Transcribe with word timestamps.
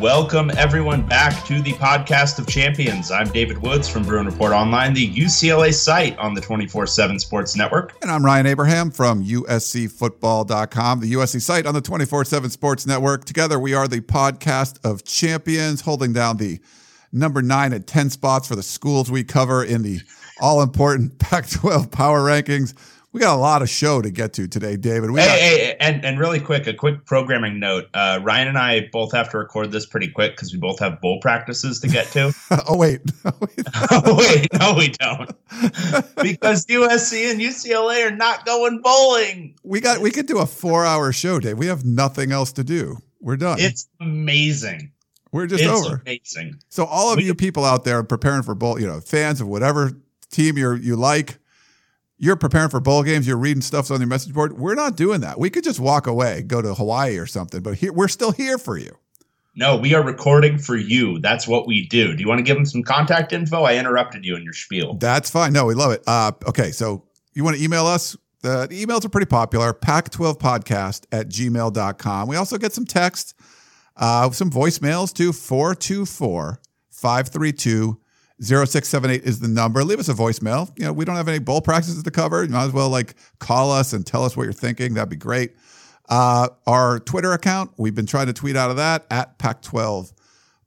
Welcome, 0.00 0.50
everyone, 0.58 1.06
back 1.06 1.46
to 1.46 1.62
the 1.62 1.72
podcast 1.72 2.38
of 2.38 2.46
champions. 2.46 3.10
I'm 3.10 3.28
David 3.28 3.62
Woods 3.62 3.88
from 3.88 4.02
Bruin 4.02 4.26
Report 4.26 4.52
Online, 4.52 4.92
the 4.92 5.10
UCLA 5.10 5.72
site 5.72 6.18
on 6.18 6.34
the 6.34 6.40
24 6.42 6.86
7 6.86 7.18
Sports 7.18 7.56
Network. 7.56 7.96
And 8.02 8.10
I'm 8.10 8.22
Ryan 8.22 8.46
Abraham 8.46 8.90
from 8.90 9.24
USCFootball.com, 9.24 11.00
the 11.00 11.12
USC 11.14 11.40
site 11.40 11.64
on 11.64 11.72
the 11.72 11.80
24 11.80 12.26
7 12.26 12.50
Sports 12.50 12.86
Network. 12.86 13.24
Together, 13.24 13.58
we 13.58 13.72
are 13.72 13.88
the 13.88 14.02
podcast 14.02 14.84
of 14.84 15.02
champions, 15.04 15.80
holding 15.80 16.12
down 16.12 16.36
the 16.36 16.60
number 17.10 17.40
nine 17.40 17.72
and 17.72 17.86
10 17.86 18.10
spots 18.10 18.46
for 18.46 18.54
the 18.54 18.62
schools 18.62 19.10
we 19.10 19.24
cover 19.24 19.64
in 19.64 19.82
the 19.82 20.00
all 20.42 20.60
important 20.60 21.18
Pac 21.18 21.48
12 21.48 21.90
power 21.90 22.20
rankings. 22.20 22.74
We 23.16 23.20
got 23.20 23.34
a 23.34 23.40
lot 23.40 23.62
of 23.62 23.70
show 23.70 24.02
to 24.02 24.10
get 24.10 24.34
to 24.34 24.46
today, 24.46 24.76
David. 24.76 25.10
We 25.10 25.20
hey, 25.22 25.26
got- 25.26 25.38
hey, 25.38 25.76
and, 25.80 26.04
and 26.04 26.18
really 26.18 26.38
quick, 26.38 26.66
a 26.66 26.74
quick 26.74 27.06
programming 27.06 27.58
note. 27.58 27.86
Uh, 27.94 28.20
Ryan 28.22 28.48
and 28.48 28.58
I 28.58 28.90
both 28.92 29.10
have 29.12 29.30
to 29.30 29.38
record 29.38 29.72
this 29.72 29.86
pretty 29.86 30.08
quick 30.08 30.32
because 30.32 30.52
we 30.52 30.58
both 30.58 30.78
have 30.80 31.00
bowl 31.00 31.18
practices 31.22 31.80
to 31.80 31.88
get 31.88 32.08
to. 32.08 32.30
oh, 32.68 32.76
wait. 32.76 33.00
oh, 33.24 34.16
wait, 34.18 34.48
no, 34.60 34.74
we 34.74 34.88
don't. 34.88 35.30
because 36.22 36.66
USC 36.66 37.30
and 37.30 37.40
UCLA 37.40 38.06
are 38.06 38.14
not 38.14 38.44
going 38.44 38.82
bowling. 38.82 39.54
we 39.64 39.80
got 39.80 40.02
we 40.02 40.10
could 40.10 40.26
do 40.26 40.40
a 40.40 40.46
four 40.46 40.84
hour 40.84 41.10
show, 41.10 41.40
Dave. 41.40 41.56
We 41.56 41.68
have 41.68 41.86
nothing 41.86 42.32
else 42.32 42.52
to 42.52 42.64
do. 42.64 42.98
We're 43.22 43.38
done. 43.38 43.56
It's 43.58 43.88
amazing. 43.98 44.92
We're 45.32 45.46
just 45.46 45.64
it's 45.64 45.72
over. 45.72 46.02
amazing. 46.04 46.58
So 46.68 46.84
all 46.84 47.12
of 47.12 47.16
We- 47.16 47.24
you 47.24 47.34
people 47.34 47.64
out 47.64 47.84
there 47.84 48.02
preparing 48.02 48.42
for 48.42 48.54
bowl, 48.54 48.78
you 48.78 48.86
know, 48.86 49.00
fans 49.00 49.40
of 49.40 49.48
whatever 49.48 49.92
team 50.30 50.58
you 50.58 50.74
you 50.74 50.96
like, 50.96 51.38
you're 52.18 52.36
preparing 52.36 52.70
for 52.70 52.80
bowl 52.80 53.02
games, 53.02 53.26
you're 53.26 53.36
reading 53.36 53.62
stuff 53.62 53.90
on 53.90 54.00
your 54.00 54.08
message 54.08 54.32
board. 54.32 54.58
We're 54.58 54.74
not 54.74 54.96
doing 54.96 55.20
that. 55.20 55.38
We 55.38 55.50
could 55.50 55.64
just 55.64 55.80
walk 55.80 56.06
away, 56.06 56.42
go 56.42 56.62
to 56.62 56.74
Hawaii 56.74 57.18
or 57.18 57.26
something, 57.26 57.62
but 57.62 57.74
here 57.74 57.92
we're 57.92 58.08
still 58.08 58.32
here 58.32 58.58
for 58.58 58.78
you. 58.78 58.96
No, 59.58 59.76
we 59.76 59.94
are 59.94 60.02
recording 60.02 60.58
for 60.58 60.76
you. 60.76 61.18
That's 61.18 61.48
what 61.48 61.66
we 61.66 61.86
do. 61.86 62.14
Do 62.14 62.20
you 62.20 62.28
want 62.28 62.40
to 62.40 62.42
give 62.42 62.56
them 62.56 62.66
some 62.66 62.82
contact 62.82 63.32
info? 63.32 63.62
I 63.62 63.76
interrupted 63.76 64.24
you 64.24 64.36
in 64.36 64.42
your 64.42 64.52
spiel. 64.52 64.94
That's 64.94 65.30
fine. 65.30 65.54
No, 65.54 65.64
we 65.64 65.74
love 65.74 65.92
it. 65.92 66.02
Uh, 66.06 66.32
okay, 66.46 66.72
so 66.72 67.04
you 67.32 67.42
want 67.42 67.56
to 67.56 67.62
email 67.62 67.86
us? 67.86 68.16
The, 68.42 68.68
emails 68.70 69.04
are 69.06 69.08
pretty 69.08 69.26
popular. 69.26 69.72
Pac12podcast 69.72 71.06
at 71.10 71.28
gmail.com. 71.28 72.28
We 72.28 72.36
also 72.36 72.58
get 72.58 72.74
some 72.74 72.84
text, 72.84 73.34
uh, 73.96 74.30
some 74.30 74.50
voicemails 74.50 75.14
to 75.14 75.32
424 75.32 76.60
532 76.90 77.98
0678 78.42 79.24
is 79.24 79.40
the 79.40 79.48
number. 79.48 79.82
Leave 79.82 79.98
us 79.98 80.08
a 80.08 80.14
voicemail. 80.14 80.70
You 80.78 80.86
know, 80.86 80.92
we 80.92 81.04
don't 81.04 81.16
have 81.16 81.28
any 81.28 81.38
bowl 81.38 81.60
practices 81.60 82.02
to 82.02 82.10
cover. 82.10 82.44
You 82.44 82.50
might 82.50 82.64
as 82.64 82.72
well 82.72 82.90
like 82.90 83.14
call 83.38 83.72
us 83.72 83.92
and 83.92 84.06
tell 84.06 84.24
us 84.24 84.36
what 84.36 84.44
you're 84.44 84.52
thinking. 84.52 84.94
That'd 84.94 85.08
be 85.08 85.16
great. 85.16 85.56
Uh, 86.08 86.48
our 86.66 87.00
Twitter 87.00 87.32
account, 87.32 87.72
we've 87.78 87.94
been 87.94 88.06
trying 88.06 88.26
to 88.26 88.32
tweet 88.32 88.56
out 88.56 88.70
of 88.70 88.76
that 88.76 89.06
at 89.10 89.38
Pac 89.38 89.62
12 89.62 90.12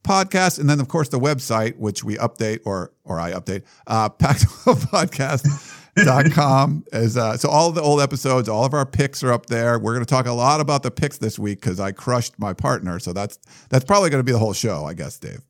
podcast. 0.02 0.58
And 0.58 0.68
then, 0.68 0.80
of 0.80 0.88
course, 0.88 1.08
the 1.08 1.20
website, 1.20 1.76
which 1.76 2.04
we 2.04 2.16
update 2.16 2.60
or 2.64 2.92
or 3.04 3.20
I 3.20 3.32
update, 3.32 3.64
uh, 3.86 4.08
Pac12podcast.com. 4.10 6.84
is, 6.92 7.16
uh, 7.16 7.36
so 7.36 7.48
all 7.48 7.72
the 7.72 7.82
old 7.82 8.00
episodes, 8.00 8.48
all 8.48 8.64
of 8.64 8.74
our 8.74 8.86
picks 8.86 9.24
are 9.24 9.32
up 9.32 9.46
there. 9.46 9.78
We're 9.78 9.94
going 9.94 10.04
to 10.04 10.10
talk 10.10 10.26
a 10.26 10.32
lot 10.32 10.60
about 10.60 10.82
the 10.82 10.90
picks 10.90 11.18
this 11.18 11.38
week 11.38 11.60
because 11.60 11.78
I 11.80 11.92
crushed 11.92 12.38
my 12.38 12.52
partner. 12.52 12.98
So 12.98 13.12
that's 13.12 13.38
that's 13.68 13.84
probably 13.84 14.10
going 14.10 14.20
to 14.20 14.24
be 14.24 14.32
the 14.32 14.38
whole 14.38 14.52
show, 14.52 14.84
I 14.84 14.94
guess, 14.94 15.18
Dave. 15.18 15.42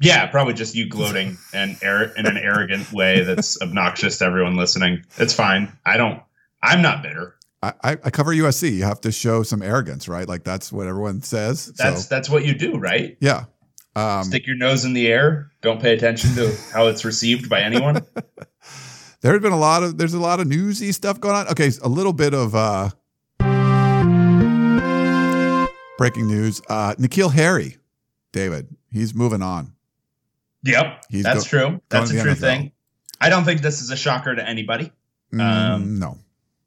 Yeah, 0.00 0.26
probably 0.26 0.54
just 0.54 0.74
you 0.74 0.88
gloating 0.88 1.36
and 1.52 1.76
in 1.82 2.26
an 2.26 2.36
arrogant 2.36 2.92
way 2.92 3.22
that's 3.22 3.60
obnoxious 3.62 4.18
to 4.18 4.24
everyone 4.24 4.56
listening. 4.56 5.04
It's 5.16 5.34
fine. 5.34 5.72
I 5.84 5.96
don't. 5.96 6.22
I'm 6.62 6.82
not 6.82 7.02
bitter. 7.02 7.36
I, 7.62 7.72
I 7.82 7.90
I 7.92 8.10
cover 8.10 8.32
USC. 8.32 8.72
You 8.72 8.84
have 8.84 9.00
to 9.02 9.12
show 9.12 9.42
some 9.42 9.62
arrogance, 9.62 10.08
right? 10.08 10.28
Like 10.28 10.44
that's 10.44 10.72
what 10.72 10.86
everyone 10.86 11.22
says. 11.22 11.72
That's 11.76 12.04
so 12.04 12.08
that's 12.08 12.30
what 12.30 12.44
you 12.44 12.54
do, 12.54 12.78
right? 12.78 13.16
yeah. 13.20 13.44
Um, 13.96 14.22
Stick 14.22 14.46
your 14.46 14.54
nose 14.56 14.84
in 14.84 14.92
the 14.92 15.08
air. 15.08 15.50
Don't 15.60 15.80
pay 15.80 15.92
attention 15.92 16.34
to 16.36 16.56
how 16.72 16.86
it's 16.86 17.04
received 17.04 17.48
by 17.48 17.62
anyone. 17.62 18.00
there 19.22 19.32
had 19.32 19.42
been 19.42 19.52
a 19.52 19.58
lot 19.58 19.82
of 19.82 19.98
there's 19.98 20.14
a 20.14 20.20
lot 20.20 20.38
of 20.38 20.46
newsy 20.46 20.92
stuff 20.92 21.20
going 21.20 21.34
on. 21.34 21.48
Okay, 21.48 21.72
a 21.82 21.88
little 21.88 22.12
bit 22.12 22.32
of 22.32 22.54
uh 22.54 22.90
breaking 25.98 26.28
news. 26.28 26.62
Uh 26.68 26.94
N'Keal 26.94 27.32
Harry, 27.32 27.78
David, 28.32 28.68
he's 28.92 29.14
moving 29.14 29.42
on. 29.42 29.72
Yep, 30.62 31.04
He's 31.10 31.22
that's 31.24 31.44
go- 31.50 31.68
true. 31.68 31.80
That's 31.88 32.10
a 32.10 32.20
true 32.20 32.32
NFL. 32.32 32.40
thing. 32.40 32.72
I 33.20 33.28
don't 33.28 33.44
think 33.44 33.62
this 33.62 33.80
is 33.80 33.90
a 33.90 33.96
shocker 33.96 34.34
to 34.34 34.48
anybody. 34.48 34.92
Mm, 35.32 35.40
Um, 35.40 35.98
no. 35.98 36.18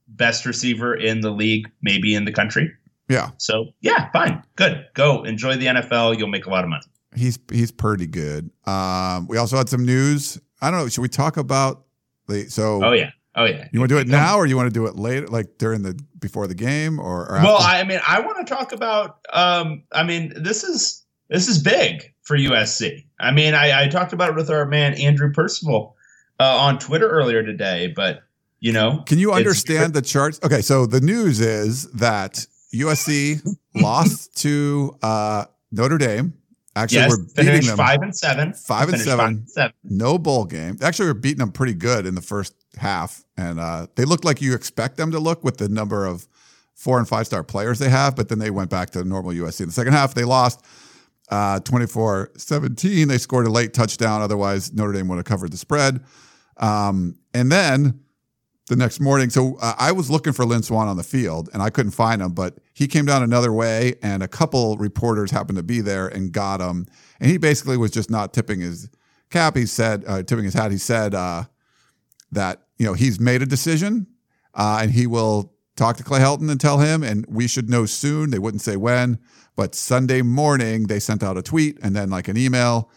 Best 0.08 0.46
receiver 0.46 0.94
in 0.96 1.22
the 1.22 1.32
league, 1.32 1.70
maybe 1.82 2.14
in 2.16 2.26
the 2.26 2.32
country. 2.32 2.72
Yeah. 3.08 3.32
So 3.38 3.68
yeah, 3.82 4.10
fine, 4.12 4.44
good. 4.56 4.86
Go 4.94 5.24
enjoy 5.24 5.56
the 5.58 5.66
NFL. 5.68 6.18
You'll 6.18 6.28
make 6.28 6.46
a 6.46 6.50
lot 6.50 6.64
of 6.64 6.70
money. 6.70 6.84
He's 7.16 7.40
he's 7.52 7.72
pretty 7.72 8.08
good. 8.08 8.50
Um 8.66 9.28
we 9.28 9.38
also 9.38 9.58
had 9.58 9.68
some 9.70 9.86
news. 9.86 10.40
I 10.62 10.70
don't 10.72 10.80
know, 10.82 10.88
should 10.90 11.02
we 11.02 11.10
talk 11.10 11.38
about 11.38 11.86
the 12.28 12.50
so 12.50 12.84
Oh 12.84 12.92
yeah. 12.92 13.12
Oh 13.36 13.46
yeah. 13.46 13.68
you 13.72 13.80
want 13.80 13.90
to 13.90 13.96
do 13.96 14.00
it 14.00 14.08
now 14.08 14.36
or 14.38 14.46
you 14.46 14.56
want 14.58 14.68
to 14.68 14.74
do 14.74 14.86
it 14.86 14.96
later 14.98 15.28
like 15.28 15.58
during 15.58 15.82
the 15.82 15.98
before 16.20 16.48
the 16.48 16.54
game 16.56 17.00
or, 17.00 17.30
or 17.32 17.40
Well. 17.42 17.58
I 17.60 17.84
mean, 17.86 18.00
I 18.08 18.20
want 18.20 18.46
to 18.46 18.54
talk 18.54 18.74
about. 18.74 19.26
Um, 19.34 19.84
I 19.94 20.04
mean, 20.04 20.34
this 20.36 20.64
is 20.64 21.04
this 21.30 21.48
is 21.48 21.58
big 21.60 22.14
for 22.32 22.38
USC. 22.38 23.04
I 23.20 23.32
mean, 23.32 23.54
I, 23.54 23.84
I 23.84 23.88
talked 23.90 24.14
about 24.14 24.30
it 24.30 24.36
with 24.36 24.50
our 24.50 24.66
man 24.66 24.94
Andrew 24.94 25.34
Percival 25.34 25.98
uh, 26.40 26.58
on 26.60 26.80
Twitter 26.80 27.10
earlier 27.10 27.44
today, 27.44 27.92
but 27.94 28.24
you 28.62 28.72
know, 28.72 29.04
Can 29.06 29.20
you 29.20 29.34
understand 29.34 29.94
the 29.94 30.02
charts? 30.02 30.40
Okay, 30.42 30.62
so 30.62 30.86
the 30.86 31.02
news 31.02 31.42
is 31.42 31.92
that 31.92 32.46
USC 32.74 33.46
lost 33.76 34.38
to 34.44 34.96
uh, 35.02 35.46
Notre 35.74 35.98
Dame. 35.98 36.36
Actually, 36.74 37.00
yes, 37.00 37.10
we're 37.10 37.44
beating 37.44 37.68
them 37.68 37.76
five 37.76 38.02
and 38.02 38.16
seven. 38.16 38.54
Five 38.54 38.88
and 38.88 38.98
seven. 39.02 39.18
Five 39.18 39.28
and 39.28 39.50
seven. 39.50 39.74
no 39.84 40.18
bowl 40.18 40.46
game. 40.46 40.78
Actually, 40.82 41.10
we're 41.10 41.16
beating 41.16 41.40
them 41.40 41.52
pretty 41.52 41.74
good 41.74 42.06
in 42.06 42.16
the 42.16 42.22
first 42.22 42.56
half, 42.78 43.26
and 43.36 43.60
uh, 43.60 43.88
they 43.96 44.06
looked 44.06 44.24
like 44.24 44.42
you 44.42 44.54
expect 44.54 44.96
them 44.96 45.12
to 45.12 45.20
look 45.20 45.44
with 45.44 45.58
the 45.58 45.68
number 45.68 46.06
of 46.06 46.30
four 46.76 46.98
and 46.98 47.10
five 47.10 47.26
star 47.26 47.44
players 47.44 47.78
they 47.80 47.90
have. 47.90 48.16
But 48.16 48.30
then 48.30 48.40
they 48.40 48.52
went 48.52 48.70
back 48.70 48.92
to 48.92 49.04
normal 49.04 49.32
USC 49.32 49.60
in 49.62 49.66
the 49.68 49.74
second 49.74 49.92
half. 49.92 50.14
They 50.14 50.24
lost 50.24 50.64
uh, 51.32 51.60
24-17. 51.62 53.08
They 53.08 53.18
scored 53.18 53.48
a 53.48 53.50
late 53.50 53.74
touchdown. 53.74 54.22
Otherwise, 54.22 54.74
Notre 54.74 54.92
Dame 54.94 55.08
would 55.08 55.16
have 55.16 55.26
covered 55.26 55.52
the 55.52 55.58
spread. 55.58 56.04
Um, 56.58 57.18
and 57.34 57.52
then 57.52 58.02
the 58.68 58.76
next 58.76 59.00
morning, 59.00 59.30
so 59.30 59.58
uh, 59.62 59.74
I 59.78 59.92
was 59.92 60.10
looking 60.10 60.34
for 60.34 60.46
Lynn 60.46 60.62
Swann 60.62 60.88
on 60.88 60.98
the 60.98 61.04
field, 61.04 61.50
and 61.54 61.62
I 61.62 61.70
couldn't 61.70 61.94
find 61.94 62.22
him. 62.22 62.34
But 62.34 62.60
he 62.74 62.88
came 62.88 63.06
down 63.06 63.24
another 63.24 63.52
way, 63.52 63.96
and 64.04 64.22
a 64.22 64.28
couple 64.28 64.78
reporters 64.78 65.32
happened 65.32 65.58
to 65.58 65.64
be 65.64 65.82
there 65.82 66.08
and 66.08 66.32
got 66.32 66.62
him. 66.62 66.86
And 67.20 67.32
he 67.32 67.38
basically 67.38 67.78
was 67.78 67.92
just 67.92 68.10
not 68.10 68.34
tipping 68.34 68.60
his 68.60 68.90
cap. 69.30 69.56
He 69.56 69.66
said, 69.66 70.04
uh, 70.06 70.24
tipping 70.24 70.46
his 70.46 70.54
hat. 70.54 70.72
He 70.72 70.78
said 70.78 71.16
uh, 71.16 71.46
that 72.32 72.62
you 72.78 72.86
know 72.86 72.94
he's 72.94 73.20
made 73.20 73.42
a 73.42 73.46
decision, 73.46 74.08
uh, 74.54 74.80
and 74.82 74.92
he 74.92 75.08
will 75.08 75.54
talk 75.76 75.98
to 75.98 76.04
Clay 76.04 76.20
Helton 76.20 76.50
and 76.52 76.60
tell 76.60 76.80
him, 76.80 77.04
and 77.04 77.26
we 77.28 77.48
should 77.48 77.70
know 77.70 77.86
soon. 77.86 78.30
They 78.30 78.40
wouldn't 78.40 78.62
say 78.62 78.76
when, 78.76 79.20
but 79.56 79.76
Sunday 79.76 80.22
morning 80.22 80.88
they 80.88 81.00
sent 81.00 81.24
out 81.24 81.38
a 81.38 81.42
tweet 81.42 81.78
and 81.82 81.96
then 81.96 82.10
like 82.10 82.28
an 82.28 82.38
email. 82.38 82.90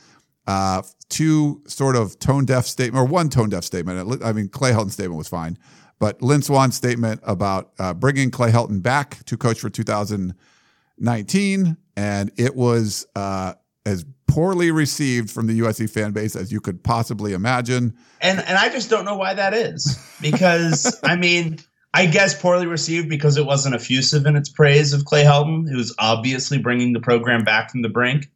Uh, 0.47 0.83
two 1.09 1.63
sort 1.67 1.97
of 1.97 2.19
tone 2.19 2.45
deaf 2.45 2.67
statement 2.67 3.03
or 3.03 3.07
one 3.07 3.31
tone 3.31 3.49
deaf 3.49 3.65
statement. 3.65 4.23
I 4.23 4.33
mean, 4.33 4.49
Clay 4.49 4.73
Helton's 4.73 4.95
statement 4.95 5.17
was 5.17 5.29
fine, 5.29 5.57
but 5.99 6.21
Lynn 6.21 6.43
Swann's 6.43 6.77
statement 6.77 7.21
about 7.23 7.73
uh, 7.79 7.95
bringing 7.95 8.31
Clay 8.31 8.51
Helton 8.51 8.83
back 8.83 9.25
to 9.25 9.37
coach 9.37 9.61
for 9.61 9.71
2019, 9.71 11.77
and 11.97 12.33
it 12.37 12.57
was 12.57 13.07
uh, 13.17 13.55
as 13.87 14.05
poorly 14.27 14.71
received 14.71 15.31
from 15.31 15.47
the 15.47 15.61
USC 15.61 15.89
fan 15.89 16.13
base 16.13 16.35
as 16.35 16.51
you 16.51 16.61
could 16.61 16.83
possibly 16.83 17.33
imagine. 17.33 17.97
And 18.21 18.41
and 18.41 18.59
I 18.59 18.69
just 18.69 18.91
don't 18.91 19.05
know 19.05 19.17
why 19.17 19.35
that 19.35 19.55
is 19.55 19.99
because 20.21 20.99
I 21.05 21.17
mean. 21.17 21.59
I 21.97 22.07
guess 22.07 22.35
poorly 22.41 22.67
received 22.67 23.09
because 23.09 23.37
it 23.37 23.47
wasn't 23.47 23.77
effusive 23.77 24.27
in 24.27 24.35
its 24.35 24.49
praise 24.49 24.93
of 24.93 25.05
Clay 25.05 25.23
Helton, 25.23 25.69
who 25.71 25.77
was 25.77 25.95
obviously 26.01 26.59
bringing 26.59 26.93
the 26.93 26.99
program 27.01 27.45
back 27.45 27.71
from 27.71 27.83
the 27.83 27.89
brink. 27.89 28.29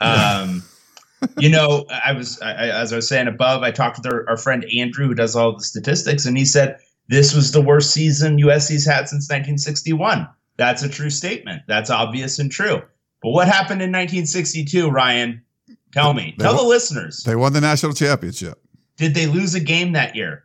Um, 0.00 0.62
you 1.38 1.48
know, 1.50 1.86
I 2.04 2.12
was 2.12 2.40
I, 2.40 2.52
I- 2.52 2.80
as 2.80 2.92
I 2.92 2.96
was 2.96 3.08
saying 3.08 3.26
above. 3.26 3.62
I 3.64 3.72
talked 3.72 3.98
with 3.98 4.06
our, 4.12 4.28
our 4.30 4.36
friend 4.36 4.64
Andrew, 4.76 5.08
who 5.08 5.14
does 5.14 5.34
all 5.34 5.56
the 5.56 5.64
statistics, 5.64 6.24
and 6.24 6.38
he 6.38 6.44
said 6.44 6.78
this 7.08 7.34
was 7.34 7.50
the 7.50 7.60
worst 7.60 7.90
season 7.90 8.38
USC's 8.38 8.86
had 8.86 9.08
since 9.08 9.24
1961. 9.28 10.28
That's 10.56 10.82
a 10.84 10.88
true 10.88 11.10
statement. 11.10 11.62
That's 11.66 11.90
obvious 11.90 12.38
and 12.38 12.50
true. 12.50 12.80
But 13.22 13.30
what 13.30 13.48
happened 13.48 13.82
in 13.82 13.90
1962, 13.90 14.88
Ryan? 14.88 15.42
Tell 15.92 16.14
me. 16.14 16.34
They 16.38 16.44
Tell 16.44 16.54
won- 16.54 16.64
the 16.64 16.68
listeners. 16.68 17.24
They 17.26 17.34
won 17.34 17.52
the 17.52 17.60
national 17.60 17.92
championship. 17.94 18.62
Did 18.96 19.14
they 19.14 19.26
lose 19.26 19.54
a 19.54 19.60
game 19.60 19.92
that 19.92 20.14
year? 20.14 20.44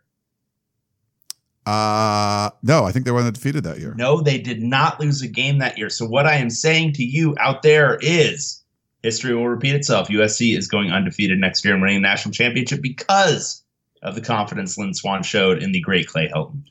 Uh 1.65 2.51
no, 2.61 2.85
I 2.85 2.91
think 2.91 3.05
they 3.05 3.11
were 3.11 3.21
undefeated 3.21 3.63
that 3.63 3.79
year. 3.79 3.95
No, 3.97 4.21
they 4.21 4.37
did 4.37 4.61
not 4.61 4.99
lose 4.99 5.21
a 5.21 5.27
game 5.27 5.57
that 5.59 5.77
year. 5.77 5.89
So 5.89 6.05
what 6.05 6.27
I 6.27 6.35
am 6.35 6.49
saying 6.49 6.93
to 6.93 7.03
you 7.03 7.35
out 7.39 7.63
there 7.63 7.97
is 8.01 8.63
history 9.01 9.35
will 9.35 9.47
repeat 9.47 9.75
itself. 9.75 10.09
USC 10.09 10.57
is 10.57 10.67
going 10.67 10.91
undefeated 10.91 11.39
next 11.39 11.63
year 11.63 11.73
and 11.73 11.81
winning 11.81 11.97
a 11.97 12.01
national 12.01 12.33
championship 12.33 12.81
because 12.81 13.63
of 14.01 14.15
the 14.15 14.21
confidence 14.21 14.77
Lynn 14.77 14.93
Swann 14.93 15.23
showed 15.23 15.61
in 15.61 15.71
the 15.71 15.79
great 15.79 16.07
Clay 16.07 16.27
Helton. 16.33 16.63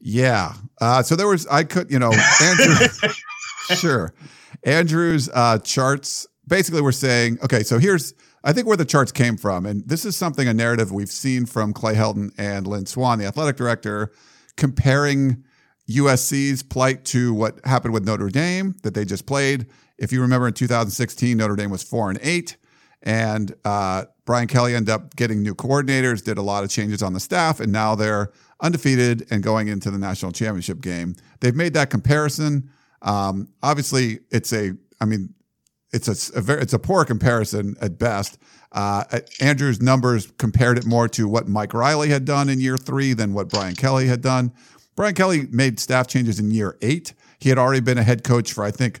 Yeah. 0.00 0.54
Uh, 0.80 1.02
so 1.02 1.14
there 1.14 1.28
was, 1.28 1.46
I 1.46 1.64
could, 1.64 1.90
you 1.90 1.98
know, 1.98 2.12
Andrew, 2.42 2.88
sure. 3.76 4.14
Andrew's 4.64 5.28
uh, 5.32 5.58
charts 5.58 6.26
basically 6.46 6.80
were 6.80 6.92
saying, 6.92 7.38
okay, 7.42 7.62
so 7.62 7.78
here's, 7.78 8.14
I 8.44 8.52
think 8.52 8.66
where 8.66 8.76
the 8.76 8.84
charts 8.84 9.12
came 9.12 9.36
from. 9.36 9.66
And 9.66 9.86
this 9.86 10.04
is 10.04 10.16
something, 10.16 10.48
a 10.48 10.54
narrative 10.54 10.90
we've 10.90 11.10
seen 11.10 11.46
from 11.46 11.72
Clay 11.72 11.94
Helton 11.94 12.30
and 12.38 12.66
Lynn 12.66 12.86
Swann, 12.86 13.18
the 13.18 13.26
athletic 13.26 13.56
director, 13.56 14.12
comparing 14.56 15.44
USC's 15.88 16.62
plight 16.62 17.04
to 17.06 17.34
what 17.34 17.64
happened 17.64 17.94
with 17.94 18.04
Notre 18.04 18.28
Dame 18.28 18.74
that 18.82 18.94
they 18.94 19.04
just 19.04 19.26
played. 19.26 19.66
If 19.98 20.12
you 20.12 20.20
remember 20.20 20.48
in 20.48 20.54
2016, 20.54 21.36
Notre 21.36 21.56
Dame 21.56 21.70
was 21.70 21.82
four 21.82 22.10
and 22.10 22.18
eight. 22.22 22.56
And 23.02 23.52
uh, 23.64 24.04
Brian 24.24 24.46
Kelly 24.46 24.74
ended 24.74 24.90
up 24.90 25.16
getting 25.16 25.42
new 25.42 25.54
coordinators, 25.54 26.22
did 26.24 26.38
a 26.38 26.42
lot 26.42 26.62
of 26.62 26.70
changes 26.70 27.02
on 27.02 27.12
the 27.12 27.20
staff, 27.20 27.58
and 27.58 27.72
now 27.72 27.94
they're 27.94 28.30
undefeated 28.60 29.26
and 29.30 29.42
going 29.42 29.68
into 29.68 29.90
the 29.90 29.98
national 29.98 30.30
championship 30.30 30.80
game. 30.80 31.16
They've 31.40 31.54
made 31.54 31.74
that 31.74 31.90
comparison. 31.90 32.70
Um, 33.02 33.48
obviously, 33.62 34.20
it's 34.30 34.52
a, 34.52 34.72
I 35.00 35.04
mean, 35.04 35.34
it's 35.92 36.08
a, 36.08 36.38
a 36.38 36.40
very, 36.40 36.62
it's 36.62 36.72
a 36.72 36.78
poor 36.78 37.04
comparison 37.04 37.76
at 37.80 37.98
best. 37.98 38.38
Uh, 38.72 39.04
Andrew's 39.40 39.80
numbers 39.82 40.32
compared 40.38 40.78
it 40.78 40.86
more 40.86 41.06
to 41.08 41.28
what 41.28 41.46
Mike 41.46 41.74
Riley 41.74 42.08
had 42.08 42.24
done 42.24 42.48
in 42.48 42.60
year 42.60 42.78
three 42.78 43.12
than 43.12 43.34
what 43.34 43.50
Brian 43.50 43.74
Kelly 43.74 44.06
had 44.06 44.22
done. 44.22 44.52
Brian 44.96 45.14
Kelly 45.14 45.46
made 45.50 45.78
staff 45.78 46.06
changes 46.06 46.38
in 46.38 46.50
year 46.50 46.78
eight. 46.80 47.12
He 47.38 47.48
had 47.48 47.58
already 47.58 47.80
been 47.80 47.98
a 47.98 48.02
head 48.02 48.24
coach 48.24 48.52
for, 48.52 48.64
I 48.64 48.70
think, 48.70 49.00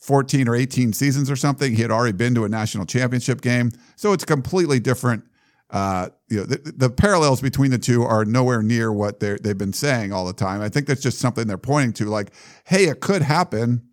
14 0.00 0.48
or 0.48 0.56
18 0.56 0.92
seasons 0.92 1.30
or 1.30 1.36
something. 1.36 1.74
He 1.76 1.82
had 1.82 1.92
already 1.92 2.16
been 2.16 2.34
to 2.34 2.44
a 2.44 2.48
national 2.48 2.86
championship 2.86 3.40
game. 3.40 3.70
So 3.94 4.12
it's 4.12 4.24
completely 4.24 4.80
different. 4.80 5.24
Uh, 5.70 6.08
you 6.28 6.38
know, 6.38 6.44
the, 6.44 6.72
the 6.76 6.90
parallels 6.90 7.40
between 7.40 7.70
the 7.70 7.78
two 7.78 8.02
are 8.02 8.24
nowhere 8.24 8.62
near 8.62 8.92
what 8.92 9.20
they 9.20 9.36
they've 9.36 9.56
been 9.56 9.72
saying 9.72 10.12
all 10.12 10.26
the 10.26 10.32
time. 10.32 10.60
I 10.60 10.68
think 10.68 10.86
that's 10.86 11.00
just 11.00 11.18
something 11.18 11.46
they're 11.46 11.56
pointing 11.56 11.94
to, 11.94 12.06
like, 12.06 12.32
hey, 12.64 12.86
it 12.88 13.00
could 13.00 13.22
happen. 13.22 13.88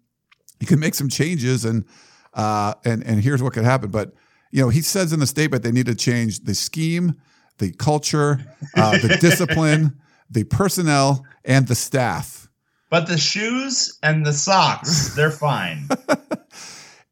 You 0.60 0.68
can 0.68 0.80
make 0.80 0.94
some 0.94 1.08
changes, 1.08 1.64
and 1.64 1.86
uh, 2.34 2.74
and 2.86 3.04
and 3.06 3.22
here's 3.22 3.42
what 3.42 3.54
could 3.54 3.66
happen. 3.66 3.90
But 3.92 4.14
you 4.52 4.62
know, 4.62 4.70
he 4.70 4.82
says 4.82 5.14
in 5.14 5.20
the 5.20 5.28
statement 5.28 5.64
they 5.64 5.72
need 5.72 5.86
to 5.88 5.96
change 5.96 6.42
the 6.42 6.56
scheme, 6.56 7.16
the 7.58 7.72
culture, 7.72 8.40
uh, 8.76 8.98
the 8.98 9.18
discipline, 9.22 10.00
the 10.30 10.44
personnel, 10.46 11.26
and 11.46 11.68
the 11.68 11.76
staff. 11.76 12.50
But 12.90 13.08
the 13.08 13.18
shoes 13.18 14.00
and 14.02 14.26
the 14.26 14.34
socks, 14.34 15.14
they're 15.16 15.32
fine. 15.32 15.88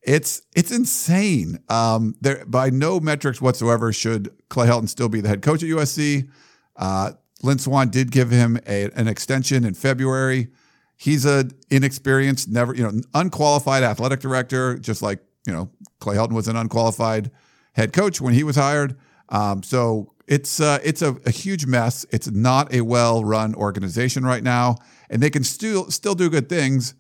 It's 0.08 0.42
it's 0.56 0.72
insane. 0.72 1.60
Um, 1.68 2.16
there 2.22 2.46
by 2.46 2.70
no 2.70 3.02
metrics 3.02 3.42
whatsoever 3.42 3.92
should 3.92 4.32
Clay 4.48 4.66
Helton 4.66 4.88
still 4.88 5.10
be 5.10 5.20
the 5.20 5.28
head 5.28 5.42
coach 5.42 5.62
at 5.62 5.70
USC. 5.70 6.30
Uh, 6.78 7.12
Lynn 7.44 7.60
Swann 7.60 7.90
did 7.90 8.10
give 8.10 8.32
him 8.32 8.58
a, 8.66 8.90
an 8.96 9.10
extension 9.10 9.66
in 9.66 9.74
February. 9.74 10.48
He's 10.98 11.26
a 11.26 11.48
inexperienced, 11.70 12.50
never 12.50 12.74
you 12.74 12.84
know 12.84 13.02
unqualified 13.14 13.84
athletic 13.84 14.20
director, 14.20 14.78
just 14.78 15.02
like 15.02 15.20
you 15.46 15.54
know 15.54 15.70
Clay 16.00 16.16
Helton 16.16 16.34
was 16.34 16.48
an 16.48 16.56
unqualified 16.56 17.32
head 17.74 17.94
coach 17.94 18.20
when 18.20 18.34
he 18.34 18.44
was 18.44 18.56
hired. 18.56 18.98
Um, 19.30 19.62
so 19.64 20.14
it's 20.28 20.60
uh, 20.60 20.80
it's 20.84 21.02
a, 21.02 21.16
a 21.26 21.32
huge 21.32 21.66
mess. 21.66 22.06
It's 22.12 22.30
not 22.30 22.74
a 22.74 22.82
well 22.82 23.24
run 23.24 23.56
organization 23.56 24.26
right 24.26 24.44
now, 24.44 24.78
and 25.10 25.22
they 25.22 25.30
can 25.30 25.44
still 25.44 25.90
still 25.92 26.16
do 26.16 26.30
good 26.30 26.50
things 26.50 26.96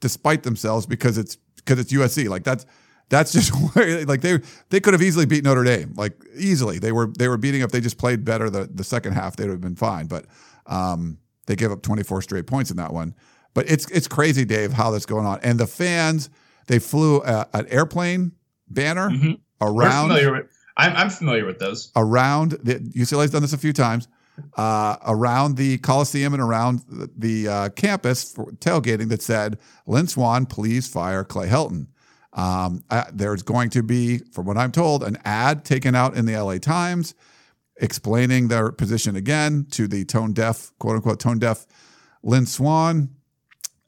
despite 0.00 0.44
themselves 0.44 0.86
because 0.86 1.18
it's 1.18 1.36
because 1.56 1.78
it's 1.78 1.92
USC. 1.92 2.28
Like 2.28 2.44
that's 2.44 2.64
that's 3.10 3.32
just 3.32 3.50
where 3.74 4.04
like 4.06 4.22
they 4.22 4.38
they 4.70 4.80
could 4.80 4.94
have 4.94 5.02
easily 5.02 5.26
beat 5.26 5.44
Notre 5.44 5.64
Dame. 5.64 5.92
Like 5.96 6.14
easily. 6.36 6.78
They 6.78 6.92
were 6.92 7.08
they 7.18 7.28
were 7.28 7.36
beating 7.36 7.60
if 7.60 7.70
they 7.70 7.80
just 7.80 7.98
played 7.98 8.24
better 8.24 8.48
the, 8.48 8.68
the 8.72 8.84
second 8.84 9.12
half, 9.12 9.36
they 9.36 9.44
would 9.44 9.52
have 9.52 9.60
been 9.60 9.76
fine. 9.76 10.06
But 10.06 10.26
um, 10.66 11.18
they 11.46 11.56
gave 11.56 11.72
up 11.72 11.82
24 11.82 12.22
straight 12.22 12.46
points 12.46 12.70
in 12.70 12.76
that 12.78 12.92
one. 12.92 13.14
But 13.54 13.70
it's 13.70 13.90
it's 13.90 14.06
crazy, 14.08 14.44
Dave, 14.44 14.72
how 14.72 14.90
that's 14.90 15.06
going 15.06 15.26
on. 15.26 15.40
And 15.42 15.58
the 15.58 15.66
fans, 15.66 16.30
they 16.66 16.78
flew 16.78 17.22
a, 17.22 17.46
an 17.52 17.66
airplane 17.68 18.32
banner 18.68 19.10
Mhm. 19.10 19.40
Around 19.62 20.08
familiar 20.08 20.32
with, 20.32 20.46
I'm, 20.76 20.96
I'm 20.96 21.10
familiar 21.10 21.44
with 21.44 21.58
those. 21.58 21.90
around 21.96 22.52
the 22.62 22.76
UCLA's 22.78 23.30
done 23.30 23.42
this 23.42 23.52
a 23.52 23.58
few 23.58 23.72
times 23.74 24.08
uh, 24.56 24.96
around 25.06 25.56
the 25.58 25.76
Coliseum 25.78 26.32
and 26.32 26.42
around 26.42 26.80
the, 26.88 27.10
the 27.18 27.48
uh, 27.48 27.68
campus 27.70 28.32
for 28.32 28.52
tailgating 28.52 29.08
that 29.10 29.20
said, 29.20 29.58
"Lynn 29.86 30.06
Swann, 30.06 30.46
please 30.46 30.88
fire 30.88 31.24
Clay 31.24 31.48
Helton." 31.48 31.88
Um, 32.32 32.84
uh, 32.88 33.04
there's 33.12 33.42
going 33.42 33.68
to 33.70 33.82
be, 33.82 34.18
from 34.32 34.46
what 34.46 34.56
I'm 34.56 34.70
told, 34.72 35.02
an 35.02 35.18
ad 35.24 35.64
taken 35.64 35.94
out 35.96 36.16
in 36.16 36.24
the 36.26 36.36
LA 36.40 36.58
Times 36.58 37.14
explaining 37.82 38.48
their 38.48 38.70
position 38.72 39.16
again 39.16 39.66
to 39.72 39.88
the 39.88 40.04
tone 40.04 40.32
deaf, 40.32 40.72
quote 40.78 40.96
unquote, 40.96 41.18
tone 41.20 41.38
deaf 41.38 41.66
Lynn 42.22 42.46
Swann 42.46 43.10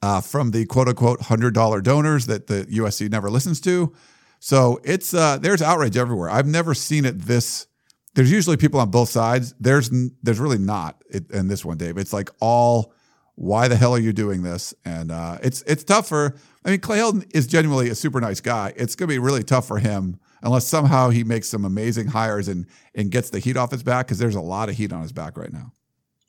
uh, 0.02 0.20
from 0.20 0.50
the 0.50 0.66
quote 0.66 0.88
unquote 0.88 1.22
hundred 1.22 1.54
dollar 1.54 1.80
donors 1.80 2.26
that 2.26 2.48
the 2.48 2.66
USC 2.66 3.10
never 3.10 3.30
listens 3.30 3.60
to. 3.62 3.94
So 4.40 4.80
it's 4.84 5.14
uh, 5.14 5.38
there's 5.38 5.62
outrage 5.62 5.96
everywhere. 5.96 6.28
I've 6.28 6.46
never 6.46 6.74
seen 6.74 7.04
it 7.04 7.20
this. 7.20 7.68
There's 8.14 8.30
usually 8.30 8.56
people 8.56 8.80
on 8.80 8.90
both 8.90 9.08
sides. 9.08 9.54
There's 9.60 9.90
there's 10.22 10.40
really 10.40 10.58
not 10.58 11.00
in 11.30 11.48
this 11.48 11.64
one, 11.64 11.78
Dave. 11.78 11.96
It's 11.96 12.12
like 12.12 12.28
all, 12.40 12.92
why 13.36 13.68
the 13.68 13.76
hell 13.76 13.94
are 13.94 14.00
you 14.00 14.12
doing 14.12 14.42
this? 14.42 14.74
And 14.84 15.12
uh, 15.12 15.38
it's 15.42 15.62
it's 15.62 15.84
tough 15.84 16.08
for. 16.08 16.36
I 16.64 16.70
mean, 16.70 16.80
Clay 16.80 16.98
Helton 16.98 17.30
is 17.34 17.46
genuinely 17.46 17.88
a 17.88 17.94
super 17.94 18.20
nice 18.20 18.40
guy. 18.40 18.72
It's 18.76 18.94
going 18.94 19.08
to 19.08 19.14
be 19.14 19.18
really 19.18 19.42
tough 19.42 19.66
for 19.66 19.78
him 19.78 20.18
unless 20.42 20.66
somehow 20.66 21.10
he 21.10 21.24
makes 21.24 21.48
some 21.48 21.64
amazing 21.64 22.08
hires 22.08 22.48
and 22.48 22.66
and 22.94 23.12
gets 23.12 23.30
the 23.30 23.38
heat 23.38 23.56
off 23.56 23.70
his 23.70 23.84
back 23.84 24.06
because 24.06 24.18
there's 24.18 24.34
a 24.34 24.40
lot 24.40 24.68
of 24.68 24.76
heat 24.76 24.92
on 24.92 25.02
his 25.02 25.12
back 25.12 25.36
right 25.36 25.52
now. 25.52 25.72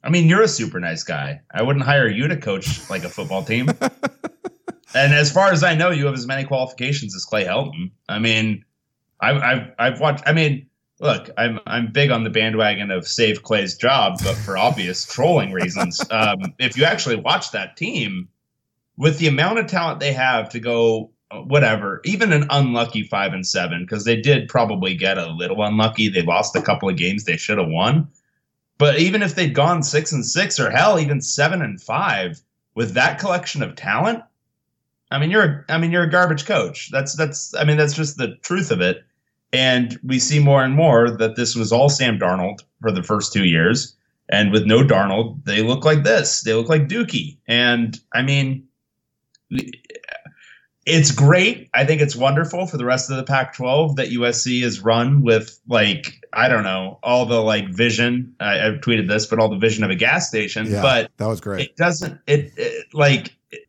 I 0.03 0.09
mean, 0.09 0.27
you're 0.27 0.41
a 0.41 0.47
super 0.47 0.79
nice 0.79 1.03
guy. 1.03 1.41
I 1.53 1.61
wouldn't 1.61 1.85
hire 1.85 2.09
you 2.09 2.27
to 2.27 2.35
coach 2.35 2.89
like 2.89 3.03
a 3.05 3.09
football 3.09 3.43
team. 3.43 3.69
and 4.93 5.13
as 5.13 5.31
far 5.31 5.51
as 5.51 5.63
I 5.63 5.75
know, 5.75 5.91
you 5.91 6.05
have 6.05 6.15
as 6.15 6.27
many 6.27 6.43
qualifications 6.43 7.15
as 7.15 7.23
Clay 7.23 7.45
Helton. 7.45 7.91
I 8.09 8.19
mean, 8.19 8.65
I've 9.21 9.37
I've, 9.37 9.71
I've 9.79 9.99
watched. 10.01 10.23
I 10.27 10.33
mean, 10.33 10.67
look, 10.99 11.29
I'm 11.37 11.59
I'm 11.65 11.91
big 11.91 12.11
on 12.11 12.23
the 12.23 12.29
bandwagon 12.29 12.91
of 12.91 13.07
save 13.07 13.43
Clay's 13.43 13.77
job, 13.77 14.19
but 14.23 14.35
for 14.35 14.57
obvious 14.57 15.05
trolling 15.05 15.51
reasons. 15.51 16.01
Um, 16.11 16.53
if 16.59 16.77
you 16.77 16.83
actually 16.83 17.15
watch 17.15 17.51
that 17.51 17.77
team, 17.77 18.27
with 18.97 19.17
the 19.17 19.27
amount 19.27 19.59
of 19.59 19.67
talent 19.67 19.99
they 19.99 20.13
have 20.13 20.49
to 20.49 20.59
go 20.59 21.11
uh, 21.31 21.39
whatever, 21.39 22.01
even 22.03 22.31
an 22.33 22.45
unlucky 22.49 23.03
five 23.03 23.33
and 23.33 23.47
seven, 23.47 23.83
because 23.83 24.03
they 24.03 24.17
did 24.17 24.49
probably 24.49 24.95
get 24.95 25.17
a 25.17 25.31
little 25.31 25.63
unlucky. 25.63 26.09
They 26.09 26.21
lost 26.21 26.55
a 26.55 26.61
couple 26.61 26.89
of 26.89 26.97
games 26.97 27.23
they 27.23 27.37
should 27.37 27.57
have 27.57 27.69
won. 27.69 28.09
But 28.83 28.99
even 28.99 29.23
if 29.23 29.35
they'd 29.35 29.53
gone 29.53 29.81
six 29.81 30.11
and 30.11 30.25
six, 30.25 30.59
or 30.59 30.69
hell, 30.69 30.99
even 30.99 31.21
seven 31.21 31.61
and 31.61 31.81
five, 31.81 32.41
with 32.75 32.95
that 32.95 33.17
collection 33.17 33.63
of 33.63 33.77
talent, 33.77 34.21
I 35.09 35.19
mean, 35.19 35.31
you're 35.31 35.65
I 35.69 35.77
mean, 35.77 35.93
you're 35.93 36.03
a 36.03 36.09
garbage 36.09 36.45
coach. 36.45 36.91
That's 36.91 37.15
that's 37.15 37.55
I 37.55 37.63
mean, 37.63 37.77
that's 37.77 37.93
just 37.93 38.17
the 38.17 38.35
truth 38.41 38.71
of 38.71 38.81
it. 38.81 39.05
And 39.53 39.97
we 40.03 40.19
see 40.19 40.39
more 40.39 40.65
and 40.65 40.75
more 40.75 41.09
that 41.09 41.37
this 41.37 41.55
was 41.55 41.71
all 41.71 41.87
Sam 41.87 42.19
Darnold 42.19 42.59
for 42.81 42.91
the 42.91 43.03
first 43.03 43.31
two 43.31 43.45
years. 43.45 43.95
And 44.27 44.51
with 44.51 44.65
no 44.65 44.79
Darnold, 44.83 45.45
they 45.45 45.63
look 45.63 45.85
like 45.85 46.03
this. 46.03 46.41
They 46.41 46.53
look 46.53 46.67
like 46.67 46.89
Dookie. 46.89 47.37
And 47.47 47.97
I 48.11 48.21
mean, 48.21 48.67
it's 50.85 51.11
great. 51.11 51.69
I 51.73 51.85
think 51.85 52.01
it's 52.01 52.15
wonderful 52.15 52.67
for 52.67 52.77
the 52.77 52.85
rest 52.85 53.09
of 53.09 53.17
the 53.17 53.23
Pac 53.23 53.55
12 53.55 53.95
that 53.95 54.09
USC 54.09 54.63
is 54.63 54.81
run 54.81 55.21
with, 55.21 55.57
like, 55.67 56.19
I 56.33 56.49
don't 56.49 56.63
know, 56.63 56.99
all 57.03 57.25
the 57.25 57.41
like 57.41 57.69
vision. 57.69 58.35
I, 58.39 58.59
I've 58.67 58.81
tweeted 58.81 59.07
this, 59.07 59.25
but 59.25 59.39
all 59.39 59.49
the 59.49 59.57
vision 59.57 59.83
of 59.83 59.91
a 59.91 59.95
gas 59.95 60.27
station. 60.27 60.65
Yeah, 60.67 60.81
But 60.81 61.11
that 61.17 61.27
was 61.27 61.39
great. 61.41 61.69
it 61.69 61.77
doesn't 61.77 62.19
it, 62.27 62.51
it 62.57 62.87
like 62.93 63.35
it- 63.51 63.67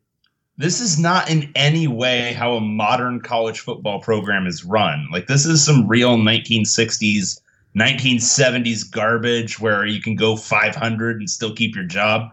this 0.57 0.79
is 0.79 0.97
not 0.97 1.29
in 1.29 1.51
any 1.53 1.85
way 1.87 2.31
how 2.31 2.53
a 2.53 2.61
modern 2.61 3.19
college 3.19 3.59
football 3.59 3.99
program 3.99 4.47
is 4.47 4.63
run 4.63 5.05
like 5.11 5.27
this 5.27 5.45
is 5.45 5.61
some 5.65 5.85
real 5.85 6.15
1960s 6.17 7.41
1970s 7.75 8.89
garbage 8.89 9.59
where 9.59 9.85
you 9.85 10.01
can 10.01 10.15
go 10.15 10.37
500 10.37 11.17
and 11.19 11.29
still 11.29 11.53
keep 11.53 11.75
your 11.75 11.83
job 11.83 12.29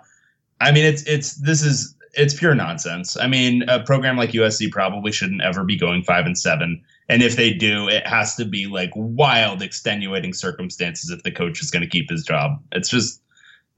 i 0.61 0.71
mean 0.71 0.85
it's 0.85 1.03
it's 1.03 1.35
this 1.35 1.62
is 1.65 1.97
it's 2.14 2.35
pure 2.35 2.54
nonsense. 2.54 3.16
I 3.16 3.26
mean 3.26 3.62
a 3.69 3.81
program 3.83 4.16
like 4.16 4.33
usc 4.33 4.71
probably 4.71 5.12
shouldn't 5.12 5.42
ever 5.42 5.64
be 5.64 5.76
going 5.76 6.02
five 6.02 6.26
and 6.26 6.38
seven. 6.38 6.83
And 7.09 7.23
if 7.23 7.37
they 7.37 7.52
do 7.52 7.88
it 7.88 8.07
has 8.07 8.35
to 8.37 8.45
be 8.45 8.66
like 8.66 8.90
wild 8.95 9.62
extenuating 9.62 10.35
circumstances 10.35 11.11
if 11.11 11.23
the 11.23 11.31
coach 11.31 11.62
is 11.62 11.71
going 11.71 11.83
to 11.83 11.88
keep 11.88 12.11
his 12.11 12.23
job. 12.23 12.62
It's 12.73 12.88
just 12.88 13.23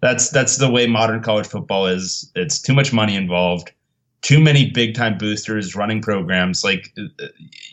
that's 0.04 0.28
that's 0.28 0.58
the 0.58 0.70
way 0.70 0.86
modern 0.86 1.22
college 1.22 1.46
football 1.46 1.86
is. 1.86 2.30
It's 2.34 2.60
too 2.60 2.74
much 2.74 2.92
money 2.92 3.16
involved, 3.16 3.72
too 4.20 4.38
many 4.38 4.70
big 4.70 4.94
time 4.94 5.16
boosters 5.16 5.74
running 5.74 6.02
programs. 6.02 6.62
Like 6.62 6.92
uh, 6.98 7.28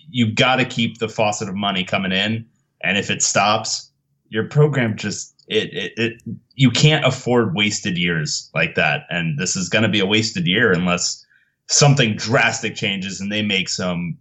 you've 0.09 0.35
got 0.35 0.55
to 0.55 0.65
keep 0.65 0.99
the 0.99 1.09
faucet 1.09 1.49
of 1.49 1.55
money 1.55 1.83
coming 1.83 2.13
in, 2.13 2.45
and 2.81 2.97
if 2.97 3.09
it 3.09 3.21
stops, 3.21 3.91
your 4.29 4.45
program 4.45 4.95
just 4.95 5.40
it, 5.51 5.73
it, 5.73 5.93
it 5.97 6.21
you 6.55 6.71
can't 6.71 7.05
afford 7.05 7.53
wasted 7.55 7.97
years 7.97 8.49
like 8.53 8.75
that. 8.75 9.05
And 9.09 9.37
this 9.37 9.55
is 9.55 9.69
going 9.69 9.83
to 9.83 9.89
be 9.89 9.99
a 9.99 10.05
wasted 10.05 10.47
year 10.47 10.71
unless 10.71 11.25
something 11.67 12.15
drastic 12.15 12.75
changes 12.75 13.19
and 13.19 13.31
they 13.31 13.41
make 13.41 13.69
some 13.69 14.17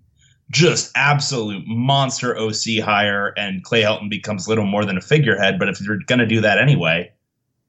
just 0.51 0.91
absolute 0.97 1.63
monster 1.67 2.37
OC 2.37 2.83
hire 2.83 3.33
and 3.37 3.63
Clay 3.63 3.83
Helton 3.83 4.11
becomes 4.11 4.49
little 4.49 4.67
more 4.67 4.85
than 4.85 4.97
a 4.97 5.01
figurehead. 5.01 5.59
But 5.59 5.69
if 5.69 5.81
you're 5.81 5.99
going 6.07 6.19
to 6.19 6.27
do 6.27 6.41
that 6.41 6.59
anyway, 6.59 7.13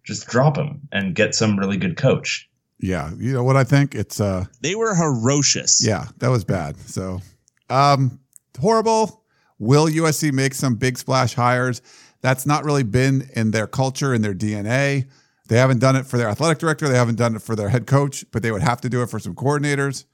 just 0.03 0.27
drop 0.27 0.57
him 0.57 0.81
and 0.91 1.13
get 1.13 1.35
some 1.35 1.59
really 1.59 1.77
good 1.77 1.95
coach. 1.97 2.49
Yeah, 2.79 3.11
you 3.19 3.31
know 3.33 3.43
what 3.43 3.57
I 3.57 3.63
think? 3.63 3.93
It's 3.93 4.19
uh 4.19 4.45
They 4.61 4.73
were 4.73 4.95
ferocious. 4.95 5.85
yeah, 5.85 6.07
that 6.17 6.29
was 6.29 6.43
bad. 6.43 6.77
So 6.89 7.21
um 7.69 8.19
horrible. 8.59 9.23
Will 9.59 9.85
USC 9.85 10.31
make 10.33 10.55
some 10.55 10.73
big 10.73 10.97
splash 10.97 11.35
hires? 11.35 11.83
That's 12.21 12.45
not 12.45 12.63
really 12.63 12.83
been 12.83 13.29
in 13.35 13.51
their 13.51 13.67
culture, 13.67 14.13
in 14.13 14.21
their 14.21 14.33
DNA. 14.33 15.07
They 15.47 15.57
haven't 15.57 15.79
done 15.79 15.95
it 15.95 16.05
for 16.05 16.17
their 16.17 16.29
athletic 16.29 16.59
director. 16.59 16.87
They 16.87 16.97
haven't 16.97 17.15
done 17.15 17.35
it 17.35 17.41
for 17.41 17.55
their 17.55 17.69
head 17.69 17.87
coach, 17.87 18.23
but 18.31 18.43
they 18.43 18.51
would 18.51 18.61
have 18.61 18.79
to 18.81 18.89
do 18.89 19.01
it 19.01 19.09
for 19.09 19.19
some 19.19 19.35
coordinators. 19.35 20.05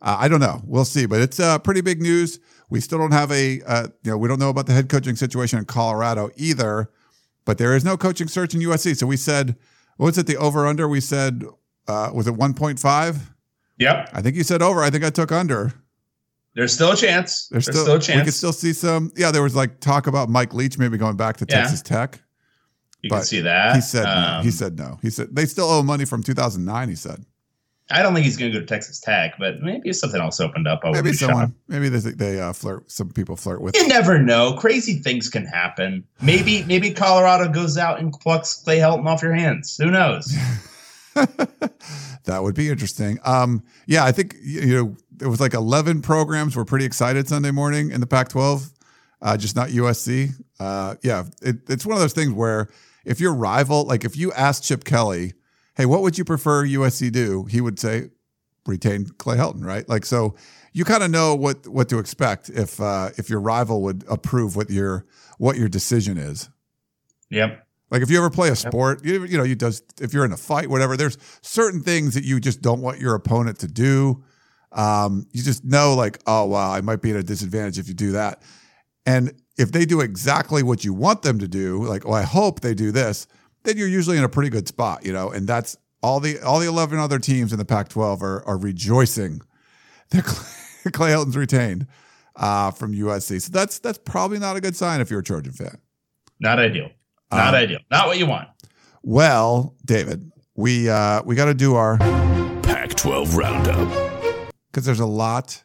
Uh, 0.00 0.16
I 0.18 0.28
don't 0.28 0.40
know. 0.40 0.60
We'll 0.64 0.84
see, 0.84 1.06
but 1.06 1.20
it's 1.20 1.38
uh, 1.38 1.58
pretty 1.60 1.82
big 1.82 2.02
news. 2.02 2.40
We 2.68 2.80
still 2.80 2.98
don't 2.98 3.12
have 3.12 3.30
a, 3.30 3.60
uh, 3.62 3.88
you 4.02 4.10
know, 4.10 4.18
we 4.18 4.26
don't 4.28 4.40
know 4.40 4.48
about 4.48 4.66
the 4.66 4.72
head 4.72 4.88
coaching 4.88 5.14
situation 5.14 5.58
in 5.58 5.66
Colorado 5.66 6.30
either. 6.36 6.90
But 7.44 7.58
there 7.58 7.76
is 7.76 7.84
no 7.84 7.96
coaching 7.96 8.28
search 8.28 8.54
in 8.54 8.60
USC. 8.60 8.96
So 8.96 9.06
we 9.06 9.16
said, 9.16 9.56
what 9.96 10.06
was 10.06 10.18
it? 10.18 10.26
The 10.26 10.36
over 10.36 10.66
under? 10.66 10.88
We 10.88 11.00
said, 11.00 11.44
uh, 11.86 12.10
was 12.14 12.26
it 12.26 12.34
one 12.34 12.54
point 12.54 12.78
five? 12.78 13.32
Yep. 13.78 14.10
I 14.12 14.22
think 14.22 14.36
you 14.36 14.44
said 14.44 14.62
over. 14.62 14.82
I 14.82 14.90
think 14.90 15.04
I 15.04 15.10
took 15.10 15.32
under. 15.32 15.72
There's 16.54 16.72
still 16.72 16.92
a 16.92 16.96
chance. 16.96 17.48
There's, 17.48 17.64
There's, 17.64 17.76
still, 17.76 17.84
still, 17.84 17.96
a 17.96 18.00
chance. 18.00 18.20
We 18.20 18.24
could 18.24 18.34
still 18.34 18.52
see 18.52 18.72
some. 18.72 19.10
Yeah, 19.16 19.30
there 19.30 19.42
was 19.42 19.56
like 19.56 19.80
talk 19.80 20.06
about 20.06 20.28
Mike 20.28 20.52
Leach 20.52 20.78
maybe 20.78 20.98
going 20.98 21.16
back 21.16 21.38
to 21.38 21.46
Yeah. 21.48 21.62
Texas 21.62 21.82
Tech. 21.82 22.20
you 23.02 23.10
but 23.10 23.16
can 23.16 23.24
see 23.24 23.40
that. 23.40 23.74
He 23.74 23.80
said 23.80 24.04
no. 24.04 24.10
Um, 24.38 24.44
He 24.44 24.50
said 24.50 24.78
no. 24.78 24.98
He 25.02 25.10
said 25.10 25.34
they 25.34 25.46
still 25.46 25.68
owe 25.68 25.82
money 25.82 26.04
from 26.04 26.22
2009. 26.22 26.88
He 26.88 26.94
said 26.94 27.24
I 27.90 28.02
don't 28.02 28.14
think 28.14 28.24
he's 28.24 28.36
going 28.36 28.52
to 28.52 28.58
go 28.58 28.60
to 28.60 28.66
Texas 28.66 29.00
Tech, 29.00 29.34
but 29.38 29.60
maybe 29.60 29.92
something 29.92 30.20
else 30.20 30.40
opened 30.40 30.66
up, 30.66 30.80
I 30.84 30.92
maybe 30.92 31.10
be 31.10 31.16
someone. 31.16 31.48
shocked. 31.48 31.58
Maybe 31.68 31.88
they 31.88 32.10
they 32.10 32.40
uh, 32.40 32.52
flirt. 32.52 32.90
Some 32.90 33.10
people 33.10 33.36
flirt 33.36 33.60
with. 33.60 33.76
You 33.76 33.86
never 33.88 34.18
know. 34.18 34.54
Crazy 34.54 34.94
things 34.94 35.28
can 35.28 35.44
happen. 35.44 36.04
Maybe 36.20 36.64
maybe 36.66 36.92
Colorado 36.92 37.48
goes 37.48 37.76
out 37.76 37.98
and 38.00 38.12
plucks 38.12 38.54
Clay 38.54 38.78
Helton 38.78 39.06
off 39.06 39.22
your 39.22 39.34
hands. 39.34 39.76
Who 39.76 39.90
knows? 39.90 40.26
that 41.14 42.42
would 42.42 42.54
be 42.54 42.70
interesting. 42.70 43.18
Um, 43.24 43.62
yeah, 43.86 44.04
I 44.04 44.12
think 44.12 44.36
you 44.42 44.74
know 44.74 44.96
there 45.22 45.30
was 45.30 45.40
like 45.40 45.54
11 45.54 46.02
programs 46.02 46.56
were 46.56 46.64
pretty 46.64 46.84
excited 46.84 47.28
Sunday 47.28 47.52
morning 47.52 47.92
in 47.92 48.00
the 48.00 48.08
Pac-12, 48.08 48.72
uh, 49.20 49.36
just 49.36 49.54
not 49.54 49.68
USC. 49.68 50.32
Uh, 50.58 50.96
yeah, 51.04 51.26
it, 51.40 51.58
it's 51.68 51.86
one 51.86 51.94
of 51.94 52.00
those 52.00 52.12
things 52.12 52.32
where 52.32 52.68
if 53.04 53.20
your 53.20 53.32
rival, 53.32 53.84
like 53.84 54.04
if 54.04 54.16
you 54.16 54.32
asked 54.32 54.64
Chip 54.64 54.82
Kelly, 54.82 55.34
"Hey, 55.76 55.86
what 55.86 56.02
would 56.02 56.18
you 56.18 56.24
prefer 56.24 56.66
USC 56.66 57.12
do?" 57.12 57.44
He 57.44 57.60
would 57.60 57.78
say, 57.78 58.10
"Retain 58.66 59.10
Clay 59.18 59.36
Helton." 59.36 59.64
Right? 59.64 59.88
Like 59.88 60.04
so, 60.04 60.34
you 60.72 60.84
kind 60.84 61.04
of 61.04 61.10
know 61.12 61.36
what 61.36 61.68
what 61.68 61.88
to 61.90 62.00
expect 62.00 62.48
if 62.48 62.80
uh, 62.80 63.10
if 63.16 63.30
your 63.30 63.38
rival 63.38 63.80
would 63.82 64.04
approve 64.08 64.56
what 64.56 64.70
your 64.70 65.06
what 65.38 65.56
your 65.56 65.68
decision 65.68 66.18
is. 66.18 66.50
Yep. 67.30 67.64
Like 67.92 68.02
if 68.02 68.10
you 68.10 68.18
ever 68.18 68.30
play 68.30 68.48
a 68.48 68.56
sport, 68.56 69.04
you, 69.04 69.24
you 69.24 69.38
know, 69.38 69.44
you 69.44 69.54
does 69.54 69.84
if 70.00 70.12
you're 70.12 70.24
in 70.24 70.32
a 70.32 70.36
fight, 70.36 70.68
whatever. 70.68 70.96
There's 70.96 71.16
certain 71.42 71.80
things 71.80 72.14
that 72.14 72.24
you 72.24 72.40
just 72.40 72.60
don't 72.60 72.80
want 72.80 72.98
your 72.98 73.14
opponent 73.14 73.60
to 73.60 73.68
do. 73.68 74.24
Um, 74.72 75.26
you 75.32 75.42
just 75.42 75.64
know, 75.64 75.94
like, 75.94 76.18
oh 76.26 76.44
wow, 76.46 76.72
I 76.72 76.80
might 76.80 77.02
be 77.02 77.10
at 77.10 77.16
a 77.16 77.22
disadvantage 77.22 77.78
if 77.78 77.88
you 77.88 77.94
do 77.94 78.12
that. 78.12 78.42
And 79.04 79.32
if 79.58 79.72
they 79.72 79.84
do 79.84 80.00
exactly 80.00 80.62
what 80.62 80.84
you 80.84 80.94
want 80.94 81.22
them 81.22 81.38
to 81.40 81.48
do, 81.48 81.82
like, 81.84 82.06
oh, 82.06 82.12
I 82.12 82.22
hope 82.22 82.60
they 82.60 82.72
do 82.74 82.90
this, 82.92 83.26
then 83.64 83.76
you're 83.76 83.88
usually 83.88 84.16
in 84.16 84.24
a 84.24 84.28
pretty 84.28 84.48
good 84.50 84.66
spot, 84.68 85.04
you 85.04 85.12
know. 85.12 85.30
And 85.30 85.46
that's 85.46 85.76
all 86.02 86.20
the 86.20 86.40
all 86.40 86.58
the 86.58 86.66
eleven 86.68 86.98
other 86.98 87.18
teams 87.18 87.52
in 87.52 87.58
the 87.58 87.64
Pac-12 87.64 88.22
are 88.22 88.42
are 88.46 88.56
rejoicing 88.58 89.40
that 90.10 90.24
Clay, 90.24 90.90
Clay 90.92 91.10
Helton's 91.10 91.36
retained 91.36 91.86
uh, 92.36 92.70
from 92.70 92.92
USC. 92.94 93.42
So 93.42 93.50
that's 93.52 93.78
that's 93.78 93.98
probably 93.98 94.38
not 94.38 94.56
a 94.56 94.60
good 94.60 94.74
sign 94.76 95.00
if 95.00 95.10
you're 95.10 95.20
a 95.20 95.24
Trojan 95.24 95.52
fan. 95.52 95.78
Not 96.40 96.58
ideal. 96.58 96.90
Not 97.30 97.48
Um, 97.48 97.54
ideal. 97.54 97.78
Not 97.90 98.06
what 98.08 98.18
you 98.18 98.26
want. 98.26 98.48
Well, 99.02 99.74
David, 99.84 100.30
we 100.56 100.88
uh, 100.88 101.22
we 101.24 101.34
got 101.34 101.46
to 101.46 101.54
do 101.54 101.74
our 101.74 101.98
Pac 102.62 102.94
12 102.94 103.36
Roundup. 103.36 104.01
Because 104.72 104.86
there's 104.86 105.00
a 105.00 105.06
lot 105.06 105.62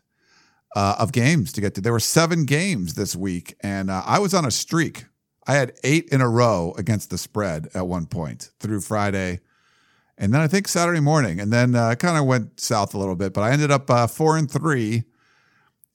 uh, 0.75 0.95
of 0.99 1.11
games 1.13 1.53
to 1.53 1.61
get 1.61 1.73
to. 1.75 1.81
There 1.81 1.93
were 1.93 1.99
seven 1.99 2.45
games 2.45 2.95
this 2.95 3.15
week, 3.15 3.55
and 3.61 3.89
uh, 3.89 4.03
I 4.05 4.19
was 4.19 4.33
on 4.33 4.45
a 4.45 4.51
streak. 4.51 5.05
I 5.47 5.53
had 5.53 5.73
eight 5.83 6.09
in 6.11 6.19
a 6.19 6.29
row 6.29 6.73
against 6.77 7.09
the 7.09 7.17
spread 7.17 7.69
at 7.73 7.87
one 7.87 8.05
point 8.05 8.51
through 8.59 8.81
Friday, 8.81 9.39
and 10.17 10.33
then 10.33 10.41
I 10.41 10.47
think 10.47 10.67
Saturday 10.67 10.99
morning, 10.99 11.39
and 11.39 11.51
then 11.53 11.73
uh, 11.73 11.95
kind 11.95 12.17
of 12.17 12.25
went 12.25 12.59
south 12.59 12.93
a 12.93 12.97
little 12.97 13.15
bit. 13.15 13.33
But 13.33 13.41
I 13.41 13.51
ended 13.51 13.71
up 13.71 13.89
uh, 13.89 14.07
four 14.07 14.37
and 14.37 14.51
three. 14.51 15.03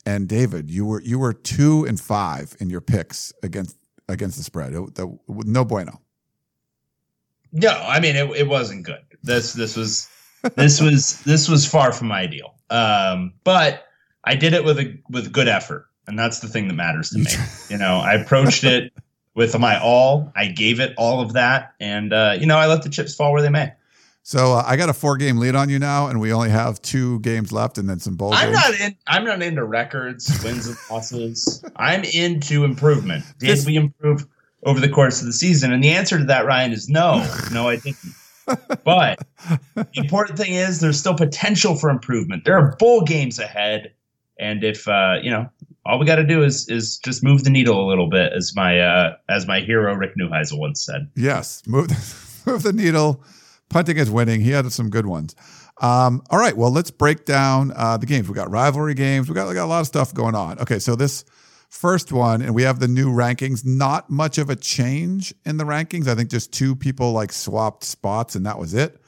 And 0.05 0.27
David, 0.27 0.69
you 0.69 0.85
were 0.85 1.01
you 1.01 1.21
were 1.21 1.33
two 1.33 1.85
and 1.85 2.01
five 2.01 2.57
in 2.59 2.71
your 2.71 2.81
picks 2.81 3.33
against 3.45 3.77
against 4.09 4.37
the 4.37 4.43
spread. 4.43 4.73
It- 4.75 4.95
that- 4.97 5.19
no 5.29 5.65
bueno. 5.65 6.01
No, 7.53 7.69
I 7.71 8.01
mean 8.01 8.17
it, 8.17 8.29
it 8.31 8.49
wasn't 8.49 8.85
good. 8.85 9.03
This 9.23 9.53
this 9.53 9.77
was 9.77 10.09
this 10.57 10.81
was 10.81 11.21
this 11.23 11.49
was 11.49 11.67
far 11.67 11.93
from 11.93 12.13
ideal. 12.13 12.55
Um, 12.71 13.33
but 13.45 13.87
I 14.25 14.35
did 14.35 14.53
it 14.53 14.65
with 14.65 14.79
a 14.79 14.99
with 15.11 15.33
good 15.33 15.49
effort, 15.49 15.87
and 16.07 16.19
that's 16.19 16.41
the 16.41 16.49
thing 16.49 16.69
that 16.69 16.75
matters 16.75 17.11
to 17.11 17.19
me. 17.19 17.31
you 17.69 17.77
know, 17.79 17.97
I 17.99 18.15
approached 18.15 18.65
it 18.65 18.93
with 19.35 19.59
my 19.59 19.81
all. 19.81 20.33
I 20.37 20.47
gave 20.47 20.81
it 20.81 20.95
all 20.97 21.21
of 21.21 21.33
that, 21.35 21.75
and 21.81 22.13
uh, 22.13 22.37
you 22.39 22.47
know, 22.47 22.57
I 22.59 22.67
let 22.67 22.83
the 22.83 22.89
chips 22.91 23.15
fall 23.15 23.33
where 23.33 23.43
they 23.43 23.51
may. 23.51 23.73
So 24.25 24.53
uh, 24.53 24.63
I 24.65 24.77
got 24.77 24.89
a 24.89 24.93
four 24.93 25.17
game 25.17 25.39
lead 25.39 25.57
on 25.57 25.69
you 25.69 25.79
now, 25.81 26.07
and 26.07 26.21
we 26.21 26.33
only 26.33 26.51
have 26.51 26.81
two 26.81 27.19
games 27.21 27.51
left, 27.53 27.77
and 27.77 27.89
then 27.89 27.99
some 27.99 28.15
bowl 28.15 28.33
I'm 28.33 28.53
games. 28.53 28.57
not 28.57 28.81
in. 28.81 28.97
I'm 29.09 29.25
not 29.25 29.43
into 29.43 29.65
records, 29.65 30.41
wins 30.45 30.69
and 30.69 30.77
losses. 30.91 31.65
I'm 31.77 32.05
into 32.05 32.65
improvement. 32.65 33.25
Did 33.39 33.49
This- 33.51 33.67
we 33.67 33.77
improve 33.77 34.27
over 34.65 34.79
the 34.79 34.89
course 34.89 35.21
of 35.21 35.27
the 35.27 35.33
season? 35.33 35.73
And 35.73 35.83
the 35.83 35.91
answer 35.91 36.19
to 36.19 36.25
that, 36.27 36.47
Ryan, 36.47 36.73
is 36.73 36.89
no. 36.89 37.27
No, 37.53 37.69
I 37.69 37.77
didn't. 37.77 37.99
But 38.85 39.21
the 39.75 39.87
important 39.95 40.39
thing 40.39 40.55
is 40.55 40.81
there's 40.81 40.99
still 40.99 41.15
potential 41.15 41.75
for 41.77 41.91
improvement. 41.91 42.45
There 42.45 42.57
are 42.57 42.77
bowl 42.77 43.03
games 43.03 43.39
ahead, 43.39 43.93
and 44.39 44.65
if 44.65 44.89
uh, 44.89 45.19
you 45.23 45.31
know, 45.31 45.49
all 45.85 45.99
we 45.99 46.07
got 46.07 46.17
to 46.17 46.27
do 46.27 46.43
is 46.43 46.69
is 46.69 46.99
just 46.99 47.23
move 47.23 47.45
the 47.45 47.51
needle 47.51 47.87
a 47.87 47.89
little 47.89 48.09
bit, 48.09 48.33
as 48.33 48.53
my 48.55 48.81
uh, 48.81 49.17
as 49.29 49.47
my 49.47 49.61
hero 49.61 49.95
Rick 49.95 50.17
Neuheisel 50.17 50.59
once 50.59 50.85
said. 50.85 51.09
Yes, 51.15 51.63
move 51.67 51.89
move 52.47 52.63
the 52.63 52.73
needle. 52.73 53.23
Punting 53.69 53.97
is 53.97 54.11
winning. 54.11 54.43
He 54.43 54.51
had 54.51 54.71
some 54.71 54.91
good 54.91 55.07
ones. 55.07 55.35
Um, 55.81 56.23
all 56.31 56.39
right, 56.39 56.57
well, 56.57 56.71
let's 56.71 56.91
break 56.91 57.25
down 57.25 57.73
uh, 57.75 57.97
the 57.97 58.07
games. 58.07 58.29
We 58.29 58.35
got 58.35 58.51
rivalry 58.51 58.95
games. 58.95 59.29
We 59.29 59.35
got, 59.35 59.49
we 59.49 59.55
got 59.55 59.65
a 59.65 59.67
lot 59.67 59.81
of 59.81 59.87
stuff 59.87 60.13
going 60.13 60.35
on. 60.35 60.59
Okay, 60.61 60.79
so 60.79 60.95
this 60.95 61.25
first 61.73 62.13
one, 62.13 62.43
and 62.43 62.55
we 62.55 62.63
have 62.63 62.79
the 62.79 62.89
new 62.89 63.11
rankings. 63.11 63.65
Not 63.65 64.11
much 64.11 64.39
of 64.39 64.51
a 64.51 64.57
change 64.57 65.35
in 65.45 65.57
the 65.57 65.65
rankings. 65.65 66.07
I 66.07 66.15
think 66.15 66.31
just 66.31 66.53
two 66.53 66.77
people 66.77 67.13
like 67.13 67.33
swapped 67.33 67.83
spots, 67.85 68.35
and 68.35 68.47
that 68.47 68.59
was 68.59 68.75
it. 68.75 69.01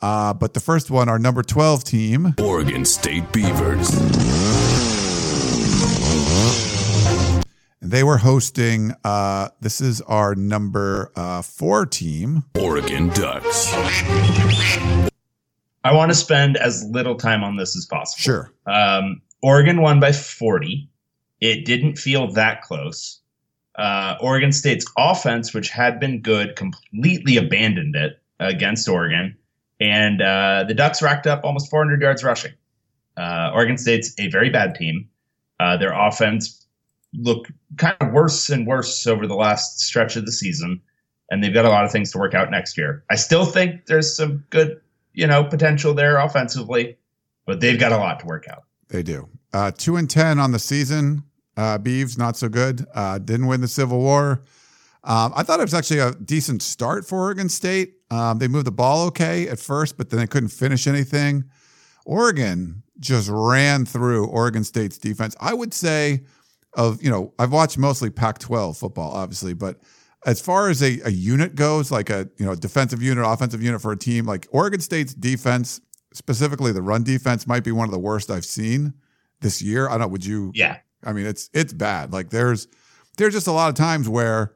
Uh, 0.00 0.32
but 0.32 0.54
the 0.54 0.60
first 0.60 0.90
one, 0.90 1.08
our 1.08 1.18
number 1.18 1.42
twelve 1.42 1.84
team, 1.84 2.34
Oregon 2.40 2.84
State 2.84 3.30
Beavers. 3.32 3.90
and 7.80 7.90
they 7.90 8.02
were 8.04 8.18
hosting. 8.18 8.94
Uh, 9.04 9.48
this 9.60 9.80
is 9.80 10.00
our 10.02 10.34
number 10.34 11.12
uh, 11.16 11.42
four 11.42 11.84
team. 11.84 12.44
Oregon 12.58 13.08
Ducks. 13.10 13.72
I 15.86 15.92
want 15.92 16.10
to 16.10 16.14
spend 16.14 16.56
as 16.56 16.82
little 16.90 17.14
time 17.16 17.44
on 17.44 17.56
this 17.56 17.76
as 17.76 17.84
possible. 17.84 18.20
Sure. 18.20 18.52
Um, 18.66 19.20
Oregon 19.42 19.82
won 19.82 20.00
by 20.00 20.12
40. 20.12 20.88
It 21.44 21.66
didn't 21.66 21.98
feel 21.98 22.32
that 22.32 22.62
close. 22.62 23.20
Uh, 23.74 24.16
Oregon 24.18 24.50
State's 24.50 24.90
offense, 24.96 25.52
which 25.52 25.68
had 25.68 26.00
been 26.00 26.22
good, 26.22 26.56
completely 26.56 27.36
abandoned 27.36 27.96
it 27.96 28.18
against 28.40 28.88
Oregon. 28.88 29.36
And 29.78 30.22
uh, 30.22 30.64
the 30.66 30.72
Ducks 30.72 31.02
racked 31.02 31.26
up 31.26 31.44
almost 31.44 31.68
400 31.68 32.00
yards 32.00 32.24
rushing. 32.24 32.52
Uh, 33.14 33.50
Oregon 33.52 33.76
State's 33.76 34.14
a 34.18 34.28
very 34.30 34.48
bad 34.48 34.74
team. 34.74 35.10
Uh, 35.60 35.76
their 35.76 35.92
offense 35.92 36.66
looked 37.12 37.52
kind 37.76 37.96
of 38.00 38.10
worse 38.10 38.48
and 38.48 38.66
worse 38.66 39.06
over 39.06 39.26
the 39.26 39.34
last 39.34 39.80
stretch 39.80 40.16
of 40.16 40.24
the 40.24 40.32
season. 40.32 40.80
And 41.30 41.44
they've 41.44 41.52
got 41.52 41.66
a 41.66 41.68
lot 41.68 41.84
of 41.84 41.92
things 41.92 42.10
to 42.12 42.18
work 42.18 42.32
out 42.32 42.50
next 42.50 42.78
year. 42.78 43.04
I 43.10 43.16
still 43.16 43.44
think 43.44 43.84
there's 43.84 44.16
some 44.16 44.44
good, 44.48 44.80
you 45.12 45.26
know, 45.26 45.44
potential 45.44 45.92
there 45.92 46.16
offensively, 46.16 46.96
but 47.44 47.60
they've 47.60 47.78
got 47.78 47.92
a 47.92 47.98
lot 47.98 48.20
to 48.20 48.26
work 48.26 48.48
out. 48.48 48.64
They 48.88 49.02
do. 49.02 49.28
Uh, 49.52 49.70
two 49.70 49.96
and 49.96 50.08
ten 50.08 50.38
on 50.38 50.52
the 50.52 50.58
season. 50.58 51.24
Uh, 51.56 51.78
Beavs 51.78 52.18
not 52.18 52.36
so 52.36 52.48
good. 52.48 52.84
Uh, 52.94 53.18
didn't 53.18 53.46
win 53.46 53.60
the 53.60 53.68
Civil 53.68 53.98
War. 53.98 54.42
Um, 55.04 55.32
I 55.36 55.42
thought 55.42 55.60
it 55.60 55.64
was 55.64 55.74
actually 55.74 56.00
a 56.00 56.12
decent 56.12 56.62
start 56.62 57.06
for 57.06 57.18
Oregon 57.18 57.48
State. 57.48 57.96
Um, 58.10 58.38
they 58.38 58.48
moved 58.48 58.66
the 58.66 58.72
ball 58.72 59.06
okay 59.08 59.48
at 59.48 59.58
first, 59.58 59.98
but 59.98 60.10
then 60.10 60.20
they 60.20 60.26
couldn't 60.26 60.48
finish 60.48 60.86
anything. 60.86 61.44
Oregon 62.06 62.82
just 62.98 63.28
ran 63.30 63.84
through 63.84 64.26
Oregon 64.26 64.64
State's 64.64 64.98
defense. 64.98 65.36
I 65.40 65.52
would 65.52 65.74
say, 65.74 66.24
of 66.74 67.02
you 67.02 67.10
know, 67.10 67.34
I've 67.38 67.52
watched 67.52 67.76
mostly 67.76 68.10
Pac-12 68.10 68.78
football, 68.78 69.12
obviously, 69.12 69.52
but 69.52 69.80
as 70.26 70.40
far 70.40 70.70
as 70.70 70.82
a, 70.82 71.00
a 71.04 71.10
unit 71.10 71.54
goes, 71.54 71.90
like 71.90 72.10
a 72.10 72.28
you 72.38 72.46
know 72.46 72.54
defensive 72.54 73.02
unit, 73.02 73.24
offensive 73.26 73.62
unit 73.62 73.80
for 73.80 73.92
a 73.92 73.96
team, 73.96 74.24
like 74.24 74.46
Oregon 74.50 74.80
State's 74.80 75.14
defense, 75.14 75.80
specifically 76.12 76.72
the 76.72 76.82
run 76.82 77.02
defense, 77.02 77.46
might 77.46 77.64
be 77.64 77.72
one 77.72 77.88
of 77.88 77.92
the 77.92 77.98
worst 77.98 78.30
I've 78.30 78.44
seen 78.44 78.94
this 79.40 79.60
year. 79.60 79.88
I 79.88 79.98
don't. 79.98 80.10
Would 80.10 80.24
you? 80.24 80.50
Yeah. 80.54 80.78
I 81.04 81.12
mean, 81.12 81.26
it's 81.26 81.50
it's 81.52 81.72
bad. 81.72 82.12
Like 82.12 82.30
there's 82.30 82.68
there's 83.16 83.34
just 83.34 83.46
a 83.46 83.52
lot 83.52 83.68
of 83.68 83.74
times 83.74 84.08
where 84.08 84.54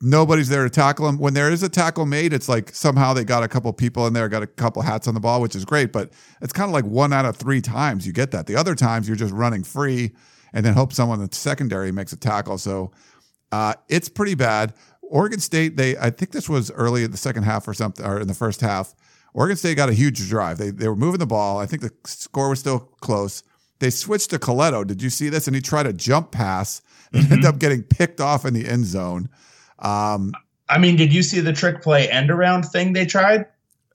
nobody's 0.00 0.48
there 0.48 0.64
to 0.64 0.70
tackle 0.70 1.06
them. 1.06 1.18
When 1.18 1.34
there 1.34 1.50
is 1.50 1.62
a 1.62 1.68
tackle 1.68 2.06
made, 2.06 2.32
it's 2.32 2.48
like 2.48 2.74
somehow 2.74 3.12
they 3.12 3.24
got 3.24 3.42
a 3.42 3.48
couple 3.48 3.72
people 3.72 4.06
in 4.06 4.12
there, 4.12 4.28
got 4.28 4.42
a 4.42 4.46
couple 4.46 4.82
hats 4.82 5.06
on 5.06 5.14
the 5.14 5.20
ball, 5.20 5.40
which 5.40 5.54
is 5.54 5.64
great. 5.64 5.92
But 5.92 6.12
it's 6.40 6.52
kind 6.52 6.68
of 6.68 6.72
like 6.72 6.84
one 6.84 7.12
out 7.12 7.24
of 7.24 7.36
three 7.36 7.60
times 7.60 8.06
you 8.06 8.12
get 8.12 8.32
that. 8.32 8.46
The 8.46 8.56
other 8.56 8.74
times 8.74 9.06
you're 9.06 9.16
just 9.16 9.32
running 9.32 9.62
free 9.62 10.12
and 10.52 10.66
then 10.66 10.74
hope 10.74 10.92
someone 10.92 11.20
in 11.20 11.28
the 11.28 11.34
secondary 11.34 11.92
makes 11.92 12.12
a 12.12 12.16
tackle. 12.16 12.58
So 12.58 12.90
uh, 13.52 13.74
it's 13.88 14.08
pretty 14.08 14.34
bad. 14.34 14.74
Oregon 15.02 15.40
State, 15.40 15.76
they 15.76 15.96
I 15.96 16.10
think 16.10 16.32
this 16.32 16.48
was 16.48 16.70
early 16.72 17.04
in 17.04 17.10
the 17.10 17.16
second 17.16 17.44
half 17.44 17.68
or 17.68 17.74
something, 17.74 18.04
or 18.04 18.20
in 18.20 18.28
the 18.28 18.34
first 18.34 18.60
half. 18.60 18.94
Oregon 19.34 19.56
State 19.56 19.76
got 19.76 19.88
a 19.88 19.94
huge 19.94 20.28
drive. 20.28 20.58
They 20.58 20.70
they 20.70 20.88
were 20.88 20.96
moving 20.96 21.20
the 21.20 21.26
ball. 21.26 21.58
I 21.58 21.66
think 21.66 21.82
the 21.82 21.92
score 22.04 22.48
was 22.48 22.60
still 22.60 22.80
close. 23.00 23.42
They 23.82 23.90
switched 23.90 24.30
to 24.30 24.38
Colletto. 24.38 24.86
Did 24.86 25.02
you 25.02 25.10
see 25.10 25.28
this? 25.28 25.48
And 25.48 25.56
he 25.56 25.60
tried 25.60 25.86
a 25.86 25.92
jump 25.92 26.30
pass 26.30 26.82
and 27.12 27.24
ended 27.32 27.44
up 27.44 27.58
getting 27.58 27.82
picked 27.82 28.20
off 28.20 28.44
in 28.46 28.54
the 28.54 28.64
end 28.68 28.86
zone. 28.86 29.28
Um, 29.80 30.32
I 30.68 30.78
mean, 30.78 30.94
did 30.94 31.12
you 31.12 31.20
see 31.24 31.40
the 31.40 31.52
trick 31.52 31.82
play 31.82 32.08
end 32.08 32.30
around 32.30 32.62
thing 32.62 32.92
they 32.92 33.04
tried? 33.04 33.46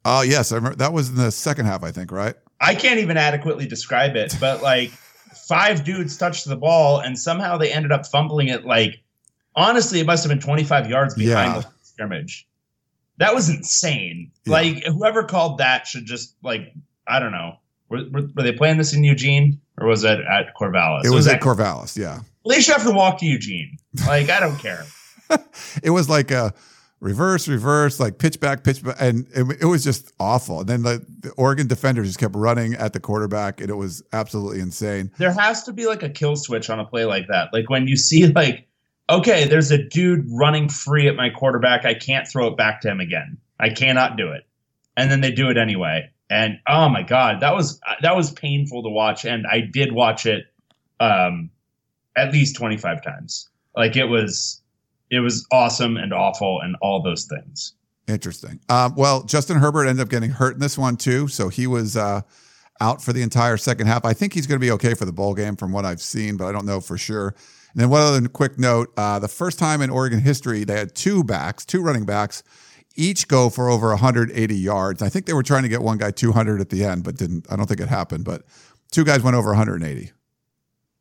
oh 0.03 0.21
yes, 0.21 0.51
I 0.51 0.55
remember 0.55 0.75
that 0.75 0.91
was 0.91 1.07
in 1.09 1.15
the 1.15 1.31
second 1.31 1.67
half, 1.67 1.83
I 1.83 1.91
think, 1.91 2.11
right? 2.11 2.35
I 2.59 2.75
can't 2.75 2.99
even 2.99 3.15
adequately 3.15 3.65
describe 3.65 4.17
it, 4.17 4.35
but 4.41 4.61
like 4.61 4.89
five 5.47 5.85
dudes 5.85 6.17
touched 6.17 6.45
the 6.49 6.57
ball 6.57 6.99
and 6.99 7.17
somehow 7.17 7.57
they 7.57 7.71
ended 7.71 7.93
up 7.93 8.05
fumbling 8.05 8.49
it. 8.49 8.65
Like, 8.65 8.99
honestly, 9.55 10.01
it 10.01 10.05
must 10.05 10.21
have 10.25 10.29
been 10.29 10.41
25 10.41 10.89
yards 10.89 11.15
behind 11.15 11.55
Yeah. 11.55 11.61
the 11.61 11.67
scrimmage. 11.83 12.45
That 13.19 13.33
was 13.33 13.47
insane. 13.49 14.31
Yeah. 14.45 14.51
Like, 14.51 14.83
whoever 14.83 15.23
called 15.23 15.59
that 15.59 15.87
should 15.87 16.05
just, 16.05 16.35
like, 16.43 16.73
I 17.07 17.19
don't 17.21 17.31
know. 17.31 17.55
Were, 17.87 18.03
were, 18.11 18.27
were 18.35 18.43
they 18.43 18.51
playing 18.51 18.77
this 18.77 18.93
in 18.93 19.05
Eugene 19.05 19.61
or 19.77 19.87
was 19.87 20.03
it 20.03 20.19
at 20.19 20.55
Corvallis? 20.55 21.05
It 21.05 21.09
was 21.09 21.27
at 21.27 21.35
at 21.35 21.41
Corvallis, 21.41 21.97
yeah. 21.97 22.15
At 22.17 22.23
least 22.45 22.67
you 22.67 22.73
have 22.73 22.83
to 22.83 22.91
walk 22.91 23.19
to 23.19 23.25
Eugene. 23.25 23.77
Like, 24.05 24.29
I 24.29 24.39
don't 24.39 24.57
care. 24.57 24.85
It 25.83 25.89
was 25.89 26.07
like 26.09 26.31
a 26.31 26.53
reverse, 26.99 27.47
reverse, 27.47 27.99
like 27.99 28.17
pitch 28.17 28.39
back, 28.39 28.63
pitch 28.63 28.83
back, 28.83 28.95
and 28.99 29.27
it, 29.35 29.61
it 29.61 29.65
was 29.65 29.83
just 29.83 30.13
awful. 30.19 30.61
And 30.61 30.69
then 30.69 30.83
the, 30.83 31.05
the 31.19 31.31
Oregon 31.31 31.67
defenders 31.67 32.07
just 32.07 32.19
kept 32.19 32.35
running 32.35 32.73
at 32.75 32.93
the 32.93 32.99
quarterback, 32.99 33.61
and 33.61 33.69
it 33.69 33.75
was 33.75 34.03
absolutely 34.13 34.59
insane. 34.59 35.11
there 35.17 35.33
has 35.33 35.63
to 35.63 35.73
be 35.73 35.85
like 35.85 36.03
a 36.03 36.09
kill 36.09 36.35
switch 36.35 36.69
on 36.69 36.79
a 36.79 36.85
play 36.85 37.05
like 37.05 37.27
that. 37.27 37.53
Like 37.53 37.69
when 37.69 37.87
you 37.87 37.97
see 37.97 38.27
like, 38.27 38.67
okay, 39.09 39.45
there's 39.45 39.71
a 39.71 39.83
dude 39.83 40.25
running 40.29 40.69
free 40.69 41.07
at 41.07 41.15
my 41.15 41.29
quarterback. 41.29 41.85
I 41.85 41.93
can't 41.93 42.27
throw 42.27 42.47
it 42.47 42.57
back 42.57 42.81
to 42.81 42.89
him 42.89 42.99
again. 42.99 43.37
I 43.59 43.69
cannot 43.69 44.17
do 44.17 44.31
it. 44.31 44.43
And 44.95 45.11
then 45.11 45.21
they 45.21 45.31
do 45.31 45.49
it 45.49 45.57
anyway. 45.57 46.09
And 46.29 46.59
oh 46.67 46.89
my 46.89 47.03
god, 47.03 47.39
that 47.41 47.53
was 47.53 47.79
that 48.01 48.15
was 48.15 48.31
painful 48.31 48.83
to 48.83 48.89
watch. 48.89 49.25
And 49.25 49.45
I 49.47 49.61
did 49.61 49.93
watch 49.93 50.25
it 50.25 50.45
um, 50.99 51.49
at 52.15 52.33
least 52.33 52.55
25 52.55 53.03
times. 53.03 53.49
Like 53.75 53.95
it 53.95 54.05
was 54.05 54.61
it 55.09 55.19
was 55.19 55.45
awesome 55.51 55.97
and 55.97 56.13
awful 56.13 56.59
and 56.61 56.75
all 56.81 57.01
those 57.01 57.25
things. 57.25 57.73
Interesting. 58.07 58.59
Um, 58.69 58.95
well, 58.95 59.23
Justin 59.23 59.57
Herbert 59.57 59.85
ended 59.85 60.01
up 60.01 60.09
getting 60.09 60.29
hurt 60.29 60.53
in 60.53 60.59
this 60.59 60.77
one 60.77 60.97
too, 60.97 61.27
so 61.27 61.49
he 61.49 61.67
was 61.67 61.97
uh, 61.97 62.21
out 62.79 63.01
for 63.01 63.13
the 63.13 63.21
entire 63.21 63.57
second 63.57 63.87
half. 63.87 64.05
I 64.05 64.13
think 64.13 64.33
he's 64.33 64.47
going 64.47 64.59
to 64.59 64.65
be 64.65 64.71
okay 64.71 64.93
for 64.93 65.05
the 65.05 65.11
bowl 65.11 65.33
game 65.33 65.55
from 65.55 65.71
what 65.71 65.85
I've 65.85 66.01
seen, 66.01 66.37
but 66.37 66.45
I 66.45 66.51
don't 66.51 66.65
know 66.65 66.79
for 66.79 66.97
sure. 66.97 67.35
And 67.73 67.81
then 67.81 67.89
one 67.89 68.01
other 68.01 68.27
quick 68.29 68.57
note: 68.57 68.93
uh, 68.97 69.19
the 69.19 69.27
first 69.27 69.59
time 69.59 69.81
in 69.81 69.89
Oregon 69.89 70.19
history 70.19 70.63
they 70.63 70.77
had 70.77 70.95
two 70.95 71.23
backs, 71.23 71.65
two 71.65 71.81
running 71.81 72.05
backs, 72.05 72.43
each 72.97 73.27
go 73.27 73.49
for 73.49 73.69
over 73.69 73.89
180 73.89 74.55
yards. 74.55 75.01
I 75.01 75.09
think 75.09 75.27
they 75.27 75.33
were 75.33 75.43
trying 75.43 75.63
to 75.63 75.69
get 75.69 75.81
one 75.81 75.97
guy 75.97 76.11
200 76.11 76.59
at 76.59 76.69
the 76.69 76.83
end, 76.83 77.03
but 77.03 77.15
didn't. 77.15 77.45
I 77.49 77.55
don't 77.55 77.67
think 77.67 77.79
it 77.79 77.87
happened. 77.87 78.25
But 78.25 78.43
two 78.91 79.05
guys 79.05 79.21
went 79.21 79.37
over 79.37 79.49
180. 79.49 80.11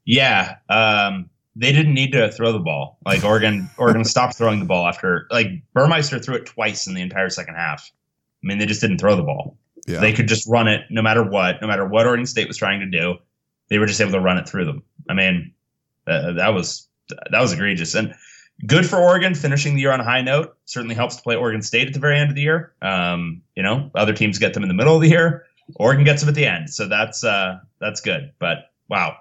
Yeah, 0.05 0.57
um, 0.69 1.29
they 1.57 1.73
didn't 1.73 1.95
need 1.95 2.13
to 2.13 2.31
throw 2.31 2.53
the 2.53 2.61
ball. 2.61 2.99
Like 3.05 3.25
Oregon, 3.25 3.69
Oregon 3.79 4.05
stopped 4.05 4.37
throwing 4.37 4.61
the 4.61 4.67
ball 4.67 4.87
after 4.87 5.27
like 5.31 5.49
Burmeister 5.73 6.19
threw 6.19 6.37
it 6.37 6.47
twice 6.47 6.87
in 6.87 6.95
the 6.95 7.03
entire 7.03 7.31
second 7.31 7.55
half. 7.55 7.91
I 8.45 8.47
mean, 8.47 8.59
they 8.59 8.67
just 8.67 8.81
didn't 8.81 8.99
throw 8.99 9.17
the 9.17 9.23
ball. 9.23 9.57
Yeah. 9.87 10.01
They 10.01 10.13
could 10.13 10.29
just 10.29 10.47
run 10.49 10.69
it 10.69 10.83
no 10.91 11.01
matter 11.01 11.23
what, 11.23 11.61
no 11.63 11.69
matter 11.69 11.87
what 11.87 12.07
Oregon 12.07 12.27
State 12.27 12.49
was 12.49 12.57
trying 12.57 12.81
to 12.81 12.87
do. 12.87 13.17
They 13.69 13.79
were 13.79 13.87
just 13.87 14.01
able 14.01 14.13
to 14.13 14.21
run 14.21 14.37
it 14.37 14.49
through 14.49 14.67
them. 14.67 14.83
I 15.09 15.15
mean, 15.15 15.53
uh, 16.07 16.33
that 16.33 16.55
was 16.55 16.87
that 17.09 17.41
was 17.41 17.53
egregious 17.53 17.95
and 17.95 18.15
good 18.65 18.87
for 18.87 18.97
Oregon 18.97 19.35
finishing 19.35 19.75
the 19.75 19.81
year 19.83 19.93
on 19.93 20.01
a 20.01 20.05
high 20.05 20.23
note. 20.23 20.57
Certainly 20.65 20.95
helps 20.95 21.17
to 21.17 21.23
play 21.23 21.37
Oregon 21.37 21.63
State 21.63 21.89
at 21.89 21.95
the 21.95 22.01
very 22.01 22.19
end 22.19 22.31
of 22.31 22.37
the 22.37 22.43
year. 22.43 22.73
Um, 22.81 23.43
you 23.55 23.63
know, 23.63 23.91
other 23.95 24.13
teams 24.15 24.39
get 24.39 24.55
them 24.55 24.63
in 24.63 24.69
the 24.69 24.75
middle 24.75 24.95
of 24.95 25.03
the 25.03 25.09
year. 25.09 25.45
Oregon 25.77 26.05
gets 26.05 26.23
them 26.23 26.29
at 26.29 26.35
the 26.35 26.47
end, 26.47 26.71
so 26.71 26.89
that's 26.89 27.25
uh, 27.25 27.59
that's 27.81 28.01
good. 28.01 28.33
But 28.39 28.71
wow, 28.89 29.17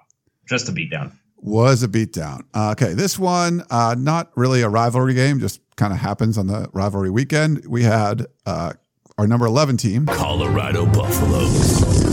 just 0.48 0.68
a 0.68 0.72
beatdown. 0.72 1.12
was 1.36 1.82
a 1.82 1.88
beatdown. 1.88 2.42
Uh, 2.54 2.70
okay, 2.70 2.94
this 2.94 3.18
one, 3.18 3.64
uh, 3.70 3.96
not 3.98 4.30
really 4.36 4.62
a 4.62 4.68
rivalry 4.68 5.14
game, 5.14 5.40
just 5.40 5.60
kind 5.76 5.92
of 5.92 5.98
happens 5.98 6.38
on 6.38 6.46
the 6.46 6.68
rivalry 6.72 7.10
weekend. 7.10 7.66
We 7.66 7.82
had 7.82 8.26
uh, 8.46 8.74
our 9.18 9.26
number 9.26 9.46
11 9.46 9.76
team, 9.76 10.06
Colorado 10.06 10.86
Buffaloes. 10.86 12.05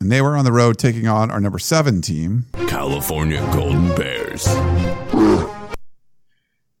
And 0.00 0.10
they 0.10 0.22
were 0.22 0.36
on 0.36 0.44
the 0.44 0.52
road 0.52 0.78
taking 0.78 1.06
on 1.06 1.30
our 1.30 1.40
number 1.40 1.58
seven 1.58 2.00
team. 2.00 2.46
California 2.66 3.40
Golden 3.52 3.94
Bears. 3.94 4.48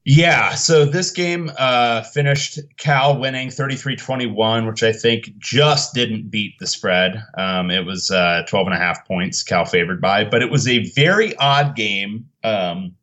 Yeah, 0.06 0.54
so 0.54 0.86
this 0.86 1.10
game 1.10 1.52
uh, 1.58 2.02
finished 2.02 2.58
Cal 2.78 3.18
winning 3.18 3.48
33-21, 3.48 4.66
which 4.66 4.82
I 4.82 4.92
think 4.92 5.36
just 5.38 5.92
didn't 5.92 6.30
beat 6.30 6.58
the 6.58 6.66
spread. 6.66 7.22
Um, 7.36 7.70
it 7.70 7.84
was 7.84 8.10
uh, 8.10 8.42
12 8.48 8.68
and 8.68 8.74
a 8.74 8.78
half 8.78 9.06
points 9.06 9.42
Cal 9.42 9.66
favored 9.66 10.00
by, 10.00 10.24
but 10.24 10.40
it 10.40 10.50
was 10.50 10.66
a 10.66 10.90
very 10.92 11.36
odd 11.36 11.76
game. 11.76 12.26
Um, 12.42 12.96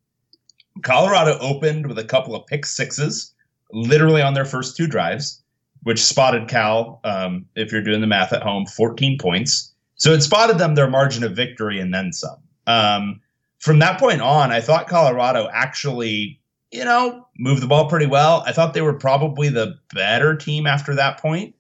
Colorado 0.82 1.38
opened 1.39 1.86
with 1.86 1.99
a 1.99 2.03
couple 2.03 2.36
of 2.36 2.47
pick 2.47 2.65
sixes, 2.65 3.34
literally 3.71 4.23
on 4.23 4.34
their 4.34 4.45
first 4.45 4.75
two 4.75 4.88
drives, 4.88 5.43
which 5.84 6.03
spotted 6.03 6.47
Cal, 6.47 6.99
um, 7.03 7.45
if 7.56 7.71
you're 7.71 7.84
doing 7.84 8.01
the 8.01 8.08
math 8.08 8.34
at 8.34 8.41
home, 8.41 8.65
14 8.65 9.19
points. 9.19 9.71
So 9.97 10.12
it 10.13 10.21
spotted 10.21 10.57
them 10.57 10.75
their 10.75 10.89
margin 10.89 11.23
of 11.23 11.36
victory 11.36 11.79
and 11.79 11.93
then 11.93 12.13
some. 12.13 12.38
Um, 12.65 13.21
from 13.60 13.79
that 13.79 13.99
point 13.99 14.21
on, 14.21 14.51
I 14.51 14.62
thought 14.62 14.88
Colorado 14.88 15.49
actually 15.51 16.39
you 16.71 16.83
know, 16.83 17.27
moved 17.38 17.62
the 17.62 17.67
ball 17.67 17.88
pretty 17.88 18.05
well. 18.05 18.43
I 18.45 18.51
thought 18.51 18.73
they 18.73 18.81
were 18.81 18.93
probably 18.93 19.49
the 19.49 19.79
better 19.93 20.36
team 20.36 20.67
after 20.67 20.95
that 20.95 21.19
point. 21.19 21.55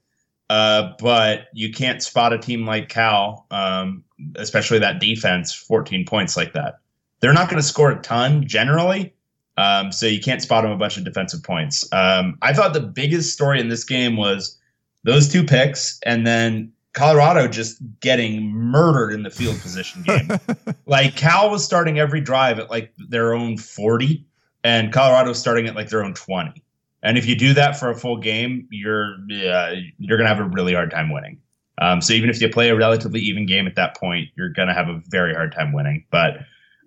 Uh, 0.49 0.93
but 0.99 1.47
you 1.53 1.71
can't 1.71 2.01
spot 2.01 2.33
a 2.33 2.37
team 2.37 2.65
like 2.65 2.87
Cal, 2.87 3.45
um, 3.51 4.03
especially 4.35 4.79
that 4.79 4.99
defense, 4.99 5.53
14 5.53 6.05
points 6.05 6.37
like 6.37 6.53
that. 6.53 6.79
They're 7.19 7.33
not 7.33 7.49
going 7.49 7.61
to 7.61 7.67
score 7.67 7.91
a 7.91 8.01
ton 8.01 8.47
generally. 8.47 9.13
Um, 9.57 9.91
so 9.91 10.05
you 10.05 10.21
can't 10.21 10.41
spot 10.41 10.63
them 10.63 10.71
a 10.71 10.77
bunch 10.77 10.97
of 10.97 11.03
defensive 11.03 11.43
points. 11.43 11.87
Um, 11.91 12.37
I 12.41 12.53
thought 12.53 12.73
the 12.73 12.79
biggest 12.79 13.33
story 13.33 13.59
in 13.59 13.69
this 13.69 13.83
game 13.83 14.15
was 14.15 14.57
those 15.03 15.27
two 15.27 15.43
picks 15.43 15.99
and 16.05 16.27
then 16.27 16.71
Colorado 16.97 17.47
just 17.47 17.77
getting 17.99 18.51
murdered 18.51 19.13
in 19.13 19.21
the 19.21 19.29
field 19.29 19.59
position 19.61 20.01
game. 20.01 20.29
like 20.87 21.15
Cal 21.15 21.51
was 21.51 21.63
starting 21.63 21.99
every 21.99 22.19
drive 22.19 22.57
at 22.57 22.71
like 22.71 22.91
their 22.97 23.35
own 23.35 23.57
40 23.57 24.25
and 24.63 24.91
Colorado 24.91 25.33
starting 25.33 25.67
at 25.67 25.75
like 25.75 25.89
their 25.89 26.03
own 26.03 26.15
20. 26.15 26.63
And 27.03 27.15
if 27.15 27.27
you 27.27 27.35
do 27.35 27.53
that 27.53 27.77
for 27.79 27.91
a 27.91 27.95
full 27.95 28.17
game, 28.17 28.67
you're 28.71 29.15
uh, 29.31 29.75
you're 29.99 30.17
gonna 30.17 30.27
have 30.27 30.39
a 30.39 30.45
really 30.45 30.73
hard 30.73 30.89
time 30.89 31.13
winning. 31.13 31.39
Um, 31.79 32.01
so 32.01 32.13
even 32.13 32.31
if 32.31 32.41
you 32.41 32.49
play 32.49 32.69
a 32.69 32.75
relatively 32.75 33.19
even 33.19 33.45
game 33.45 33.67
at 33.67 33.75
that 33.75 33.95
point, 33.95 34.29
you're 34.35 34.49
gonna 34.49 34.73
have 34.73 34.89
a 34.89 34.99
very 35.07 35.35
hard 35.35 35.53
time 35.53 35.73
winning. 35.73 36.03
But 36.09 36.39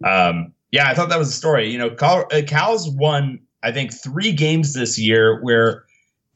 um, 0.04 0.52
yeah, 0.72 0.90
I 0.90 0.94
thought 0.94 1.08
that 1.10 1.18
was 1.20 1.28
a 1.28 1.32
story. 1.32 1.70
You 1.70 1.78
know, 1.78 1.90
Cal, 1.90 2.26
uh, 2.32 2.42
Cal's 2.44 2.90
won 2.90 3.38
I 3.62 3.70
think 3.70 3.94
three 3.94 4.32
games 4.32 4.74
this 4.74 4.98
year 4.98 5.40
where 5.42 5.84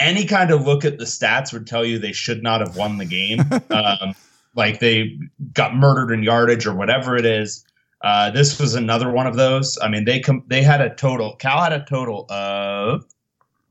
any 0.01 0.27
kind 0.27 0.51
of 0.51 0.67
look 0.67 0.85
at 0.85 0.99
the 0.99 1.05
stats 1.05 1.53
would 1.53 1.67
tell 1.67 1.85
you 1.85 1.99
they 1.99 2.13
should 2.13 2.43
not 2.43 2.61
have 2.61 2.77
won 2.77 2.99
the 2.99 3.05
game. 3.05 3.41
um, 3.71 4.15
like 4.55 4.81
they 4.81 5.19
got 5.53 5.75
murdered 5.75 6.13
in 6.13 6.23
yardage 6.23 6.67
or 6.67 6.75
whatever 6.75 7.17
it 7.17 7.27
is. 7.27 7.65
Uh, 8.03 8.31
this 8.31 8.61
was 8.61 8.75
another 8.75 9.11
one 9.11 9.27
of 9.27 9.37
those. 9.37 9.79
I 9.81 9.89
mean, 9.89 10.05
they 10.05 10.21
com- 10.21 10.45
they 10.47 10.63
had 10.63 10.81
a 10.81 10.95
total. 10.95 11.37
Cal 11.37 11.63
had 11.63 11.73
a 11.73 11.85
total 11.85 12.27
of. 12.29 13.05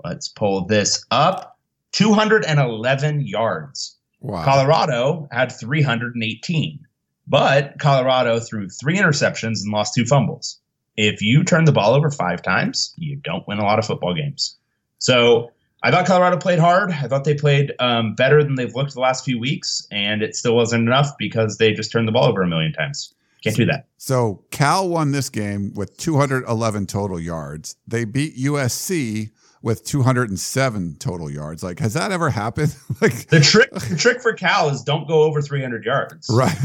Let's 0.03 0.27
pull 0.27 0.65
this 0.65 1.05
up. 1.11 1.57
211 1.93 3.21
yards. 3.21 3.95
Wow. 4.19 4.43
Colorado 4.43 5.27
had 5.31 5.51
318, 5.51 6.79
but 7.27 7.75
Colorado 7.79 8.39
threw 8.39 8.69
three 8.69 8.97
interceptions 8.97 9.61
and 9.61 9.71
lost 9.71 9.93
two 9.93 10.05
fumbles. 10.05 10.59
If 10.95 11.21
you 11.21 11.43
turn 11.43 11.65
the 11.65 11.71
ball 11.71 11.93
over 11.93 12.09
five 12.09 12.41
times, 12.41 12.93
you 12.97 13.17
don't 13.17 13.47
win 13.47 13.59
a 13.59 13.63
lot 13.63 13.79
of 13.79 13.85
football 13.85 14.13
games. 14.13 14.57
So 14.97 15.51
I 15.85 15.91
thought 15.91 16.05
Colorado 16.05 16.37
played 16.37 16.59
hard. 16.59 16.91
I 16.91 17.07
thought 17.09 17.25
they 17.25 17.33
played 17.33 17.73
um, 17.79 18.15
better 18.15 18.41
than 18.43 18.55
they've 18.55 18.73
looked 18.73 18.93
the 18.93 19.01
last 19.01 19.25
few 19.25 19.37
weeks, 19.37 19.85
and 19.91 20.21
it 20.21 20.33
still 20.35 20.55
wasn't 20.55 20.87
enough 20.87 21.17
because 21.17 21.57
they 21.57 21.73
just 21.73 21.91
turned 21.91 22.07
the 22.07 22.11
ball 22.13 22.23
over 22.25 22.41
a 22.41 22.47
million 22.47 22.71
times. 22.71 23.13
Can't 23.43 23.55
do 23.57 23.65
that. 23.65 23.87
So 23.97 24.45
Cal 24.51 24.87
won 24.87 25.11
this 25.11 25.29
game 25.29 25.73
with 25.75 25.97
211 25.97 26.87
total 26.87 27.19
yards. 27.19 27.75
They 27.85 28.05
beat 28.05 28.37
USC 28.37 29.31
with 29.61 29.83
207 29.83 30.95
total 30.99 31.29
yards. 31.29 31.61
Like, 31.63 31.79
has 31.79 31.93
that 31.95 32.13
ever 32.13 32.29
happened? 32.29 32.73
like, 33.01 33.27
The 33.27 33.41
trick, 33.41 33.71
the 33.71 33.95
trick 33.99 34.21
for 34.21 34.31
Cal 34.31 34.69
is 34.69 34.81
don't 34.83 35.05
go 35.07 35.23
over 35.23 35.41
300 35.41 35.83
yards. 35.83 36.29
right. 36.31 36.57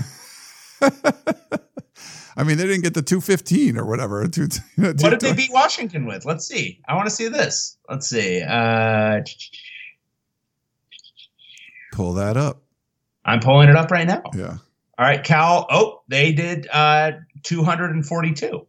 I 2.38 2.44
mean, 2.44 2.56
they 2.56 2.66
didn't 2.66 2.82
get 2.84 2.94
the 2.94 3.02
215 3.02 3.76
or 3.76 3.84
whatever. 3.84 4.26
Two, 4.28 4.46
What 4.76 4.96
did 4.96 5.20
they 5.20 5.32
beat 5.34 5.52
Washington 5.52 6.06
with? 6.06 6.24
Let's 6.24 6.46
see. 6.46 6.80
I 6.88 6.94
want 6.94 7.08
to 7.08 7.14
see 7.14 7.26
this. 7.26 7.76
Let's 7.90 8.08
see. 8.08 8.40
Uh, 8.40 9.20
Pull 11.92 12.14
that 12.14 12.36
up. 12.36 12.62
I'm 13.24 13.40
pulling 13.40 13.68
it 13.68 13.74
up 13.74 13.90
right 13.90 14.06
now. 14.06 14.22
Yeah. 14.34 14.58
All 14.98 15.06
right, 15.06 15.22
Cal. 15.22 15.66
Oh, 15.68 16.02
they 16.06 16.32
did 16.32 16.68
uh, 16.72 17.12
242. 17.42 18.66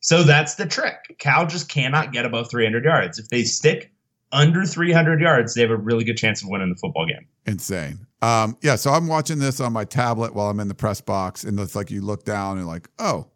So 0.00 0.22
that's 0.22 0.56
the 0.56 0.66
trick. 0.66 1.16
Cal 1.18 1.46
just 1.46 1.70
cannot 1.70 2.12
get 2.12 2.26
above 2.26 2.50
300 2.50 2.84
yards. 2.84 3.18
If 3.18 3.28
they 3.30 3.44
stick 3.44 3.92
under 4.36 4.64
300 4.64 5.20
yards, 5.20 5.54
they 5.54 5.62
have 5.62 5.70
a 5.70 5.76
really 5.76 6.04
good 6.04 6.16
chance 6.16 6.42
of 6.42 6.48
winning 6.50 6.68
the 6.68 6.76
football 6.76 7.06
game. 7.06 7.26
Insane. 7.46 8.06
Um, 8.22 8.56
yeah, 8.60 8.76
so 8.76 8.90
I'm 8.90 9.06
watching 9.06 9.38
this 9.38 9.60
on 9.60 9.72
my 9.72 9.84
tablet 9.84 10.34
while 10.34 10.50
I'm 10.50 10.60
in 10.60 10.68
the 10.68 10.74
press 10.74 11.00
box, 11.00 11.44
and 11.44 11.58
it's 11.58 11.74
like 11.74 11.90
you 11.90 12.02
look 12.02 12.24
down 12.24 12.58
and 12.58 12.66
like, 12.66 12.88
oh, 12.98 13.28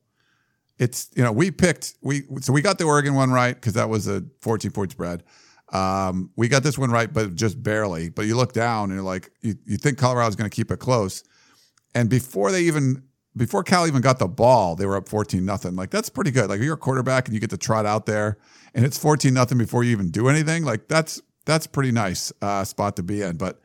it's 0.78 1.10
you 1.14 1.22
know 1.22 1.32
we 1.32 1.50
picked 1.50 1.94
we 2.00 2.22
so 2.40 2.52
we 2.52 2.62
got 2.62 2.78
the 2.78 2.84
Oregon 2.84 3.14
one 3.14 3.30
right 3.30 3.54
because 3.54 3.74
that 3.74 3.88
was 3.88 4.08
a 4.08 4.24
14 4.40 4.70
point 4.70 4.90
spread. 4.92 5.22
Um, 5.72 6.30
we 6.36 6.48
got 6.48 6.62
this 6.62 6.76
one 6.78 6.90
right, 6.90 7.12
but 7.12 7.34
just 7.34 7.62
barely. 7.62 8.08
But 8.08 8.26
you 8.26 8.36
look 8.36 8.52
down 8.52 8.84
and 8.84 8.94
you're 8.94 9.04
like, 9.04 9.30
you, 9.40 9.54
you 9.66 9.76
think 9.76 9.98
Colorado's 9.98 10.36
going 10.36 10.50
to 10.50 10.54
keep 10.54 10.70
it 10.70 10.78
close, 10.78 11.22
and 11.94 12.08
before 12.08 12.50
they 12.52 12.62
even 12.62 13.02
before 13.40 13.64
Cal 13.64 13.86
even 13.86 14.02
got 14.02 14.18
the 14.18 14.28
ball, 14.28 14.76
they 14.76 14.84
were 14.84 14.98
up 14.98 15.08
14 15.08 15.42
nothing. 15.42 15.74
Like 15.74 15.88
that's 15.88 16.10
pretty 16.10 16.30
good. 16.30 16.50
Like 16.50 16.60
you're 16.60 16.74
a 16.74 16.76
quarterback 16.76 17.26
and 17.26 17.34
you 17.34 17.40
get 17.40 17.48
to 17.48 17.56
trot 17.56 17.86
out 17.86 18.04
there, 18.04 18.36
and 18.74 18.84
it's 18.84 18.98
14 18.98 19.32
nothing 19.32 19.56
before 19.56 19.82
you 19.82 19.92
even 19.92 20.10
do 20.10 20.28
anything. 20.28 20.62
Like 20.62 20.88
that's 20.88 21.22
that's 21.46 21.66
pretty 21.66 21.90
nice 21.90 22.34
uh, 22.42 22.64
spot 22.64 22.96
to 22.96 23.02
be 23.02 23.22
in. 23.22 23.38
But 23.38 23.58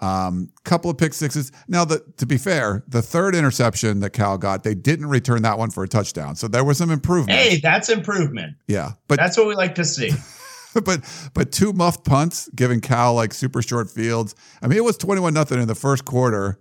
um, 0.00 0.50
couple 0.64 0.90
of 0.90 0.98
pick 0.98 1.14
sixes. 1.14 1.52
Now, 1.68 1.84
the, 1.84 2.04
to 2.16 2.26
be 2.26 2.36
fair, 2.36 2.82
the 2.88 3.00
third 3.00 3.36
interception 3.36 4.00
that 4.00 4.10
Cal 4.10 4.38
got, 4.38 4.64
they 4.64 4.74
didn't 4.74 5.06
return 5.06 5.42
that 5.42 5.56
one 5.56 5.70
for 5.70 5.84
a 5.84 5.88
touchdown, 5.88 6.34
so 6.34 6.48
there 6.48 6.64
was 6.64 6.78
some 6.78 6.90
improvement. 6.90 7.38
Hey, 7.38 7.60
that's 7.60 7.88
improvement. 7.88 8.56
Yeah, 8.66 8.94
but 9.06 9.20
That's 9.20 9.36
what 9.36 9.46
we 9.46 9.54
like 9.54 9.76
to 9.76 9.84
see. 9.84 10.10
but 10.84 11.30
but 11.32 11.52
two 11.52 11.72
muffed 11.72 12.04
punts, 12.04 12.50
giving 12.56 12.80
Cal 12.80 13.14
like 13.14 13.32
super 13.32 13.62
short 13.62 13.88
fields. 13.88 14.34
I 14.60 14.66
mean, 14.66 14.78
it 14.78 14.84
was 14.84 14.96
twenty 14.96 15.20
one 15.20 15.32
nothing 15.32 15.62
in 15.62 15.68
the 15.68 15.76
first 15.76 16.04
quarter. 16.04 16.58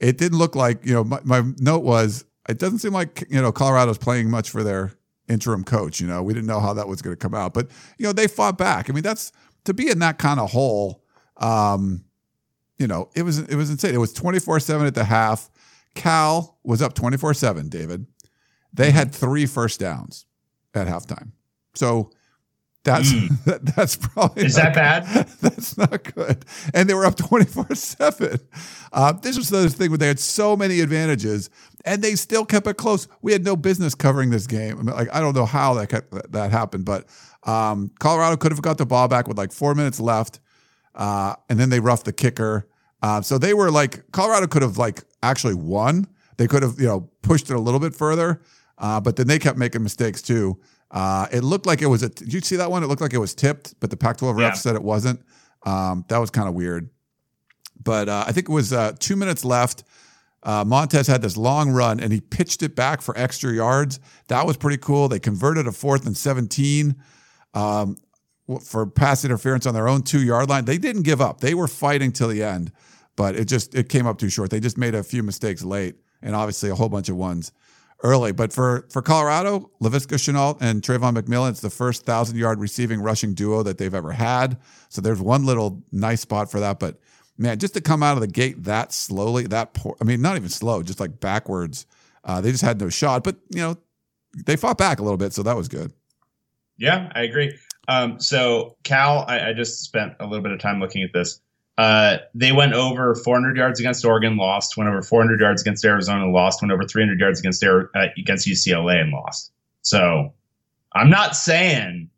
It 0.00 0.18
didn't 0.18 0.38
look 0.38 0.54
like 0.54 0.84
you 0.84 0.92
know. 0.92 1.04
My, 1.04 1.20
my 1.24 1.42
note 1.58 1.82
was 1.82 2.24
it 2.48 2.58
doesn't 2.58 2.78
seem 2.78 2.92
like 2.92 3.26
you 3.30 3.40
know 3.40 3.52
Colorado's 3.52 3.98
playing 3.98 4.30
much 4.30 4.50
for 4.50 4.62
their 4.62 4.92
interim 5.28 5.64
coach. 5.64 6.00
You 6.00 6.06
know, 6.06 6.22
we 6.22 6.34
didn't 6.34 6.46
know 6.46 6.60
how 6.60 6.74
that 6.74 6.88
was 6.88 7.02
going 7.02 7.16
to 7.16 7.18
come 7.20 7.34
out, 7.34 7.54
but 7.54 7.68
you 7.98 8.06
know 8.06 8.12
they 8.12 8.26
fought 8.26 8.58
back. 8.58 8.90
I 8.90 8.92
mean, 8.92 9.02
that's 9.02 9.32
to 9.64 9.74
be 9.74 9.90
in 9.90 9.98
that 10.00 10.18
kind 10.18 10.40
of 10.40 10.50
hole. 10.50 11.02
Um, 11.38 12.04
you 12.78 12.86
know, 12.86 13.10
it 13.14 13.22
was 13.22 13.38
it 13.38 13.56
was 13.56 13.70
insane. 13.70 13.94
It 13.94 13.98
was 13.98 14.12
twenty 14.12 14.38
four 14.38 14.60
seven 14.60 14.86
at 14.86 14.94
the 14.94 15.04
half. 15.04 15.50
Cal 15.94 16.58
was 16.62 16.82
up 16.82 16.94
twenty 16.94 17.16
four 17.16 17.34
seven. 17.34 17.68
David, 17.68 18.06
they 18.72 18.90
had 18.90 19.14
three 19.14 19.46
first 19.46 19.80
downs 19.80 20.26
at 20.74 20.86
halftime. 20.86 21.32
So 21.74 22.10
that's 22.86 23.10
that, 23.44 23.66
that's 23.66 23.96
probably 23.96 24.46
Is 24.46 24.54
that 24.54 24.74
bad? 24.74 25.04
That's 25.40 25.76
not 25.76 26.14
good. 26.14 26.44
And 26.72 26.88
they 26.88 26.94
were 26.94 27.04
up 27.04 27.16
twenty 27.16 27.44
four 27.44 27.74
seven. 27.74 28.38
Uh, 28.92 29.12
this 29.12 29.36
was 29.36 29.48
the 29.48 29.68
thing 29.68 29.90
where 29.90 29.98
they 29.98 30.06
had 30.06 30.20
so 30.20 30.56
many 30.56 30.80
advantages, 30.80 31.50
and 31.84 32.00
they 32.00 32.14
still 32.14 32.44
kept 32.44 32.66
it 32.66 32.76
close. 32.76 33.08
We 33.22 33.32
had 33.32 33.44
no 33.44 33.56
business 33.56 33.94
covering 33.94 34.30
this 34.30 34.46
game. 34.46 34.78
I 34.78 34.82
mean, 34.82 34.94
like 34.94 35.12
I 35.12 35.20
don't 35.20 35.34
know 35.34 35.46
how 35.46 35.74
that 35.74 35.88
kept, 35.88 36.32
that 36.32 36.52
happened, 36.52 36.84
but 36.84 37.06
um, 37.42 37.90
Colorado 37.98 38.36
could 38.36 38.52
have 38.52 38.62
got 38.62 38.78
the 38.78 38.86
ball 38.86 39.08
back 39.08 39.26
with 39.26 39.36
like 39.36 39.52
four 39.52 39.74
minutes 39.74 39.98
left, 39.98 40.38
uh, 40.94 41.34
and 41.48 41.58
then 41.58 41.70
they 41.70 41.80
roughed 41.80 42.04
the 42.04 42.12
kicker. 42.12 42.68
Uh, 43.02 43.20
so 43.20 43.36
they 43.36 43.52
were 43.52 43.70
like 43.70 44.10
Colorado 44.12 44.46
could 44.46 44.62
have 44.62 44.78
like 44.78 45.02
actually 45.22 45.54
won. 45.54 46.06
They 46.36 46.46
could 46.46 46.62
have 46.62 46.78
you 46.78 46.86
know 46.86 47.10
pushed 47.22 47.50
it 47.50 47.54
a 47.54 47.60
little 47.60 47.80
bit 47.80 47.94
further, 47.94 48.40
uh, 48.78 49.00
but 49.00 49.16
then 49.16 49.26
they 49.26 49.40
kept 49.40 49.58
making 49.58 49.82
mistakes 49.82 50.22
too. 50.22 50.60
Uh, 50.90 51.26
it 51.32 51.42
looked 51.42 51.66
like 51.66 51.82
it 51.82 51.86
was 51.86 52.02
a. 52.02 52.08
Did 52.08 52.32
you 52.32 52.40
see 52.40 52.56
that 52.56 52.70
one? 52.70 52.82
It 52.82 52.86
looked 52.86 53.02
like 53.02 53.12
it 53.12 53.18
was 53.18 53.34
tipped, 53.34 53.74
but 53.80 53.90
the 53.90 53.96
Pac-12 53.96 54.34
refs 54.34 54.40
Yeah. 54.40 54.52
said 54.52 54.76
it 54.76 54.82
wasn't. 54.82 55.20
Um, 55.64 56.04
that 56.08 56.18
was 56.18 56.30
kind 56.30 56.48
of 56.48 56.54
weird. 56.54 56.90
But 57.82 58.08
uh, 58.08 58.24
I 58.26 58.32
think 58.32 58.48
it 58.48 58.52
was 58.52 58.72
uh, 58.72 58.92
two 58.98 59.16
minutes 59.16 59.44
left. 59.44 59.84
Uh, 60.42 60.64
Montez 60.64 61.08
had 61.08 61.22
this 61.22 61.36
long 61.36 61.70
run 61.70 61.98
and 61.98 62.12
he 62.12 62.20
pitched 62.20 62.62
it 62.62 62.76
back 62.76 63.02
for 63.02 63.16
extra 63.18 63.52
yards. 63.52 63.98
That 64.28 64.46
was 64.46 64.56
pretty 64.56 64.76
cool. 64.78 65.08
They 65.08 65.18
converted 65.18 65.66
a 65.66 65.72
fourth 65.72 66.06
and 66.06 66.16
17 66.16 66.94
um, 67.54 67.96
for 68.64 68.86
pass 68.86 69.24
interference 69.24 69.66
on 69.66 69.74
their 69.74 69.88
own 69.88 70.02
two 70.02 70.20
yard 70.22 70.48
line. 70.48 70.64
They 70.64 70.78
didn't 70.78 71.02
give 71.02 71.20
up. 71.20 71.40
They 71.40 71.54
were 71.54 71.66
fighting 71.66 72.12
till 72.12 72.28
the 72.28 72.44
end, 72.44 72.70
but 73.16 73.34
it 73.34 73.46
just 73.46 73.74
it 73.74 73.88
came 73.88 74.06
up 74.06 74.18
too 74.18 74.28
short. 74.28 74.50
They 74.50 74.60
just 74.60 74.78
made 74.78 74.94
a 74.94 75.02
few 75.02 75.24
mistakes 75.24 75.64
late 75.64 75.96
and 76.22 76.36
obviously 76.36 76.70
a 76.70 76.76
whole 76.76 76.88
bunch 76.88 77.08
of 77.08 77.16
ones 77.16 77.50
early. 78.02 78.32
But 78.32 78.52
for 78.52 78.86
for 78.90 79.02
Colorado, 79.02 79.70
Laviska 79.82 80.16
Shenault 80.16 80.58
and 80.60 80.82
Travon 80.82 81.16
McMillian, 81.16 81.50
it's 81.50 81.60
the 81.60 81.70
first 81.70 82.04
thousand 82.04 82.36
yard 82.36 82.60
receiving 82.60 83.00
rushing 83.00 83.34
duo 83.34 83.62
that 83.62 83.78
they've 83.78 83.94
ever 83.94 84.12
had. 84.12 84.58
So 84.88 85.00
there's 85.00 85.20
one 85.20 85.44
little 85.44 85.82
nice 85.92 86.20
spot 86.20 86.50
for 86.50 86.60
that. 86.60 86.78
But 86.78 86.98
man, 87.38 87.58
just 87.58 87.74
to 87.74 87.80
come 87.80 88.02
out 88.02 88.14
of 88.14 88.20
the 88.20 88.26
gate 88.26 88.64
that 88.64 88.92
slowly, 88.92 89.46
that 89.48 89.74
poor, 89.74 89.96
I 90.00 90.04
mean, 90.04 90.22
not 90.22 90.36
even 90.36 90.48
slow, 90.48 90.82
just 90.82 91.00
like 91.00 91.20
backwards. 91.20 91.86
Uh, 92.24 92.40
they 92.40 92.50
just 92.50 92.64
had 92.64 92.80
no 92.80 92.88
shot. 92.88 93.24
But 93.24 93.36
you 93.50 93.60
know, 93.60 93.76
they 94.44 94.56
fought 94.56 94.78
back 94.78 94.98
a 94.98 95.02
little 95.02 95.18
bit, 95.18 95.32
so 95.32 95.42
that 95.42 95.56
was 95.56 95.68
good. 95.68 95.92
Yeah, 96.78 97.10
I 97.14 97.22
agree. 97.22 97.56
Um, 97.88 98.20
so 98.20 98.76
Cal, 98.82 99.24
I, 99.28 99.50
I 99.50 99.52
just 99.52 99.82
spent 99.82 100.14
a 100.20 100.26
little 100.26 100.42
bit 100.42 100.52
of 100.52 100.58
time 100.58 100.80
looking 100.80 101.02
at 101.02 101.12
this. 101.12 101.40
Uh, 101.78 102.18
they 102.34 102.52
went 102.52 102.72
over 102.72 103.14
400 103.14 103.56
yards 103.56 103.78
against 103.80 104.04
Oregon, 104.04 104.36
lost. 104.36 104.76
Went 104.76 104.88
over 104.88 105.02
400 105.02 105.40
yards 105.40 105.60
against 105.60 105.84
Arizona, 105.84 106.30
lost. 106.30 106.62
Went 106.62 106.72
over 106.72 106.84
300 106.84 107.20
yards 107.20 107.38
against 107.38 107.62
Air, 107.62 107.90
uh, 107.94 108.06
against 108.16 108.46
UCLA 108.46 109.00
and 109.00 109.12
lost. 109.12 109.52
So 109.82 110.32
I'm 110.94 111.10
not 111.10 111.36
saying 111.36 112.08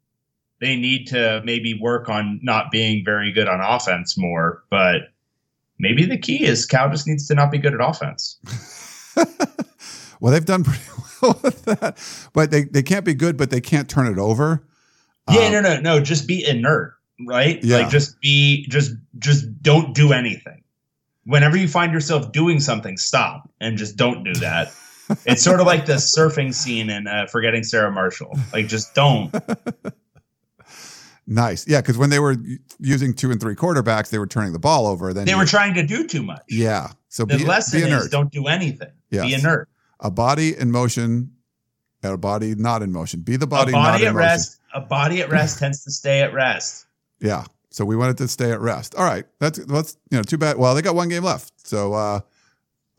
they 0.61 0.77
need 0.77 1.07
to 1.09 1.43
maybe 1.45 1.75
work 1.81 2.09
on 2.09 2.41
not 2.43 2.71
being 2.71 3.05
very 3.05 3.33
good 3.33 3.49
on 3.49 3.61
offense 3.61 4.17
more, 4.17 4.63
but 4.71 5.13
maybe 5.79 6.05
the 6.05 6.19
key 6.19 6.45
is 6.45 6.65
Cal 6.67 6.91
just 6.91 7.07
needs 7.07 7.27
to 7.29 7.35
not 7.35 7.51
be 7.51 7.59
good 7.59 7.75
at 7.75 7.81
offense. 7.81 8.39
well, 10.21 10.33
they've 10.33 10.45
done 10.45 10.65
pretty 10.65 10.83
well 11.23 11.39
with 11.43 11.65
that, 11.65 11.99
but 12.33 12.51
they, 12.51 12.65
they 12.65 12.83
can't 12.83 13.05
be 13.05 13.15
good, 13.15 13.37
but 13.37 13.51
they 13.51 13.61
can't 13.61 13.89
turn 13.89 14.07
it 14.07 14.19
over. 14.19 14.65
Yeah, 15.31 15.47
Um, 15.47 15.53
no, 15.53 15.61
no, 15.61 15.81
no. 15.81 16.01
Just 16.01 16.27
be 16.27 16.47
inert, 16.47 16.95
right? 17.27 17.63
Yeah. 17.63 17.79
Like 17.79 17.91
just 17.91 18.21
be, 18.21 18.67
just, 18.69 18.93
just 19.19 19.63
don't 19.63 19.95
do 19.95 20.13
anything. 20.13 20.63
Whenever 21.25 21.57
you 21.57 21.69
find 21.69 21.93
yourself 21.93 22.33
doing 22.33 22.59
something, 22.61 22.97
stop 22.97 23.49
and 23.61 23.77
just 23.77 23.97
don't 23.97 24.25
do 24.25 24.33
that. 24.35 24.73
it's 25.27 25.43
sort 25.43 25.61
of 25.61 25.67
like 25.67 25.87
the 25.87 25.95
surfing 25.95 26.55
scene 26.55 26.91
in 26.91 27.07
uh, 27.07 27.27
Forgetting 27.27 27.65
Sarah 27.65 27.91
Marshall. 27.91 28.39
Like, 28.53 28.69
just 28.69 28.95
don't. 28.95 29.35
Nice. 31.31 31.69
Yeah, 31.69 31.83
because 31.83 31.99
when 31.99 32.09
they 32.09 32.21
were 32.21 32.37
using 32.81 33.13
two 33.13 33.31
and 33.31 33.39
three 33.39 33.55
quarterbacks, 33.55 34.09
they 34.09 34.19
were 34.19 34.27
turning 34.27 34.55
the 34.55 34.59
ball 34.59 34.87
over. 34.87 35.13
Then 35.13 35.27
They 35.27 35.33
you- 35.33 35.39
were 35.39 35.45
trying 35.45 35.75
to 35.75 35.83
do 35.83 36.07
too 36.07 36.23
much. 36.23 36.41
Yeah. 36.49 36.93
So 37.11 37.27
The 37.27 37.37
be, 37.37 37.45
lesson 37.45 37.81
be 37.81 37.87
is 37.87 37.93
inert. 37.93 38.11
don't 38.11 38.33
do 38.33 38.47
anything. 38.47 38.89
Be 39.11 39.35
inert. 39.35 39.69
a 40.01 40.11
body 40.11 40.57
in 40.57 40.71
motion 40.71 41.31
a 42.03 42.17
body 42.17 42.55
not 42.55 42.83
in 42.83 42.93
motion. 42.93 43.21
Be 43.21 43.37
the 43.37 43.47
body, 43.47 43.73
a 43.73 43.75
body 43.75 43.91
not 43.91 44.01
in 44.01 44.07
at 44.09 44.15
motion. 44.15 44.27
rest. 44.27 44.61
A 44.75 44.81
body 44.81 45.21
at 45.21 45.31
rest 45.31 45.59
tends 45.59 45.85
to 45.85 45.91
stay 45.91 46.23
at 46.23 46.33
rest. 46.33 46.87
Yeah. 47.21 47.45
So 47.71 47.85
we 47.85 47.97
wanted 47.97 48.17
to 48.19 48.29
stay 48.29 48.51
at 48.51 48.61
rest. 48.61 48.95
All 48.95 49.05
right. 49.05 49.25
That's 49.41 49.59
that's 49.67 49.97
you 50.11 50.17
know 50.19 50.23
too 50.23 50.39
bad. 50.39 50.57
Well, 50.57 50.75
they 50.75 50.83
got 50.83 50.95
one 50.95 51.09
game 51.09 51.23
left. 51.25 51.53
So 51.67 51.93
uh 51.95 52.21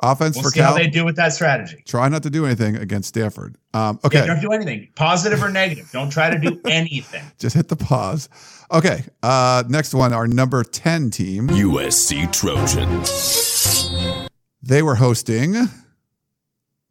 offense 0.02 0.36
We'll 0.38 0.44
for 0.44 0.52
see 0.52 0.60
Cal. 0.62 0.72
how 0.72 0.78
they 0.78 0.88
do 0.88 1.04
with 1.04 1.16
that 1.18 1.34
strategy. 1.34 1.84
Try 1.88 2.08
not 2.08 2.24
to 2.24 2.30
do 2.30 2.46
anything 2.46 2.78
against 2.78 3.10
Stanford. 3.10 3.58
Um, 3.74 4.00
Yeah, 4.04 4.08
okay. 4.08 4.28
don't 4.28 4.40
do 4.42 4.52
anything, 4.52 4.88
positive 4.96 5.44
or 5.44 5.50
negative. 5.50 5.90
Don't 5.92 6.10
try 6.10 6.30
to 6.30 6.38
do 6.40 6.62
anything. 6.70 7.24
Just 7.40 7.56
hit 7.56 7.68
the 7.68 7.76
pause. 7.76 8.30
Okay. 8.72 9.04
Uh 9.24 9.64
next 9.68 9.94
one, 9.94 10.14
our 10.14 10.28
number 10.28 10.64
10 10.64 11.10
team. 11.12 11.48
USC 11.50 12.32
Trojans. 12.32 14.30
They 14.62 14.82
were 14.84 14.96
hosting 14.96 15.56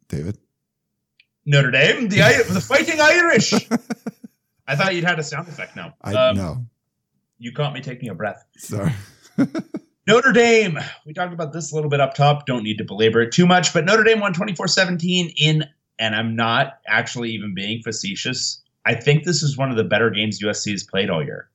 David. 0.09 0.37
Notre 1.45 1.71
Dame, 1.71 2.09
the 2.09 2.17
the 2.49 2.61
Fighting 2.61 2.99
Irish. 2.99 3.53
I 4.67 4.75
thought 4.75 4.93
you'd 4.93 5.03
had 5.05 5.17
a 5.17 5.23
sound 5.23 5.47
effect 5.47 5.75
now. 5.75 5.95
I 6.01 6.13
Um, 6.13 6.37
know. 6.37 6.65
You 7.39 7.51
caught 7.51 7.73
me 7.73 7.81
taking 7.81 8.09
a 8.09 8.13
breath. 8.15 8.45
Sorry. 8.57 8.91
Notre 10.07 10.31
Dame. 10.31 10.77
We 11.05 11.13
talked 11.13 11.33
about 11.33 11.53
this 11.53 11.71
a 11.71 11.75
little 11.75 11.89
bit 11.89 12.01
up 12.01 12.13
top. 12.15 12.45
Don't 12.45 12.63
need 12.63 12.77
to 12.79 12.83
belabor 12.83 13.21
it 13.21 13.31
too 13.31 13.45
much, 13.45 13.73
but 13.73 13.85
Notre 13.85 14.03
Dame 14.03 14.19
won 14.19 14.33
24 14.33 14.67
17 14.67 15.33
in, 15.37 15.63
and 15.99 16.15
I'm 16.15 16.35
not 16.35 16.79
actually 16.87 17.31
even 17.31 17.53
being 17.53 17.81
facetious. 17.81 18.61
I 18.85 18.95
think 18.95 19.23
this 19.23 19.43
is 19.43 19.57
one 19.57 19.69
of 19.71 19.77
the 19.77 19.83
better 19.83 20.09
games 20.09 20.41
USC 20.41 20.71
has 20.71 20.83
played 20.83 21.09
all 21.09 21.23
year. 21.23 21.49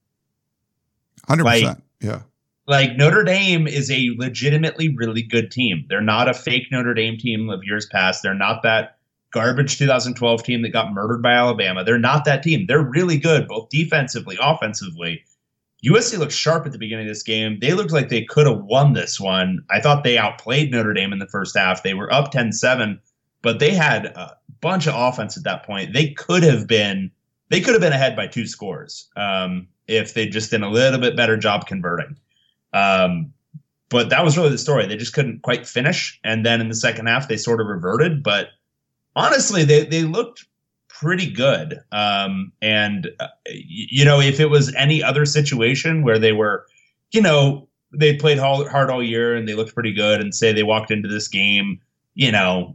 Hundred 1.29 1.45
Like- 1.45 1.63
percent. 1.63 1.83
Yeah. 2.01 2.23
like 2.67 2.97
Notre 2.97 3.25
Dame 3.25 3.67
is 3.67 3.91
a 3.91 4.11
legitimately 4.19 4.95
really 4.95 5.23
good 5.23 5.51
team. 5.51 5.85
They're 5.89 6.01
not 6.03 6.29
a 6.29 6.35
fake 6.35 6.69
Notre 6.71 6.95
Dame 6.95 7.17
team 7.19 7.49
of 7.51 7.65
years 7.65 7.87
past. 7.87 8.23
They're 8.23 8.35
not 8.35 8.63
that 8.63 8.99
garbage 9.33 9.79
2012 9.79 10.43
team 10.45 10.63
that 10.63 10.69
got 10.69 10.93
murdered 10.93 11.23
by 11.23 11.33
Alabama. 11.33 11.83
They're 11.83 11.99
not 11.99 12.25
that 12.27 12.43
team. 12.43 12.67
They're 12.67 12.83
really 12.83 13.17
good, 13.19 13.49
both 13.49 13.69
defensively, 13.71 14.37
offensively. 14.41 15.25
USC 15.85 16.19
looked 16.19 16.33
sharp 16.33 16.65
at 16.67 16.73
the 16.73 16.79
beginning 16.79 17.07
of 17.07 17.11
this 17.11 17.23
game. 17.23 17.59
They 17.61 17.75
looked 17.75 17.93
like 17.93 18.09
they 18.09 18.25
could 18.25 18.47
have 18.47 18.61
won 18.61 18.95
this 18.95 19.21
one. 19.21 19.65
I 19.71 19.81
thought 19.81 20.05
they 20.05 20.17
outplayed 20.17 20.71
Notre 20.71 20.95
Dame 20.95 21.13
in 21.13 21.19
the 21.19 21.27
first 21.27 21.57
half. 21.57 21.83
They 21.83 21.95
were 21.95 22.13
up 22.13 22.31
10 22.31 22.53
7, 22.53 23.01
but 23.43 23.59
they 23.59 23.71
had 23.71 24.07
a 24.07 24.37
bunch 24.61 24.87
of 24.87 24.95
offense 24.97 25.37
at 25.37 25.45
that 25.45 25.65
point. 25.65 25.93
They 25.93 26.11
could 26.11 26.43
have 26.43 26.67
been. 26.67 27.11
They 27.51 27.61
could 27.61 27.75
have 27.75 27.83
been 27.83 27.93
ahead 27.93 28.17
by 28.17 28.27
two 28.27 28.47
scores 28.47 29.09
um, 29.17 29.69
if 29.87 30.15
they'd 30.15 30.33
just 30.33 30.51
done 30.51 30.63
a 30.63 30.71
little 30.71 30.99
bit 30.99 31.15
better 31.15 31.37
job 31.37 31.67
converting. 31.67 32.17
Um, 32.73 33.33
but 33.91 34.09
that 34.09 34.25
was 34.25 34.37
really 34.37 34.49
the 34.49 34.59
story. 34.59 34.87
They 34.87 34.97
just 34.97 35.13
couldn't 35.13 35.43
quite 35.43 35.67
finish, 35.67 36.19
and 36.25 36.45
then 36.45 36.61
in 36.61 36.69
the 36.69 36.75
second 36.75 37.07
half 37.07 37.29
they 37.29 37.37
sort 37.37 37.61
of 37.61 37.67
reverted. 37.67 38.23
But 38.23 38.49
honestly, 39.15 39.63
they 39.65 39.85
they 39.85 40.03
looked 40.03 40.47
pretty 41.05 41.31
good. 41.31 41.79
Um, 41.93 42.51
and 42.63 43.11
uh, 43.21 43.29
you 43.47 44.07
know, 44.07 44.21
if 44.21 44.41
it 44.41 44.49
was 44.49 44.75
any 44.75 45.03
other 45.03 45.27
situation 45.27 46.03
where 46.03 46.19
they 46.19 46.33
were, 46.33 46.65
you 47.13 47.21
know, 47.21 47.69
they 47.93 48.17
played 48.17 48.39
hard, 48.39 48.91
all 48.91 49.03
year 49.03 49.37
and 49.37 49.47
they 49.47 49.55
looked 49.55 49.75
pretty 49.75 49.93
good, 49.93 50.21
and 50.21 50.35
say 50.35 50.53
they 50.53 50.63
walked 50.63 50.91
into 50.91 51.09
this 51.09 51.29
game, 51.29 51.79
you 52.15 52.33
know, 52.33 52.75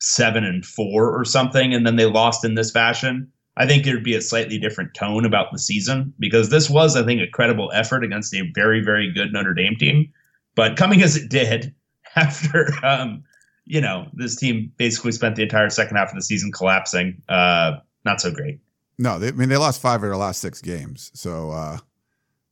seven 0.00 0.44
and 0.44 0.66
four 0.66 1.16
or 1.16 1.24
something, 1.24 1.72
and 1.72 1.86
then 1.86 1.94
they 1.94 2.04
lost 2.04 2.44
in 2.44 2.54
this 2.54 2.72
fashion. 2.72 3.30
I 3.56 3.66
think 3.66 3.84
there'd 3.84 4.04
be 4.04 4.14
a 4.14 4.20
slightly 4.20 4.58
different 4.58 4.94
tone 4.94 5.24
about 5.24 5.52
the 5.52 5.58
season 5.58 6.12
because 6.18 6.50
this 6.50 6.68
was, 6.68 6.96
I 6.96 7.04
think, 7.04 7.20
a 7.20 7.30
credible 7.30 7.70
effort 7.72 8.04
against 8.04 8.34
a 8.34 8.50
very, 8.54 8.80
very 8.80 9.12
good 9.12 9.32
Notre 9.32 9.54
Dame 9.54 9.76
team. 9.76 10.12
But 10.56 10.76
coming 10.76 11.02
as 11.02 11.16
it 11.16 11.28
did 11.28 11.74
after, 12.16 12.72
um, 12.84 13.22
you 13.68 13.82
know, 13.82 14.08
this 14.14 14.34
team 14.34 14.72
basically 14.78 15.12
spent 15.12 15.36
the 15.36 15.42
entire 15.42 15.68
second 15.68 15.96
half 15.96 16.08
of 16.08 16.14
the 16.14 16.22
season 16.22 16.50
collapsing, 16.50 17.22
uh, 17.28 17.76
not 18.04 18.20
so 18.20 18.32
great. 18.32 18.60
No, 18.98 19.18
they, 19.18 19.28
I 19.28 19.32
mean 19.32 19.50
they 19.50 19.58
lost 19.58 19.80
five 19.80 20.02
of 20.02 20.08
their 20.08 20.16
last 20.16 20.40
six 20.40 20.60
games, 20.60 21.12
so 21.14 21.50
uh, 21.50 21.78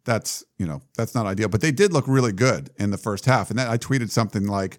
that's 0.04 0.44
you 0.58 0.66
know 0.66 0.82
that's 0.94 1.14
not 1.14 1.26
ideal. 1.26 1.48
But 1.48 1.62
they 1.62 1.72
did 1.72 1.92
look 1.92 2.06
really 2.06 2.32
good 2.32 2.70
in 2.76 2.90
the 2.90 2.98
first 2.98 3.24
half, 3.24 3.50
and 3.50 3.58
then 3.58 3.66
I 3.66 3.78
tweeted 3.78 4.10
something 4.10 4.46
like, 4.46 4.78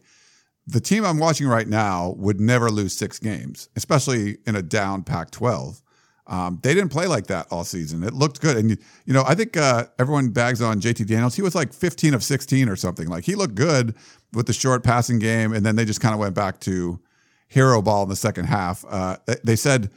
"The 0.67 0.79
team 0.79 1.03
I'm 1.03 1.17
watching 1.17 1.47
right 1.47 1.67
now 1.67 2.13
would 2.17 2.39
never 2.39 2.69
lose 2.69 2.95
six 2.95 3.19
games, 3.19 3.67
especially 3.75 4.37
in 4.45 4.55
a 4.55 4.61
down 4.61 5.03
Pac-12." 5.03 5.81
Um, 6.27 6.59
they 6.61 6.73
didn't 6.73 6.89
play 6.89 7.07
like 7.07 7.27
that 7.27 7.47
all 7.51 7.63
season. 7.63 8.03
It 8.03 8.13
looked 8.13 8.41
good, 8.41 8.57
and 8.57 8.69
you, 8.69 8.77
you 9.05 9.13
know 9.13 9.23
I 9.25 9.33
think 9.33 9.57
uh, 9.57 9.87
everyone 9.97 10.29
bags 10.29 10.61
on 10.61 10.79
JT 10.79 11.07
Daniels. 11.07 11.35
He 11.35 11.41
was 11.41 11.55
like 11.55 11.73
15 11.73 12.13
of 12.13 12.23
16 12.23 12.69
or 12.69 12.75
something. 12.75 13.07
Like 13.07 13.25
he 13.25 13.35
looked 13.35 13.55
good 13.55 13.95
with 14.33 14.45
the 14.47 14.53
short 14.53 14.83
passing 14.83 15.19
game, 15.19 15.53
and 15.53 15.65
then 15.65 15.75
they 15.75 15.85
just 15.85 16.01
kind 16.01 16.13
of 16.13 16.19
went 16.19 16.35
back 16.35 16.59
to 16.61 16.99
hero 17.47 17.81
ball 17.81 18.03
in 18.03 18.09
the 18.09 18.15
second 18.15 18.45
half. 18.45 18.83
Uh, 18.89 19.17
they- 19.43 19.55
said 19.55 19.89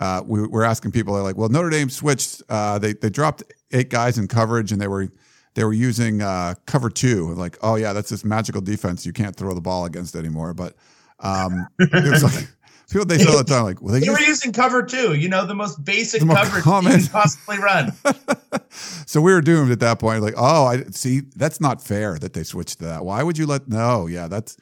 uh, 0.00 0.22
we 0.26 0.46
were 0.46 0.64
asking 0.64 0.92
people 0.92 1.14
they're 1.14 1.22
like, 1.22 1.36
well, 1.36 1.48
Notre 1.48 1.70
Dame 1.70 1.90
switched. 1.90 2.42
Uh, 2.48 2.78
they 2.78 2.92
they 2.92 3.10
dropped 3.10 3.42
eight 3.72 3.90
guys 3.90 4.16
in 4.18 4.28
coverage, 4.28 4.72
and 4.72 4.80
they 4.80 4.88
were 4.88 5.08
they 5.54 5.64
were 5.64 5.72
using 5.72 6.22
uh, 6.22 6.54
cover 6.66 6.88
two. 6.88 7.34
Like, 7.34 7.58
oh 7.62 7.74
yeah, 7.74 7.92
that's 7.92 8.10
this 8.10 8.24
magical 8.24 8.60
defense 8.60 9.04
you 9.04 9.12
can't 9.12 9.34
throw 9.34 9.54
the 9.54 9.60
ball 9.60 9.84
against 9.86 10.14
anymore. 10.14 10.54
But 10.54 10.76
um, 11.20 11.66
it 11.80 12.10
was 12.12 12.22
like 12.22 12.48
people 12.90 13.06
they 13.06 13.18
say 13.18 13.30
all 13.30 13.38
the 13.38 13.44
time, 13.44 13.64
like, 13.64 13.82
well, 13.82 13.92
they 13.92 14.00
They 14.00 14.10
were 14.10 14.20
using 14.20 14.52
cover 14.52 14.82
two, 14.82 15.14
you 15.14 15.28
know, 15.28 15.46
the 15.46 15.54
most 15.54 15.84
basic 15.84 16.20
The 16.20 16.26
coverage 16.26 16.62
common. 16.64 16.92
you 16.92 16.98
can 16.98 17.08
possibly 17.08 17.58
run. 17.58 17.92
so 18.70 19.20
we 19.20 19.32
were 19.32 19.40
doomed 19.40 19.70
at 19.70 19.80
that 19.80 19.98
point. 19.98 20.22
Like, 20.22 20.34
oh, 20.36 20.66
I 20.66 20.84
see, 20.90 21.20
that's 21.36 21.60
not 21.60 21.82
fair 21.82 22.18
that 22.18 22.32
they 22.32 22.42
switched 22.44 22.78
to 22.78 22.86
that. 22.86 23.04
Why 23.04 23.22
would 23.22 23.38
you 23.38 23.46
let? 23.46 23.68
No, 23.68 24.06
yeah, 24.06 24.28
that's 24.28 24.56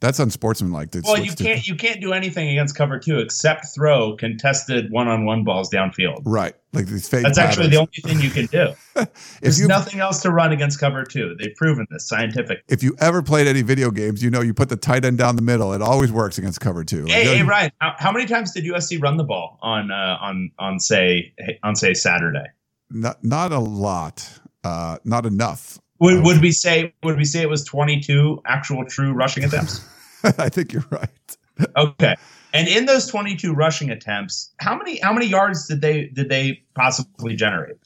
that's 0.00 0.18
unsportsmanlike. 0.18 0.90
Well, 1.04 1.18
you 1.18 1.32
can't 1.32 1.66
you 1.66 1.74
can't 1.76 2.00
do 2.00 2.12
anything 2.12 2.48
against 2.48 2.74
cover 2.74 2.98
two 2.98 3.18
except 3.18 3.66
throw 3.74 4.16
contested 4.16 4.90
one 4.90 5.08
on 5.08 5.24
one 5.24 5.44
balls 5.44 5.70
downfield. 5.70 6.22
right, 6.24 6.54
like 6.72 6.86
these 6.86 7.08
fake. 7.08 7.22
That's 7.22 7.38
actually 7.38 7.68
the 7.68 7.76
only 7.76 7.92
thing 8.02 8.20
you 8.20 8.30
can 8.30 8.46
do. 8.46 8.72
There's 9.40 9.60
you 9.60 9.68
nothing 9.68 10.00
else 10.00 10.22
to 10.22 10.30
run 10.30 10.52
against 10.52 10.80
cover 10.80 11.04
two. 11.04 11.36
They've 11.38 11.54
proven 11.54 11.86
this 11.90 12.08
scientific. 12.08 12.64
if 12.68 12.82
you 12.82 12.96
ever 12.98 13.22
played 13.22 13.46
any 13.46 13.62
video 13.62 13.90
games, 13.90 14.22
you 14.22 14.30
know 14.30 14.40
you 14.40 14.54
put 14.54 14.68
the 14.68 14.76
tight 14.76 15.04
end 15.04 15.18
down 15.18 15.36
the 15.36 15.42
middle. 15.42 15.72
It 15.72 15.82
always 15.82 16.10
works 16.10 16.38
against 16.38 16.60
cover 16.60 16.82
two. 16.84 17.04
Hey, 17.06 17.24
hey 17.24 17.42
Ryan, 17.42 17.70
how, 17.78 17.94
how 17.98 18.12
many 18.12 18.26
times 18.26 18.52
did 18.52 18.64
USC 18.64 19.02
run 19.02 19.16
the 19.16 19.24
ball 19.24 19.58
on 19.62 19.90
uh, 19.90 20.18
on 20.20 20.50
on 20.58 20.80
say 20.80 21.34
on 21.62 21.76
say 21.76 21.94
Saturday? 21.94 22.46
not 22.90 23.22
not 23.24 23.52
a 23.52 23.58
lot, 23.58 24.40
uh, 24.64 24.98
not 25.04 25.26
enough. 25.26 25.78
Would, 26.00 26.24
would 26.24 26.40
we 26.40 26.52
say 26.52 26.94
would 27.02 27.16
we 27.16 27.24
say 27.24 27.42
it 27.42 27.48
was 27.48 27.64
22 27.64 28.42
actual 28.46 28.84
true 28.86 29.12
rushing 29.12 29.44
attempts? 29.44 29.86
I 30.24 30.48
think 30.48 30.72
you're 30.72 30.84
right. 30.90 31.36
Okay. 31.76 32.16
And 32.52 32.68
in 32.68 32.86
those 32.86 33.06
22 33.06 33.52
rushing 33.52 33.90
attempts, 33.90 34.52
how 34.58 34.76
many 34.76 34.98
how 35.00 35.12
many 35.12 35.26
yards 35.26 35.66
did 35.68 35.82
they 35.82 36.06
did 36.06 36.28
they 36.28 36.62
possibly 36.74 37.36
generate? 37.36 37.76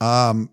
Um, 0.00 0.50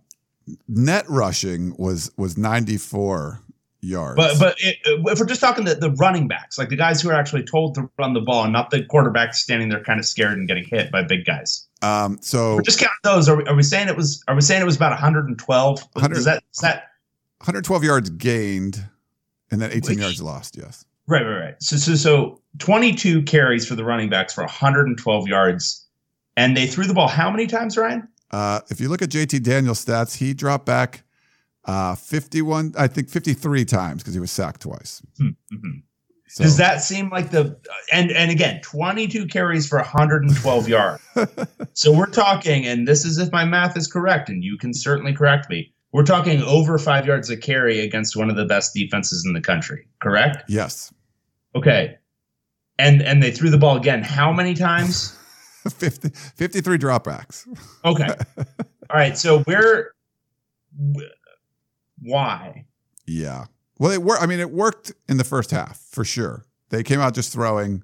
net 0.67 1.05
rushing 1.07 1.75
was 1.77 2.11
was 2.17 2.37
94 2.37 3.39
yards. 3.81 4.17
But 4.17 4.39
but 4.39 4.55
it, 4.59 4.77
if 4.83 5.19
we're 5.19 5.25
just 5.25 5.41
talking 5.41 5.65
the, 5.65 5.75
the 5.75 5.91
running 5.91 6.27
backs, 6.27 6.57
like 6.57 6.69
the 6.69 6.75
guys 6.75 7.01
who 7.01 7.09
are 7.09 7.13
actually 7.13 7.43
told 7.43 7.75
to 7.75 7.89
run 7.97 8.13
the 8.13 8.21
ball, 8.21 8.43
and 8.43 8.51
not 8.51 8.71
the 8.71 8.81
quarterbacks 8.83 9.35
standing 9.35 9.69
there 9.69 9.83
kind 9.83 9.99
of 9.99 10.05
scared 10.05 10.37
and 10.37 10.47
getting 10.47 10.65
hit 10.65 10.91
by 10.91 11.03
big 11.03 11.25
guys. 11.25 11.67
um, 11.81 12.17
so 12.21 12.55
We're 12.55 12.61
just 12.63 12.79
counting 12.79 12.95
those. 13.03 13.29
Are 13.29 13.37
we, 13.37 13.45
are 13.45 13.55
we 13.55 13.63
saying 13.63 13.87
it 13.87 13.95
was? 13.95 14.23
Are 14.27 14.35
we 14.35 14.41
saying 14.41 14.61
it 14.61 14.65
was 14.65 14.75
about 14.75 14.91
112? 14.91 15.79
100. 15.93 16.17
Is 16.17 16.25
that 16.25 16.43
is 16.53 16.59
that 16.59 16.89
112 17.45 17.83
yards 17.83 18.09
gained, 18.09 18.83
and 19.51 19.61
then 19.61 19.71
18 19.71 19.81
Which- 19.91 19.99
yards 19.99 20.21
lost. 20.21 20.57
Yes. 20.57 20.85
right? 21.07 21.23
Right. 21.23 21.39
Right. 21.45 21.55
So 21.61 21.77
so 21.77 21.95
so 21.95 22.41
22 22.59 23.23
carries 23.23 23.67
for 23.67 23.75
the 23.75 23.83
running 23.83 24.09
backs 24.09 24.33
for 24.33 24.41
112 24.43 25.27
yards, 25.27 25.85
and 26.35 26.57
they 26.57 26.67
threw 26.67 26.85
the 26.85 26.93
ball 26.93 27.07
how 27.07 27.29
many 27.31 27.47
times, 27.47 27.77
Ryan? 27.77 28.07
Uh, 28.31 28.59
if 28.69 28.81
you 28.81 28.89
look 28.89 29.01
at 29.01 29.09
JT 29.09 29.43
Daniels' 29.43 29.85
stats, 29.85 30.17
he 30.17 30.33
dropped 30.33 30.65
back 30.65 31.03
uh, 31.65 31.95
51, 31.95 32.73
I 32.77 32.87
think 32.87 33.09
53 33.09 33.65
times 33.65 34.01
because 34.03 34.13
he 34.13 34.19
was 34.19 34.31
sacked 34.31 34.61
twice. 34.61 35.01
Mhm. 35.19 35.35
So, 36.27 36.43
Does 36.43 36.57
that 36.57 36.81
seem 36.81 37.09
like 37.11 37.29
the 37.31 37.57
and 37.93 38.11
and 38.11 38.29
again 38.31 38.59
22 38.61 39.27
carries 39.27 39.67
for 39.67 39.77
112 39.77 40.67
yards? 40.67 41.01
so 41.73 41.93
we're 41.95 42.07
talking, 42.09 42.65
and 42.65 42.87
this 42.87 43.05
is 43.05 43.19
if 43.19 43.31
my 43.31 43.45
math 43.45 43.77
is 43.77 43.87
correct, 43.87 44.27
and 44.29 44.43
you 44.43 44.57
can 44.57 44.73
certainly 44.73 45.13
correct 45.13 45.49
me. 45.49 45.71
We're 45.95 46.03
talking 46.03 46.41
over 46.41 46.77
five 46.77 47.05
yards 47.05 47.29
a 47.29 47.37
carry 47.37 47.79
against 47.79 48.17
one 48.17 48.29
of 48.29 48.35
the 48.35 48.43
best 48.43 48.73
defenses 48.73 49.23
in 49.25 49.31
the 49.31 49.39
country, 49.39 49.87
correct? 50.01 50.43
yes, 50.49 50.93
Okay. 51.55 51.95
And 52.77 53.01
and 53.01 53.23
they 53.23 53.31
threw 53.31 53.49
the 53.49 53.57
ball 53.57 53.77
again. 53.77 54.03
How 54.03 54.33
many 54.33 54.55
times? 54.55 55.17
50, 55.69 56.09
53 56.09 56.77
dropbacks. 56.77 57.47
Okay. 57.85 58.09
All 58.37 58.45
right. 58.93 59.17
So 59.17 59.45
we're 59.47 59.93
why? 62.01 62.65
Yeah. 63.07 63.45
Well, 63.79 63.91
it 63.91 64.03
worked. 64.03 64.21
I 64.21 64.25
mean, 64.25 64.41
it 64.41 64.51
worked 64.51 64.91
in 65.07 65.15
the 65.15 65.23
first 65.23 65.51
half 65.51 65.79
for 65.79 66.03
sure. 66.03 66.45
They 66.71 66.83
came 66.83 66.99
out 66.99 67.13
just 67.13 67.31
throwing, 67.31 67.83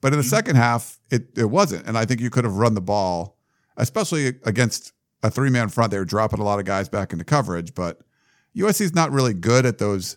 but 0.00 0.14
in 0.14 0.18
the 0.18 0.22
mm-hmm. 0.22 0.30
second 0.30 0.56
half, 0.56 0.98
it 1.10 1.36
it 1.36 1.50
wasn't. 1.50 1.86
And 1.86 1.98
I 1.98 2.06
think 2.06 2.22
you 2.22 2.30
could 2.30 2.44
have 2.44 2.56
run 2.56 2.72
the 2.72 2.80
ball, 2.80 3.36
especially 3.76 4.28
against 4.46 4.94
a 5.22 5.30
three 5.30 5.50
man 5.50 5.68
front. 5.68 5.90
They 5.90 5.98
were 5.98 6.04
dropping 6.04 6.40
a 6.40 6.44
lot 6.44 6.58
of 6.58 6.64
guys 6.64 6.88
back 6.88 7.12
into 7.12 7.24
coverage, 7.24 7.74
but 7.74 8.00
USC 8.56 8.82
is 8.82 8.94
not 8.94 9.12
really 9.12 9.34
good 9.34 9.66
at 9.66 9.78
those 9.78 10.16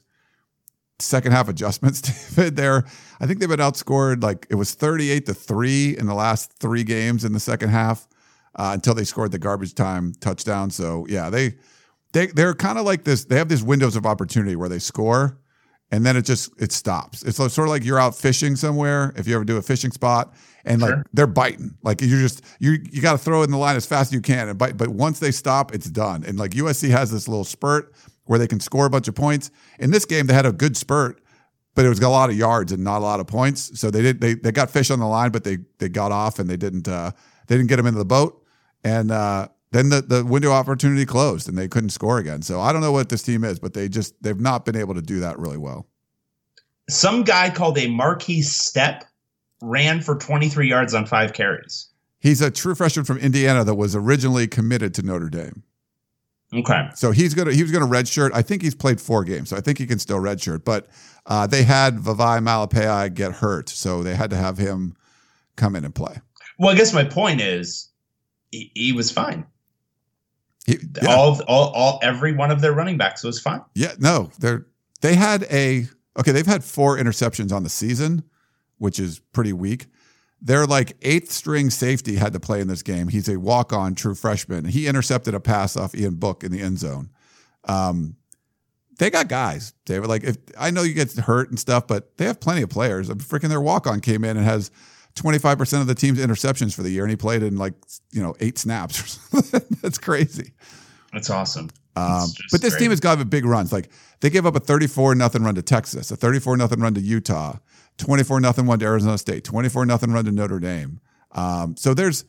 second 1.00 1.32
half 1.32 1.50
adjustments. 1.50 2.02
David, 2.36 2.56
there, 2.56 2.86
I 3.20 3.28
think 3.28 3.40
they've 3.40 3.50
been 3.50 3.60
outscored 3.60 4.24
like 4.24 4.48
it 4.50 4.56
was 4.56 4.74
thirty 4.74 5.12
eight 5.12 5.26
to 5.26 5.34
three 5.34 5.98
in 5.98 6.06
the 6.06 6.16
last 6.16 6.54
three 6.54 6.84
games 6.84 7.26
in 7.26 7.34
the 7.34 7.40
second 7.40 7.70
half 7.70 8.08
uh, 8.56 8.72
until 8.74 8.94
they 8.94 9.04
scored 9.04 9.32
the 9.32 9.40
garbage 9.40 9.76
time 9.76 10.14
touchdown. 10.20 10.70
So 10.70 11.06
yeah, 11.10 11.30
they 11.30 11.56
they 12.14 12.28
they're 12.28 12.56
kind 12.56 12.78
of 12.78 12.86
like 12.86 13.04
this. 13.04 13.26
They 13.26 13.38
have 13.38 13.50
these 13.50 13.64
windows 13.64 13.96
of 13.96 14.06
opportunity 14.06 14.56
where 14.56 14.70
they 14.70 14.80
score, 14.80 15.40
and 15.92 16.06
then 16.06 16.18
it 16.18 16.24
just 16.24 16.52
it 16.62 16.72
stops. 16.72 17.24
It's 17.24 17.38
sort 17.38 17.58
of 17.60 17.68
like 17.68 17.84
you're 17.86 18.00
out 18.00 18.16
fishing 18.16 18.56
somewhere. 18.56 19.14
If 19.16 19.28
you 19.28 19.36
ever 19.36 19.46
do 19.46 19.58
a 19.58 19.62
fishing 19.62 19.92
spot, 19.92 20.34
and 20.66 20.82
like 20.82 20.90
Sure. 20.92 21.06
they're 21.14 21.28
biting, 21.28 21.76
like 21.84 22.02
you 22.02 22.20
just 22.20 22.42
you 22.60 22.78
you 22.92 23.02
got 23.02 23.12
to 23.14 23.18
throw 23.18 23.42
it 23.42 23.46
in 23.46 23.52
the 23.52 23.58
line 23.58 23.76
as 23.76 23.86
fast 23.86 24.10
as 24.10 24.14
you 24.14 24.22
can 24.22 24.50
and 24.50 24.58
bite. 24.58 24.78
But 24.78 24.90
once 24.90 25.20
they 25.20 25.32
stop, 25.32 25.74
it's 25.74 25.90
done. 25.90 26.24
And 26.26 26.40
like 26.40 26.52
USC 26.52 26.90
has 26.90 27.12
this 27.12 27.28
little 27.28 27.44
spurt 27.44 27.94
where 28.26 28.40
they 28.40 28.48
can 28.48 28.60
score 28.60 28.86
a 28.86 28.90
bunch 28.90 29.08
of 29.08 29.16
points. 29.16 29.52
In 29.80 29.92
this 29.92 30.06
game, 30.06 30.28
they 30.28 30.34
had 30.34 30.46
a 30.46 30.52
good 30.54 30.78
spurt. 30.78 31.20
But 31.76 31.86
it 31.86 31.90
was 31.90 32.00
a 32.02 32.08
lot 32.10 32.30
of 32.30 32.38
yards 32.38 32.72
and 32.72 32.84
not 32.84 33.00
a 33.00 33.04
lot 33.04 33.20
of 33.20 33.26
points, 33.26 33.80
so 33.80 33.90
they 33.90 34.04
did. 34.04 34.22
They, 34.22 34.36
they 34.36 34.52
got 34.52 34.70
fish 34.70 34.92
on 34.92 35.00
the 35.00 35.08
line, 35.08 35.32
but 35.32 35.44
they 35.44 35.58
they 35.80 35.90
got 35.90 36.12
off 36.12 36.38
and 36.38 36.48
they 36.48 36.56
didn't 36.56 36.88
uh, 36.88 37.10
they 37.48 37.58
didn't 37.58 37.68
get 37.68 37.78
them 37.78 37.88
into 37.88 37.98
the 37.98 38.06
boat. 38.06 38.46
And 38.84 39.10
uh, 39.10 39.48
then 39.74 39.90
the, 39.90 40.02
the 40.02 40.26
window 40.26 40.52
opportunity 40.52 41.06
closed 41.06 41.50
and 41.50 41.58
they 41.58 41.68
couldn't 41.68 41.90
score 41.90 42.20
again. 42.20 42.42
So 42.42 42.62
I 42.62 42.72
don't 42.72 42.82
know 42.82 42.92
what 42.92 43.10
this 43.10 43.24
team 43.24 43.44
is, 43.44 43.60
but 43.60 43.74
they 43.74 43.90
just 43.90 44.22
they've 44.22 44.40
not 44.40 44.66
been 44.66 44.76
able 44.76 44.94
to 44.96 45.02
do 45.02 45.20
that 45.20 45.38
really 45.40 45.58
well. 45.58 45.88
Some 46.90 47.24
guy 47.24 47.50
called 47.50 47.78
a 47.78 47.88
Markese 47.88 48.44
Stepp 48.44 49.04
ran 49.62 50.02
for 50.02 50.16
23 50.16 50.68
yards 50.68 50.94
on 50.94 51.06
five 51.06 51.34
carries. 51.34 51.90
He's 52.20 52.42
a 52.42 52.52
true 52.52 52.76
freshman 52.76 53.06
from 53.06 53.18
Indiana 53.18 53.64
that 53.64 53.76
was 53.76 53.96
originally 53.96 54.48
committed 54.48 54.94
to 54.96 55.02
Notre 55.02 55.30
Dame. 55.30 55.64
Okay. 56.54 56.90
So 56.94 57.12
he's 57.12 57.34
gonna 57.34 57.52
he 57.52 57.64
was 57.64 57.72
gonna 57.72 57.88
redshirt. 57.88 58.32
I 58.34 58.42
think 58.42 58.62
he's 58.62 58.76
played 58.76 59.02
four 59.02 59.24
games, 59.24 59.50
so 59.50 59.58
I 59.58 59.62
think 59.62 59.80
he 59.80 59.88
can 59.88 59.98
still 59.98 60.20
redshirt. 60.20 60.64
But 60.64 60.88
uh, 61.26 61.48
they 61.48 61.64
had 61.64 61.98
Vavae 61.98 62.40
Malepeai 62.40 63.14
get 63.14 63.34
hurt, 63.34 63.70
so 63.70 64.04
they 64.04 64.14
had 64.14 64.30
to 64.30 64.36
have 64.36 64.58
him 64.58 64.96
come 65.56 65.76
in 65.76 65.84
and 65.84 65.96
play. 65.96 66.18
Well, 66.60 66.70
I 66.70 66.78
guess 66.78 66.94
my 66.94 67.04
point 67.04 67.42
is 67.42 67.90
he, 68.52 68.72
he 68.76 68.92
was 68.92 69.12
fine. 69.12 69.46
He, 70.66 70.78
yeah, 71.02 71.14
All, 71.16 71.42
all, 71.48 71.70
all, 71.74 72.00
every 72.02 72.32
one 72.32 72.50
of 72.50 72.62
their 72.62 72.72
running 72.72 72.98
backs 72.98 73.24
was 73.24 73.40
fine. 73.40 73.62
yeah, 73.76 73.94
no, 74.00 74.32
they're 74.40 74.66
they 75.02 75.16
had 75.16 75.44
a 75.52 75.88
okay. 76.18 76.32
They've 76.32 76.46
had 76.46 76.64
four 76.64 76.98
interceptions 76.98 77.52
on 77.52 77.64
the 77.64 77.70
season, 77.70 78.24
which 78.78 79.00
is 79.00 79.20
pretty 79.20 79.52
weak. 79.52 79.88
Their 80.42 80.66
like 80.66 80.96
eighth 81.02 81.32
string 81.32 81.70
safety 81.70 82.16
had 82.16 82.34
to 82.34 82.40
play 82.40 82.62
in 82.62 82.68
this 82.68 82.82
game. 82.82 83.10
He's 83.10 83.28
a 83.28 83.38
walk 83.38 83.74
on 83.74 83.96
true 83.96 84.16
freshman. 84.16 84.66
He 84.66 84.88
intercepted 84.88 85.34
a 85.34 85.40
pass 85.40 85.76
off 85.76 85.96
Ian 85.96 86.16
Book 86.16 86.44
in 86.44 86.52
the 86.52 86.62
end 86.62 86.80
zone. 86.80 87.10
Um, 87.66 88.16
they 89.00 89.10
got 89.10 89.28
guys. 89.28 89.74
Were 89.90 90.02
like, 90.02 90.24
if 90.24 90.38
I 90.58 90.72
know 90.72 90.84
you 90.84 90.94
get 90.94 91.12
hurt 91.14 91.50
and 91.50 91.60
stuff, 91.60 91.88
but 91.88 92.18
they 92.18 92.26
have 92.26 92.40
plenty 92.40 92.62
of 92.62 92.70
players. 92.70 93.10
Freaking 93.10 93.50
their 93.50 93.62
walk 93.62 93.88
on 93.88 94.00
came 94.00 94.24
in 94.24 94.38
and 94.38 94.46
has 94.46 94.72
25% 95.16 95.82
of 95.82 95.88
the 95.88 95.96
team's 95.96 96.20
interceptions 96.20 96.74
for 96.74 96.82
the 96.82 96.90
year, 96.90 97.04
and 97.04 97.12
he 97.12 97.16
played 97.16 97.44
in 97.44 97.58
like, 97.58 97.74
you 98.12 98.22
know, 98.22 98.36
eight 98.40 98.58
snaps. 98.58 99.18
That's 99.82 99.98
crazy. 99.98 100.54
That's 101.12 101.30
awesome. 101.30 101.70
Um, 101.96 102.30
but 102.52 102.62
this 102.62 102.74
great. 102.74 102.82
team 102.82 102.90
has 102.90 103.00
got 103.00 103.22
a 103.22 103.26
big 103.26 103.46
runs. 103.46 103.72
Like 103.72 103.90
they 104.22 104.32
gave 104.32 104.46
up 104.46 104.56
a 104.56 104.60
34 104.60 105.14
nothing 105.16 105.44
run 105.44 105.56
to 105.56 105.62
Texas, 105.62 106.10
a 106.10 106.16
34 106.16 106.58
nothing 106.58 106.80
run 106.80 106.96
to 106.96 107.02
Utah, 107.02 107.58
24 107.98 108.40
nothing 108.40 108.66
one 108.66 108.80
to 108.80 108.86
Arizona 108.86 109.18
State, 109.18 109.44
24 109.44 109.86
nothing 109.86 110.12
run 110.12 110.26
to 110.26 110.32
Notre 110.32 110.60
Dame. 110.60 111.00
Um, 111.34 111.78
so 111.78 111.94
there's 111.94 112.26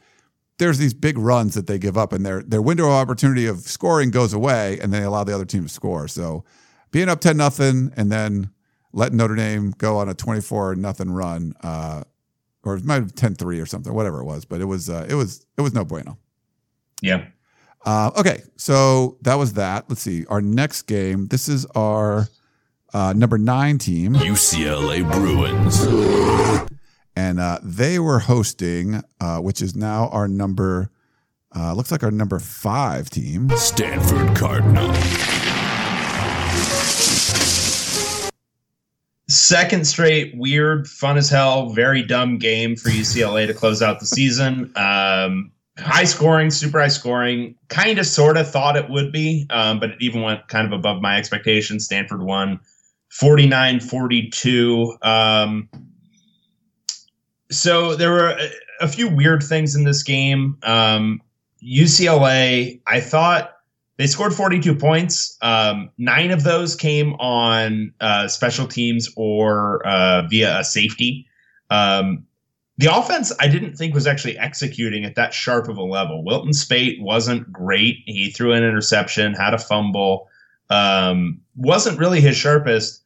there's 0.58 0.78
these 0.78 0.94
big 0.94 1.18
runs 1.18 1.54
that 1.54 1.66
they 1.66 1.78
give 1.78 1.96
up, 1.96 2.12
and 2.12 2.24
their 2.24 2.42
their 2.42 2.60
window 2.60 2.86
of 2.86 2.92
opportunity 2.92 3.46
of 3.46 3.60
scoring 3.60 4.10
goes 4.10 4.34
away, 4.34 4.78
and 4.80 4.92
they 4.92 5.02
allow 5.02 5.24
the 5.24 5.34
other 5.34 5.46
team 5.46 5.62
to 5.62 5.68
score. 5.68 6.08
So 6.08 6.44
being 6.90 7.08
up 7.08 7.20
10 7.20 7.36
nothing 7.36 7.92
and 7.96 8.12
then 8.12 8.50
letting 8.92 9.16
Notre 9.16 9.34
Dame 9.34 9.72
go 9.78 9.96
on 9.98 10.08
a 10.08 10.14
24 10.14 10.76
nothing 10.76 11.10
run, 11.10 11.54
uh, 11.62 12.04
or 12.64 12.76
it 12.76 12.84
might 12.84 12.94
have 12.94 13.14
10 13.14 13.34
3 13.34 13.60
or 13.60 13.66
something, 13.66 13.92
whatever 13.92 14.20
it 14.20 14.24
was, 14.24 14.44
but 14.44 14.60
it 14.60 14.64
was 14.64 14.88
uh, 14.90 15.06
it 15.08 15.14
was 15.14 15.46
it 15.56 15.62
was 15.62 15.74
no 15.74 15.84
bueno. 15.84 16.18
Yeah. 17.00 17.26
Uh, 17.84 18.10
okay, 18.16 18.42
so 18.56 19.18
that 19.22 19.34
was 19.34 19.54
that. 19.54 19.84
Let's 19.88 20.00
see. 20.00 20.24
Our 20.26 20.40
next 20.40 20.82
game. 20.82 21.26
This 21.28 21.48
is 21.48 21.66
our 21.74 22.28
uh, 22.94 23.12
number 23.14 23.36
nine 23.36 23.78
team, 23.78 24.14
UCLA 24.14 25.08
Bruins. 25.10 25.82
and 27.14 27.38
uh, 27.38 27.58
they 27.62 27.98
were 27.98 28.20
hosting, 28.20 29.02
uh, 29.20 29.38
which 29.38 29.60
is 29.60 29.76
now 29.76 30.08
our 30.08 30.28
number. 30.28 30.90
Uh, 31.56 31.72
looks 31.74 31.92
like 31.92 32.02
our 32.02 32.10
number 32.10 32.38
five 32.38 33.10
team. 33.10 33.48
Stanford 33.50 34.34
Cardinal. 34.36 34.92
Second 39.34 39.84
straight 39.84 40.32
weird, 40.36 40.86
fun 40.86 41.16
as 41.16 41.28
hell, 41.28 41.70
very 41.70 42.02
dumb 42.02 42.38
game 42.38 42.76
for 42.76 42.88
UCLA 42.88 43.48
to 43.48 43.54
close 43.54 43.82
out 43.82 43.98
the 43.98 44.06
season. 44.06 44.72
Um, 44.76 45.50
high 45.76 46.04
scoring, 46.04 46.50
super 46.50 46.80
high 46.80 46.86
scoring. 46.86 47.56
Kind 47.68 47.98
of, 47.98 48.06
sort 48.06 48.36
of 48.36 48.48
thought 48.48 48.76
it 48.76 48.88
would 48.88 49.10
be, 49.10 49.46
um, 49.50 49.80
but 49.80 49.90
it 49.90 49.96
even 50.00 50.22
went 50.22 50.46
kind 50.46 50.66
of 50.66 50.72
above 50.72 51.02
my 51.02 51.16
expectations. 51.16 51.84
Stanford 51.84 52.22
won 52.22 52.60
49 53.08 53.80
42. 53.80 54.96
Um, 55.02 55.68
so 57.50 57.96
there 57.96 58.12
were 58.12 58.30
a, 58.30 58.48
a 58.82 58.88
few 58.88 59.08
weird 59.08 59.42
things 59.42 59.74
in 59.74 59.82
this 59.82 60.04
game. 60.04 60.58
Um, 60.62 61.20
UCLA, 61.60 62.80
I 62.86 63.00
thought 63.00 63.53
they 63.96 64.06
scored 64.06 64.34
42 64.34 64.74
points. 64.74 65.36
Um, 65.40 65.90
nine 65.98 66.30
of 66.30 66.42
those 66.42 66.74
came 66.74 67.14
on 67.14 67.92
uh, 68.00 68.28
special 68.28 68.66
teams 68.66 69.08
or 69.16 69.86
uh, 69.86 70.22
via 70.28 70.60
a 70.60 70.64
safety. 70.64 71.26
Um, 71.70 72.26
the 72.76 72.94
offense, 72.94 73.32
I 73.38 73.46
didn't 73.46 73.76
think 73.76 73.94
was 73.94 74.06
actually 74.06 74.36
executing 74.36 75.04
at 75.04 75.14
that 75.14 75.32
sharp 75.32 75.68
of 75.68 75.76
a 75.76 75.82
level. 75.82 76.24
Wilton 76.24 76.52
Speight 76.52 77.00
wasn't 77.00 77.52
great. 77.52 77.98
He 78.06 78.30
threw 78.30 78.52
an 78.52 78.64
interception, 78.64 79.34
had 79.34 79.54
a 79.54 79.58
fumble, 79.58 80.28
um, 80.70 81.40
wasn't 81.56 82.00
really 82.00 82.20
his 82.20 82.36
sharpest. 82.36 83.02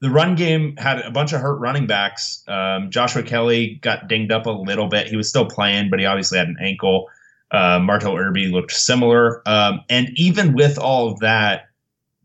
The 0.00 0.08
run 0.08 0.36
game 0.36 0.74
had 0.78 1.00
a 1.00 1.10
bunch 1.10 1.34
of 1.34 1.42
hurt 1.42 1.56
running 1.56 1.86
backs. 1.86 2.42
Um, 2.48 2.90
Joshua 2.90 3.22
Kelly 3.22 3.78
got 3.82 4.08
dinged 4.08 4.32
up 4.32 4.46
a 4.46 4.50
little 4.50 4.88
bit. 4.88 5.08
He 5.08 5.16
was 5.16 5.28
still 5.28 5.44
playing, 5.44 5.90
but 5.90 6.00
he 6.00 6.06
obviously 6.06 6.38
had 6.38 6.48
an 6.48 6.56
ankle. 6.58 7.08
Uh, 7.52 7.78
Martell 7.80 8.16
Irby 8.16 8.48
looked 8.48 8.72
similar. 8.72 9.42
Um, 9.46 9.80
and 9.88 10.10
even 10.16 10.54
with 10.54 10.78
all 10.78 11.10
of 11.10 11.18
that, 11.20 11.68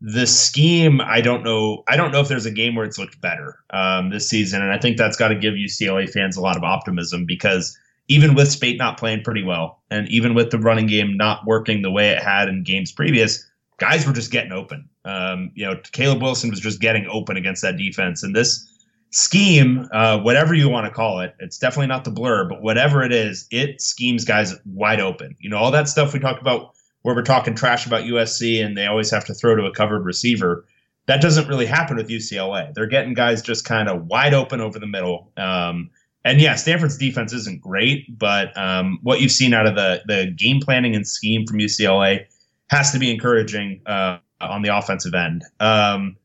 the 0.00 0.26
scheme, 0.26 1.00
I 1.00 1.20
don't 1.20 1.42
know. 1.42 1.82
I 1.88 1.96
don't 1.96 2.12
know 2.12 2.20
if 2.20 2.28
there's 2.28 2.46
a 2.46 2.50
game 2.50 2.74
where 2.74 2.84
it's 2.84 2.98
looked 2.98 3.20
better 3.20 3.58
um, 3.70 4.10
this 4.10 4.28
season. 4.28 4.62
And 4.62 4.72
I 4.72 4.78
think 4.78 4.96
that's 4.96 5.16
got 5.16 5.28
to 5.28 5.34
give 5.34 5.54
UCLA 5.54 6.08
fans 6.08 6.36
a 6.36 6.40
lot 6.40 6.56
of 6.56 6.62
optimism 6.62 7.24
because 7.24 7.76
even 8.08 8.34
with 8.34 8.48
Speight 8.48 8.78
not 8.78 8.98
playing 8.98 9.22
pretty 9.22 9.42
well, 9.42 9.82
and 9.90 10.08
even 10.08 10.34
with 10.34 10.50
the 10.50 10.58
running 10.58 10.86
game 10.86 11.16
not 11.16 11.44
working 11.46 11.82
the 11.82 11.90
way 11.90 12.10
it 12.10 12.22
had 12.22 12.48
in 12.48 12.62
games 12.62 12.92
previous, 12.92 13.44
guys 13.78 14.06
were 14.06 14.12
just 14.12 14.30
getting 14.30 14.52
open. 14.52 14.88
Um, 15.04 15.50
you 15.54 15.64
know, 15.64 15.80
Caleb 15.92 16.22
Wilson 16.22 16.50
was 16.50 16.60
just 16.60 16.80
getting 16.80 17.06
open 17.10 17.36
against 17.36 17.62
that 17.62 17.76
defense. 17.76 18.22
And 18.22 18.34
this 18.34 18.68
scheme, 19.10 19.88
uh, 19.92 20.18
whatever 20.18 20.54
you 20.54 20.68
want 20.68 20.86
to 20.86 20.92
call 20.92 21.20
it, 21.20 21.34
it's 21.38 21.58
definitely 21.58 21.86
not 21.86 22.04
the 22.04 22.10
blur, 22.10 22.48
but 22.48 22.62
whatever 22.62 23.02
it 23.02 23.12
is, 23.12 23.46
it 23.50 23.80
schemes 23.80 24.24
guys 24.24 24.54
wide 24.64 25.00
open. 25.00 25.36
You 25.40 25.50
know, 25.50 25.56
all 25.56 25.70
that 25.70 25.88
stuff 25.88 26.12
we 26.12 26.20
talked 26.20 26.40
about 26.40 26.74
where 27.02 27.14
we're 27.14 27.22
talking 27.22 27.54
trash 27.54 27.86
about 27.86 28.04
USC 28.04 28.64
and 28.64 28.76
they 28.76 28.86
always 28.86 29.10
have 29.10 29.24
to 29.26 29.34
throw 29.34 29.54
to 29.54 29.64
a 29.64 29.72
covered 29.72 30.04
receiver. 30.04 30.66
That 31.06 31.22
doesn't 31.22 31.48
really 31.48 31.66
happen 31.66 31.96
with 31.96 32.08
UCLA. 32.08 32.74
They're 32.74 32.86
getting 32.86 33.14
guys 33.14 33.42
just 33.42 33.64
kind 33.64 33.88
of 33.88 34.06
wide 34.06 34.34
open 34.34 34.60
over 34.60 34.78
the 34.78 34.88
middle. 34.88 35.30
Um, 35.36 35.90
and 36.24 36.40
yeah, 36.40 36.56
Stanford's 36.56 36.98
defense 36.98 37.32
isn't 37.32 37.60
great, 37.60 38.18
but 38.18 38.56
um, 38.58 38.98
what 39.04 39.20
you've 39.20 39.30
seen 39.30 39.54
out 39.54 39.66
of 39.66 39.76
the 39.76 40.02
the 40.06 40.34
game 40.36 40.60
planning 40.60 40.96
and 40.96 41.06
scheme 41.06 41.46
from 41.46 41.58
UCLA 41.58 42.26
has 42.68 42.90
to 42.90 42.98
be 42.98 43.12
encouraging 43.12 43.80
uh, 43.86 44.18
on 44.40 44.62
the 44.62 44.76
offensive 44.76 45.14
end. 45.14 45.44
Um, 45.60 46.16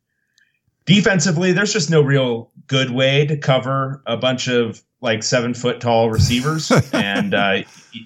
defensively, 0.86 1.52
there's 1.52 1.74
just 1.74 1.90
no 1.90 2.02
real 2.02 2.52
good 2.68 2.92
way 2.92 3.26
to 3.26 3.38
cover 3.38 4.02
a 4.06 4.18
bunch 4.18 4.48
of 4.48 4.82
like 5.02 5.24
seven 5.24 5.54
foot 5.54 5.82
tall 5.82 6.10
receivers, 6.10 6.72
and 6.94 7.34
uh, 7.34 7.64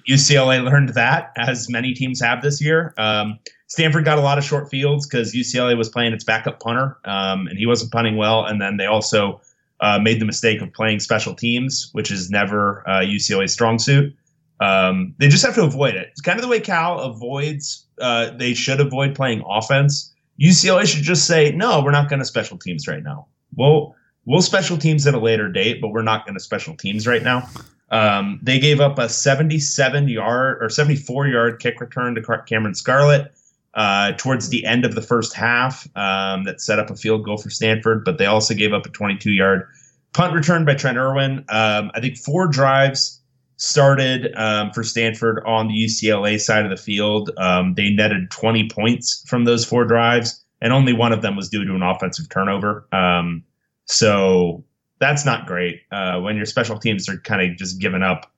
UCLA 0.08 0.64
learned 0.64 0.90
that 0.90 1.32
as 1.36 1.68
many 1.68 1.92
teams 1.92 2.20
have 2.20 2.42
this 2.42 2.62
year. 2.62 2.94
Um, 2.96 3.38
Stanford 3.68 4.04
got 4.04 4.18
a 4.18 4.22
lot 4.22 4.38
of 4.38 4.44
short 4.44 4.70
fields 4.70 5.06
because 5.06 5.34
UCLA 5.34 5.76
was 5.76 5.88
playing 5.88 6.12
its 6.12 6.24
backup 6.24 6.60
punter, 6.60 6.98
um, 7.04 7.46
and 7.48 7.58
he 7.58 7.66
wasn't 7.66 7.92
punting 7.92 8.16
well. 8.16 8.44
And 8.44 8.60
then 8.60 8.76
they 8.76 8.86
also 8.86 9.40
uh, 9.80 9.98
made 9.98 10.20
the 10.20 10.24
mistake 10.24 10.60
of 10.62 10.72
playing 10.72 11.00
special 11.00 11.34
teams, 11.34 11.90
which 11.92 12.10
is 12.10 12.30
never 12.30 12.88
uh, 12.88 13.00
UCLA's 13.00 13.52
strong 13.52 13.78
suit. 13.78 14.14
Um, 14.60 15.14
they 15.18 15.28
just 15.28 15.44
have 15.44 15.54
to 15.56 15.64
avoid 15.64 15.94
it. 15.96 16.08
It's 16.12 16.20
kind 16.20 16.38
of 16.38 16.42
the 16.42 16.48
way 16.48 16.60
Cal 16.60 17.00
avoids. 17.00 17.86
Uh, 18.00 18.30
they 18.30 18.54
should 18.54 18.80
avoid 18.80 19.14
playing 19.14 19.42
offense. 19.46 20.14
UCLA 20.40 20.86
should 20.86 21.02
just 21.02 21.26
say, 21.26 21.52
no, 21.52 21.82
we're 21.82 21.90
not 21.90 22.08
going 22.08 22.18
to 22.18 22.24
special 22.24 22.58
teams 22.58 22.86
right 22.86 23.02
now. 23.02 23.26
We'll 23.54 23.94
we'll 24.24 24.42
special 24.42 24.76
teams 24.76 25.06
at 25.06 25.14
a 25.14 25.18
later 25.18 25.48
date, 25.48 25.80
but 25.80 25.88
we're 25.88 26.02
not 26.02 26.26
going 26.26 26.34
to 26.34 26.40
special 26.40 26.76
teams 26.76 27.06
right 27.06 27.22
now. 27.22 27.48
Um, 27.90 28.40
they 28.42 28.58
gave 28.58 28.80
up 28.80 28.98
a 28.98 29.08
77 29.08 30.08
yard 30.08 30.58
or 30.60 30.68
74 30.68 31.28
yard 31.28 31.60
kick 31.60 31.80
return 31.80 32.14
to 32.16 32.42
Cameron 32.46 32.74
Scarlett 32.74 33.32
uh, 33.74 34.12
towards 34.16 34.48
the 34.48 34.64
end 34.64 34.84
of 34.84 34.94
the 34.94 35.02
first 35.02 35.34
half 35.34 35.86
um, 35.96 36.44
that 36.44 36.60
set 36.60 36.78
up 36.78 36.90
a 36.90 36.96
field 36.96 37.24
goal 37.24 37.36
for 37.36 37.50
Stanford, 37.50 38.04
but 38.04 38.18
they 38.18 38.26
also 38.26 38.54
gave 38.54 38.72
up 38.72 38.86
a 38.86 38.88
22 38.88 39.30
yard 39.30 39.68
punt 40.12 40.34
return 40.34 40.64
by 40.64 40.74
Trent 40.74 40.96
Irwin. 40.98 41.44
Um, 41.50 41.90
I 41.94 42.00
think 42.00 42.16
four 42.16 42.48
drives 42.48 43.15
started 43.56 44.34
um, 44.36 44.70
for 44.72 44.82
Stanford 44.82 45.42
on 45.46 45.68
the 45.68 45.74
UCLA 45.74 46.40
side 46.40 46.64
of 46.64 46.70
the 46.70 46.76
field. 46.76 47.30
Um, 47.38 47.74
they 47.74 47.90
netted 47.90 48.30
20 48.30 48.68
points 48.68 49.24
from 49.26 49.44
those 49.44 49.64
four 49.64 49.84
drives, 49.84 50.44
and 50.60 50.72
only 50.72 50.92
one 50.92 51.12
of 51.12 51.22
them 51.22 51.36
was 51.36 51.48
due 51.48 51.64
to 51.64 51.74
an 51.74 51.82
offensive 51.82 52.28
turnover. 52.28 52.86
Um, 52.92 53.44
so 53.86 54.64
that's 54.98 55.24
not 55.24 55.46
great 55.46 55.82
uh, 55.90 56.20
when 56.20 56.36
your 56.36 56.46
special 56.46 56.78
teams 56.78 57.08
are 57.08 57.18
kind 57.18 57.50
of 57.50 57.56
just 57.56 57.80
giving 57.80 58.02
up 58.02 58.30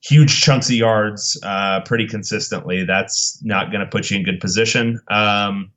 huge 0.00 0.40
chunks 0.40 0.68
of 0.68 0.76
yards 0.76 1.38
uh, 1.42 1.80
pretty 1.80 2.06
consistently. 2.06 2.84
That's 2.84 3.42
not 3.42 3.70
going 3.70 3.80
to 3.80 3.90
put 3.90 4.10
you 4.10 4.18
in 4.18 4.24
good 4.24 4.40
position. 4.40 5.00
Um, 5.08 5.72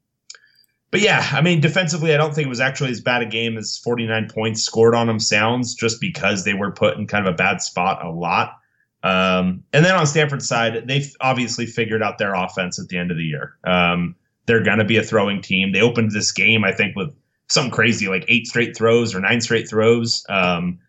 but 0.91 0.99
yeah, 0.99 1.25
I 1.31 1.41
mean, 1.41 1.61
defensively, 1.61 2.13
I 2.13 2.17
don't 2.17 2.35
think 2.35 2.47
it 2.47 2.49
was 2.49 2.59
actually 2.59 2.91
as 2.91 2.99
bad 2.99 3.21
a 3.21 3.25
game 3.25 3.57
as 3.57 3.77
49 3.77 4.29
points 4.29 4.61
scored 4.61 4.93
on 4.93 5.07
them 5.07 5.19
sounds, 5.19 5.73
just 5.73 6.01
because 6.01 6.43
they 6.43 6.53
were 6.53 6.71
put 6.71 6.97
in 6.97 7.07
kind 7.07 7.25
of 7.25 7.33
a 7.33 7.37
bad 7.37 7.61
spot 7.61 8.03
a 8.03 8.11
lot. 8.11 8.57
Um, 9.03 9.63
and 9.73 9.83
then 9.83 9.95
on 9.95 10.05
Stanford's 10.05 10.47
side, 10.47 10.87
they've 10.87 11.11
obviously 11.21 11.65
figured 11.65 12.03
out 12.03 12.17
their 12.17 12.33
offense 12.35 12.79
at 12.79 12.87
the 12.89 12.97
end 12.97 13.11
of 13.11 13.17
the 13.17 13.23
year. 13.23 13.55
Um, 13.63 14.15
they're 14.45 14.63
going 14.63 14.79
to 14.79 14.85
be 14.85 14.97
a 14.97 15.03
throwing 15.03 15.41
team. 15.41 15.71
They 15.71 15.81
opened 15.81 16.11
this 16.11 16.31
game, 16.31 16.63
I 16.63 16.71
think, 16.71 16.95
with 16.95 17.15
something 17.47 17.71
crazy 17.71 18.07
like 18.07 18.25
eight 18.27 18.47
straight 18.47 18.75
throws 18.77 19.13
or 19.15 19.19
nine 19.19 19.41
straight 19.41 19.67
throws. 19.69 20.25
Um, 20.29 20.79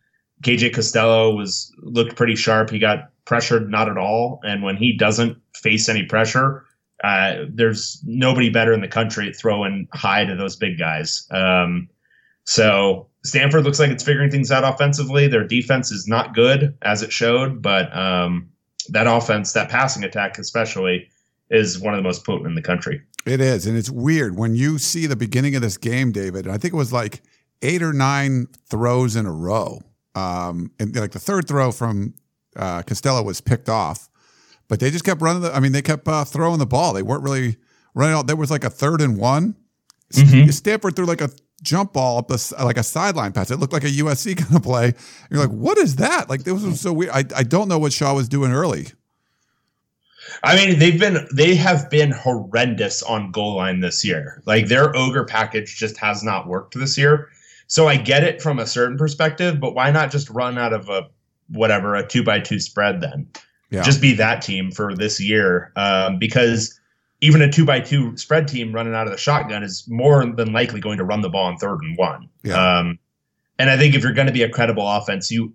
KJ 0.43 0.75
Costello 0.75 1.35
was 1.35 1.73
looked 1.79 2.17
pretty 2.17 2.37
sharp. 2.37 2.71
He 2.71 2.79
got 2.79 3.11
pressured 3.25 3.71
not 3.71 3.89
at 3.89 3.97
all, 3.99 4.41
and 4.45 4.63
when 4.63 4.77
he 4.77 4.97
doesn't 4.97 5.39
face 5.55 5.89
any 5.89 6.05
pressure, 6.05 6.65
Uh, 7.05 7.47
there's 7.49 8.01
nobody 8.07 8.49
better 8.49 8.73
in 8.73 8.81
the 8.81 8.87
country 8.89 9.33
throwing 9.33 9.89
high 9.93 10.25
to 10.25 10.37
those 10.37 10.55
big 10.55 10.79
guys. 10.79 11.27
Um, 11.33 11.89
so 12.45 13.09
Stanford 13.25 13.65
looks 13.65 13.79
like 13.79 13.91
it's 13.91 14.03
figuring 14.03 14.31
things 14.31 14.51
out 14.51 14.65
offensively. 14.65 15.29
Their 15.29 15.47
defense 15.47 15.93
is 15.93 16.09
not 16.09 16.35
good 16.35 16.77
as 16.83 17.03
it 17.03 17.13
showed, 17.13 17.63
but 17.63 17.95
um, 17.97 18.51
that 18.89 19.07
offense, 19.07 19.53
that 19.53 19.69
passing 19.69 20.05
attack 20.05 20.39
especially, 20.39 21.09
is 21.51 21.79
one 21.79 21.95
of 21.95 21.99
the 21.99 22.03
most 22.03 22.25
potent 22.25 22.49
in 22.49 22.55
the 22.55 22.63
country. 22.63 23.03
It 23.25 23.41
is, 23.41 23.67
and 23.67 23.77
it's 23.79 23.91
weird 23.91 24.37
when 24.37 24.55
you 24.57 24.79
see 24.79 25.07
the 25.07 25.15
beginning 25.17 25.55
of 25.55 25.63
this 25.63 25.77
game, 25.77 26.11
David. 26.11 26.49
I 26.49 26.59
think 26.59 26.75
it 26.75 26.77
was 26.77 26.93
like 26.93 27.23
eight 27.63 27.83
or 27.83 27.93
nine 27.93 28.49
throws 28.69 29.15
in 29.15 29.27
a 29.27 29.33
row, 29.33 29.81
um, 30.17 30.73
and 30.81 30.97
like 30.97 31.13
the 31.13 31.21
third 31.21 31.47
throw 31.47 31.71
from 31.71 32.15
uh, 32.57 32.83
Costello 32.83 33.23
was 33.23 33.41
picked 33.41 33.69
off, 33.69 34.09
but 34.67 34.81
they 34.81 34.91
just 34.91 35.05
kept 35.05 35.23
running. 35.23 35.43
The, 35.43 35.55
I 35.55 35.61
mean, 35.61 35.71
they 35.71 35.83
kept 35.83 36.09
uh, 36.09 36.25
throwing 36.25 36.59
the 36.59 36.67
ball. 36.67 36.93
They 36.95 37.03
weren't 37.03 37.23
really 37.23 37.57
running 37.95 38.17
out. 38.17 38.27
There 38.27 38.35
was 38.35 38.51
like 38.51 38.65
a 38.65 38.71
third 38.71 39.01
and 39.01 39.17
one. 39.17 39.55
Mhm. 40.13 40.53
Stanford 40.53 40.97
threw 40.97 41.07
like 41.07 41.21
a 41.21 41.31
jump 41.63 41.93
ball 41.93 42.19
up 42.19 42.31
a 42.31 42.39
like 42.65 42.77
a 42.77 42.83
sideline 42.83 43.33
pass. 43.33 43.51
It 43.51 43.59
looked 43.59 43.73
like 43.73 43.85
a 43.85 43.89
USC 43.89 44.37
kind 44.37 44.57
of 44.57 44.63
play. 44.63 44.95
You're 45.31 45.41
like, 45.41 45.51
what 45.51 45.79
is 45.79 45.97
that? 45.97 46.29
Like 46.29 46.45
this 46.45 46.63
was 46.63 46.81
so 46.81 46.93
weird. 46.93 47.13
I, 47.13 47.25
I 47.37 47.43
don't 47.43 47.69
know 47.69 47.79
what 47.79 47.93
Shaw 47.93 48.15
was 48.15 48.29
doing 48.29 48.53
early. 48.53 48.89
I 50.45 50.57
mean, 50.57 50.79
they've 50.79 50.99
been 50.99 51.27
they 51.35 51.55
have 51.55 51.91
been 51.91 52.11
horrendous 52.11 53.03
on 53.03 53.31
goal 53.31 53.57
line 53.57 53.81
this 53.81 54.05
year. 54.05 54.43
Like 54.47 54.67
their 54.67 54.95
ogre 54.97 55.25
package 55.25 55.77
just 55.77 55.97
has 55.99 56.23
not 56.23 56.47
worked 56.47 56.75
this 56.75 56.99
year. 56.99 57.29
So 57.67 57.89
I 57.89 57.97
get 57.97 58.23
it 58.23 58.43
from 58.43 58.59
a 58.59 58.67
certain 58.67 58.99
perspective, 58.99 59.59
but 59.61 59.75
why 59.75 59.91
not 59.91 60.11
just 60.11 60.29
run 60.31 60.59
out 60.59 60.73
of 60.73 60.89
a 60.89 61.09
whatever 61.49 61.95
a 61.95 62.07
two 62.07 62.23
by 62.23 62.41
two 62.41 62.61
spread 62.61 63.01
then? 63.01 63.29
Yeah. 63.71 63.83
Just 63.83 64.03
be 64.03 64.15
that 64.15 64.43
team 64.43 64.71
for 64.71 64.95
this 64.95 65.19
year, 65.19 65.73
um, 65.77 66.19
because 66.19 66.79
even 67.23 67.41
a 67.41 67.51
two 67.51 67.65
by 67.65 67.81
two 67.81 68.15
spread 68.17 68.49
team 68.49 68.75
running 68.75 68.95
out 68.95 69.07
of 69.07 69.13
the 69.13 69.19
shotgun 69.19 69.63
is 69.63 69.87
more 69.89 70.27
than 70.27 70.53
likely 70.53 70.81
going 70.81 70.99
to 70.99 71.05
run 71.05 71.23
the 71.23 71.31
ball 71.31 71.47
on 71.47 71.57
third 71.57 71.79
and 71.81 71.97
one. 71.97 72.29
Yeah. 72.43 72.79
Um, 72.79 72.99
and 73.59 73.71
I 73.71 73.79
think 73.79 73.95
if 73.95 74.03
you're 74.03 74.13
going 74.13 74.27
to 74.27 74.33
be 74.33 74.43
a 74.43 74.51
credible 74.51 74.87
offense, 74.87 75.31
you 75.31 75.55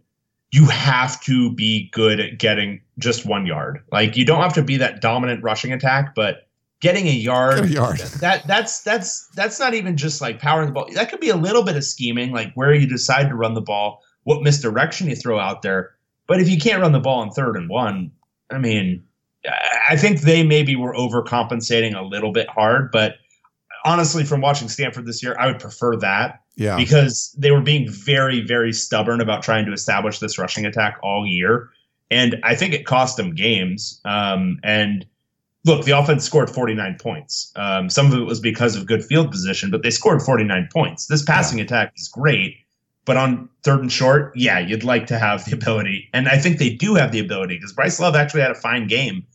you 0.50 0.66
have 0.68 1.22
to 1.24 1.54
be 1.54 1.90
good 1.92 2.22
at 2.22 2.40
getting 2.40 2.82
just 2.98 3.26
one 3.26 3.46
yard. 3.46 3.84
Like 3.92 4.16
you 4.16 4.26
don't 4.26 4.42
have 4.42 4.54
to 4.54 4.64
be 4.64 4.78
that 4.78 5.02
dominant 5.02 5.44
rushing 5.44 5.74
attack, 5.74 6.16
but 6.16 6.48
getting 6.80 7.08
a 7.08 7.12
yard, 7.12 7.58
Get 7.58 7.66
a 7.66 7.74
yard. 7.74 7.98
that 8.22 8.48
that's 8.48 8.82
that's 8.82 9.28
that's 9.36 9.60
not 9.60 9.74
even 9.74 9.98
just 9.98 10.22
like 10.22 10.40
powering 10.40 10.68
the 10.68 10.74
ball. 10.74 10.88
That 10.94 11.10
could 11.10 11.20
be 11.20 11.30
a 11.30 11.36
little 11.36 11.64
bit 11.64 11.76
of 11.76 11.84
scheming, 11.84 12.32
like 12.32 12.54
where 12.54 12.74
you 12.74 12.88
decide 12.88 13.28
to 13.28 13.36
run 13.36 13.56
the 13.56 13.62
ball, 13.62 14.02
what 14.24 14.42
misdirection 14.42 15.10
you 15.10 15.18
throw 15.18 15.38
out 15.38 15.64
there. 15.64 15.92
But 16.28 16.40
if 16.40 16.48
you 16.48 16.58
can't 16.58 16.82
run 16.82 16.94
the 16.94 17.00
ball 17.02 17.20
on 17.20 17.32
third 17.32 17.58
and 17.58 17.70
one, 17.70 18.12
I 18.50 18.58
mean, 18.58 19.04
I- 19.90 19.96
think 19.98 20.22
they 20.22 20.44
maybe 20.44 20.76
were 20.76 20.94
overcompensating 20.94 21.96
a 21.96 22.02
little 22.02 22.32
bit 22.32 22.50
hard. 22.50 22.92
But 22.92 23.16
honestly, 23.86 24.24
from 24.24 24.42
watching 24.42 24.68
Stanford 24.70 25.06
this 25.06 25.24
year, 25.24 25.36
I 25.40 25.48
would 25.48 25.60
prefer 25.60 25.96
that 25.98 26.42
Yeah. 26.56 26.76
because 26.76 27.34
they 27.38 27.52
were 27.52 27.62
being 27.62 27.90
very, 27.90 28.42
very 28.42 28.74
stubborn 28.74 29.22
about 29.22 29.44
trying 29.44 29.66
to 29.66 29.72
establish 29.72 30.20
this 30.20 30.38
rushing 30.38 30.66
attack 30.66 30.98
all 31.04 31.26
year. 31.26 31.70
And 32.12 32.38
I 32.44 32.56
think 32.56 32.74
it 32.74 32.86
cost 32.86 33.18
them 33.18 33.34
games. 33.36 34.02
Um, 34.06 34.60
and 34.64 35.06
look, 35.66 35.86
the 35.86 35.92
offense 35.98 36.24
scored 36.26 36.50
49 36.50 36.98
points. 37.00 37.52
Um, 37.56 37.90
some 37.90 38.08
of 38.12 38.14
it 38.20 38.24
was 38.24 38.40
because 38.40 38.76
of 38.76 38.86
good 38.86 39.04
field 39.04 39.32
position, 39.32 39.70
but 39.72 39.84
they 39.84 39.90
scored 39.90 40.22
49 40.22 40.70
points. 40.72 41.08
This 41.08 41.24
passing 41.24 41.60
attack 41.60 41.94
is 41.98 42.08
great. 42.08 42.56
But 43.06 43.16
on 43.18 43.48
third 43.64 43.80
and 43.80 43.92
short, 43.92 44.34
yeah, 44.36 44.60
you'd 44.60 44.84
like 44.84 45.08
to 45.08 45.18
have 45.20 45.46
the 45.46 45.54
ability. 45.56 46.10
And 46.14 46.28
I 46.28 46.38
think 46.38 46.58
they 46.60 46.70
do 46.72 46.96
have 46.96 47.12
the 47.14 47.20
ability 47.20 47.56
because 47.56 47.72
Bryce 47.72 48.00
Love 48.02 48.16
actually 48.16 48.42
had 48.42 48.52
a 48.52 48.56
fine 48.56 48.88
game. 48.88 49.26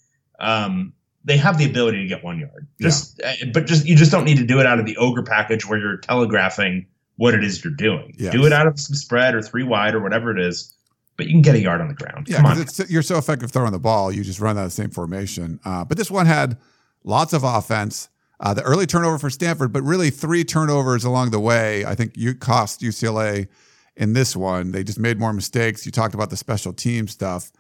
Um, 0.43 0.93
they 1.25 1.37
have 1.37 1.57
the 1.57 1.65
ability 1.65 2.03
to 2.03 2.07
get 2.07 2.25
one 2.25 2.39
yard. 2.39 2.67
Just, 2.81 3.23
uh, 3.23 3.33
but 3.55 3.67
just 3.67 3.87
you 3.87 3.95
just 3.95 4.11
don't 4.11 4.25
need 4.25 4.39
to 4.39 4.45
do 4.45 4.59
it 4.61 4.67
out 4.67 4.79
of 4.79 4.87
the 4.87 4.97
ogre 4.97 5.23
package 5.23 5.67
where 5.67 5.79
you're 5.79 5.97
telegraphing 5.97 6.87
what 7.17 7.35
it 7.35 7.45
is 7.45 7.63
you're 7.63 7.73
doing. 7.73 8.15
Yes. 8.19 8.33
Do 8.33 8.45
it 8.45 8.53
out 8.53 8.67
of 8.67 8.79
some 8.79 8.97
spread 8.97 9.35
or 9.35 9.43
three 9.43 9.63
wide 9.63 9.95
or 9.95 10.01
whatever 10.01 10.37
it 10.37 10.45
is, 10.45 10.75
but 11.17 11.27
you 11.27 11.33
can 11.33 11.43
get 11.43 11.55
a 11.55 11.61
yard 11.61 11.81
on 11.81 11.89
the 11.89 11.95
ground. 11.95 12.29
Yeah, 12.29 12.39
Come 12.39 12.47
on. 12.47 12.67
you're 12.89 13.03
so 13.03 13.19
effective 13.19 13.53
throwing 13.53 13.73
the 13.73 13.79
ball, 13.79 14.11
you 14.11 14.25
just 14.25 14.41
run 14.41 14.59
out 14.59 14.65
that 14.65 14.71
same 14.71 14.91
formation. 14.91 15.61
Uh, 15.65 15.85
but 15.85 15.97
this 15.97 16.11
one 16.11 16.27
had 16.27 16.59
lots 17.05 17.33
of 17.33 17.45
offense. 17.45 18.09
Uh, 18.41 18.53
the 18.53 18.63
early 18.63 18.87
turnover 18.87 19.19
for 19.19 19.31
Stanford, 19.31 19.73
but 19.73 19.83
really 19.85 20.11
three 20.11 20.43
turnovers 20.43 21.05
along 21.05 21.31
the 21.31 21.39
way. 21.39 21.85
I 21.85 21.95
think 21.95 22.17
you 22.17 22.35
cost 22.35 22.81
UCLA 22.81 23.47
in 23.97 24.15
this 24.15 24.35
one. 24.35 24.73
They 24.73 24.83
just 24.83 24.99
made 24.99 25.21
more 25.21 25.33
mistakes. 25.33 25.87
You 25.87 25.93
talked 25.93 26.15
about 26.15 26.31
the 26.31 26.37
special 26.37 26.73
team 26.73 27.07
stuff. 27.07 27.53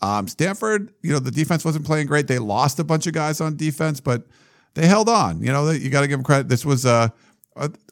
Um, 0.00 0.28
Stanford, 0.28 0.92
you 1.02 1.12
know, 1.12 1.18
the 1.18 1.30
defense 1.30 1.64
wasn't 1.64 1.84
playing 1.84 2.06
great. 2.06 2.28
They 2.28 2.38
lost 2.38 2.78
a 2.78 2.84
bunch 2.84 3.06
of 3.06 3.12
guys 3.12 3.40
on 3.40 3.56
defense, 3.56 4.00
but 4.00 4.26
they 4.74 4.86
held 4.86 5.08
on. 5.08 5.42
You 5.42 5.52
know, 5.52 5.70
you 5.70 5.90
got 5.90 6.02
to 6.02 6.08
give 6.08 6.18
them 6.18 6.24
credit. 6.24 6.48
This 6.48 6.64
was 6.64 6.84
a, 6.84 7.12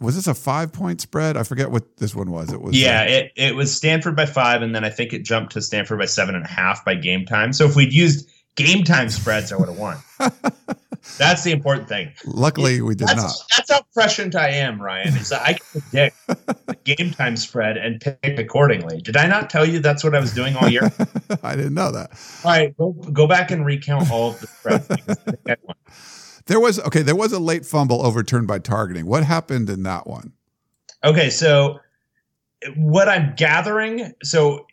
was 0.01 0.15
this 0.15 0.27
a 0.27 0.35
five 0.35 0.73
point 0.73 1.01
spread? 1.01 1.37
I 1.37 1.43
forget 1.43 1.71
what 1.71 1.97
this 1.97 2.15
one 2.15 2.31
was. 2.31 2.53
It 2.53 2.61
was 2.61 2.77
Yeah, 2.77 3.01
uh, 3.01 3.13
it, 3.13 3.33
it 3.37 3.57
was 3.57 3.75
Stanford 3.75 4.15
by 4.15 4.27
five, 4.27 4.63
and 4.63 4.75
then 4.75 4.85
I 4.85 4.91
think 4.91 5.13
it 5.13 5.25
jumped 5.25 5.53
to 5.53 5.63
Stanford 5.63 5.99
by 5.99 6.07
seven 6.07 6.35
and 6.35 6.45
a 6.45 6.49
half 6.49 6.85
by 6.85 6.95
game 6.95 7.27
time. 7.27 7.53
So 7.53 7.65
if 7.65 7.75
we'd 7.75 7.93
used 7.93 8.29
game 8.55 8.85
time 8.85 9.09
spreads, 9.09 9.53
I 9.53 9.57
would 9.57 9.69
have 9.69 9.79
won. 9.79 9.99
That's 11.19 11.43
the 11.45 11.53
important 11.53 11.89
thing. 11.89 12.13
luckily 12.27 12.83
we 12.83 12.95
did 12.95 13.09
That's, 13.09 13.23
not. 13.23 13.33
that's 13.57 13.71
how 13.73 13.81
prescient 13.95 14.35
I 14.35 14.49
am, 14.51 14.81
Ryan. 14.81 15.17
Is 15.17 15.31
that 15.31 15.43
I 15.43 15.55
can 15.55 15.81
predict 15.81 16.17
the 16.67 16.77
game 16.85 17.11
time 17.13 17.37
spread 17.37 17.77
and 17.77 18.01
pick 18.01 18.39
accordingly. 18.39 19.01
Did 19.01 19.17
I 19.17 19.27
not 19.27 19.49
tell 19.49 19.65
you 19.67 19.79
that's 19.79 20.05
what 20.05 20.15
I 20.15 20.21
was 20.21 20.35
doing 20.35 20.57
all 20.57 20.69
year? 20.69 20.93
I 21.43 21.57
didn't 21.57 21.75
know 21.75 21.91
that. 21.93 22.11
all 22.45 22.51
right, 22.51 22.77
go, 22.77 22.93
go 22.93 23.27
back 23.27 23.51
and 23.51 23.65
recount 23.65 24.11
all 24.11 24.31
of 24.31 24.41
the 24.41 24.47
spreads. 24.47 24.89
because 24.89 25.19
I 25.19 25.23
think 25.31 25.39
I 25.49 25.57
won. 25.63 25.77
There 26.47 26.61
was 26.61 26.79
okay. 26.81 27.03
There 27.03 27.17
was 27.17 27.33
a 27.33 27.41
late 27.41 27.67
fumble 27.67 28.05
overturned 28.07 28.47
by 28.47 28.59
targeting. 28.61 29.07
What 29.07 29.25
happened 29.25 29.69
in 29.69 29.83
that 29.83 30.07
one? 30.07 30.33
Okay, 31.03 31.29
so 31.31 31.81
what 32.77 33.09
I'm 33.09 33.35
gathering, 33.37 34.13
so 34.23 34.67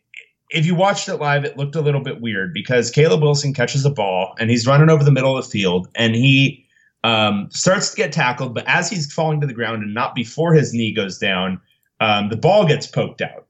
if 0.53 0.67
you 0.67 0.75
watched 0.75 1.09
it 1.09 1.17
live, 1.17 1.43
it 1.45 1.57
looked 1.57 1.75
a 1.75 1.81
little 1.81 2.01
bit 2.01 2.21
weird 2.21 2.53
because 2.53 2.91
Caleb 2.91 3.23
Wilson 3.23 3.53
catches 3.53 3.83
a 3.85 3.89
ball 3.89 4.35
and 4.39 4.51
he's 4.51 4.67
running 4.67 4.89
over 4.89 5.03
the 5.03 5.11
middle 5.11 5.35
of 5.35 5.43
the 5.43 5.49
field 5.49 5.87
and 5.95 6.15
he 6.15 6.63
um, 7.03 7.49
starts 7.51 7.89
to 7.89 7.97
get 7.97 8.11
tackled, 8.11 8.53
but 8.53 8.63
as 8.67 8.89
he's 8.89 9.11
falling 9.11 9.41
to 9.41 9.47
the 9.47 9.53
ground 9.53 9.81
and 9.81 9.95
not 9.95 10.13
before 10.13 10.53
his 10.53 10.71
knee 10.71 10.93
goes 10.93 11.17
down, 11.17 11.59
um, 11.99 12.29
the 12.29 12.37
ball 12.37 12.67
gets 12.67 12.85
poked 12.85 13.21
out. 13.21 13.47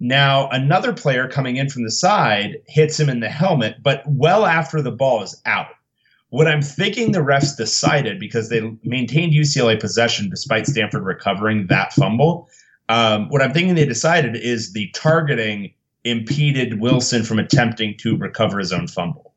Now, 0.00 0.48
another 0.48 0.92
player 0.92 1.28
coming 1.28 1.56
in 1.56 1.68
from 1.68 1.84
the 1.84 1.90
side 1.90 2.56
hits 2.66 2.98
him 2.98 3.08
in 3.08 3.20
the 3.20 3.28
helmet, 3.28 3.76
but 3.82 4.02
well 4.08 4.44
after 4.44 4.82
the 4.82 4.90
ball 4.90 5.22
is 5.22 5.40
out. 5.46 5.68
What 6.30 6.48
I'm 6.48 6.62
thinking 6.62 7.12
the 7.12 7.20
refs 7.20 7.56
decided 7.56 8.18
because 8.18 8.48
they 8.48 8.76
maintained 8.82 9.34
UCLA 9.34 9.78
possession 9.78 10.28
despite 10.28 10.66
Stanford 10.66 11.04
recovering 11.04 11.68
that 11.68 11.92
fumble. 11.92 12.48
Um, 12.88 13.28
what 13.28 13.40
I'm 13.40 13.52
thinking 13.52 13.76
they 13.76 13.84
decided 13.84 14.36
is 14.36 14.72
the 14.72 14.88
targeting 14.94 15.74
impeded 16.04 16.80
Wilson 16.80 17.24
from 17.24 17.38
attempting 17.38 17.96
to 17.98 18.16
recover 18.16 18.58
his 18.58 18.72
own 18.72 18.86
fumble. 18.86 19.34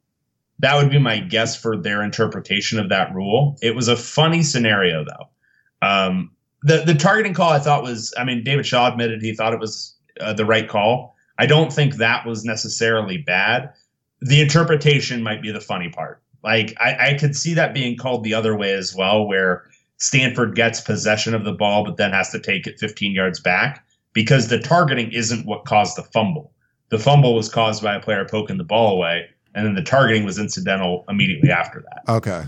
That 0.59 0.75
would 0.75 0.89
be 0.89 0.99
my 0.99 1.19
guess 1.19 1.55
for 1.55 1.75
their 1.75 2.03
interpretation 2.03 2.79
of 2.79 2.89
that 2.89 3.13
rule. 3.13 3.57
It 3.61 3.75
was 3.75 3.87
a 3.87 3.97
funny 3.97 4.43
scenario, 4.43 5.03
though. 5.03 5.87
Um, 5.87 6.31
the 6.61 6.83
the 6.85 6.95
targeting 6.95 7.33
call 7.33 7.51
I 7.51 7.59
thought 7.59 7.83
was, 7.83 8.13
I 8.17 8.23
mean, 8.23 8.43
David 8.43 8.65
Shaw 8.65 8.91
admitted 8.91 9.21
he 9.21 9.35
thought 9.35 9.53
it 9.53 9.59
was 9.59 9.95
uh, 10.21 10.33
the 10.33 10.45
right 10.45 10.67
call. 10.67 11.15
I 11.37 11.45
don't 11.45 11.73
think 11.73 11.95
that 11.95 12.25
was 12.25 12.45
necessarily 12.45 13.17
bad. 13.17 13.73
The 14.21 14.41
interpretation 14.41 15.23
might 15.23 15.41
be 15.41 15.51
the 15.51 15.59
funny 15.59 15.89
part. 15.89 16.21
Like 16.43 16.75
I, 16.79 17.09
I 17.09 17.13
could 17.15 17.35
see 17.35 17.53
that 17.55 17.73
being 17.73 17.97
called 17.97 18.23
the 18.23 18.33
other 18.33 18.55
way 18.55 18.73
as 18.73 18.95
well, 18.95 19.27
where 19.27 19.63
Stanford 19.97 20.55
gets 20.55 20.79
possession 20.79 21.33
of 21.33 21.43
the 21.43 21.53
ball 21.53 21.83
but 21.83 21.97
then 21.97 22.11
has 22.11 22.29
to 22.31 22.39
take 22.39 22.67
it 22.67 22.79
15 22.79 23.13
yards 23.13 23.39
back 23.39 23.85
because 24.13 24.47
the 24.47 24.59
targeting 24.59 25.11
isn't 25.11 25.45
what 25.45 25.65
caused 25.65 25.97
the 25.97 26.03
fumble. 26.03 26.52
The 26.93 26.99
fumble 26.99 27.33
was 27.33 27.49
caused 27.49 27.81
by 27.81 27.95
a 27.95 27.99
player 27.99 28.23
poking 28.23 28.59
the 28.59 28.63
ball 28.63 28.93
away, 28.93 29.27
and 29.55 29.65
then 29.65 29.73
the 29.73 29.81
targeting 29.81 30.25
was 30.25 30.37
incidental 30.37 31.05
immediately 31.09 31.49
after 31.49 31.83
that. 31.89 32.03
Okay. 32.07 32.43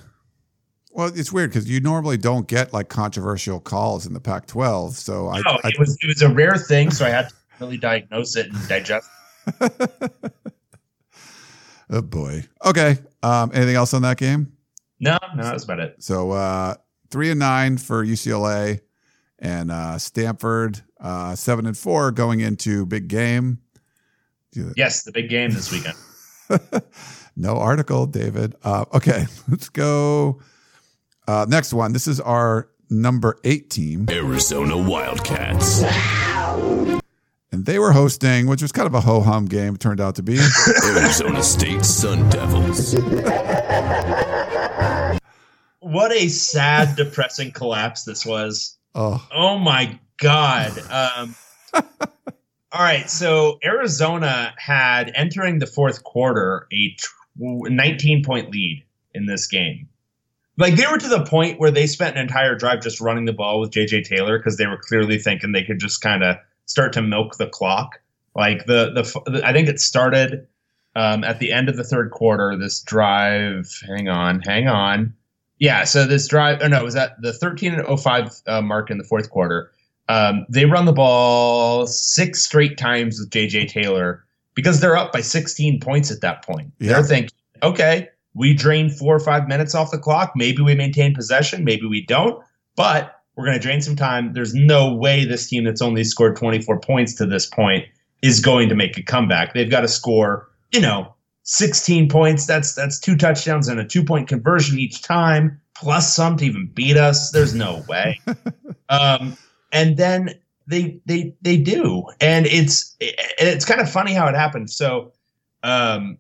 Well, 0.92 1.12
it's 1.16 1.34
weird 1.34 1.50
because 1.50 1.68
you 1.68 1.80
normally 1.80 2.18
don't 2.18 2.48
get 2.48 2.72
like 2.72 2.88
controversial 2.88 3.60
calls 3.60 4.06
in 4.06 4.14
the 4.14 4.20
Pac-12. 4.20 4.92
So 4.92 5.30
I, 5.30 5.40
no, 5.40 5.58
I 5.64 5.70
it 5.70 5.80
was 5.80 5.98
it 6.00 6.06
was 6.06 6.22
a 6.22 6.30
rare 6.30 6.58
thing, 6.58 6.92
so 6.92 7.08
I 7.08 7.10
had 7.10 7.30
to 7.30 7.36
really 7.60 7.78
diagnose 7.78 8.36
it 8.36 8.54
and 8.54 8.68
digest. 8.68 9.10
oh 11.90 12.04
boy. 12.04 12.46
Okay. 12.64 13.00
Um, 13.24 13.50
anything 13.52 13.76
else 13.76 13.96
on 13.96 14.04
that 14.04 14.18
game? 14.18 14.56
No, 15.00 15.18
no, 15.36 15.42
that's 15.42 15.64
about 15.64 15.80
it. 15.80 15.96
So 16.04 16.30
uh, 16.34 16.76
three 17.10 17.32
and 17.32 17.40
nine 17.40 17.80
for 17.80 18.06
UCLA, 18.06 18.82
and 19.40 19.72
uh, 19.72 19.98
Stanford 19.98 20.84
uh, 21.00 21.34
seven 21.36 21.66
and 21.66 21.76
four 21.76 22.12
going 22.12 22.42
into 22.42 22.86
big 22.86 23.08
game. 23.08 23.62
Yes, 24.76 25.04
the 25.04 25.12
big 25.12 25.30
game 25.30 25.52
this 25.52 25.72
weekend. 25.72 25.96
no 27.36 27.58
article, 27.58 28.06
David. 28.06 28.56
Uh, 28.64 28.86
okay, 28.94 29.26
let's 29.50 29.70
go. 29.70 30.40
Uh, 31.28 31.46
next 31.50 31.74
one. 31.74 31.92
This 31.94 32.08
is 32.08 32.20
our 32.22 32.70
number 32.90 33.38
eight 33.44 33.70
team, 33.72 34.06
Arizona 34.10 34.78
Wildcats. 34.78 35.82
and 37.52 37.66
they 37.66 37.80
were 37.80 37.92
hosting, 37.92 38.46
which 38.48 38.62
was 38.62 38.72
kind 38.72 38.86
of 38.88 38.94
a 38.94 39.02
ho 39.02 39.22
hum 39.22 39.46
game. 39.46 39.76
Turned 39.78 40.00
out 40.00 40.16
to 40.16 40.24
be. 40.24 40.38
Arizona 40.86 41.42
State 41.42 41.84
Sun 41.84 42.30
Devils. 42.30 42.96
what 45.80 46.12
a 46.12 46.28
sad, 46.28 46.96
depressing 46.96 47.52
collapse 47.52 48.04
this 48.04 48.26
was. 48.26 48.78
Oh, 48.94 49.26
Oh 49.34 49.58
my 49.58 50.00
god. 50.18 50.72
Um, 50.90 51.36
all 52.76 52.82
right, 52.82 53.10
so 53.10 53.58
Arizona 53.64 54.54
had 54.58 55.10
entering 55.16 55.60
the 55.60 55.66
fourth 55.66 56.04
quarter 56.04 56.68
a 56.74 56.98
19 57.38 58.22
point 58.22 58.52
lead 58.52 58.84
in 59.14 59.28
this 59.28 59.48
game. 59.48 59.88
Like 60.58 60.76
they 60.76 60.86
were 60.86 60.98
to 60.98 61.08
the 61.08 61.24
point 61.24 61.58
where 61.58 61.72
they 61.72 61.88
spent 61.88 62.18
an 62.18 62.24
entire 62.24 62.54
drive 62.54 62.82
just 62.82 63.00
running 63.00 63.24
the 63.24 63.32
ball 63.32 63.62
with 63.62 63.72
JJ 63.72 64.04
Taylor 64.04 64.38
because 64.38 64.58
they 64.58 64.68
were 64.68 64.78
clearly 64.78 65.18
thinking 65.18 65.54
they 65.54 65.64
could 65.64 65.80
just 65.80 66.02
kind 66.02 66.22
of 66.22 66.36
start 66.66 66.92
to 66.94 67.02
milk 67.02 67.38
the 67.38 67.48
clock. 67.48 68.02
Like 68.36 68.66
the 68.66 68.92
the 68.92 69.42
I 69.46 69.54
think 69.54 69.70
it 69.70 69.80
started 69.80 70.46
um, 70.98 71.24
at 71.24 71.40
the 71.40 71.54
end 71.54 71.70
of 71.70 71.78
the 71.78 71.84
third 71.86 72.12
quarter. 72.12 72.58
This 72.58 72.82
drive, 72.82 73.72
hang 73.88 74.10
on, 74.10 74.42
hang 74.42 74.68
on. 74.68 75.14
Yeah, 75.60 75.86
so 75.86 76.06
this 76.06 76.28
drive, 76.28 76.60
oh 76.62 76.68
no, 76.68 76.80
it 76.80 76.84
was 76.84 76.98
at 76.98 77.22
the 77.22 77.32
13 77.32 77.74
and 77.74 78.00
05 78.00 78.42
uh, 78.48 78.62
mark 78.62 78.92
in 78.92 78.98
the 78.98 79.06
fourth 79.06 79.30
quarter. 79.30 79.72
Um, 80.08 80.46
they 80.50 80.66
run 80.66 80.86
the 80.86 80.94
ball 80.94 81.88
six 81.88 82.44
straight 82.44 82.78
times 82.78 83.20
with 83.20 83.30
JJ 83.32 83.70
Taylor 83.70 84.24
because 84.54 84.80
they're 84.80 84.96
up 84.98 85.12
by 85.12 85.22
16 85.22 85.80
points 85.80 86.12
at 86.12 86.22
that 86.22 86.44
point. 86.46 86.72
Yeah. 86.80 86.94
They're 86.94 87.04
thinking, 87.04 87.38
okay, 87.64 88.10
we 88.34 88.54
drain 88.54 88.90
four 88.90 89.16
or 89.16 89.20
five 89.20 89.48
minutes 89.48 89.74
off 89.74 89.92
the 89.92 89.98
clock. 89.98 90.34
Maybe 90.36 90.62
we 90.62 90.76
maintain 90.76 91.14
possession, 91.14 91.64
maybe 91.64 91.88
we 91.88 92.06
don't, 92.06 92.44
but 92.76 93.22
we're 93.36 93.46
going 93.46 93.58
to 93.58 93.62
drain 93.62 93.82
some 93.82 93.96
time. 93.96 94.34
There's 94.34 94.54
no 94.54 94.94
way 94.94 95.26
this 95.26 95.48
team 95.48 95.64
that's 95.64 95.82
only 95.82 96.04
scored 96.04 96.36
24 96.36 96.80
points 96.80 97.14
to 97.16 97.26
this 97.26 97.46
point 97.46 97.86
is 98.22 98.40
going 98.40 98.70
to 98.70 98.76
make 98.76 98.98
a 98.98 99.04
comeback. 99.04 99.54
They've 99.54 99.70
got 99.70 99.82
to 99.82 99.88
score, 99.88 100.50
you 100.72 100.80
know, 100.80 101.14
16 101.44 102.10
points. 102.10 102.46
That's 102.46 102.74
that's 102.74 103.00
two 103.00 103.16
touchdowns 103.16 103.68
and 103.68 103.80
a 103.80 103.86
two 103.86 104.04
point 104.04 104.28
conversion 104.28 104.80
each 104.80 105.02
time, 105.02 105.60
plus 105.76 106.14
some 106.14 106.38
to 106.38 106.46
even 106.46 106.72
beat 106.74 106.98
us. 106.98 107.32
There's 107.32 107.54
no 107.54 107.84
way. 107.88 108.20
um, 108.90 109.38
and 109.72 109.98
then 109.98 110.36
they 110.68 111.00
they 111.06 111.36
they 111.42 111.58
do, 111.58 112.04
and 112.22 112.46
it's 112.48 112.96
it's 113.00 113.66
kind 113.66 113.82
of 113.82 113.90
funny 113.90 114.14
how 114.14 114.28
it 114.28 114.36
happened. 114.36 114.70
So, 114.70 115.12
um, 115.64 116.18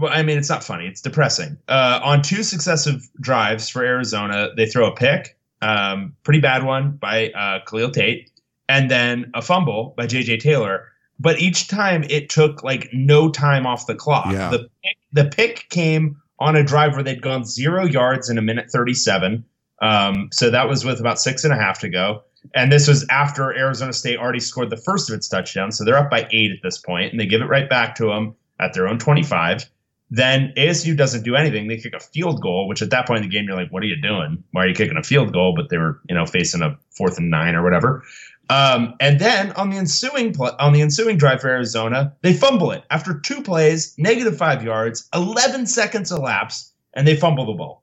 well, 0.00 0.12
I 0.12 0.22
mean, 0.22 0.38
it's 0.38 0.48
not 0.48 0.64
funny. 0.64 0.86
It's 0.86 1.00
depressing. 1.00 1.58
Uh, 1.68 2.00
on 2.02 2.22
two 2.22 2.42
successive 2.42 3.02
drives 3.20 3.68
for 3.68 3.84
Arizona, 3.84 4.50
they 4.56 4.66
throw 4.66 4.86
a 4.86 4.94
pick, 4.94 5.36
um, 5.62 6.14
pretty 6.22 6.40
bad 6.40 6.64
one 6.64 6.92
by 6.92 7.30
uh, 7.30 7.60
Khalil 7.66 7.90
Tate, 7.90 8.30
and 8.68 8.90
then 8.90 9.30
a 9.34 9.42
fumble 9.42 9.94
by 9.96 10.06
J.J. 10.06 10.38
Taylor. 10.38 10.88
But 11.20 11.40
each 11.40 11.66
time 11.66 12.04
it 12.04 12.30
took 12.30 12.62
like 12.62 12.88
no 12.92 13.28
time 13.30 13.66
off 13.66 13.86
the 13.86 13.96
clock. 13.96 14.32
Yeah. 14.32 14.50
The 14.50 14.68
pick, 14.82 14.96
the 15.12 15.24
pick 15.24 15.68
came 15.68 16.16
on 16.38 16.54
a 16.54 16.62
drive 16.62 16.94
where 16.94 17.02
they'd 17.02 17.20
gone 17.20 17.44
zero 17.44 17.84
yards 17.84 18.30
in 18.30 18.38
a 18.38 18.42
minute 18.42 18.70
thirty-seven. 18.70 19.44
Um, 19.82 20.28
so 20.32 20.50
that 20.50 20.68
was 20.68 20.84
with 20.84 21.00
about 21.00 21.18
six 21.20 21.44
and 21.44 21.52
a 21.52 21.56
half 21.56 21.80
to 21.80 21.88
go. 21.88 22.22
And 22.54 22.72
this 22.72 22.88
was 22.88 23.06
after 23.10 23.56
Arizona 23.56 23.92
State 23.92 24.18
already 24.18 24.40
scored 24.40 24.70
the 24.70 24.76
first 24.76 25.10
of 25.10 25.16
its 25.16 25.28
touchdowns. 25.28 25.76
So 25.76 25.84
they're 25.84 25.98
up 25.98 26.10
by 26.10 26.28
eight 26.30 26.52
at 26.52 26.62
this 26.62 26.78
point, 26.78 27.12
and 27.12 27.20
they 27.20 27.26
give 27.26 27.40
it 27.40 27.46
right 27.46 27.68
back 27.68 27.94
to 27.96 28.06
them 28.06 28.34
at 28.60 28.74
their 28.74 28.88
own 28.88 28.98
25. 28.98 29.68
Then 30.10 30.54
ASU 30.56 30.96
doesn't 30.96 31.22
do 31.22 31.36
anything. 31.36 31.68
They 31.68 31.76
kick 31.76 31.92
a 31.94 32.00
field 32.00 32.40
goal, 32.40 32.66
which 32.66 32.80
at 32.80 32.90
that 32.90 33.06
point 33.06 33.22
in 33.22 33.28
the 33.28 33.34
game, 33.34 33.46
you're 33.46 33.56
like, 33.56 33.70
what 33.70 33.82
are 33.82 33.86
you 33.86 34.00
doing? 34.00 34.42
Why 34.52 34.64
are 34.64 34.68
you 34.68 34.74
kicking 34.74 34.96
a 34.96 35.02
field 35.02 35.32
goal? 35.32 35.52
But 35.54 35.68
they 35.68 35.76
were, 35.76 36.00
you 36.08 36.14
know, 36.14 36.24
facing 36.24 36.62
a 36.62 36.78
fourth 36.90 37.18
and 37.18 37.30
nine 37.30 37.54
or 37.54 37.62
whatever. 37.62 38.02
Um, 38.50 38.94
and 39.00 39.20
then 39.20 39.52
on 39.52 39.68
the 39.68 39.76
ensuing 39.76 40.32
pl- 40.32 40.56
on 40.58 40.72
the 40.72 40.80
ensuing 40.80 41.18
drive 41.18 41.42
for 41.42 41.48
Arizona, 41.48 42.14
they 42.22 42.32
fumble 42.32 42.70
it 42.70 42.84
after 42.88 43.18
two 43.20 43.42
plays, 43.42 43.94
negative 43.98 44.38
five 44.38 44.64
yards, 44.64 45.06
11 45.14 45.66
seconds 45.66 46.10
elapse, 46.10 46.72
and 46.94 47.06
they 47.06 47.14
fumble 47.14 47.44
the 47.44 47.52
ball. 47.52 47.82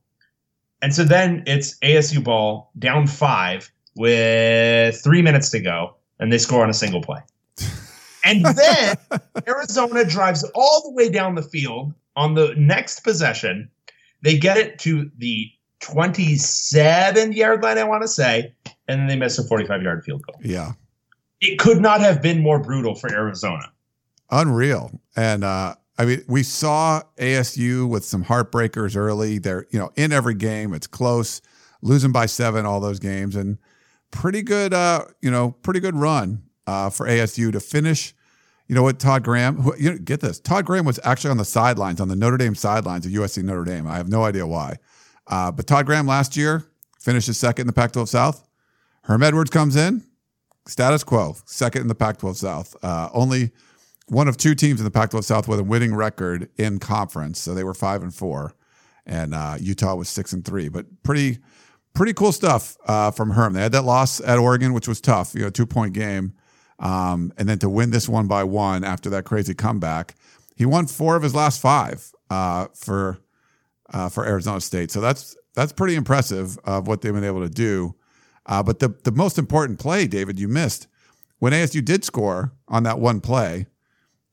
And 0.82 0.94
so 0.94 1.04
then 1.04 1.44
it's 1.46 1.78
ASU 1.80 2.24
ball 2.24 2.72
down 2.80 3.06
five 3.06 3.72
with 3.96 5.02
three 5.04 5.22
minutes 5.22 5.50
to 5.52 5.60
go, 5.60 5.96
and 6.20 6.32
they 6.32 6.38
score 6.38 6.64
on 6.64 6.70
a 6.70 6.74
single 6.74 7.02
play. 7.02 7.20
And 8.28 8.44
then 8.44 8.96
Arizona 9.48 10.04
drives 10.04 10.44
all 10.56 10.82
the 10.84 10.92
way 10.92 11.10
down 11.10 11.36
the 11.36 11.44
field 11.44 11.94
on 12.16 12.34
the 12.34 12.56
next 12.58 13.02
possession. 13.02 13.70
They 14.24 14.36
get 14.36 14.58
it 14.58 14.80
to 14.80 15.12
the 15.20 15.52
27 15.82 17.34
yard 17.34 17.62
line, 17.62 17.78
I 17.78 17.84
want 17.84 18.02
to 18.02 18.08
say, 18.08 18.52
and 18.88 19.00
then 19.00 19.08
they 19.08 19.16
miss 19.16 19.38
a 19.38 19.44
45 19.44 19.84
yard 19.84 20.04
field 20.04 20.24
goal. 20.26 20.42
yeah. 20.44 20.72
It 21.40 21.60
could 21.60 21.82
not 21.82 22.00
have 22.02 22.24
been 22.24 22.42
more 22.42 22.58
brutal 22.58 22.96
for 22.96 23.12
Arizona. 23.12 23.72
Unreal. 24.32 25.00
And 25.16 25.44
uh, 25.44 25.76
I 26.00 26.06
mean, 26.06 26.24
we 26.28 26.42
saw 26.42 27.04
ASU 27.18 27.88
with 27.88 28.04
some 28.04 28.26
heartbreakers 28.26 28.96
early. 28.96 29.38
They're, 29.38 29.68
you 29.70 29.78
know, 29.78 29.92
in 29.96 30.12
every 30.12 30.34
game, 30.34 30.74
it's 30.74 30.88
close, 30.88 31.42
losing 31.84 32.12
by 32.12 32.26
seven, 32.26 32.66
all 32.66 32.80
those 32.80 33.00
games, 33.00 33.36
and 33.36 33.60
pretty 34.16 34.42
good, 34.42 34.74
uh, 34.74 35.06
you 35.22 35.30
know, 35.30 35.52
pretty 35.52 35.80
good 35.80 35.96
run 35.96 36.42
uh, 36.66 36.90
for 36.90 37.06
ASU 37.06 37.52
to 37.52 37.60
finish. 37.60 38.16
You 38.68 38.74
know 38.74 38.82
what, 38.82 38.98
Todd 38.98 39.24
Graham, 39.24 39.58
who, 39.58 39.76
you 39.78 39.92
know, 39.92 39.98
get 40.00 40.22
this. 40.22 40.40
Todd 40.40 40.66
Graham 40.66 40.86
was 40.86 41.00
actually 41.04 41.32
on 41.32 41.38
the 41.38 41.46
sidelines, 41.46 42.02
on 42.02 42.08
the 42.08 42.16
Notre 42.16 42.38
Dame 42.38 42.56
sidelines 42.56 43.06
of 43.06 43.12
USC 43.12 43.44
Notre 43.44 43.66
Dame. 43.66 43.86
I 43.86 43.98
have 43.98 44.10
no 44.10 44.24
idea 44.24 44.48
why. 44.48 44.78
Uh, 45.28 45.52
but 45.52 45.68
Todd 45.68 45.86
Graham 45.86 46.08
last 46.08 46.36
year 46.36 46.66
finished 47.00 47.32
second 47.32 47.64
in 47.64 47.68
the 47.68 47.74
Pac 47.74 47.92
12 47.92 48.10
South. 48.10 48.48
Herm 49.04 49.22
Edwards 49.22 49.52
comes 49.52 49.76
in, 49.76 50.04
status 50.66 51.04
quo, 51.04 51.36
second 51.46 51.84
in 51.84 51.88
the 51.88 51.94
Pac 51.94 52.18
12 52.18 52.38
South. 52.38 52.76
Uh, 52.82 53.10
only 53.14 53.52
one 54.08 54.28
of 54.28 54.38
two 54.38 54.56
teams 54.56 54.80
in 54.80 54.86
the 54.86 54.92
Pac 54.92 55.12
12 55.12 55.26
South 55.26 55.48
with 55.48 55.60
a 55.60 55.64
winning 55.64 55.94
record 55.94 56.50
in 56.58 56.80
conference. 56.80 57.40
So 57.40 57.54
they 57.54 57.64
were 57.64 57.76
five 57.76 58.02
and 58.02 58.14
four, 58.14 58.56
and 59.06 59.36
uh, 59.36 59.58
Utah 59.60 59.96
was 59.96 60.10
six 60.10 60.34
and 60.34 60.44
three. 60.44 60.70
But 60.70 61.04
pretty, 61.04 61.40
pretty 61.96 62.14
cool 62.14 62.32
stuff 62.32 62.78
uh, 62.86 63.10
from 63.10 63.32
Herm. 63.32 63.54
They 63.54 63.62
had 63.62 63.72
that 63.72 63.84
loss 63.84 64.20
at 64.22 64.38
Oregon, 64.38 64.74
which 64.74 64.88
was 64.88 65.02
tough, 65.02 65.34
you 65.34 65.42
know, 65.42 65.50
two 65.50 65.66
point 65.66 65.94
game. 65.94 66.34
Um, 66.78 67.32
and 67.38 67.48
then 67.48 67.58
to 67.60 67.70
win 67.70 67.92
this 67.92 68.08
one 68.08 68.28
by 68.28 68.44
one 68.44 68.84
after 68.84 69.10
that 69.12 69.24
crazy 69.24 69.54
comeback, 69.54 70.16
he 70.56 70.66
won 70.66 70.88
four 70.88 71.16
of 71.16 71.24
his 71.24 71.34
last 71.34 71.62
five 71.62 72.12
uh, 72.30 72.68
for 72.76 73.18
uh, 73.92 74.10
for 74.10 74.26
Arizona 74.26 74.62
State. 74.62 74.92
So 74.92 75.02
that's 75.02 75.36
that's 75.56 75.72
pretty 75.72 75.96
impressive 75.96 76.58
of 76.66 76.88
what 76.88 77.02
they've 77.02 77.14
been 77.14 77.24
able 77.24 77.42
to 77.42 77.50
do. 77.50 77.96
Uh, 78.46 78.62
but 78.62 78.80
the 78.80 78.90
the 79.04 79.12
most 79.12 79.38
important 79.38 79.80
play, 79.80 80.06
David, 80.06 80.40
you 80.40 80.48
missed 80.48 80.88
when 81.40 81.54
ASU 81.54 81.84
did 81.84 82.04
score 82.04 82.54
on 82.68 82.84
that 82.84 83.00
one 83.00 83.22
play. 83.22 83.68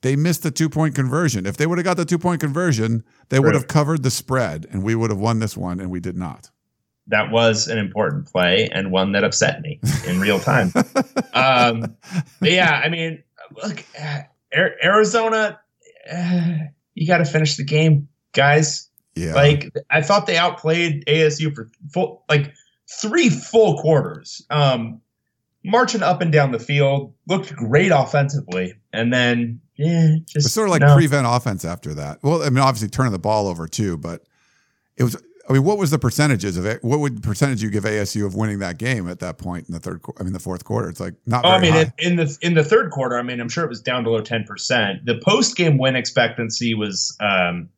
They 0.01 0.17
missed 0.17 0.43
the 0.43 0.51
two 0.51 0.67
point 0.67 0.95
conversion. 0.95 1.45
If 1.45 1.55
they 1.55 1.65
would 1.65 1.77
have 1.77 1.85
got 1.85 1.95
the 1.95 2.03
two 2.03 2.19
point 2.19 2.41
conversion, 2.41 3.05
they 3.29 3.39
would 3.39 3.53
have 3.53 3.69
covered 3.69 4.03
the 4.03 4.11
spread, 4.11 4.67
and 4.69 4.83
we 4.83 4.95
would 4.95 5.11
have 5.11 5.19
won 5.19 5.39
this 5.39 5.55
one, 5.55 5.79
and 5.79 5.89
we 5.89 6.01
did 6.01 6.17
not. 6.17 6.51
That 7.07 7.31
was 7.31 7.67
an 7.67 7.77
important 7.77 8.31
play 8.31 8.69
and 8.71 8.91
one 8.91 9.11
that 9.11 9.23
upset 9.23 9.61
me 9.61 9.79
in 10.07 10.19
real 10.19 10.39
time. 10.39 10.71
um, 11.33 11.97
but 12.39 12.51
yeah, 12.51 12.81
I 12.83 12.89
mean, 12.89 13.23
look, 13.61 13.83
Arizona, 14.53 15.59
uh, 16.11 16.53
you 16.93 17.07
got 17.07 17.17
to 17.17 17.25
finish 17.25 17.57
the 17.57 17.65
game, 17.65 18.07
guys. 18.31 18.89
Yeah, 19.15 19.33
Like 19.33 19.71
I 19.91 20.01
thought 20.01 20.25
they 20.25 20.37
outplayed 20.37 21.05
ASU 21.05 21.53
for 21.53 21.69
full 21.91 22.23
like 22.27 22.51
three 22.89 23.29
full 23.29 23.79
quarters. 23.79 24.43
Um 24.49 25.01
marching 25.63 26.03
up 26.03 26.21
and 26.21 26.31
down 26.31 26.51
the 26.51 26.59
field, 26.59 27.13
looked 27.27 27.55
great 27.55 27.91
offensively, 27.91 28.73
and 28.91 29.13
then 29.13 29.61
yeah, 29.75 30.15
just 30.27 30.47
it's 30.47 30.53
sort 30.53 30.67
of 30.67 30.71
like 30.71 30.81
no. 30.81 30.95
prevent 30.95 31.25
offense 31.27 31.65
after 31.65 31.93
that. 31.95 32.19
Well, 32.21 32.43
I 32.43 32.49
mean, 32.49 32.59
obviously 32.59 32.89
turning 32.89 33.11
the 33.11 33.19
ball 33.19 33.47
over 33.47 33.67
too, 33.67 33.97
but 33.97 34.23
it 34.97 35.03
was. 35.03 35.17
I 35.49 35.53
mean, 35.53 35.63
what 35.63 35.77
was 35.77 35.91
the 35.91 35.99
percentages 35.99 36.55
of 36.55 36.65
it? 36.65 36.83
What 36.83 36.99
would 36.99 37.21
percentage 37.21 37.61
you 37.61 37.69
give 37.69 37.83
ASU 37.83 38.25
of 38.25 38.33
winning 38.33 38.59
that 38.59 38.77
game 38.77 39.09
at 39.09 39.19
that 39.19 39.37
point 39.37 39.67
in 39.67 39.73
the 39.73 39.79
third? 39.79 40.01
I 40.17 40.23
mean, 40.23 40.31
the 40.31 40.39
fourth 40.39 40.63
quarter. 40.63 40.89
It's 40.89 41.01
like 41.01 41.15
not. 41.25 41.43
Oh, 41.43 41.49
I 41.49 41.59
mean, 41.59 41.75
in, 41.75 41.93
in 41.99 42.15
the 42.15 42.37
in 42.41 42.53
the 42.53 42.63
third 42.63 42.91
quarter, 42.91 43.17
I 43.17 43.23
mean, 43.23 43.41
I'm 43.41 43.49
sure 43.49 43.65
it 43.65 43.69
was 43.69 43.81
down 43.81 44.03
below 44.03 44.21
ten 44.21 44.45
percent. 44.45 45.05
The 45.05 45.19
post 45.19 45.57
game 45.57 45.77
win 45.77 45.97
expectancy 45.97 46.73
was 46.73 47.17
um, 47.19 47.69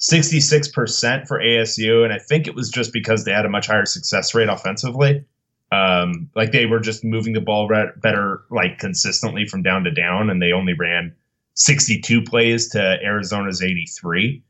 66% 0.00 1.26
for 1.26 1.38
ASU, 1.38 2.04
and 2.04 2.12
I 2.12 2.18
think 2.18 2.46
it 2.46 2.54
was 2.54 2.68
just 2.68 2.92
because 2.92 3.24
they 3.24 3.32
had 3.32 3.46
a 3.46 3.48
much 3.48 3.68
higher 3.68 3.86
success 3.86 4.34
rate 4.34 4.48
offensively. 4.48 5.24
Um, 5.72 6.28
like 6.36 6.52
they 6.52 6.66
were 6.66 6.78
just 6.78 7.04
moving 7.04 7.32
the 7.32 7.40
ball 7.40 7.68
re- 7.68 7.90
better, 7.96 8.44
like 8.50 8.78
consistently 8.78 9.46
from 9.46 9.62
down 9.62 9.84
to 9.84 9.90
down, 9.90 10.28
and 10.28 10.42
they 10.42 10.52
only 10.52 10.74
ran 10.74 11.14
62 11.54 12.22
plays 12.22 12.68
to 12.70 12.98
Arizona's 13.02 13.62
83. 13.62 14.42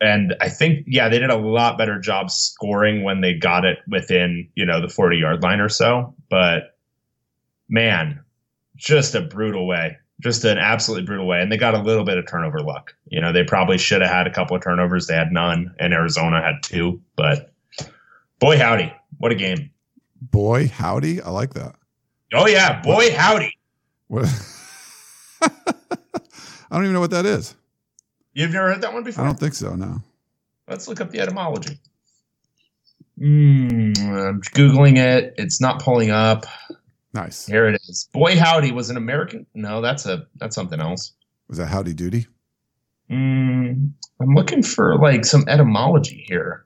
And 0.00 0.34
I 0.40 0.48
think, 0.48 0.84
yeah, 0.86 1.08
they 1.08 1.18
did 1.18 1.30
a 1.30 1.36
lot 1.36 1.78
better 1.78 1.98
job 1.98 2.30
scoring 2.30 3.04
when 3.04 3.20
they 3.20 3.34
got 3.34 3.64
it 3.64 3.78
within, 3.88 4.48
you 4.54 4.66
know, 4.66 4.80
the 4.80 4.88
40 4.88 5.16
yard 5.16 5.42
line 5.42 5.60
or 5.60 5.68
so. 5.68 6.14
But 6.28 6.76
man, 7.68 8.20
just 8.76 9.14
a 9.14 9.20
brutal 9.20 9.66
way, 9.66 9.96
just 10.20 10.44
an 10.44 10.58
absolutely 10.58 11.06
brutal 11.06 11.26
way. 11.26 11.40
And 11.40 11.50
they 11.50 11.56
got 11.56 11.74
a 11.74 11.82
little 11.82 12.04
bit 12.04 12.18
of 12.18 12.26
turnover 12.28 12.60
luck. 12.60 12.94
You 13.06 13.20
know, 13.20 13.32
they 13.32 13.44
probably 13.44 13.78
should 13.78 14.02
have 14.02 14.10
had 14.10 14.26
a 14.26 14.32
couple 14.32 14.56
of 14.56 14.62
turnovers. 14.62 15.06
They 15.06 15.14
had 15.14 15.32
none, 15.32 15.74
and 15.78 15.92
Arizona 15.92 16.42
had 16.42 16.62
two. 16.62 17.00
But 17.16 17.52
boy, 18.40 18.58
howdy, 18.58 18.92
what 19.18 19.32
a 19.32 19.36
game! 19.36 19.70
Boy, 20.20 20.68
howdy, 20.68 21.20
I 21.22 21.30
like 21.30 21.54
that. 21.54 21.76
Oh 22.32 22.46
yeah, 22.46 22.80
boy, 22.82 23.14
howdy. 23.14 23.56
What? 24.08 24.24
I 25.40 25.48
don't 26.70 26.82
even 26.82 26.94
know 26.94 27.00
what 27.00 27.12
that 27.12 27.26
is. 27.26 27.54
You've 28.34 28.52
never 28.52 28.72
heard 28.72 28.82
that 28.82 28.92
one 28.92 29.04
before? 29.04 29.24
I 29.24 29.26
don't 29.28 29.38
think 29.38 29.54
so. 29.54 29.74
No. 29.74 30.02
Let's 30.68 30.88
look 30.88 31.00
up 31.00 31.10
the 31.10 31.20
etymology. 31.20 31.78
Mm, 33.20 33.96
I'm 33.98 34.40
googling 34.42 34.96
it. 34.98 35.34
It's 35.38 35.60
not 35.60 35.80
pulling 35.80 36.10
up. 36.10 36.46
Nice. 37.12 37.46
Here 37.46 37.66
it 37.68 37.80
is. 37.88 38.08
Boy 38.12 38.36
Howdy 38.36 38.72
was 38.72 38.90
an 38.90 38.96
American. 38.96 39.46
No, 39.54 39.80
that's 39.80 40.04
a 40.06 40.26
that's 40.36 40.54
something 40.54 40.80
else. 40.80 41.12
Was 41.48 41.58
that 41.58 41.66
Howdy 41.66 41.94
Doody? 41.94 42.26
Mm, 43.10 43.90
I'm 44.20 44.34
looking 44.34 44.62
for 44.62 44.96
like 44.98 45.24
some 45.24 45.44
etymology 45.46 46.24
here. 46.26 46.64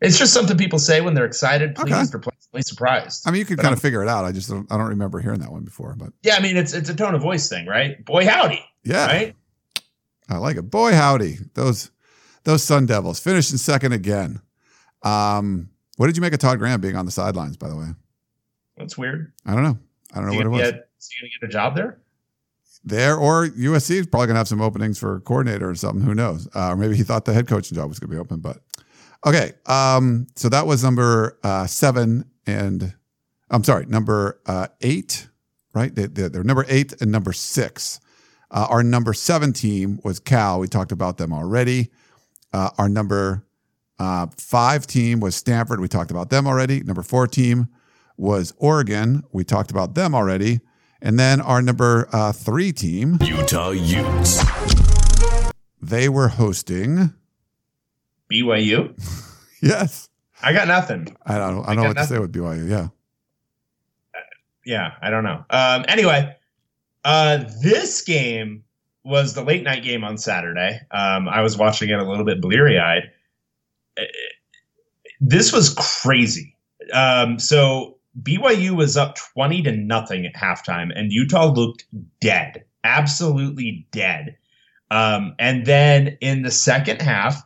It's 0.00 0.18
just 0.18 0.32
something 0.32 0.56
people 0.56 0.78
say 0.78 1.00
when 1.00 1.14
they're 1.14 1.24
excited, 1.24 1.78
Okay. 1.78 1.90
pleased, 1.92 2.14
or 2.14 2.18
pleasantly 2.18 2.62
surprised. 2.62 3.26
I 3.26 3.30
mean, 3.30 3.38
you 3.40 3.44
could 3.44 3.56
But 3.56 3.62
kind 3.62 3.70
I'm- 3.72 3.78
of 3.78 3.82
figure 3.82 4.02
it 4.02 4.08
out. 4.08 4.24
I 4.24 4.32
just 4.32 4.48
don't, 4.50 4.70
I 4.70 4.76
don't 4.76 4.88
remember 4.88 5.20
hearing 5.20 5.40
that 5.40 5.50
one 5.50 5.62
before, 5.64 5.94
but 5.96 6.12
yeah, 6.22 6.36
I 6.36 6.40
mean 6.40 6.56
it's 6.56 6.72
it's 6.72 6.88
a 6.90 6.94
tone 6.94 7.14
of 7.14 7.22
voice 7.22 7.48
thing, 7.48 7.66
right? 7.66 8.04
Boy 8.04 8.26
Howdy, 8.26 8.60
yeah, 8.84 9.06
right? 9.06 9.34
I 10.32 10.38
like 10.38 10.56
it. 10.56 10.62
Boy, 10.62 10.92
howdy, 10.92 11.38
those 11.54 11.90
those 12.44 12.62
Sun 12.62 12.86
Devils 12.86 13.20
finished 13.20 13.52
in 13.52 13.58
second 13.58 13.92
again. 13.92 14.40
Um, 15.02 15.70
what 15.96 16.06
did 16.06 16.16
you 16.16 16.22
make 16.22 16.32
of 16.32 16.38
Todd 16.38 16.58
Graham 16.58 16.80
being 16.80 16.96
on 16.96 17.06
the 17.06 17.12
sidelines? 17.12 17.56
By 17.56 17.68
the 17.68 17.76
way, 17.76 17.88
That's 18.76 18.96
weird. 18.96 19.32
I 19.46 19.54
don't 19.54 19.62
know. 19.62 19.78
I 20.12 20.16
don't 20.16 20.30
know 20.30 20.36
what 20.36 20.46
it 20.46 20.48
was. 20.48 20.70
gonna 20.70 20.82
is 20.98 21.10
he 21.10 21.20
gonna 21.20 21.30
get 21.40 21.48
a 21.48 21.52
job 21.52 21.76
there? 21.76 21.98
there 22.84 23.16
or 23.16 23.46
USC 23.46 23.90
is 23.96 24.06
probably 24.06 24.26
going 24.26 24.34
to 24.34 24.38
have 24.38 24.48
some 24.48 24.60
openings 24.60 24.98
for 24.98 25.20
coordinator 25.20 25.68
or 25.68 25.74
something. 25.74 26.02
Who 26.02 26.14
knows? 26.14 26.48
Uh, 26.54 26.70
or 26.70 26.76
maybe 26.76 26.96
he 26.96 27.02
thought 27.02 27.24
the 27.24 27.32
head 27.32 27.46
coaching 27.46 27.76
job 27.76 27.88
was 27.88 27.98
going 27.98 28.10
to 28.10 28.16
be 28.16 28.20
open. 28.20 28.40
But 28.40 28.58
okay, 29.26 29.52
um, 29.66 30.26
so 30.36 30.48
that 30.48 30.66
was 30.66 30.82
number 30.82 31.38
uh, 31.42 31.66
seven 31.66 32.24
and 32.46 32.94
I'm 33.50 33.64
sorry, 33.64 33.86
number 33.86 34.40
uh, 34.46 34.68
eight. 34.80 35.28
Right? 35.74 35.94
They, 35.94 36.06
they're 36.06 36.44
number 36.44 36.66
eight 36.68 37.00
and 37.00 37.10
number 37.10 37.32
six. 37.32 38.00
Uh, 38.52 38.66
our 38.68 38.82
number 38.82 39.14
seven 39.14 39.52
team 39.52 39.98
was 40.04 40.20
Cal. 40.20 40.60
We 40.60 40.68
talked 40.68 40.92
about 40.92 41.16
them 41.16 41.32
already. 41.32 41.90
Uh, 42.52 42.68
our 42.76 42.88
number 42.88 43.46
uh, 43.98 44.26
five 44.36 44.86
team 44.86 45.20
was 45.20 45.34
Stanford. 45.34 45.80
We 45.80 45.88
talked 45.88 46.10
about 46.10 46.28
them 46.28 46.46
already. 46.46 46.82
Number 46.82 47.02
four 47.02 47.26
team 47.26 47.68
was 48.18 48.52
Oregon. 48.58 49.22
We 49.32 49.42
talked 49.42 49.70
about 49.70 49.94
them 49.94 50.14
already. 50.14 50.60
And 51.00 51.18
then 51.18 51.40
our 51.40 51.62
number 51.62 52.08
uh, 52.12 52.32
three 52.32 52.72
team, 52.72 53.18
Utah 53.22 53.70
Utes. 53.70 54.44
they 55.80 56.08
were 56.08 56.28
hosting. 56.28 57.14
BYU. 58.30 58.94
Yes, 59.64 60.08
I 60.42 60.52
got 60.52 60.66
nothing. 60.66 61.16
I 61.24 61.38
don't. 61.38 61.64
I 61.64 61.70
I 61.70 61.74
don't 61.74 61.76
know 61.76 61.82
got 61.82 61.88
what 61.90 61.96
to 61.98 62.06
say 62.08 62.18
with 62.18 62.32
BYU. 62.32 62.68
Yeah, 62.68 62.88
Yeah, 64.66 64.94
I 65.00 65.08
don't 65.08 65.22
know. 65.22 65.44
Um, 65.50 65.84
anyway, 65.86 66.34
uh, 67.04 67.44
this 67.62 68.02
game 68.02 68.64
was 69.04 69.34
the 69.34 69.42
late 69.42 69.64
night 69.64 69.82
game 69.82 70.04
on 70.04 70.16
Saturday. 70.16 70.80
Um, 70.90 71.28
I 71.28 71.42
was 71.42 71.58
watching 71.58 71.90
it 71.90 71.98
a 71.98 72.08
little 72.08 72.24
bit 72.24 72.40
bleary 72.40 72.78
eyed. 72.78 73.10
This 75.20 75.52
was 75.52 75.74
crazy. 75.74 76.56
Um, 76.92 77.38
so 77.38 77.98
BYU 78.20 78.76
was 78.76 78.96
up 78.96 79.16
20 79.34 79.62
to 79.62 79.72
nothing 79.72 80.26
at 80.26 80.34
halftime, 80.34 80.92
and 80.94 81.12
Utah 81.12 81.46
looked 81.46 81.86
dead, 82.20 82.64
absolutely 82.84 83.86
dead. 83.90 84.36
Um, 84.90 85.34
and 85.38 85.64
then 85.64 86.18
in 86.20 86.42
the 86.42 86.50
second 86.50 87.00
half, 87.00 87.42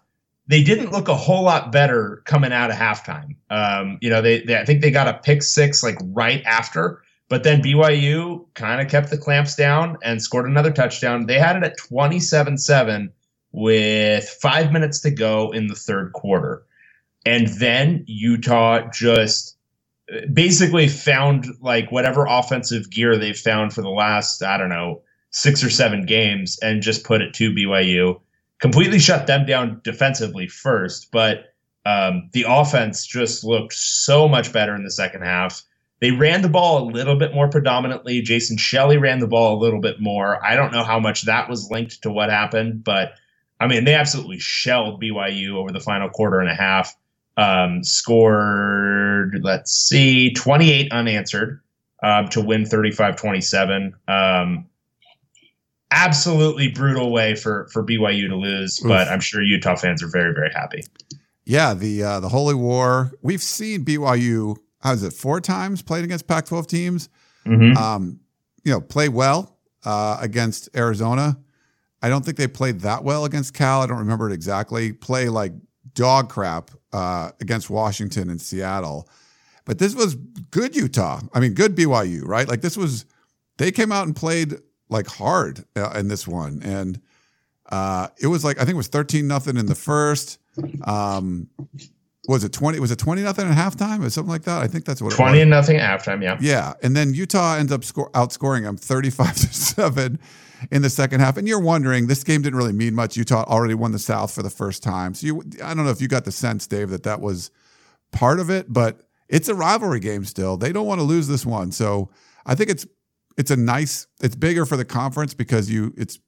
they 0.49 0.63
didn't 0.63 0.93
look 0.93 1.09
a 1.09 1.15
whole 1.15 1.45
lot 1.45 1.73
better 1.73 2.23
coming 2.25 2.53
out 2.53 2.71
of 2.71 2.77
halftime. 2.77 3.37
Um, 3.51 3.99
you 4.01 4.11
know, 4.11 4.21
they, 4.21 4.41
they 4.41 4.57
I 4.59 4.65
think 4.65 4.83
they 4.83 4.91
got 4.91 5.09
a 5.09 5.15
pick 5.15 5.43
six 5.43 5.83
like 5.83 5.99
right 6.03 6.43
after, 6.45 7.03
but 7.29 7.43
then 7.43 7.63
BYU 7.63 8.45
kind 8.55 8.81
of 8.81 8.89
kept 8.89 9.11
the 9.11 9.19
clamps 9.19 9.57
down 9.57 9.97
and 10.03 10.23
scored 10.23 10.49
another 10.49 10.71
touchdown. 10.71 11.27
They 11.27 11.39
had 11.39 11.57
it 11.57 11.65
at 11.65 11.79
27-7 11.79 13.11
with 13.53 14.29
5 14.29 14.73
minutes 14.73 15.01
to 15.01 15.11
go 15.11 15.51
in 15.53 15.67
the 15.67 15.75
third 15.75 16.13
quarter. 16.13 16.65
And 17.25 17.49
then 17.49 18.05
Utah 18.07 18.89
just 18.93 19.57
uh, 20.13 20.27
basically 20.33 20.89
found 20.89 21.47
like 21.61 21.91
whatever 21.91 22.27
offensive 22.27 22.91
gear 22.91 23.17
they've 23.17 23.37
found 23.37 23.73
for 23.73 23.83
the 23.83 23.91
last, 23.91 24.43
I 24.43 24.57
don't 24.57 24.69
know, 24.69 25.03
6 25.31 25.65
or 25.65 25.71
7 25.71 26.07
games 26.07 26.59
and 26.61 26.83
just 26.83 27.05
put 27.05 27.23
it 27.23 27.35
to 27.35 27.51
BYU 27.51 28.21
completely 28.59 28.99
shut 28.99 29.27
them 29.27 29.47
down 29.47 29.81
defensively 29.85 30.47
first, 30.47 31.11
but 31.11 31.55
um, 31.85 32.29
the 32.33 32.45
offense 32.49 33.07
just 33.07 33.45
looked 33.45 33.75
so 33.75 34.29
much 34.29 34.53
better 34.53 34.75
in 34.75 34.85
the 34.85 34.91
second 34.91 35.23
half. 35.23 35.63
They 36.01 36.11
ran 36.11 36.43
the 36.43 36.49
ball 36.49 36.83
a 36.83 36.91
little 36.91 37.17
bit 37.17 37.35
more 37.35 37.49
predominantly. 37.49 38.21
Jason 38.21 38.59
Shelley 38.59 38.99
ran 38.99 39.19
the 39.19 39.27
ball 39.27 39.59
a 39.59 39.61
little 39.61 39.81
bit 39.81 40.01
more. 40.01 40.45
I 40.45 40.55
don't 40.55 40.73
know 40.73 40.85
how 40.85 41.01
much 41.01 41.23
that 41.23 41.49
was 41.49 41.71
linked 41.71 42.03
to 42.03 42.11
what 42.11 42.29
happened, 42.31 42.85
but 42.85 43.15
I 43.59 43.67
mean, 43.67 43.85
they 43.85 43.95
absolutely 43.95 44.39
shelled 44.39 45.03
BYU 45.03 45.55
over 45.55 45.73
the 45.73 45.81
final 45.81 46.11
quarter 46.11 46.41
and 46.41 46.51
a 46.51 46.55
half. 46.55 46.95
Um, 47.39 47.83
scored, 47.83 49.41
let's 49.43 49.73
see, 49.73 50.33
28 50.35 50.93
unanswered 50.93 51.61
um, 52.03 52.29
to 52.29 52.41
win 52.41 52.67
35 52.67 53.17
27. 53.17 53.95
Um, 54.09 54.67
absolutely 55.91 56.69
brutal 56.69 57.13
way 57.13 57.35
for 57.35 57.69
for 57.73 57.85
BYU 57.85 58.29
to 58.29 58.37
lose, 58.37 58.81
Oof. 58.81 58.89
but 58.89 59.09
I'm 59.09 59.21
sure 59.21 59.43
Utah 59.43 59.77
fans 59.77 60.03
are 60.03 60.09
very 60.09 60.35
very 60.35 60.51
happy. 60.53 60.85
yeah. 61.45 61.75
The 61.75 62.03
uh, 62.03 62.21
the 62.21 62.29
Holy 62.29 62.55
War. 62.55 63.13
We've 63.23 63.43
seen 63.43 63.85
BYU. 63.85 64.57
How 64.81 64.93
is 64.93 65.03
it? 65.03 65.13
Four 65.13 65.41
times 65.41 65.83
played 65.83 66.05
against 66.05 66.27
Pac-12 66.27 66.67
teams. 66.67 67.09
Mm-hmm. 67.45 67.77
Um, 67.77 68.21
you 68.65 68.73
know, 68.73 68.81
play 68.81 69.09
well 69.09 69.57
uh, 69.85 70.19
against 70.21 70.69
Arizona. 70.77 71.39
I 72.03 72.09
don't 72.09 72.25
think 72.25 72.37
they 72.37 72.49
played 72.49 72.81
that 72.81 73.05
well 73.05 73.25
against 73.25 73.55
Cal. 73.55 73.83
I 73.83 73.87
don't 73.87 73.99
remember 73.99 74.31
it 74.31 74.33
exactly. 74.33 74.93
Play 74.93 75.29
like 75.29 75.53
dog 75.95 76.29
crap 76.29 76.71
uh, 76.93 77.31
against 77.41 77.71
Washington 77.71 78.31
and 78.31 78.41
Seattle. 78.41 79.09
But 79.65 79.79
this 79.79 79.95
was 79.95 80.15
good 80.51 80.77
Utah. 80.77 81.21
I 81.33 81.41
mean, 81.41 81.55
good 81.55 81.75
BYU, 81.75 82.23
right? 82.25 82.47
Like 82.47 82.61
this 82.61 82.77
was, 82.77 83.07
they 83.57 83.73
came 83.73 83.91
out 83.91 84.07
and 84.07 84.15
played 84.15 84.57
like 84.89 85.07
hard 85.07 85.65
uh, 85.75 85.91
in 85.97 86.09
this 86.09 86.27
one, 86.27 86.61
and 86.63 87.01
uh, 87.71 88.09
it 88.21 88.29
was 88.29 88.45
like 88.45 88.59
I 88.59 88.61
think 88.61 88.75
it 88.75 88.77
was 88.77 88.89
thirteen 88.89 89.27
nothing 89.27 89.57
in 89.57 89.67
the 89.67 89.75
first. 89.75 90.39
Um, 90.85 91.49
was 92.29 92.45
it 92.45 92.53
twenty? 92.53 92.81
Was 92.81 92.91
it 92.91 92.99
twenty 92.99 93.23
nothing 93.23 93.49
at 93.49 93.57
halftime 93.57 94.05
or 94.05 94.11
something 94.11 94.31
like 94.31 94.43
that? 94.43 94.63
I 94.63 94.67
think 94.67 94.85
that's 94.85 95.01
what 95.01 95.13
it 95.13 95.19
was. 95.41 95.49
Nothing 95.49 95.77
at 95.77 96.01
halftime. 96.01 96.23
Yeah. 96.23 96.37
Yeah, 96.41 96.75
and 96.83 96.97
then 96.97 97.15
Utah 97.15 97.57
ends 97.57 97.73
up 97.73 97.85
score, 97.85 98.11
outscoring 98.13 98.63
them 98.63 98.77
thirty-five 98.77 99.35
to 99.37 99.55
seven 99.55 100.19
in 100.71 100.83
the 100.83 100.91
second 100.91 101.21
half. 101.21 101.37
And 101.37 101.47
you're 101.47 101.61
wondering, 101.61 102.07
this 102.07 102.25
game 102.25 102.43
didn't 102.43 102.57
really 102.57 102.73
mean 102.73 102.95
much. 102.95 103.17
Utah 103.17 103.45
already 103.45 103.75
won 103.75 103.93
the 103.93 103.99
South 103.99 104.35
for 104.35 104.43
the 104.43 104.51
first 104.51 104.83
time, 104.83 105.15
so 105.15 105.27
you, 105.27 105.43
I 105.63 105.75
don't 105.75 105.85
know 105.85 105.91
if 105.91 106.01
you 106.01 106.09
got 106.09 106.25
the 106.25 106.33
sense, 106.33 106.67
Dave, 106.67 106.91
that 106.91 107.03
that 107.05 107.21
was 107.21 107.51
part 108.13 108.41
of 108.41 108.51
it, 108.51 108.73
but 108.73 109.03
it's 109.29 109.49
a 109.49 109.55
rivalry 109.55 110.01
game 110.01 110.25
still. 110.25 110.57
They 110.57 110.73
don't 110.73 110.87
want 110.87 111.01
to 111.01 111.05
lose 111.05 111.29
this 111.29 111.45
one, 111.45 111.73
so 111.73 112.11
I 112.45 112.55
think 112.55 112.71
it's 112.71 112.87
it's 113.37 113.51
a 113.51 113.57
nice. 113.57 114.07
It's 114.23 114.37
bigger 114.37 114.67
for 114.67 114.77
the 114.77 114.85
conference 114.85 115.35
because 115.35 115.71
you 115.71 115.93
it's 115.97 116.19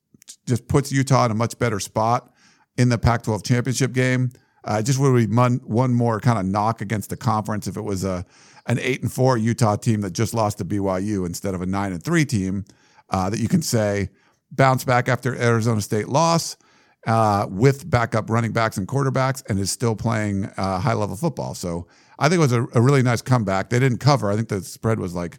just 0.47 0.69
puts 0.69 0.93
Utah 0.93 1.25
in 1.25 1.31
a 1.31 1.35
much 1.35 1.59
better 1.59 1.81
spot 1.81 2.33
in 2.77 2.91
the 2.91 2.99
Pac-12 2.99 3.45
championship 3.45 3.93
game. 3.93 4.31
Uh, 4.69 4.83
just 4.83 4.99
would 4.99 5.17
be 5.17 5.35
one, 5.35 5.95
more 5.95 6.21
kind 6.21 6.39
of 6.39 6.45
knock 6.45 6.83
against 6.83 7.09
the 7.09 7.17
conference 7.17 7.67
if 7.67 7.79
it 7.79 7.81
was 7.81 8.05
a 8.05 8.27
an 8.67 8.79
eight 8.81 9.01
and 9.01 9.11
four 9.11 9.39
Utah 9.39 9.77
team 9.77 10.03
that 10.03 10.11
just 10.11 10.35
lost 10.35 10.59
to 10.59 10.65
BYU 10.65 11.25
instead 11.25 11.55
of 11.55 11.63
a 11.63 11.67
nine 11.67 11.91
and 11.91 12.03
three 12.03 12.27
team 12.27 12.67
uh, 13.09 13.31
that 13.31 13.41
you 13.41 13.49
can 13.49 13.63
say 13.63 14.11
bounce 14.51 14.85
back 14.85 15.09
after 15.09 15.35
Arizona 15.35 15.81
State 15.81 16.07
loss 16.09 16.59
uh, 17.07 17.47
with 17.49 17.89
backup 17.89 18.29
running 18.29 18.53
backs 18.53 18.77
and 18.77 18.87
quarterbacks 18.87 19.43
and 19.49 19.59
is 19.59 19.73
still 19.73 19.97
playing 19.97 20.45
uh, 20.59 20.79
high 20.79 20.93
level 20.93 21.17
football. 21.17 21.55
So 21.55 21.87
I 22.19 22.29
think 22.29 22.41
it 22.41 22.43
was 22.43 22.53
a, 22.53 22.67
a 22.75 22.83
really 22.83 23.03
nice 23.03 23.23
comeback. 23.23 23.71
They 23.71 23.79
didn't 23.79 24.01
cover. 24.01 24.31
I 24.31 24.37
think 24.37 24.51
the 24.51 24.61
spread 24.61 25.01
was 25.01 25.15
like 25.15 25.39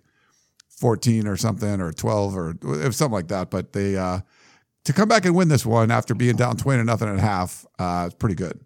14 0.69 1.27
or 1.27 1.37
something 1.37 1.81
or 1.81 1.91
12 1.91 2.35
or 2.35 2.57
something 2.91 3.11
like 3.11 3.27
that. 3.27 3.51
But 3.51 3.73
they 3.73 3.95
uh, 3.95 4.21
to 4.85 4.93
come 4.93 5.07
back 5.07 5.25
and 5.25 5.35
win 5.35 5.49
this 5.49 5.67
one 5.67 5.91
after 5.91 6.15
being 6.15 6.35
down 6.35 6.57
20 6.57 6.79
to 6.79 6.83
nothing 6.83 7.09
and 7.09 7.19
a 7.19 7.21
half 7.21 7.63
uh, 7.77 8.05
is 8.07 8.15
pretty 8.15 8.33
good. 8.33 8.59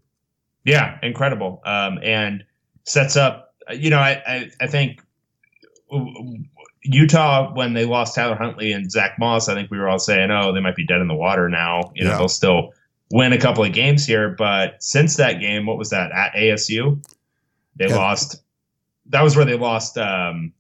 Yeah, 0.66 0.98
incredible. 1.04 1.62
Um, 1.66 2.00
and 2.02 2.44
sets 2.86 3.16
up. 3.18 3.54
You 3.74 3.90
know, 3.90 4.00
I 4.00 4.22
I, 4.26 4.52
I 4.62 4.68
think 4.68 5.02
Utah 6.84 7.54
when 7.54 7.74
they 7.74 7.86
lost 7.86 8.16
Tyler 8.16 8.36
Huntley 8.36 8.72
and 8.74 8.92
Zach 8.92 9.18
Moss, 9.18 9.48
I 9.48 9.54
think 9.54 9.72
we 9.72 9.78
were 9.78 9.88
all 9.88 10.00
saying, 10.00 10.32
"Oh, 10.32 10.52
they 10.54 10.60
might 10.60 10.76
be 10.76 10.86
dead 10.86 11.00
in 11.02 11.08
the 11.08 11.16
water 11.16 11.48
now." 11.50 11.92
You 11.96 12.04
know, 12.04 12.12
Yeah. 12.12 12.18
they'll 12.18 12.28
still 12.28 12.74
win 13.12 13.32
a 13.32 13.38
couple 13.38 13.64
of 13.64 13.72
games 13.74 14.06
here, 14.06 14.30
but 14.38 14.82
since 14.82 15.16
that 15.18 15.40
game, 15.40 15.66
what 15.66 15.78
was 15.78 15.92
that 15.92 16.12
at 16.12 16.34
ASU? 16.34 17.00
They 17.76 17.88
Yeah. 17.88 17.96
lost. 17.96 18.42
That 19.08 19.22
was 19.22 19.36
where 19.36 19.46
they 19.46 19.56
lost 19.56 19.98
um, 19.98 20.54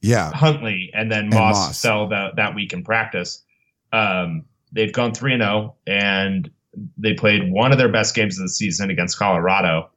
Yeah. 0.00 0.30
Huntley, 0.32 0.90
and 0.94 1.10
then 1.12 1.28
Moss, 1.28 1.56
Moss. 1.56 1.82
fell 1.82 2.08
that, 2.08 2.36
that 2.36 2.54
week 2.54 2.72
in 2.72 2.82
practice. 2.82 3.42
Um, 3.92 4.44
they've 4.72 4.92
gone 4.92 5.12
three 5.14 5.32
and 5.34 5.42
zero, 5.42 5.76
and 5.86 6.50
they 6.96 7.14
played 7.14 7.50
one 7.50 7.72
of 7.72 7.78
their 7.78 7.90
best 7.90 8.14
games 8.14 8.38
of 8.38 8.44
the 8.44 8.48
season 8.48 8.90
against 8.90 9.18
Colorado. 9.18 9.90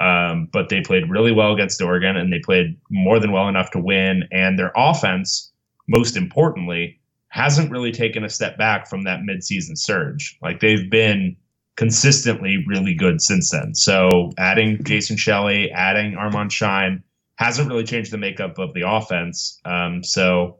Um, 0.00 0.48
but 0.50 0.70
they 0.70 0.80
played 0.80 1.10
really 1.10 1.32
well 1.32 1.52
against 1.52 1.82
Oregon, 1.82 2.16
and 2.16 2.32
they 2.32 2.38
played 2.38 2.78
more 2.90 3.20
than 3.20 3.32
well 3.32 3.48
enough 3.48 3.70
to 3.72 3.78
win. 3.78 4.24
And 4.32 4.58
their 4.58 4.72
offense, 4.74 5.52
most 5.88 6.16
importantly, 6.16 6.98
hasn't 7.28 7.70
really 7.70 7.92
taken 7.92 8.24
a 8.24 8.28
step 8.28 8.56
back 8.56 8.88
from 8.88 9.04
that 9.04 9.20
midseason 9.20 9.76
surge. 9.76 10.38
Like 10.42 10.60
they've 10.60 10.90
been 10.90 11.36
consistently 11.76 12.64
really 12.66 12.94
good 12.94 13.22
since 13.22 13.50
then. 13.50 13.74
So 13.74 14.32
adding 14.38 14.82
Jason 14.84 15.16
Shelley, 15.16 15.70
adding 15.70 16.14
Armand 16.14 16.52
Shyne 16.52 17.02
hasn't 17.36 17.68
really 17.68 17.84
changed 17.84 18.10
the 18.10 18.18
makeup 18.18 18.58
of 18.58 18.74
the 18.74 18.82
offense. 18.86 19.60
Um, 19.64 20.04
so, 20.04 20.59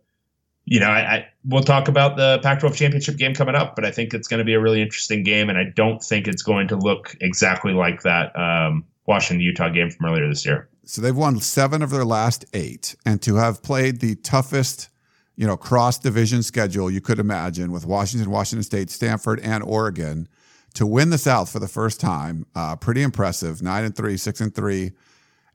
you 0.70 0.78
know, 0.78 0.86
I, 0.86 1.00
I 1.00 1.28
we'll 1.44 1.64
talk 1.64 1.88
about 1.88 2.16
the 2.16 2.38
Pac-12 2.44 2.76
championship 2.76 3.16
game 3.16 3.34
coming 3.34 3.56
up, 3.56 3.74
but 3.74 3.84
I 3.84 3.90
think 3.90 4.14
it's 4.14 4.28
going 4.28 4.38
to 4.38 4.44
be 4.44 4.54
a 4.54 4.60
really 4.60 4.80
interesting 4.80 5.24
game, 5.24 5.48
and 5.50 5.58
I 5.58 5.64
don't 5.74 6.00
think 6.00 6.28
it's 6.28 6.42
going 6.42 6.68
to 6.68 6.76
look 6.76 7.16
exactly 7.20 7.72
like 7.72 8.02
that 8.02 8.30
um, 8.38 8.84
Washington 9.04 9.40
Utah 9.40 9.68
game 9.68 9.90
from 9.90 10.06
earlier 10.06 10.28
this 10.28 10.46
year. 10.46 10.68
So 10.84 11.02
they've 11.02 11.14
won 11.14 11.40
seven 11.40 11.82
of 11.82 11.90
their 11.90 12.04
last 12.04 12.44
eight, 12.54 12.94
and 13.04 13.20
to 13.22 13.34
have 13.34 13.64
played 13.64 13.98
the 13.98 14.14
toughest, 14.14 14.90
you 15.34 15.44
know, 15.44 15.56
cross 15.56 15.98
division 15.98 16.44
schedule 16.44 16.88
you 16.88 17.00
could 17.00 17.18
imagine 17.18 17.72
with 17.72 17.84
Washington, 17.84 18.30
Washington 18.30 18.62
State, 18.62 18.90
Stanford, 18.90 19.40
and 19.40 19.64
Oregon, 19.64 20.28
to 20.74 20.86
win 20.86 21.10
the 21.10 21.18
South 21.18 21.50
for 21.50 21.58
the 21.58 21.66
first 21.66 22.00
time, 22.00 22.46
uh, 22.54 22.76
pretty 22.76 23.02
impressive. 23.02 23.60
Nine 23.60 23.82
and 23.82 23.96
three, 23.96 24.16
six 24.16 24.40
and 24.40 24.54
three 24.54 24.92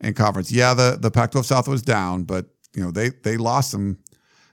in 0.01 0.13
conference. 0.13 0.51
Yeah, 0.51 0.74
the 0.74 0.97
the 0.99 1.09
Pac-12 1.09 1.45
South 1.45 1.70
was 1.70 1.82
down, 1.82 2.24
but 2.24 2.47
you 2.76 2.84
know 2.84 2.91
they 2.91 3.11
they 3.24 3.38
lost 3.38 3.72
some. 3.72 3.99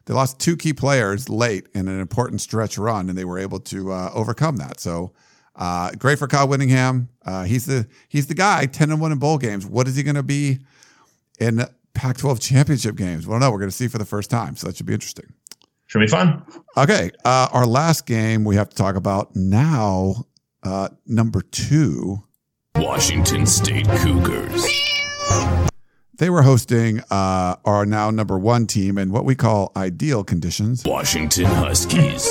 They 0.04 0.14
lost 0.14 0.38
two 0.38 0.56
key 0.56 0.72
players 0.72 1.28
late 1.28 1.68
in 1.74 1.88
an 1.88 2.00
important 2.00 2.40
stretch 2.40 2.76
run, 2.78 3.08
and 3.08 3.16
they 3.16 3.24
were 3.24 3.38
able 3.38 3.60
to 3.60 3.92
uh, 3.92 4.10
overcome 4.12 4.56
that. 4.56 4.80
So 4.80 5.12
uh, 5.54 5.92
great 5.92 6.18
for 6.18 6.26
Kyle 6.26 6.48
Whittingham. 6.48 7.08
Uh, 7.24 7.44
he's 7.44 7.66
the 7.66 7.86
he's 8.08 8.26
the 8.26 8.34
guy. 8.34 8.66
Ten 8.66 8.90
and 8.90 9.00
one 9.00 9.12
in 9.12 9.18
bowl 9.18 9.38
games. 9.38 9.66
What 9.66 9.86
is 9.86 9.96
he 9.96 10.02
going 10.02 10.16
to 10.16 10.22
be 10.22 10.60
in 11.38 11.64
Pac-12 11.94 12.40
championship 12.40 12.96
games? 12.96 13.26
Well, 13.26 13.38
no, 13.38 13.50
we're 13.50 13.58
going 13.58 13.70
to 13.70 13.76
see 13.76 13.88
for 13.88 13.98
the 13.98 14.04
first 14.04 14.30
time. 14.30 14.56
So 14.56 14.66
that 14.66 14.76
should 14.76 14.86
be 14.86 14.94
interesting. 14.94 15.32
Should 15.86 16.00
be 16.00 16.06
fun. 16.06 16.42
Okay, 16.76 17.10
uh, 17.24 17.48
our 17.52 17.66
last 17.66 18.06
game 18.06 18.44
we 18.44 18.56
have 18.56 18.70
to 18.70 18.76
talk 18.76 18.96
about 18.96 19.36
now. 19.36 20.26
Uh, 20.62 20.88
number 21.06 21.42
two, 21.42 22.22
Washington 22.76 23.44
State 23.46 23.88
Cougars. 23.98 24.64
They 26.18 26.30
were 26.30 26.42
hosting 26.42 27.00
uh, 27.10 27.56
our 27.64 27.86
now 27.86 28.10
number 28.10 28.38
one 28.38 28.66
team 28.66 28.98
in 28.98 29.10
what 29.12 29.24
we 29.24 29.34
call 29.34 29.72
ideal 29.76 30.24
conditions. 30.24 30.82
Washington 30.84 31.46
Huskies. 31.46 32.22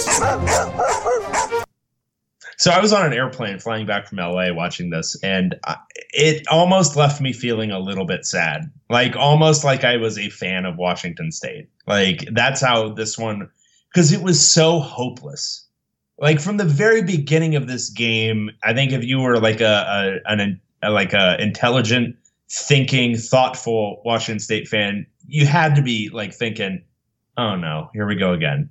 So 2.58 2.70
I 2.70 2.80
was 2.80 2.94
on 2.94 3.04
an 3.04 3.14
airplane 3.14 3.58
flying 3.58 3.88
back 3.88 4.08
from 4.08 4.20
LA 4.20 4.54
watching 4.54 4.92
this, 4.92 5.18
and 5.24 5.56
I- 5.66 5.78
it 6.14 6.48
almost 6.48 6.96
left 6.96 7.20
me 7.20 7.34
feeling 7.34 7.72
a 7.72 7.80
little 7.80 8.06
bit 8.06 8.24
sad. 8.24 8.72
Like 8.88 9.16
almost 9.16 9.64
like 9.64 9.84
I 9.84 9.98
was 9.98 10.20
a 10.20 10.30
fan 10.30 10.66
of 10.66 10.78
Washington 10.78 11.32
State. 11.32 11.70
Like 11.88 12.28
that's 12.34 12.62
how 12.62 12.90
this 12.90 13.18
one, 13.18 13.50
because 13.92 14.12
it 14.12 14.22
was 14.22 14.40
so 14.46 14.80
hopeless. 14.80 15.66
Like 16.20 16.40
from 16.40 16.58
the 16.58 16.66
very 16.66 17.02
beginning 17.02 17.56
of 17.56 17.68
this 17.68 17.90
game, 17.90 18.52
I 18.64 18.76
think 18.76 18.92
if 18.92 19.04
you 19.04 19.20
were 19.22 19.40
like 19.40 19.60
a, 19.60 20.22
a 20.28 20.32
an 20.32 20.62
a, 20.84 20.92
like 20.92 21.14
a 21.14 21.42
intelligent, 21.42 22.16
thinking, 22.52 23.18
thoughtful 23.18 24.02
Washington 24.04 24.40
State 24.40 24.68
fan, 24.68 25.06
you 25.28 25.46
had 25.46 25.76
to 25.76 25.82
be 25.82 26.10
like 26.10 26.34
thinking, 26.34 26.84
"Oh 27.38 27.56
no, 27.56 27.90
here 27.94 28.08
we 28.08 28.16
go 28.16 28.34
again." 28.34 28.70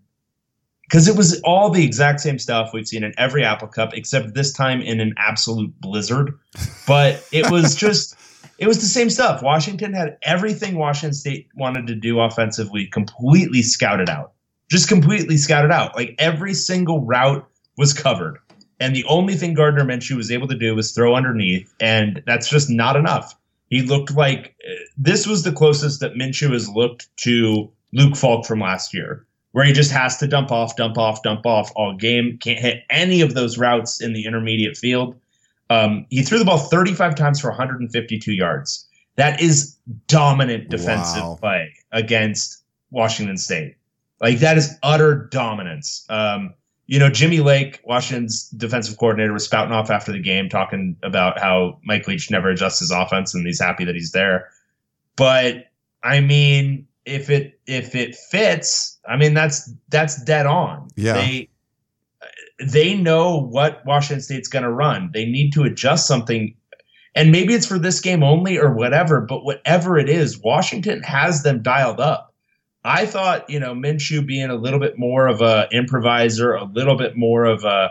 because 0.91 1.07
it 1.07 1.17
was 1.17 1.41
all 1.43 1.71
the 1.71 1.85
exact 1.85 2.19
same 2.19 2.37
stuff 2.37 2.71
we've 2.75 2.89
seen 2.89 3.05
in 3.05 3.15
every 3.17 3.45
Apple 3.45 3.69
Cup, 3.69 3.95
except 3.95 4.35
this 4.35 4.53
time 4.53 4.81
in 4.83 4.99
an 4.99 5.15
absolute 5.17 5.73
blizzard. 5.81 6.37
But 6.87 7.25
it 7.31 7.49
was 7.53 7.77
just, 7.77 8.17
it 8.59 8.67
was 8.67 8.81
the 8.81 8.87
same 8.87 9.11
stuff. 9.11 9.45
Washington 9.45 9.93
had 9.93 10.19
everything 10.23 10.75
Washington 10.75 11.15
State 11.15 11.47
wanted 11.55 11.87
to 11.87 11.95
do 11.95 12.19
offensively 12.19 12.87
completely 12.87 13.63
scouted 13.63 14.11
out, 14.11 14.33
just 14.69 14.89
completely 14.89 15.37
scouted 15.37 15.71
out. 15.71 15.95
Like 15.95 16.17
every 16.19 16.53
single 16.53 17.05
route 17.05 17.49
was 17.77 17.93
covered. 17.93 18.39
And 18.81 18.97
the 18.97 19.05
only 19.05 19.37
thing 19.37 19.55
Gardner 19.55 19.85
Minshew 19.85 20.17
was 20.17 20.33
able 20.33 20.49
to 20.49 20.57
do 20.57 20.75
was 20.75 20.91
throw 20.91 21.15
underneath, 21.15 21.73
and 21.79 22.25
that's 22.27 22.49
just 22.49 22.69
not 22.69 22.97
enough. 22.97 23.37
He 23.71 23.83
looked 23.83 24.15
like 24.15 24.55
this 24.99 25.27
was 25.27 25.43
the 25.43 25.53
closest 25.53 26.01
that 26.01 26.15
Minshew 26.15 26.53
has 26.53 26.69
looked 26.69 27.09
to 27.19 27.71
Luke 27.93 28.17
Falk 28.17 28.45
from 28.47 28.61
last 28.61 28.93
year 28.93 29.27
where 29.53 29.65
he 29.65 29.73
just 29.73 29.91
has 29.91 30.17
to 30.19 30.27
dump 30.27 30.53
off, 30.53 30.77
dump 30.77 30.97
off, 30.97 31.23
dump 31.23 31.45
off 31.45 31.73
all 31.75 31.95
game. 31.97 32.39
Can't 32.41 32.59
hit 32.59 32.85
any 32.91 33.21
of 33.21 33.35
those 33.35 33.59
routes 33.59 34.01
in 34.01 34.13
the 34.13 34.25
intermediate 34.25 34.77
field. 34.77 35.17
Um, 35.71 36.07
he 36.11 36.23
threw 36.23 36.39
the 36.39 36.45
ball 36.45 36.59
35 36.59 37.15
times 37.15 37.41
for 37.41 37.51
152 37.51 38.33
yards. 38.33 38.87
That 39.17 39.41
is 39.41 39.77
dominant 40.07 40.69
defensive 40.69 41.23
Wow. 41.23 41.39
play 41.41 41.73
against 41.93 42.63
Washington 42.91 43.37
State. 43.37 43.77
Like 44.21 44.39
that 44.39 44.57
is 44.57 44.77
utter 44.83 45.29
dominance. 45.31 46.05
Um, 46.09 46.55
you 46.91 46.99
know, 46.99 47.09
Jimmy 47.09 47.39
Lake, 47.39 47.81
Washington's 47.85 48.49
defensive 48.49 48.99
coordinator, 48.99 49.33
was 49.33 49.45
spouting 49.45 49.73
off 49.73 49.91
after 49.91 50.11
the 50.11 50.19
game, 50.19 50.49
talking 50.49 50.97
about 51.05 51.39
how 51.39 51.79
Mike 51.85 52.09
Leach 52.09 52.33
never 52.33 52.51
adjusts 52.51 52.81
his 52.81 52.91
offense 52.91 53.33
and 53.33 53.47
he's 53.47 53.61
happy 53.61 53.85
that 53.85 53.95
he's 53.95 54.11
there. 54.11 54.49
But 55.15 55.71
I 56.03 56.19
mean, 56.19 56.89
if 57.05 57.31
it 57.31 57.61
if 57.69 57.95
it 57.95 58.17
fits, 58.17 58.99
I 59.09 59.17
mean 59.17 59.35
that's 59.35 59.73
that's 59.89 60.21
dead 60.25 60.47
on. 60.47 60.89
Yeah. 60.97 61.13
They 61.13 61.49
they 62.59 62.95
know 62.95 63.37
what 63.37 63.87
Washington 63.87 64.21
State's 64.21 64.49
going 64.49 64.65
to 64.65 64.73
run. 64.73 65.11
They 65.15 65.27
need 65.27 65.53
to 65.53 65.63
adjust 65.63 66.09
something 66.09 66.57
and 67.15 67.31
maybe 67.31 67.55
it's 67.55 67.67
for 67.67 67.79
this 67.79 68.01
game 68.01 68.25
only 68.25 68.59
or 68.59 68.75
whatever, 68.75 69.21
but 69.21 69.45
whatever 69.45 69.97
it 69.97 70.09
is, 70.09 70.41
Washington 70.41 71.05
has 71.05 71.45
them 71.45 71.63
dialed 71.63 72.01
up. 72.01 72.30
I 72.85 73.07
thought, 73.07 73.49
you 73.51 73.61
know, 73.61 73.75
Minshew 73.75 74.27
being 74.27 74.51
a 74.51 74.55
little 74.55 74.81
bit 74.81 74.99
more 74.99 75.27
of 75.27 75.43
a 75.43 75.69
improviser, 75.71 76.55
a 76.55 76.65
little 76.65 76.97
bit 76.97 77.17
more 77.17 77.45
of 77.45 77.65
a, 77.65 77.91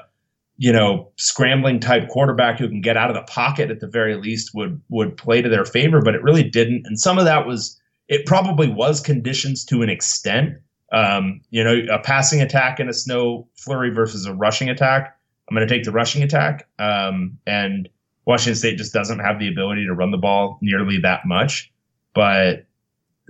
you 0.58 0.74
know, 0.74 1.12
scrambling 1.16 1.80
type 1.80 2.10
quarterback 2.10 2.58
who 2.58 2.68
can 2.68 2.82
get 2.82 2.98
out 2.98 3.10
of 3.10 3.16
the 3.16 3.32
pocket 3.32 3.70
at 3.70 3.80
the 3.80 3.88
very 3.88 4.16
least 4.16 4.54
would 4.56 4.82
would 4.90 5.16
play 5.16 5.42
to 5.42 5.50
their 5.50 5.66
favor, 5.66 6.02
but 6.02 6.16
it 6.16 6.24
really 6.24 6.44
didn't. 6.44 6.86
And 6.86 7.00
some 7.00 7.20
of 7.20 7.26
that 7.26 7.46
was 7.46 7.80
it 8.08 8.26
probably 8.26 8.68
was 8.68 9.00
conditions 9.00 9.64
to 9.66 9.84
an 9.84 9.90
extent. 9.90 10.58
Um, 10.92 11.42
you 11.52 11.64
know, 11.64 11.86
a 11.92 12.00
passing 12.00 12.42
attack 12.42 12.80
in 12.80 12.90
a 12.90 12.94
snow 12.94 13.48
flurry 13.56 13.92
versus 13.92 14.26
a 14.26 14.34
rushing 14.34 14.70
attack. 14.70 15.16
I'm 15.48 15.56
going 15.56 15.68
to 15.68 15.74
take 15.74 15.84
the 15.84 15.92
rushing 15.92 16.24
attack. 16.24 16.68
Um, 16.80 17.38
and 17.46 17.88
Washington 18.26 18.56
State 18.56 18.78
just 18.78 18.92
doesn't 18.92 19.20
have 19.20 19.40
the 19.40 19.48
ability 19.48 19.86
to 19.86 19.94
run 19.94 20.10
the 20.10 20.18
ball 20.18 20.58
nearly 20.62 21.00
that 21.04 21.28
much. 21.28 21.72
But 22.16 22.66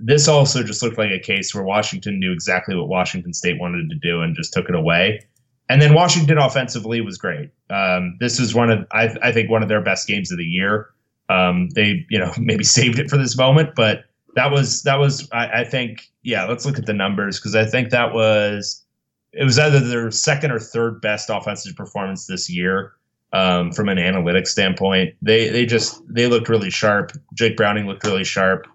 this 0.02 0.28
also 0.28 0.62
just 0.62 0.82
looked 0.82 0.98
like 0.98 1.10
a 1.10 1.18
case 1.18 1.54
where 1.54 1.64
Washington 1.64 2.18
knew 2.18 2.32
exactly 2.32 2.76
what 2.76 2.88
Washington 2.88 3.32
State 3.32 3.60
wanted 3.60 3.90
to 3.90 3.96
do 3.96 4.20
and 4.22 4.34
just 4.36 4.52
took 4.52 4.68
it 4.68 4.74
away. 4.74 5.20
And 5.68 5.80
then 5.80 5.94
Washington 5.94 6.38
offensively 6.38 7.00
was 7.00 7.16
great. 7.16 7.50
Um, 7.70 8.16
this 8.18 8.40
is 8.40 8.54
one 8.54 8.70
of 8.70 8.86
I, 8.90 9.16
I 9.22 9.32
think 9.32 9.50
one 9.50 9.62
of 9.62 9.68
their 9.68 9.80
best 9.80 10.08
games 10.08 10.32
of 10.32 10.38
the 10.38 10.44
year. 10.44 10.90
Um, 11.28 11.68
they 11.70 12.04
you 12.10 12.18
know 12.18 12.32
maybe 12.38 12.64
saved 12.64 12.98
it 12.98 13.08
for 13.08 13.16
this 13.16 13.36
moment, 13.36 13.70
but 13.76 14.04
that 14.34 14.50
was 14.50 14.82
that 14.82 14.98
was 14.98 15.28
I, 15.32 15.60
I 15.60 15.64
think 15.64 16.10
yeah. 16.22 16.44
Let's 16.46 16.66
look 16.66 16.78
at 16.78 16.86
the 16.86 16.92
numbers 16.92 17.38
because 17.38 17.54
I 17.54 17.64
think 17.64 17.90
that 17.90 18.12
was 18.12 18.84
it 19.32 19.44
was 19.44 19.58
either 19.58 19.78
their 19.78 20.10
second 20.10 20.50
or 20.50 20.58
third 20.58 21.00
best 21.00 21.30
offensive 21.30 21.76
performance 21.76 22.26
this 22.26 22.50
year 22.50 22.94
um, 23.32 23.72
from 23.72 23.88
an 23.88 23.98
analytics 23.98 24.48
standpoint. 24.48 25.14
They 25.22 25.48
they 25.48 25.66
just 25.66 26.02
they 26.08 26.26
looked 26.26 26.48
really 26.48 26.70
sharp. 26.70 27.12
Jake 27.34 27.56
Browning 27.56 27.86
looked 27.86 28.04
really 28.04 28.24
sharp, 28.24 28.66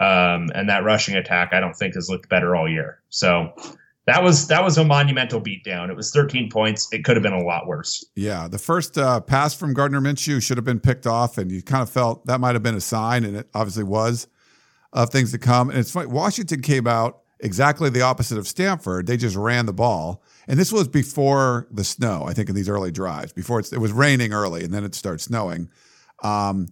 um, 0.00 0.50
and 0.54 0.68
that 0.68 0.84
rushing 0.84 1.14
attack 1.16 1.50
I 1.52 1.60
don't 1.60 1.74
think 1.76 1.94
has 1.94 2.08
looked 2.08 2.28
better 2.28 2.54
all 2.54 2.68
year. 2.68 3.00
So 3.08 3.52
that 4.06 4.22
was 4.22 4.48
that 4.48 4.62
was 4.62 4.78
a 4.78 4.84
monumental 4.84 5.40
beatdown. 5.40 5.88
It 5.88 5.96
was 5.96 6.10
13 6.10 6.50
points. 6.50 6.88
It 6.92 7.04
could 7.04 7.16
have 7.16 7.22
been 7.22 7.32
a 7.32 7.42
lot 7.42 7.66
worse. 7.66 8.04
Yeah, 8.16 8.48
the 8.48 8.58
first 8.58 8.98
uh, 8.98 9.20
pass 9.20 9.54
from 9.54 9.74
Gardner 9.74 10.00
Minshew 10.00 10.42
should 10.42 10.56
have 10.56 10.64
been 10.64 10.80
picked 10.80 11.06
off, 11.06 11.38
and 11.38 11.50
you 11.50 11.62
kind 11.62 11.82
of 11.82 11.90
felt 11.90 12.26
that 12.26 12.40
might 12.40 12.54
have 12.54 12.62
been 12.62 12.74
a 12.74 12.80
sign, 12.80 13.24
and 13.24 13.36
it 13.36 13.48
obviously 13.54 13.84
was 13.84 14.26
of 14.92 15.10
things 15.10 15.30
to 15.32 15.38
come. 15.38 15.70
And 15.70 15.78
it's 15.78 15.92
funny, 15.92 16.08
Washington 16.08 16.60
came 16.60 16.86
out 16.86 17.20
exactly 17.40 17.90
the 17.90 18.02
opposite 18.02 18.38
of 18.38 18.46
Stanford. 18.46 19.06
They 19.06 19.16
just 19.16 19.36
ran 19.36 19.66
the 19.66 19.72
ball, 19.72 20.22
and 20.46 20.58
this 20.58 20.72
was 20.72 20.88
before 20.88 21.66
the 21.70 21.84
snow. 21.84 22.24
I 22.26 22.32
think 22.32 22.48
in 22.48 22.54
these 22.54 22.68
early 22.68 22.90
drives, 22.90 23.32
before 23.32 23.60
it 23.60 23.78
was 23.78 23.92
raining 23.92 24.32
early, 24.32 24.64
and 24.64 24.72
then 24.72 24.84
it 24.84 24.94
starts 24.94 25.24
snowing. 25.24 25.70
Um, 26.22 26.68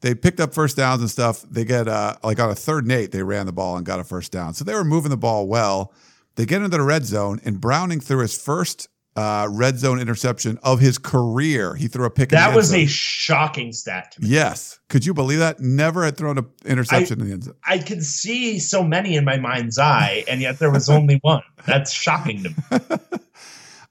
they 0.00 0.14
picked 0.14 0.40
up 0.40 0.54
first 0.54 0.76
downs 0.76 1.00
and 1.00 1.10
stuff. 1.10 1.42
They 1.42 1.64
get 1.64 1.88
uh, 1.88 2.16
like 2.22 2.40
on 2.40 2.50
a 2.50 2.54
third 2.54 2.84
and 2.84 2.92
eight, 2.92 3.12
they 3.12 3.22
ran 3.22 3.46
the 3.46 3.52
ball 3.52 3.76
and 3.76 3.84
got 3.84 4.00
a 4.00 4.04
first 4.04 4.32
down. 4.32 4.54
So 4.54 4.64
they 4.64 4.74
were 4.74 4.84
moving 4.84 5.10
the 5.10 5.16
ball 5.16 5.46
well. 5.46 5.92
They 6.36 6.46
get 6.46 6.62
into 6.62 6.76
the 6.76 6.82
red 6.82 7.04
zone, 7.04 7.40
and 7.44 7.60
Browning 7.60 8.00
threw 8.00 8.20
his 8.20 8.40
first 8.40 8.88
uh, 9.16 9.48
red 9.50 9.78
zone 9.78 10.00
interception 10.00 10.58
of 10.62 10.80
his 10.80 10.98
career. 10.98 11.74
He 11.74 11.88
threw 11.88 12.06
a 12.06 12.10
pick. 12.10 12.28
That 12.30 12.54
was 12.54 12.68
zone. 12.68 12.80
a 12.80 12.86
shocking 12.86 13.72
stat 13.72 14.12
to 14.12 14.22
me. 14.22 14.28
yes. 14.28 14.78
Could 14.88 15.04
you 15.04 15.14
believe 15.14 15.38
that? 15.40 15.60
Never 15.60 16.04
had 16.04 16.16
thrown 16.16 16.38
an 16.38 16.46
interception 16.64 17.20
in 17.20 17.26
the 17.26 17.32
end 17.32 17.44
zone. 17.44 17.54
I 17.64 17.78
could 17.78 18.04
see 18.04 18.58
so 18.58 18.82
many 18.82 19.16
in 19.16 19.24
my 19.24 19.36
mind's 19.36 19.78
eye, 19.78 20.24
and 20.28 20.40
yet 20.40 20.58
there 20.58 20.70
was 20.70 20.88
only 20.88 21.16
one. 21.22 21.42
That's 21.66 21.92
shocking 21.92 22.42
to 22.44 22.50
me. 22.50 22.88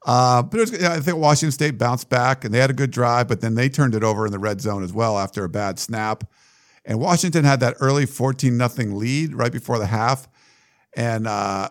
Uh, 0.06 0.42
but 0.42 0.58
it 0.58 0.62
was, 0.62 0.82
yeah, 0.82 0.94
I 0.94 1.02
think 1.02 1.18
Washington 1.18 1.52
State 1.52 1.78
bounced 1.78 2.10
back 2.10 2.46
and 2.46 2.54
they 2.54 2.58
had 2.58 2.70
a 2.70 2.74
good 2.74 2.90
drive, 2.90 3.28
but 3.28 3.42
then 3.42 3.56
they 3.56 3.68
turned 3.68 3.94
it 3.94 4.04
over 4.04 4.26
in 4.26 4.32
the 4.32 4.40
red 4.40 4.62
zone 4.62 4.82
as 4.82 4.94
well 4.94 5.20
after 5.20 5.44
a 5.44 5.50
bad 5.50 5.78
snap. 5.78 6.24
And 6.86 7.00
Washington 7.00 7.44
had 7.44 7.60
that 7.60 7.76
early 7.80 8.06
14 8.06 8.58
nothing 8.58 8.98
lead 8.98 9.36
right 9.36 9.52
before 9.52 9.78
the 9.78 9.86
half. 9.86 10.28
And 10.96 11.28
uh, 11.28 11.70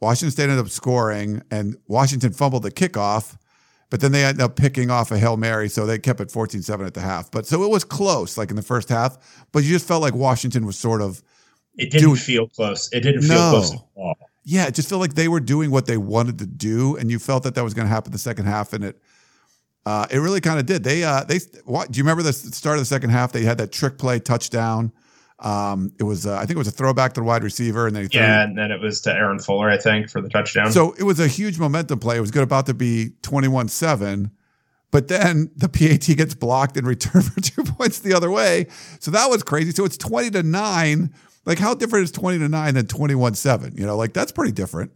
Washington 0.00 0.30
State 0.30 0.44
ended 0.44 0.58
up 0.58 0.68
scoring, 0.68 1.42
and 1.50 1.76
Washington 1.86 2.32
fumbled 2.32 2.62
the 2.62 2.70
kickoff 2.70 3.36
but 3.90 4.00
then 4.00 4.12
they 4.12 4.24
ended 4.24 4.42
up 4.42 4.56
picking 4.56 4.90
off 4.90 5.10
a 5.10 5.18
Hail 5.18 5.36
Mary, 5.36 5.68
so 5.68 5.86
they 5.86 5.98
kept 5.98 6.20
it 6.20 6.30
14 6.30 6.62
7 6.62 6.86
at 6.86 6.94
the 6.94 7.00
half. 7.00 7.30
But 7.30 7.46
so 7.46 7.62
it 7.62 7.70
was 7.70 7.84
close, 7.84 8.36
like 8.36 8.50
in 8.50 8.56
the 8.56 8.62
first 8.62 8.88
half, 8.88 9.16
but 9.52 9.64
you 9.64 9.70
just 9.70 9.86
felt 9.88 10.02
like 10.02 10.14
Washington 10.14 10.66
was 10.66 10.76
sort 10.76 11.00
of, 11.00 11.22
It 11.76 11.90
didn't 11.90 12.08
Dude. 12.10 12.18
feel 12.20 12.48
close. 12.48 12.92
It 12.92 13.00
didn't 13.00 13.22
feel 13.22 13.34
No. 13.38 13.50
close 13.50 13.72
at 13.72 13.80
all. 13.94 14.14
yeah, 14.44 14.66
it 14.66 14.74
just 14.74 14.88
felt 14.88 15.00
like 15.00 15.14
they 15.14 15.28
were 15.28 15.40
doing 15.40 15.70
what 15.70 15.86
they 15.86 15.96
wanted 15.96 16.38
to 16.40 16.46
do, 16.46 16.96
and 16.96 17.10
you 17.10 17.18
felt 17.18 17.44
that 17.44 17.54
that 17.54 17.64
was 17.64 17.72
going 17.74 17.86
to 17.86 17.90
happen 17.94 18.12
the 18.12 18.18
second 18.18 18.46
half, 18.46 18.72
and 18.72 18.84
it. 18.84 19.00
Uh, 19.86 20.06
it 20.10 20.18
really 20.18 20.42
kind 20.42 20.58
of 20.60 20.66
did. 20.66 20.84
They, 20.84 21.02
uh, 21.02 21.24
they. 21.24 21.38
What, 21.64 21.90
do 21.90 21.96
you 21.96 22.02
remember 22.04 22.22
the 22.22 22.32
start 22.34 22.76
of 22.76 22.82
the 22.82 22.84
second 22.84 23.08
half? 23.08 23.32
They 23.32 23.44
had 23.44 23.56
that 23.56 23.72
trick 23.72 23.96
play 23.96 24.18
touchdown. 24.18 24.92
Um, 25.40 25.92
it 26.00 26.02
was, 26.02 26.26
uh, 26.26 26.34
I 26.34 26.40
think 26.40 26.52
it 26.52 26.58
was 26.58 26.68
a 26.68 26.72
throwback 26.72 27.12
to 27.14 27.20
the 27.20 27.24
wide 27.24 27.44
receiver, 27.44 27.86
and 27.86 27.94
then 27.94 28.08
Yeah, 28.12 28.42
and 28.42 28.58
then 28.58 28.72
it 28.72 28.80
was 28.80 29.00
to 29.02 29.12
Aaron 29.12 29.38
Fuller, 29.38 29.70
I 29.70 29.78
think, 29.78 30.10
for 30.10 30.20
the 30.20 30.28
touchdown. 30.28 30.72
So 30.72 30.94
it 30.98 31.04
was 31.04 31.20
a 31.20 31.28
huge 31.28 31.58
momentum 31.58 32.00
play. 32.00 32.16
It 32.16 32.20
was 32.20 32.32
good 32.32 32.42
about 32.42 32.66
to 32.66 32.74
be 32.74 33.10
21 33.22 33.68
7. 33.68 34.32
But 34.90 35.08
then 35.08 35.50
the 35.54 35.68
PAT 35.68 36.16
gets 36.16 36.34
blocked 36.34 36.76
and 36.76 36.86
returned 36.86 37.26
for 37.32 37.40
two 37.40 37.62
points 37.62 38.00
the 38.00 38.14
other 38.14 38.30
way. 38.30 38.66
So 39.00 39.10
that 39.10 39.28
was 39.28 39.42
crazy. 39.42 39.70
So 39.72 39.84
it's 39.84 39.98
20 39.98 40.30
to 40.30 40.42
9. 40.42 41.14
Like, 41.44 41.58
how 41.58 41.74
different 41.74 42.04
is 42.04 42.12
20 42.12 42.38
to 42.38 42.48
9 42.48 42.74
than 42.74 42.86
21 42.86 43.34
7? 43.34 43.74
You 43.76 43.86
know, 43.86 43.96
like 43.96 44.12
that's 44.12 44.32
pretty 44.32 44.52
different. 44.52 44.92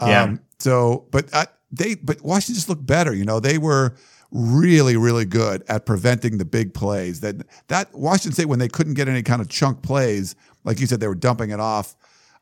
Yeah. 0.00 0.36
So, 0.58 1.06
but 1.10 1.28
uh, 1.32 1.46
they, 1.70 1.96
but 1.96 2.22
Washington 2.22 2.54
just 2.54 2.68
looked 2.68 2.86
better. 2.86 3.14
You 3.14 3.24
know, 3.24 3.40
they 3.40 3.58
were 3.58 3.94
really, 4.30 4.96
really 4.96 5.24
good 5.24 5.62
at 5.68 5.86
preventing 5.86 6.38
the 6.38 6.44
big 6.44 6.74
plays. 6.74 7.20
That 7.20 7.46
that 7.68 7.94
Washington 7.94 8.32
State 8.32 8.46
when 8.46 8.58
they 8.58 8.68
couldn't 8.68 8.94
get 8.94 9.08
any 9.08 9.22
kind 9.22 9.40
of 9.40 9.48
chunk 9.48 9.82
plays, 9.82 10.34
like 10.64 10.80
you 10.80 10.86
said, 10.86 11.00
they 11.00 11.08
were 11.08 11.14
dumping 11.14 11.50
it 11.50 11.60
off. 11.60 11.96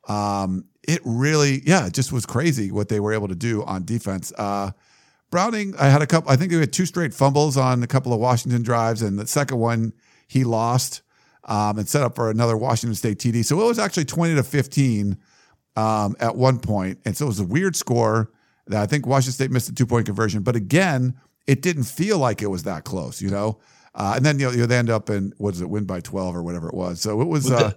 Um, 0.08 0.66
it 0.86 1.00
really, 1.04 1.62
yeah, 1.64 1.86
it 1.86 1.94
just 1.94 2.12
was 2.12 2.26
crazy 2.26 2.70
what 2.70 2.88
they 2.88 3.00
were 3.00 3.12
able 3.12 3.28
to 3.28 3.34
do 3.34 3.62
on 3.64 3.84
defense. 3.84 4.32
Uh, 4.36 4.72
Browning, 5.30 5.74
I 5.78 5.88
had 5.88 6.02
a 6.02 6.06
couple. 6.06 6.30
I 6.30 6.36
think 6.36 6.52
he 6.52 6.58
had 6.58 6.72
two 6.72 6.86
straight 6.86 7.12
fumbles 7.12 7.56
on 7.56 7.82
a 7.82 7.86
couple 7.86 8.12
of 8.12 8.20
Washington 8.20 8.62
drives, 8.62 9.02
and 9.02 9.18
the 9.18 9.26
second 9.26 9.58
one 9.58 9.92
he 10.28 10.44
lost 10.44 11.02
um, 11.44 11.78
and 11.78 11.88
set 11.88 12.02
up 12.02 12.14
for 12.14 12.30
another 12.30 12.56
Washington 12.56 12.94
State 12.94 13.18
TD. 13.18 13.44
So 13.44 13.60
it 13.60 13.64
was 13.64 13.78
actually 13.78 14.04
twenty 14.04 14.34
to 14.34 14.42
fifteen 14.42 15.18
um, 15.76 16.14
at 16.20 16.36
one 16.36 16.60
point, 16.60 17.00
and 17.04 17.16
so 17.16 17.24
it 17.24 17.28
was 17.28 17.40
a 17.40 17.44
weird 17.44 17.74
score. 17.76 18.30
That 18.66 18.82
I 18.82 18.86
think 18.86 19.06
Washington 19.06 19.32
State 19.32 19.50
missed 19.50 19.68
a 19.68 19.74
two 19.74 19.86
point 19.86 20.06
conversion, 20.06 20.42
but 20.42 20.56
again, 20.56 21.14
it 21.46 21.62
didn't 21.62 21.84
feel 21.84 22.18
like 22.18 22.42
it 22.42 22.48
was 22.48 22.62
that 22.64 22.84
close, 22.84 23.20
you 23.20 23.30
know. 23.30 23.58
Uh, 23.94 24.14
and 24.16 24.24
then 24.24 24.38
you 24.38 24.50
know, 24.50 24.66
they 24.66 24.76
end 24.76 24.90
up 24.90 25.08
in 25.08 25.32
what 25.38 25.54
is 25.54 25.60
it, 25.60 25.70
win 25.70 25.84
by 25.84 26.00
twelve 26.00 26.34
or 26.34 26.42
whatever 26.42 26.68
it 26.68 26.74
was. 26.74 27.00
So 27.00 27.20
it 27.20 27.28
was. 27.28 27.50
Uh, 27.50 27.72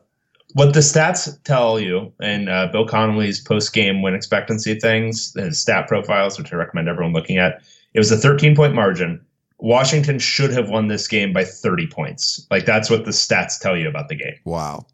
what 0.54 0.74
the 0.74 0.80
stats 0.80 1.42
tell 1.44 1.80
you 1.80 2.12
and 2.22 2.50
uh, 2.50 2.68
Bill 2.68 2.88
Connelly's 2.88 3.42
post 3.42 3.74
game 3.74 4.02
win 4.02 4.16
expectancy 4.16 4.80
things, 4.80 5.34
his 5.34 5.60
stat 5.60 5.88
profiles, 5.88 6.38
which 6.38 6.54
I 6.54 6.56
recommend 6.56 6.88
everyone 6.88 7.14
looking 7.14 7.38
at, 7.38 7.62
it 7.94 8.00
was 8.00 8.12
a 8.12 8.18
13 8.18 8.56
point 8.56 8.74
margin. 8.74 9.24
Washington 9.60 10.20
should 10.20 10.52
have 10.52 10.70
won 10.70 10.88
this 10.88 11.08
game 11.08 11.34
by 11.34 11.44
30 11.44 11.88
points. 11.88 12.46
Like 12.50 12.66
that's 12.66 12.90
what 12.90 13.06
the 13.06 13.12
stats 13.12 13.60
tell 13.60 13.76
you 13.76 13.90
about 13.90 14.08
the 14.08 14.16
game. 14.16 14.36
Wow. 14.46 14.86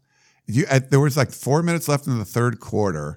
You, 0.46 0.66
at, 0.68 0.90
there 0.90 1.00
was 1.00 1.16
like 1.16 1.30
four 1.30 1.62
minutes 1.62 1.88
left 1.88 2.06
in 2.06 2.18
the 2.18 2.24
third 2.24 2.60
quarter. 2.60 3.16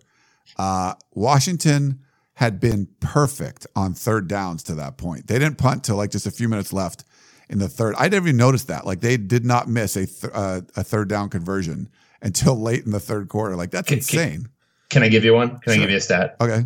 Uh, 0.57 0.93
Washington 1.13 1.99
had 2.37 2.59
been 2.59 2.87
perfect 2.99 3.65
on 3.75 3.95
third 3.95 4.27
downs 4.27 4.61
to 4.61 4.75
that 4.75 4.95
point. 4.97 5.25
They 5.25 5.39
didn't 5.39 5.57
punt 5.57 5.83
till 5.83 5.95
like 5.95 6.11
just 6.11 6.27
a 6.27 6.31
few 6.31 6.47
minutes 6.47 6.71
left 6.71 7.03
in 7.49 7.57
the 7.57 7.67
third. 7.67 7.95
I 7.97 8.09
didn't 8.09 8.25
even 8.25 8.37
notice 8.37 8.65
that. 8.65 8.85
Like 8.85 9.01
they 9.01 9.17
did 9.17 9.43
not 9.43 9.67
miss 9.67 9.95
a 9.95 10.05
th- 10.05 10.31
uh, 10.35 10.61
a 10.75 10.83
third 10.83 11.09
down 11.09 11.29
conversion 11.29 11.89
until 12.21 12.55
late 12.55 12.85
in 12.85 12.91
the 12.91 12.99
third 12.99 13.27
quarter. 13.27 13.55
Like 13.55 13.71
that's 13.71 13.87
Can- 13.87 14.01
can- 14.01 14.19
insane. 14.19 14.49
Can 14.89 15.01
I 15.01 15.09
give 15.09 15.25
you 15.25 15.33
one? 15.33 15.57
Can 15.61 15.73
I 15.73 15.77
give 15.77 15.89
you 15.89 15.97
a 15.97 15.99
stat? 15.99 16.35
Okay. 16.39 16.63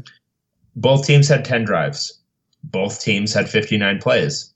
Both 0.76 1.08
teams 1.08 1.30
had 1.30 1.46
10 1.46 1.64
drives. 1.64 2.20
Both 2.66 3.02
teams 3.02 3.34
had 3.34 3.50
59 3.50 4.00
plays. 4.00 4.54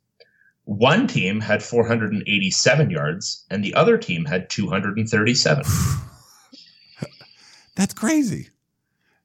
One 0.66 1.08
team 1.08 1.40
had 1.40 1.64
487 1.64 2.90
yards, 2.90 3.46
and 3.50 3.64
the 3.64 3.74
other 3.74 3.98
team 3.98 4.26
had 4.26 4.50
237. 4.50 5.64
That's 7.76 7.94
crazy. 7.94 8.50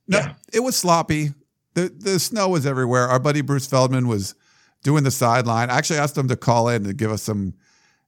No, 0.08 0.18
Yeah. 0.18 0.32
it 0.52 0.60
was 0.60 0.76
sloppy. 0.76 1.32
The 1.74 1.92
the 1.96 2.18
snow 2.18 2.48
was 2.48 2.66
everywhere. 2.66 3.08
Our 3.08 3.18
buddy 3.18 3.40
Bruce 3.40 3.66
Feldman 3.66 4.08
was 4.08 4.34
doing 4.82 5.04
the 5.04 5.10
sideline. 5.10 5.70
I 5.70 5.76
actually 5.76 5.98
asked 5.98 6.16
him 6.16 6.28
to 6.28 6.36
call 6.36 6.68
in 6.68 6.84
to 6.84 6.92
give 6.92 7.10
us 7.10 7.22
some 7.22 7.54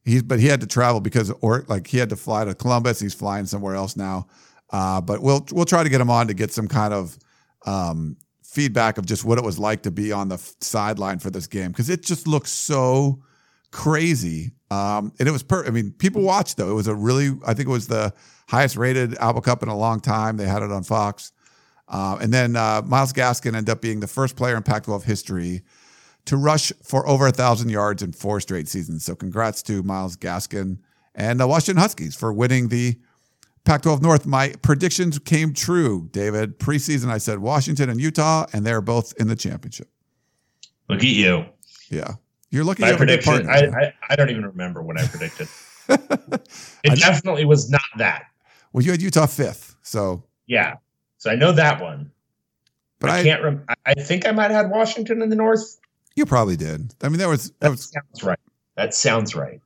he's 0.04 0.22
but 0.22 0.40
he 0.40 0.46
had 0.46 0.60
to 0.60 0.66
travel 0.66 1.00
because 1.00 1.30
or 1.40 1.64
like 1.68 1.86
he 1.86 1.98
had 1.98 2.10
to 2.10 2.16
fly 2.16 2.44
to 2.44 2.54
Columbus. 2.54 3.00
He's 3.00 3.14
flying 3.14 3.46
somewhere 3.46 3.74
else 3.74 3.96
now. 3.96 4.26
Uh, 4.70 5.00
but 5.00 5.22
we'll 5.22 5.46
we'll 5.52 5.64
try 5.64 5.82
to 5.82 5.88
get 5.88 6.00
him 6.00 6.10
on 6.10 6.26
to 6.28 6.34
get 6.34 6.52
some 6.52 6.66
kind 6.66 6.94
of 6.94 7.18
um, 7.66 8.16
feedback 8.42 8.98
of 8.98 9.06
just 9.06 9.24
what 9.24 9.38
it 9.38 9.44
was 9.44 9.58
like 9.58 9.82
to 9.82 9.90
be 9.90 10.12
on 10.12 10.28
the 10.28 10.36
f- 10.36 10.54
sideline 10.60 11.18
for 11.18 11.30
this 11.30 11.46
game 11.46 11.70
because 11.70 11.90
it 11.90 12.02
just 12.02 12.26
looks 12.26 12.50
so 12.50 13.22
crazy. 13.70 14.52
Um, 14.70 15.12
and 15.18 15.28
it 15.28 15.32
was 15.32 15.42
per 15.42 15.66
I 15.66 15.70
mean, 15.70 15.92
people 15.92 16.22
watched 16.22 16.56
though. 16.56 16.70
It 16.70 16.74
was 16.74 16.88
a 16.88 16.94
really 16.94 17.30
I 17.46 17.54
think 17.54 17.68
it 17.68 17.72
was 17.72 17.88
the 17.88 18.14
highest 18.48 18.76
rated 18.76 19.16
Apple 19.18 19.42
Cup 19.42 19.62
in 19.62 19.68
a 19.68 19.76
long 19.76 20.00
time. 20.00 20.36
They 20.36 20.46
had 20.46 20.62
it 20.62 20.72
on 20.72 20.82
Fox. 20.82 21.32
Uh, 21.92 22.16
and 22.20 22.32
then 22.32 22.56
uh, 22.56 22.82
Myles 22.84 23.12
Gaskin 23.12 23.54
ended 23.54 23.68
up 23.70 23.80
being 23.82 24.00
the 24.00 24.06
first 24.06 24.34
player 24.34 24.56
in 24.56 24.62
Pac-12 24.62 25.04
history 25.04 25.62
to 26.24 26.36
rush 26.38 26.72
for 26.82 27.06
over 27.06 27.26
a 27.26 27.32
thousand 27.32 27.68
yards 27.68 28.02
in 28.02 28.12
four 28.12 28.40
straight 28.40 28.66
seasons. 28.66 29.04
So 29.04 29.14
congrats 29.14 29.62
to 29.64 29.82
Myles 29.82 30.16
Gaskin 30.16 30.78
and 31.14 31.38
the 31.38 31.46
Washington 31.46 31.80
Huskies 31.80 32.16
for 32.16 32.32
winning 32.32 32.68
the 32.68 32.98
Pac-12 33.64 34.00
North. 34.00 34.24
My 34.24 34.54
predictions 34.62 35.18
came 35.18 35.52
true, 35.52 36.08
David. 36.12 36.58
Preseason, 36.58 37.10
I 37.10 37.18
said 37.18 37.40
Washington 37.40 37.90
and 37.90 38.00
Utah, 38.00 38.46
and 38.54 38.64
they're 38.64 38.80
both 38.80 39.12
in 39.20 39.28
the 39.28 39.36
championship. 39.36 39.90
Look 40.88 41.00
at 41.00 41.04
you. 41.04 41.44
Yeah, 41.90 42.14
you're 42.50 42.64
looking 42.64 42.84
My 42.84 42.92
at 42.92 42.98
good 42.98 43.06
prediction. 43.22 43.46
partner. 43.46 43.78
I, 43.78 43.84
I, 43.84 43.92
I 44.10 44.16
don't 44.16 44.30
even 44.30 44.46
remember 44.46 44.82
what 44.82 44.98
I 44.98 45.06
predicted. 45.06 45.48
it 45.88 46.98
definitely 46.98 47.44
was 47.44 47.70
not 47.70 47.82
that. 47.98 48.24
well, 48.72 48.82
you 48.82 48.90
had 48.92 49.02
Utah 49.02 49.26
fifth, 49.26 49.76
so 49.82 50.24
Yeah. 50.46 50.76
So 51.22 51.30
I 51.30 51.36
know 51.36 51.52
that 51.52 51.80
one. 51.80 52.10
but 52.98 53.08
I, 53.10 53.20
I, 53.20 53.22
can't 53.22 53.44
rem- 53.44 53.64
I- 53.86 53.94
think 53.94 54.26
I 54.26 54.32
might 54.32 54.50
have 54.50 54.64
had 54.64 54.70
Washington 54.72 55.22
in 55.22 55.28
the 55.28 55.36
North. 55.36 55.78
you 56.16 56.26
probably 56.26 56.56
did. 56.56 56.92
I 57.00 57.08
mean, 57.08 57.18
that 57.20 57.28
was 57.28 57.50
that 57.50 57.60
That 57.60 57.70
was 57.70 57.92
sounds 57.92 58.24
right. 58.24 58.38
That 58.74 58.92
sounds 58.92 59.36
right. 59.36 59.60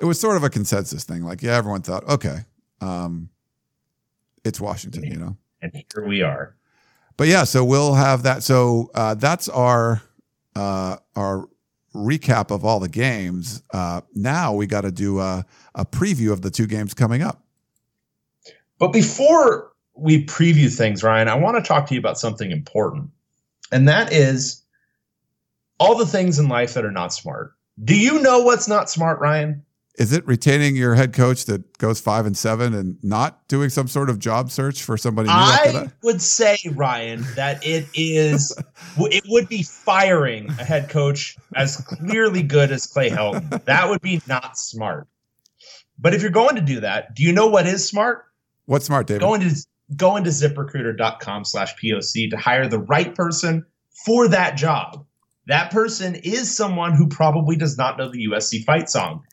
it 0.00 0.04
was 0.04 0.20
sort 0.20 0.36
of 0.36 0.44
a 0.44 0.48
consensus 0.50 1.02
thing. 1.02 1.24
Like, 1.24 1.42
yeah, 1.42 1.56
everyone 1.56 1.82
thought, 1.82 2.08
okay, 2.08 2.42
um, 2.80 3.28
it's 4.44 4.60
Washington, 4.60 5.02
you 5.02 5.16
know. 5.16 5.36
And 5.62 5.72
here 5.74 6.06
we 6.06 6.22
are. 6.22 6.54
But 7.16 7.26
yeah, 7.26 7.42
so 7.42 7.64
we'll 7.64 7.94
have 7.94 8.22
that. 8.22 8.44
So 8.44 8.92
uh, 8.94 9.14
that's 9.14 9.48
our 9.48 10.00
uh, 10.54 10.98
our 11.16 11.48
recap 11.92 12.52
of 12.54 12.64
all 12.64 12.78
the 12.78 12.88
games. 12.88 13.64
Uh, 13.74 14.02
now 14.14 14.54
we 14.54 14.68
got 14.68 14.82
to 14.82 14.92
do 14.92 15.18
a, 15.18 15.44
a 15.74 15.84
preview 15.84 16.30
of 16.30 16.42
the 16.42 16.50
two 16.52 16.68
games 16.68 16.94
coming 16.94 17.20
up. 17.20 17.42
But 18.78 18.92
before 18.92 19.67
we 19.98 20.24
preview 20.24 20.74
things, 20.74 21.02
Ryan, 21.02 21.28
I 21.28 21.34
want 21.34 21.62
to 21.62 21.66
talk 21.66 21.86
to 21.88 21.94
you 21.94 22.00
about 22.00 22.18
something 22.18 22.50
important. 22.50 23.10
And 23.72 23.88
that 23.88 24.12
is 24.12 24.62
all 25.78 25.96
the 25.96 26.06
things 26.06 26.38
in 26.38 26.48
life 26.48 26.74
that 26.74 26.84
are 26.84 26.92
not 26.92 27.12
smart. 27.12 27.52
Do 27.82 27.96
you 27.96 28.20
know 28.20 28.40
what's 28.40 28.68
not 28.68 28.88
smart, 28.88 29.20
Ryan? 29.20 29.64
Is 29.96 30.12
it 30.12 30.24
retaining 30.28 30.76
your 30.76 30.94
head 30.94 31.12
coach 31.12 31.46
that 31.46 31.76
goes 31.78 32.00
five 32.00 32.24
and 32.24 32.36
seven 32.36 32.72
and 32.72 33.02
not 33.02 33.46
doing 33.48 33.68
some 33.68 33.88
sort 33.88 34.08
of 34.08 34.20
job 34.20 34.48
search 34.50 34.80
for 34.80 34.96
somebody 34.96 35.28
new 35.28 35.34
I 35.34 35.90
would 36.04 36.22
say, 36.22 36.56
Ryan, 36.70 37.24
that 37.34 37.66
it 37.66 37.88
is, 37.94 38.56
it 38.98 39.24
would 39.26 39.48
be 39.48 39.64
firing 39.64 40.50
a 40.50 40.64
head 40.64 40.88
coach 40.88 41.36
as 41.56 41.78
clearly 41.78 42.44
good 42.44 42.70
as 42.70 42.86
Clay 42.86 43.10
Helton. 43.10 43.64
That 43.64 43.88
would 43.88 44.00
be 44.00 44.22
not 44.28 44.56
smart. 44.56 45.08
But 45.98 46.14
if 46.14 46.22
you're 46.22 46.30
going 46.30 46.54
to 46.54 46.62
do 46.62 46.80
that, 46.80 47.16
do 47.16 47.24
you 47.24 47.32
know 47.32 47.48
what 47.48 47.66
is 47.66 47.88
smart? 47.88 48.24
What's 48.66 48.86
smart, 48.86 49.08
David? 49.08 49.20
Go 49.20 49.34
into 49.34 49.66
go 49.96 50.16
into 50.16 50.30
ziprecruiter.com 50.30 51.44
slash 51.44 51.74
POC 51.76 52.30
to 52.30 52.36
hire 52.36 52.68
the 52.68 52.78
right 52.78 53.14
person 53.14 53.64
for 54.04 54.28
that 54.28 54.56
job. 54.56 55.04
That 55.46 55.70
person 55.70 56.14
is 56.14 56.54
someone 56.54 56.94
who 56.94 57.08
probably 57.08 57.56
does 57.56 57.78
not 57.78 57.96
know 57.96 58.10
the 58.10 58.26
USC 58.26 58.64
fight 58.64 58.90
song. 58.90 59.24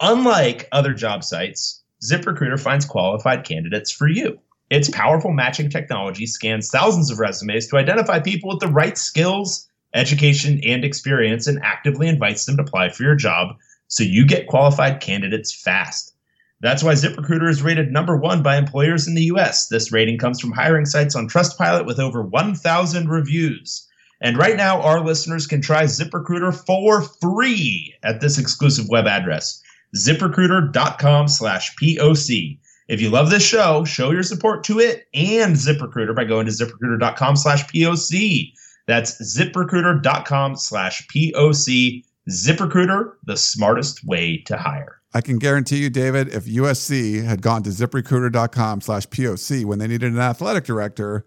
Unlike 0.00 0.68
other 0.72 0.92
job 0.92 1.24
sites, 1.24 1.82
ZipRecruiter 2.02 2.60
finds 2.60 2.84
qualified 2.84 3.44
candidates 3.44 3.90
for 3.90 4.08
you. 4.08 4.38
Its 4.70 4.88
powerful 4.88 5.32
matching 5.32 5.68
technology 5.68 6.26
scans 6.26 6.70
thousands 6.70 7.10
of 7.10 7.18
resumes 7.18 7.66
to 7.66 7.76
identify 7.76 8.20
people 8.20 8.50
with 8.50 8.60
the 8.60 8.68
right 8.68 8.96
skills, 8.96 9.68
education, 9.94 10.60
and 10.64 10.84
experience 10.84 11.46
and 11.46 11.58
actively 11.62 12.06
invites 12.06 12.44
them 12.44 12.56
to 12.56 12.62
apply 12.62 12.88
for 12.90 13.02
your 13.02 13.16
job 13.16 13.56
so 13.88 14.04
you 14.04 14.24
get 14.24 14.46
qualified 14.46 15.00
candidates 15.00 15.52
fast. 15.52 16.14
That's 16.62 16.82
why 16.82 16.92
ZipRecruiter 16.92 17.48
is 17.48 17.62
rated 17.62 17.90
number 17.90 18.16
one 18.16 18.42
by 18.42 18.56
employers 18.56 19.08
in 19.08 19.14
the 19.14 19.24
US. 19.24 19.68
This 19.68 19.92
rating 19.92 20.18
comes 20.18 20.40
from 20.40 20.52
hiring 20.52 20.84
sites 20.84 21.16
on 21.16 21.28
Trustpilot 21.28 21.86
with 21.86 21.98
over 21.98 22.22
1,000 22.22 23.08
reviews. 23.08 23.86
And 24.20 24.36
right 24.36 24.56
now, 24.56 24.82
our 24.82 25.02
listeners 25.02 25.46
can 25.46 25.62
try 25.62 25.84
ZipRecruiter 25.84 26.54
for 26.66 27.02
free 27.22 27.94
at 28.02 28.20
this 28.20 28.36
exclusive 28.36 28.88
web 28.90 29.06
address, 29.06 29.62
ziprecruiter.com 29.96 31.28
slash 31.28 31.74
POC. 31.76 32.58
If 32.88 33.00
you 33.00 33.08
love 33.08 33.30
this 33.30 33.44
show, 33.46 33.84
show 33.84 34.10
your 34.10 34.22
support 34.22 34.62
to 34.64 34.80
it 34.80 35.06
and 35.14 35.56
ZipRecruiter 35.56 36.14
by 36.14 36.24
going 36.24 36.44
to 36.44 36.52
ziprecruiter.com 36.52 37.36
slash 37.36 37.64
POC. 37.68 38.52
That's 38.86 39.16
ziprecruiter.com 39.34 40.56
slash 40.56 41.06
POC. 41.06 42.04
ZipRecruiter, 42.28 43.12
the 43.24 43.36
smartest 43.38 44.04
way 44.04 44.42
to 44.44 44.58
hire. 44.58 44.99
I 45.12 45.20
can 45.20 45.38
guarantee 45.38 45.78
you, 45.78 45.90
David, 45.90 46.28
if 46.28 46.44
USC 46.46 47.24
had 47.24 47.42
gone 47.42 47.62
to 47.64 47.70
ziprecruiter.com 47.70 48.80
slash 48.80 49.06
POC 49.08 49.64
when 49.64 49.78
they 49.78 49.88
needed 49.88 50.12
an 50.12 50.20
athletic 50.20 50.64
director, 50.64 51.24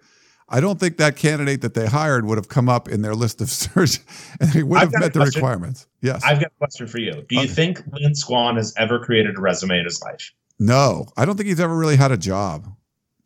I 0.48 0.60
don't 0.62 0.80
think 0.80 0.98
that 0.98 1.16
candidate 1.18 1.62
that 1.62 1.74
they 1.74 1.88
hired 1.88 2.26
would 2.26 2.38
have 2.38 2.48
come 2.48 2.70
up 2.70 2.88
in 2.88 3.02
their 3.02 3.16
list 3.16 3.42
of 3.42 3.50
search 3.50 4.00
and 4.40 4.50
they 4.52 4.64
would 4.64 4.80
I've 4.80 4.92
have 4.94 5.02
met 5.02 5.14
the 5.14 5.20
question. 5.20 5.40
requirements. 5.42 5.88
Yes. 6.02 6.24
I've 6.24 6.40
got 6.40 6.48
a 6.48 6.58
question 6.60 6.88
for 6.88 7.00
you. 7.00 7.12
Do 7.28 7.36
you 7.36 7.42
Okay. 7.42 7.48
think 7.54 7.84
Lynn 7.92 8.16
Swann 8.16 8.56
has 8.56 8.74
ever 8.78 9.00
created 9.00 9.38
a 9.38 9.42
resume 9.42 9.78
in 9.80 9.86
his 9.86 10.02
life? 10.02 10.32
no, 10.60 11.08
I 11.18 11.26
don't 11.26 11.36
think 11.36 11.48
he's 11.48 11.60
ever 11.60 11.76
really 11.76 11.98
had 11.98 12.12
a 12.12 12.18
job, 12.18 12.68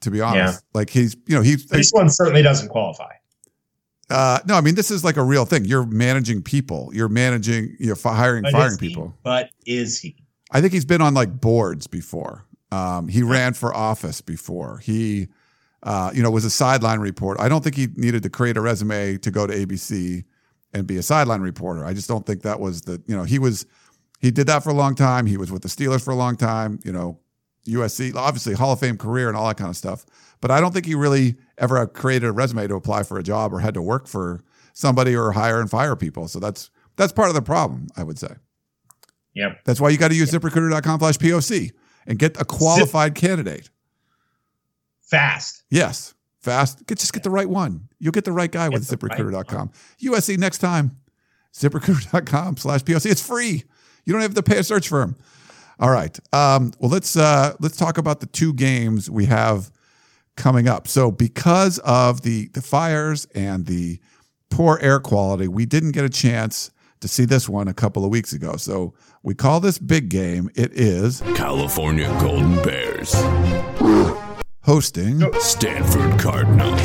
to 0.01 0.09
be 0.09 0.21
honest. 0.21 0.63
Like 0.73 0.89
he's, 0.89 1.15
you 1.27 1.35
know, 1.35 1.41
he's, 1.43 1.67
This 1.67 1.91
one 1.91 2.09
certainly 2.09 2.41
doesn't 2.41 2.69
qualify. 2.69 3.11
uh, 4.09 4.39
no, 4.47 4.55
I 4.55 4.61
mean, 4.61 4.73
this 4.75 4.89
is 4.89 5.03
like 5.03 5.17
a 5.17 5.23
real 5.23 5.45
thing. 5.45 5.65
You're 5.65 5.85
managing 5.85 6.41
people, 6.41 6.89
you're 6.93 7.09
managing, 7.09 7.75
you're 7.79 7.97
hiring, 8.01 8.43
But 8.43 8.53
firing 8.53 8.77
he? 8.79 8.87
people. 8.87 9.13
But 9.21 9.51
is 9.67 9.99
he? 9.99 10.15
I 10.51 10.61
think 10.61 10.73
he's 10.73 10.85
been 10.85 11.01
on 11.01 11.13
like 11.13 11.39
boards 11.39 11.87
before. 11.87 12.45
Um, 12.71 13.07
he 13.07 13.23
ran 13.23 13.53
for 13.53 13.73
office 13.73 14.21
before. 14.21 14.79
He, 14.79 15.27
uh, 15.83 16.11
you 16.13 16.21
know, 16.21 16.31
was 16.31 16.45
a 16.45 16.49
sideline 16.49 16.99
reporter. 16.99 17.41
I 17.41 17.49
don't 17.49 17.63
think 17.63 17.75
he 17.75 17.87
needed 17.95 18.23
to 18.23 18.29
create 18.29 18.57
a 18.57 18.61
resume 18.61 19.17
to 19.17 19.31
go 19.31 19.47
to 19.47 19.53
ABC 19.53 20.23
and 20.73 20.85
be 20.85 20.97
a 20.97 21.03
sideline 21.03 21.41
reporter. 21.41 21.85
I 21.85 21.93
just 21.93 22.07
don't 22.07 22.25
think 22.25 22.41
that 22.41 22.59
was 22.59 22.81
the, 22.81 23.01
you 23.07 23.15
know, 23.15 23.23
he 23.23 23.39
was, 23.39 23.65
he 24.19 24.31
did 24.31 24.47
that 24.47 24.63
for 24.63 24.69
a 24.69 24.73
long 24.73 24.95
time. 24.95 25.25
He 25.25 25.37
was 25.37 25.51
with 25.51 25.61
the 25.61 25.69
Steelers 25.69 26.03
for 26.03 26.11
a 26.11 26.15
long 26.15 26.35
time, 26.35 26.79
you 26.83 26.91
know, 26.91 27.19
USC, 27.67 28.15
obviously 28.15 28.53
Hall 28.53 28.73
of 28.73 28.79
Fame 28.79 28.97
career 28.97 29.27
and 29.27 29.37
all 29.37 29.47
that 29.47 29.57
kind 29.57 29.69
of 29.69 29.77
stuff. 29.77 30.05
But 30.41 30.51
I 30.51 30.59
don't 30.59 30.73
think 30.73 30.85
he 30.85 30.95
really 30.95 31.35
ever 31.57 31.85
created 31.87 32.27
a 32.27 32.31
resume 32.31 32.67
to 32.67 32.75
apply 32.75 33.03
for 33.03 33.17
a 33.17 33.23
job 33.23 33.53
or 33.53 33.59
had 33.59 33.73
to 33.73 33.81
work 33.81 34.07
for 34.07 34.41
somebody 34.73 35.15
or 35.15 35.31
hire 35.31 35.59
and 35.59 35.69
fire 35.69 35.95
people. 35.95 36.27
So 36.27 36.39
that's, 36.39 36.69
that's 36.95 37.11
part 37.13 37.29
of 37.29 37.35
the 37.35 37.41
problem, 37.41 37.87
I 37.95 38.03
would 38.03 38.19
say. 38.19 38.35
Yep. 39.37 39.65
That's 39.65 39.79
why 39.79 39.89
you 39.89 39.99
got 39.99 40.07
to 40.07 40.15
use 40.15 40.31
ziprecruiter.com 40.31 40.99
slash 40.99 41.17
POC 41.19 41.71
and 42.07 42.17
get 42.17 42.41
a 42.41 42.45
qualified 42.45 43.13
candidate. 43.13 43.69
Fast. 45.01 45.63
Yes. 45.69 46.15
Fast. 46.39 46.87
Get, 46.87 46.97
just 46.97 47.13
get 47.13 47.21
the 47.21 47.29
right 47.29 47.47
one. 47.47 47.87
You'll 47.99 48.13
get 48.13 48.25
the 48.25 48.31
right 48.31 48.51
guy 48.51 48.67
with 48.67 48.89
Get 48.89 49.03
right 49.03 49.11
ziprecruiter.com. 49.11 49.71
USC 50.01 50.39
next 50.39 50.57
time. 50.57 50.97
ZipRecruiter.com 51.53 52.57
slash 52.57 52.81
POC. 52.81 53.11
It's 53.11 53.25
free. 53.25 53.63
You 54.05 54.13
don't 54.13 54.23
have 54.23 54.33
to 54.33 54.43
pay 54.43 54.57
a 54.57 54.63
search 54.63 54.89
firm. 54.89 55.15
All 55.79 55.91
right. 55.91 56.17
Um, 56.33 56.73
well, 56.79 56.89
let's 56.89 57.15
uh, 57.15 57.53
let's 57.59 57.77
talk 57.77 57.99
about 57.99 58.19
the 58.19 58.25
two 58.25 58.53
games 58.53 59.07
we 59.07 59.25
have 59.25 59.71
coming 60.35 60.67
up. 60.67 60.87
So 60.87 61.11
because 61.11 61.77
of 61.79 62.21
the 62.21 62.47
the 62.49 62.61
fires 62.61 63.27
and 63.35 63.67
the 63.67 63.99
poor 64.49 64.79
air 64.81 64.99
quality, 64.99 65.47
we 65.47 65.67
didn't 65.67 65.91
get 65.91 66.05
a 66.05 66.09
chance 66.09 66.71
to 67.01 67.07
see 67.07 67.25
this 67.25 67.47
one 67.47 67.67
a 67.67 67.73
couple 67.73 68.03
of 68.03 68.11
weeks 68.11 68.33
ago. 68.33 68.55
So 68.57 68.93
we 69.23 69.33
call 69.35 69.59
this 69.59 69.77
big 69.77 70.09
game. 70.09 70.49
It 70.55 70.73
is 70.73 71.21
California 71.35 72.07
Golden 72.19 72.55
Bears. 72.63 73.13
hosting 74.63 75.21
Stanford 75.39 76.19
Cardinal. 76.19 76.77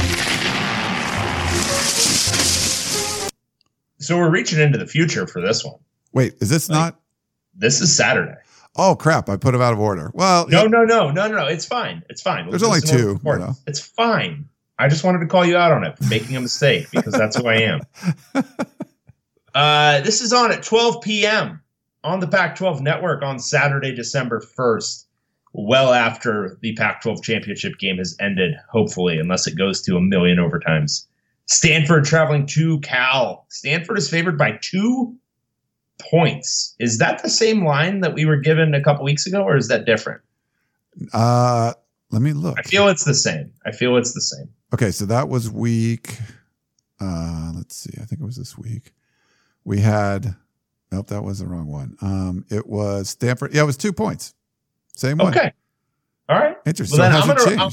So 3.98 4.16
we're 4.18 4.30
reaching 4.30 4.60
into 4.60 4.78
the 4.78 4.86
future 4.86 5.26
for 5.26 5.40
this 5.40 5.64
one. 5.64 5.78
Wait, 6.12 6.34
is 6.40 6.50
this 6.50 6.68
not 6.68 7.00
This 7.54 7.80
is 7.80 7.94
Saturday. 7.96 8.34
Oh 8.76 8.96
crap, 8.96 9.28
I 9.28 9.36
put 9.36 9.52
them 9.52 9.60
out 9.60 9.72
of 9.72 9.78
order. 9.80 10.10
Well, 10.14 10.48
No, 10.48 10.66
no, 10.66 10.84
no, 10.84 11.10
no, 11.10 11.28
no, 11.28 11.36
no. 11.36 11.46
It's 11.46 11.66
fine. 11.66 12.02
It's 12.08 12.22
fine. 12.22 12.48
There's 12.48 12.62
We'll 12.62 12.70
only 12.70 12.80
do 12.80 12.86
some 12.86 13.20
more 13.22 13.36
two, 13.36 13.40
you 13.40 13.46
know. 13.46 13.54
It's 13.66 13.80
fine. 13.80 14.48
I 14.78 14.88
just 14.88 15.04
wanted 15.04 15.20
to 15.20 15.26
call 15.26 15.44
you 15.44 15.56
out 15.56 15.70
on 15.72 15.84
it 15.84 15.96
for 15.96 16.04
making 16.04 16.36
a 16.36 16.40
mistake 16.40 16.90
because 16.90 17.12
that's 17.12 17.36
who 17.36 17.46
I 17.46 17.56
am. 17.56 17.80
Uh, 19.54 20.00
this 20.00 20.20
is 20.20 20.32
on 20.32 20.52
at 20.52 20.62
12 20.62 21.02
p.m. 21.02 21.60
on 22.04 22.20
the 22.20 22.28
Pac 22.28 22.56
12 22.56 22.80
network 22.80 23.22
on 23.22 23.38
Saturday, 23.38 23.94
December 23.94 24.40
1st, 24.40 25.04
well 25.52 25.92
after 25.92 26.58
the 26.62 26.74
Pac 26.74 27.02
12 27.02 27.22
championship 27.22 27.78
game 27.78 27.98
has 27.98 28.16
ended, 28.20 28.54
hopefully, 28.70 29.18
unless 29.18 29.46
it 29.46 29.56
goes 29.56 29.82
to 29.82 29.96
a 29.96 30.00
million 30.00 30.38
overtimes. 30.38 31.06
Stanford 31.46 32.04
traveling 32.04 32.46
to 32.46 32.80
Cal. 32.80 33.44
Stanford 33.50 33.98
is 33.98 34.08
favored 34.08 34.38
by 34.38 34.58
two 34.62 35.14
points. 36.00 36.74
Is 36.78 36.98
that 36.98 37.22
the 37.22 37.28
same 37.28 37.64
line 37.64 38.00
that 38.00 38.14
we 38.14 38.24
were 38.24 38.36
given 38.36 38.74
a 38.74 38.82
couple 38.82 39.04
weeks 39.04 39.26
ago, 39.26 39.42
or 39.42 39.56
is 39.56 39.68
that 39.68 39.84
different? 39.84 40.20
uh 41.14 41.72
let 42.10 42.20
me 42.20 42.34
look. 42.34 42.58
I 42.58 42.62
feel 42.62 42.88
it's 42.88 43.04
the 43.04 43.14
same. 43.14 43.50
I 43.64 43.72
feel 43.72 43.96
it's 43.96 44.12
the 44.12 44.20
same. 44.20 44.48
Okay, 44.74 44.90
so 44.90 45.06
that 45.06 45.28
was 45.28 45.50
week 45.50 46.18
uh 47.00 47.52
let's 47.54 47.76
see. 47.76 47.92
I 48.00 48.04
think 48.04 48.20
it 48.20 48.24
was 48.24 48.36
this 48.36 48.56
week. 48.58 48.92
We 49.64 49.80
had 49.80 50.36
Nope, 50.90 51.06
that 51.08 51.22
was 51.22 51.38
the 51.38 51.46
wrong 51.46 51.66
one. 51.66 51.96
Um 52.00 52.44
it 52.50 52.66
was 52.66 53.10
Stanford. 53.10 53.54
Yeah, 53.54 53.62
it 53.62 53.66
was 53.66 53.76
2 53.76 53.92
points. 53.92 54.34
Same 54.94 55.18
one. 55.18 55.28
Okay. 55.28 55.52
All 56.28 56.38
right. 56.38 56.56
Interesting. 56.64 56.98
Well, 56.98 57.10
so 57.22 57.28
then 57.28 57.38
I'm 57.38 57.56
gonna-. 57.56 57.70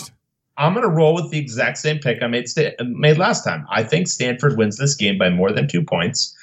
I'm 0.60 0.74
going 0.74 0.84
to 0.84 0.94
roll 0.94 1.16
with 1.16 1.32
the 1.32 1.40
exact 1.40 1.78
same 1.78 2.00
pick 2.00 2.22
I 2.22 2.28
made 2.28 2.50
sta- 2.50 2.76
made 2.82 3.18
last 3.18 3.46
time. 3.46 3.66
I 3.72 3.82
think 3.82 4.10
Stanford 4.10 4.58
wins 4.58 4.78
this 4.78 4.94
game 4.94 5.18
by 5.18 5.30
more 5.30 5.54
than 5.54 5.70
two 5.70 5.84
points. 5.84 6.36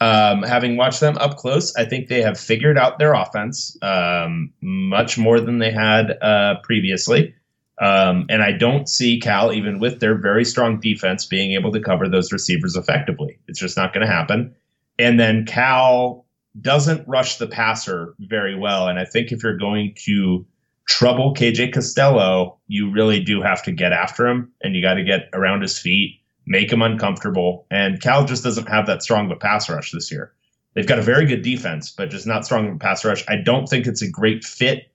Um, 0.00 0.42
having 0.42 0.76
watched 0.76 1.00
them 1.00 1.18
up 1.18 1.36
close, 1.36 1.74
I 1.76 1.84
think 1.84 2.08
they 2.08 2.22
have 2.22 2.38
figured 2.38 2.78
out 2.78 2.98
their 2.98 3.14
offense 3.14 3.76
um, 3.82 4.52
much 4.60 5.18
more 5.18 5.40
than 5.40 5.58
they 5.58 5.72
had 5.72 6.16
uh, 6.22 6.56
previously. 6.62 7.34
Um, 7.80 8.26
and 8.28 8.42
I 8.42 8.52
don't 8.52 8.88
see 8.88 9.18
Cal, 9.18 9.52
even 9.52 9.80
with 9.80 9.98
their 9.98 10.14
very 10.14 10.44
strong 10.44 10.78
defense, 10.78 11.26
being 11.26 11.52
able 11.52 11.72
to 11.72 11.80
cover 11.80 12.08
those 12.08 12.32
receivers 12.32 12.76
effectively. 12.76 13.38
It's 13.48 13.58
just 13.58 13.76
not 13.76 13.92
going 13.92 14.06
to 14.06 14.12
happen. 14.12 14.54
And 14.98 15.18
then 15.18 15.44
Cal 15.46 16.24
doesn't 16.60 17.06
rush 17.08 17.36
the 17.36 17.46
passer 17.46 18.14
very 18.20 18.56
well. 18.56 18.88
And 18.88 18.98
I 18.98 19.04
think 19.04 19.32
if 19.32 19.42
you're 19.42 19.56
going 19.56 19.94
to 20.04 20.46
trouble 20.86 21.34
KJ 21.34 21.72
Costello, 21.72 22.58
you 22.68 22.90
really 22.90 23.20
do 23.20 23.42
have 23.42 23.62
to 23.64 23.72
get 23.72 23.92
after 23.92 24.26
him 24.26 24.52
and 24.62 24.74
you 24.74 24.82
got 24.82 24.94
to 24.94 25.04
get 25.04 25.28
around 25.32 25.62
his 25.62 25.78
feet, 25.78 26.20
make 26.46 26.72
him 26.72 26.82
uncomfortable. 26.82 27.66
And 27.70 28.00
Cal 28.00 28.24
just 28.24 28.44
doesn't 28.44 28.68
have 28.68 28.86
that 28.86 29.02
strong 29.02 29.26
of 29.26 29.32
a 29.32 29.40
pass 29.40 29.68
rush 29.68 29.90
this 29.92 30.12
year. 30.12 30.32
They've 30.74 30.86
got 30.86 30.98
a 30.98 31.02
very 31.02 31.26
good 31.26 31.42
defense, 31.42 31.90
but 31.90 32.10
just 32.10 32.26
not 32.26 32.44
strong 32.44 32.68
of 32.68 32.74
a 32.74 32.78
pass 32.78 33.04
rush. 33.04 33.24
I 33.28 33.36
don't 33.36 33.66
think 33.66 33.86
it's 33.86 34.02
a 34.02 34.10
great 34.10 34.44
fit 34.44 34.90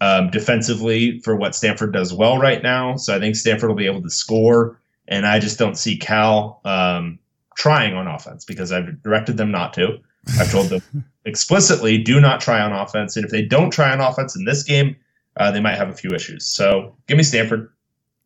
um, 0.00 0.30
defensively 0.30 1.20
for 1.20 1.36
what 1.36 1.54
Stanford 1.54 1.92
does 1.92 2.12
well 2.12 2.38
right 2.38 2.62
now. 2.62 2.96
So 2.96 3.14
I 3.14 3.20
think 3.20 3.36
Stanford 3.36 3.68
will 3.68 3.76
be 3.76 3.86
able 3.86 4.02
to 4.02 4.10
score. 4.10 4.80
And 5.08 5.26
I 5.26 5.38
just 5.38 5.58
don't 5.58 5.76
see 5.76 5.96
Cal 5.96 6.60
um, 6.64 7.19
trying 7.60 7.92
on 7.94 8.06
offense 8.06 8.46
because 8.46 8.72
I've 8.72 9.02
directed 9.02 9.36
them 9.36 9.50
not 9.50 9.74
to. 9.74 9.98
I've 10.38 10.50
told 10.50 10.70
them 10.70 11.04
explicitly 11.26 11.98
do 11.98 12.18
not 12.18 12.40
try 12.40 12.58
on 12.58 12.72
offense. 12.72 13.16
And 13.16 13.24
if 13.26 13.30
they 13.30 13.42
don't 13.42 13.70
try 13.70 13.92
on 13.92 14.00
offense 14.00 14.34
in 14.34 14.46
this 14.46 14.62
game, 14.62 14.96
uh, 15.36 15.50
they 15.50 15.60
might 15.60 15.76
have 15.76 15.90
a 15.90 15.94
few 15.94 16.10
issues. 16.10 16.46
So 16.46 16.96
give 17.06 17.18
me 17.18 17.22
Stanford. 17.22 17.70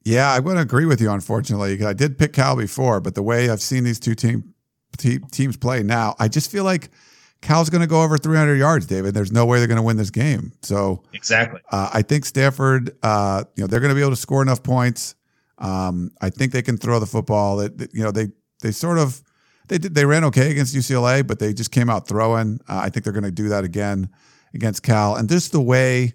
Yeah, 0.04 0.30
I 0.30 0.38
would 0.38 0.56
agree 0.56 0.86
with 0.86 1.00
you. 1.00 1.10
Unfortunately, 1.10 1.84
I 1.84 1.94
did 1.94 2.16
pick 2.16 2.32
Cal 2.32 2.54
before, 2.54 3.00
but 3.00 3.16
the 3.16 3.22
way 3.22 3.50
I've 3.50 3.60
seen 3.60 3.82
these 3.82 3.98
two 3.98 4.14
team, 4.14 4.54
te- 4.96 5.18
teams 5.32 5.56
play 5.56 5.82
now, 5.82 6.14
I 6.20 6.28
just 6.28 6.48
feel 6.48 6.62
like 6.62 6.90
Cal's 7.40 7.70
going 7.70 7.80
to 7.80 7.88
go 7.88 8.02
over 8.02 8.16
300 8.16 8.54
yards. 8.54 8.86
David, 8.86 9.14
there's 9.14 9.32
no 9.32 9.46
way 9.46 9.58
they're 9.58 9.66
going 9.66 9.76
to 9.76 9.82
win 9.82 9.96
this 9.96 10.10
game. 10.10 10.52
So 10.62 11.02
Exactly. 11.12 11.60
uh, 11.72 11.90
I 11.92 12.02
think 12.02 12.24
Stanford, 12.24 12.96
uh, 13.02 13.44
you 13.56 13.64
know, 13.64 13.66
they're 13.66 13.80
going 13.80 13.90
to 13.90 13.96
be 13.96 14.00
able 14.00 14.12
to 14.12 14.16
score 14.16 14.42
enough 14.42 14.62
points. 14.62 15.16
Um, 15.58 16.12
I 16.20 16.30
think 16.30 16.52
they 16.52 16.62
can 16.62 16.76
throw 16.76 17.00
the 17.00 17.06
football. 17.06 17.56
That, 17.56 17.90
you 17.92 18.04
know, 18.04 18.12
they 18.12 18.28
they 18.64 18.72
sort 18.72 18.98
of 18.98 19.22
they 19.68 19.78
did 19.78 19.94
they 19.94 20.04
ran 20.04 20.24
okay 20.24 20.50
against 20.50 20.74
UCLA, 20.74 21.24
but 21.24 21.38
they 21.38 21.52
just 21.52 21.70
came 21.70 21.90
out 21.90 22.08
throwing. 22.08 22.60
Uh, 22.68 22.78
I 22.78 22.88
think 22.88 23.04
they're 23.04 23.12
going 23.12 23.24
to 23.24 23.30
do 23.30 23.50
that 23.50 23.62
again 23.62 24.08
against 24.54 24.82
Cal, 24.82 25.14
and 25.16 25.28
just 25.28 25.52
the 25.52 25.60
way 25.60 26.14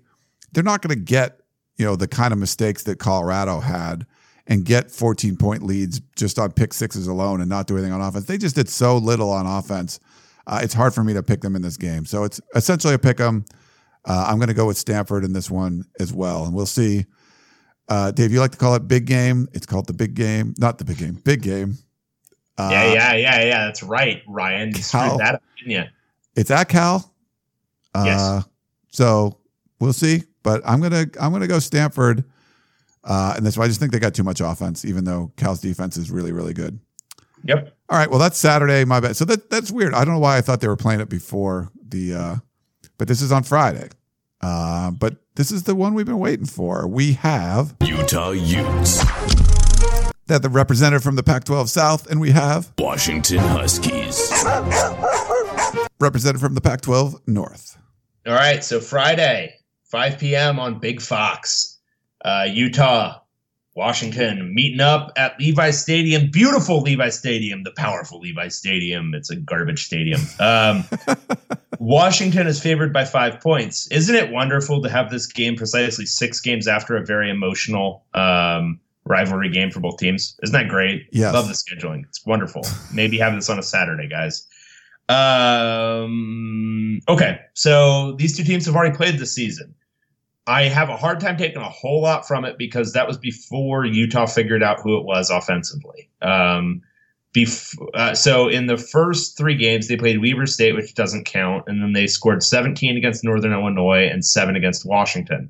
they're 0.52 0.64
not 0.64 0.82
going 0.82 0.98
to 0.98 1.02
get 1.02 1.40
you 1.78 1.86
know 1.86 1.96
the 1.96 2.08
kind 2.08 2.34
of 2.34 2.40
mistakes 2.40 2.84
that 2.84 2.98
Colorado 2.98 3.60
had 3.60 4.06
and 4.48 4.66
get 4.66 4.90
14 4.90 5.38
point 5.38 5.62
leads 5.62 6.02
just 6.16 6.40
on 6.40 6.52
pick 6.52 6.74
sixes 6.74 7.06
alone 7.06 7.40
and 7.40 7.50
not 7.50 7.68
do 7.68 7.76
anything 7.76 7.94
on 7.94 8.02
offense. 8.02 8.26
They 8.26 8.40
just 8.40 8.56
did 8.56 8.68
so 8.68 8.98
little 8.98 9.30
on 9.30 9.46
offense. 9.46 10.00
Uh, 10.48 10.60
it's 10.64 10.74
hard 10.74 10.96
for 10.96 11.04
me 11.04 11.14
to 11.14 11.22
pick 11.22 11.42
them 11.42 11.56
in 11.56 11.62
this 11.62 11.78
game. 11.78 12.06
So 12.06 12.24
it's 12.24 12.42
essentially 12.56 12.96
a 12.96 13.00
pick. 13.00 13.22
Uh, 13.22 13.32
I'm 14.06 14.38
going 14.38 14.48
to 14.48 14.56
go 14.56 14.66
with 14.66 14.78
Stanford 14.78 15.24
in 15.24 15.34
this 15.34 15.52
one 15.52 15.86
as 16.00 16.12
well, 16.12 16.46
and 16.46 16.56
we'll 16.56 16.66
see. 16.66 17.06
Uh, 17.88 18.10
Dave, 18.10 18.32
you 18.32 18.40
like 18.40 18.52
to 18.52 18.58
call 18.58 18.74
it 18.74 18.88
big 18.88 19.06
game. 19.06 19.48
It's 19.54 19.68
called 19.68 19.86
the 19.86 19.94
big 19.94 20.16
game, 20.16 20.56
not 20.58 20.80
the 20.80 20.86
big 20.86 20.98
game, 20.98 21.14
big 21.24 21.44
game. 21.44 21.78
Uh, 22.60 22.70
yeah, 22.72 22.94
yeah, 22.94 23.14
yeah, 23.16 23.44
yeah. 23.44 23.66
That's 23.66 23.82
right, 23.84 24.22
Ryan. 24.28 24.70
You 24.70 24.74
Cal- 24.76 24.84
screwed 24.84 25.20
that 25.22 25.36
up, 25.36 25.44
didn't 25.58 25.72
you? 25.72 25.84
It's 26.36 26.52
at 26.52 26.68
Cal. 26.70 27.14
Uh, 27.96 28.04
Yes. 28.06 28.46
So 28.92 29.38
we'll 29.80 29.94
see, 29.94 30.24
but 30.44 30.62
I'm 30.66 30.82
gonna 30.82 31.06
I'm 31.22 31.32
gonna 31.32 31.48
go 31.48 31.60
Stanford, 31.60 32.24
uh, 33.04 33.34
and 33.38 33.46
that's 33.46 33.56
why 33.58 33.66
I 33.66 33.68
just 33.68 33.80
think 33.80 33.92
they 33.92 34.00
got 34.00 34.14
too 34.14 34.24
much 34.24 34.42
offense, 34.42 34.84
even 34.84 35.06
though 35.06 35.32
Cal's 35.38 35.62
defense 35.62 35.96
is 35.96 36.12
really 36.12 36.32
really 36.32 36.54
good. 36.54 36.80
Yep. 37.44 37.74
All 37.90 37.98
right, 37.98 38.10
well 38.10 38.20
that's 38.20 38.38
Saturday, 38.38 38.84
my 38.84 39.00
bad. 39.00 39.16
So 39.16 39.26
that 39.26 39.50
that's 39.50 39.72
weird. 39.72 39.94
I 39.94 40.04
don't 40.04 40.16
know 40.16 40.20
why 40.20 40.38
I 40.38 40.42
thought 40.42 40.60
they 40.60 40.68
were 40.68 40.76
playing 40.76 41.00
it 41.02 41.10
before 41.10 41.70
the, 41.88 42.14
uh, 42.14 42.36
but 42.98 43.08
this 43.08 43.22
is 43.22 43.32
on 43.32 43.44
Friday. 43.44 43.90
Uh, 44.42 44.92
but 44.92 45.18
this 45.36 45.52
is 45.52 45.64
the 45.64 45.76
one 45.76 45.94
we've 45.94 46.06
been 46.06 46.20
waiting 46.20 46.46
for. 46.46 46.88
We 46.88 47.14
have 47.14 47.76
Utah 47.82 48.32
Utes. 48.32 49.04
That 50.30 50.44
the 50.44 50.50
representative 50.50 51.02
from 51.02 51.16
the 51.16 51.24
Pac-12 51.24 51.70
South, 51.70 52.06
and 52.06 52.22
we 52.22 52.30
have 52.30 52.72
Washington 52.78 53.40
Huskies. 53.40 54.30
representative 56.00 56.40
from 56.40 56.54
the 56.54 56.62
Pac-12 56.62 57.28
North. 57.28 57.80
All 58.28 58.34
right, 58.34 58.64
so 58.64 58.80
Friday, 58.80 59.56
5 59.86 60.20
p.m. 60.20 60.60
on 60.60 60.78
Big 60.78 61.02
Fox, 61.02 61.80
uh, 62.24 62.46
Utah, 62.48 63.22
Washington, 63.76 64.54
meeting 64.54 64.82
up 64.82 65.12
at 65.18 65.40
Levi 65.40 65.72
Stadium. 65.72 66.30
Beautiful 66.30 66.82
Levi 66.82 67.10
Stadium, 67.10 67.64
the 67.64 67.72
powerful 67.72 68.20
Levi 68.20 68.50
Stadium. 68.50 69.16
It's 69.16 69.32
a 69.32 69.36
garbage 69.36 69.84
stadium. 69.84 70.22
Um, 70.40 70.84
Washington 71.80 72.46
is 72.46 72.62
favored 72.62 72.94
by 72.94 73.06
five 73.06 73.42
points. 73.42 73.88
Isn't 73.90 74.16
it 74.16 74.32
wonderful 74.32 74.84
to 74.84 74.90
have 74.90 75.10
this 75.10 75.26
game 75.26 75.56
precisely 75.56 76.06
six 76.06 76.40
games 76.40 76.68
after 76.68 76.96
a 76.96 77.04
very 77.04 77.32
emotional 77.32 78.06
um, 78.14 78.80
rivalry 79.10 79.50
game 79.50 79.72
for 79.72 79.82
both 79.82 79.98
teams? 79.98 80.40
Isn't 80.44 80.54
that 80.54 80.70
great? 80.70 81.08
Yes. 81.12 81.34
Love 81.34 81.48
the 81.48 81.54
scheduling. 81.54 82.04
It's 82.06 82.26
wonderful. 82.26 82.62
Maybe 82.94 83.18
have 83.18 83.34
this 83.34 83.50
on 83.50 83.60
a 83.60 83.64
Saturday, 83.64 84.08
guys. 84.08 84.48
Um, 85.10 87.02
okay, 87.10 87.40
so 87.56 88.14
these 88.14 88.38
two 88.38 88.44
teams 88.44 88.68
have 88.68 88.76
already 88.76 88.96
played 88.96 89.18
this 89.18 89.34
season. 89.34 89.74
I 90.46 90.64
have 90.64 90.90
a 90.90 90.96
hard 90.96 91.20
time 91.20 91.38
taking 91.38 91.62
a 91.62 91.70
whole 91.70 92.02
lot 92.02 92.28
from 92.28 92.46
it 92.46 92.58
because 92.58 92.94
that 92.94 93.08
was 93.08 93.18
before 93.18 93.86
Utah 93.86 94.28
figured 94.28 94.64
out 94.64 94.80
who 94.82 94.98
it 94.98 95.06
was 95.06 95.30
offensively. 95.30 96.10
Um, 96.22 96.82
bef- 97.36 97.76
uh, 97.94 98.14
so 98.16 98.48
in 98.48 98.68
the 98.68 98.78
first 98.78 99.38
three 99.38 99.56
games, 99.56 99.88
they 99.88 99.98
played 99.98 100.22
Weber 100.22 100.46
State, 100.46 100.76
which 100.76 100.94
doesn't 100.94 101.26
count, 101.26 101.66
and 101.68 101.82
then 101.82 101.94
they 101.94 102.08
scored 102.08 102.44
17 102.44 102.98
against 102.98 103.24
Northern 103.24 103.54
Illinois 103.54 104.08
and 104.12 104.26
seven 104.26 104.56
against 104.56 104.86
Washington. 104.86 105.50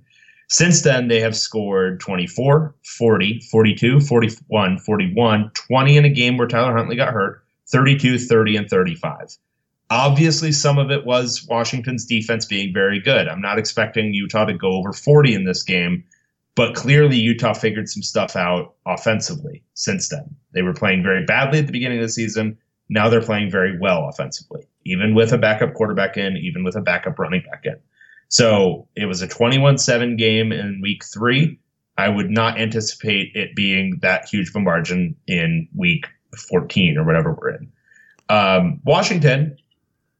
Since 0.49 0.81
then, 0.81 1.07
they 1.07 1.19
have 1.19 1.37
scored 1.37 1.99
24, 1.99 2.73
40, 2.83 3.39
42, 3.51 3.99
41, 3.99 4.79
41, 4.79 5.51
20 5.53 5.97
in 5.97 6.05
a 6.05 6.09
game 6.09 6.37
where 6.37 6.47
Tyler 6.47 6.75
Huntley 6.75 6.95
got 6.95 7.13
hurt, 7.13 7.43
32, 7.67 8.17
30, 8.17 8.57
and 8.57 8.67
35. 8.69 9.37
Obviously, 9.91 10.51
some 10.51 10.79
of 10.79 10.89
it 10.89 11.05
was 11.05 11.45
Washington's 11.47 12.05
defense 12.05 12.45
being 12.45 12.73
very 12.73 12.99
good. 12.99 13.27
I'm 13.27 13.41
not 13.41 13.59
expecting 13.59 14.13
Utah 14.13 14.45
to 14.45 14.53
go 14.53 14.71
over 14.71 14.91
40 14.91 15.35
in 15.35 15.45
this 15.45 15.61
game, 15.61 16.03
but 16.55 16.75
clearly 16.75 17.17
Utah 17.17 17.53
figured 17.53 17.87
some 17.87 18.03
stuff 18.03 18.35
out 18.35 18.73
offensively 18.87 19.63
since 19.75 20.09
then. 20.09 20.35
They 20.53 20.63
were 20.63 20.73
playing 20.73 21.03
very 21.03 21.25
badly 21.25 21.59
at 21.59 21.67
the 21.67 21.71
beginning 21.71 21.99
of 21.99 22.05
the 22.05 22.09
season. 22.09 22.57
Now 22.89 23.07
they're 23.07 23.21
playing 23.21 23.51
very 23.51 23.77
well 23.79 24.09
offensively, 24.09 24.67
even 24.83 25.13
with 25.13 25.31
a 25.31 25.37
backup 25.37 25.75
quarterback 25.75 26.17
in, 26.17 26.37
even 26.37 26.63
with 26.63 26.75
a 26.75 26.81
backup 26.81 27.19
running 27.19 27.43
back 27.49 27.65
in. 27.65 27.77
So 28.29 28.87
it 28.95 29.05
was 29.05 29.21
a 29.21 29.27
21 29.27 29.77
7 29.77 30.15
game 30.15 30.51
in 30.51 30.79
week 30.81 31.03
three. 31.03 31.59
I 31.97 32.07
would 32.07 32.29
not 32.29 32.59
anticipate 32.59 33.35
it 33.35 33.55
being 33.55 33.99
that 34.01 34.29
huge 34.29 34.49
of 34.49 34.55
a 34.55 34.59
margin 34.61 35.15
in 35.27 35.67
week 35.75 36.05
14 36.37 36.97
or 36.97 37.03
whatever 37.03 37.33
we're 37.33 37.49
in. 37.49 37.71
Um, 38.29 38.79
Washington, 38.85 39.57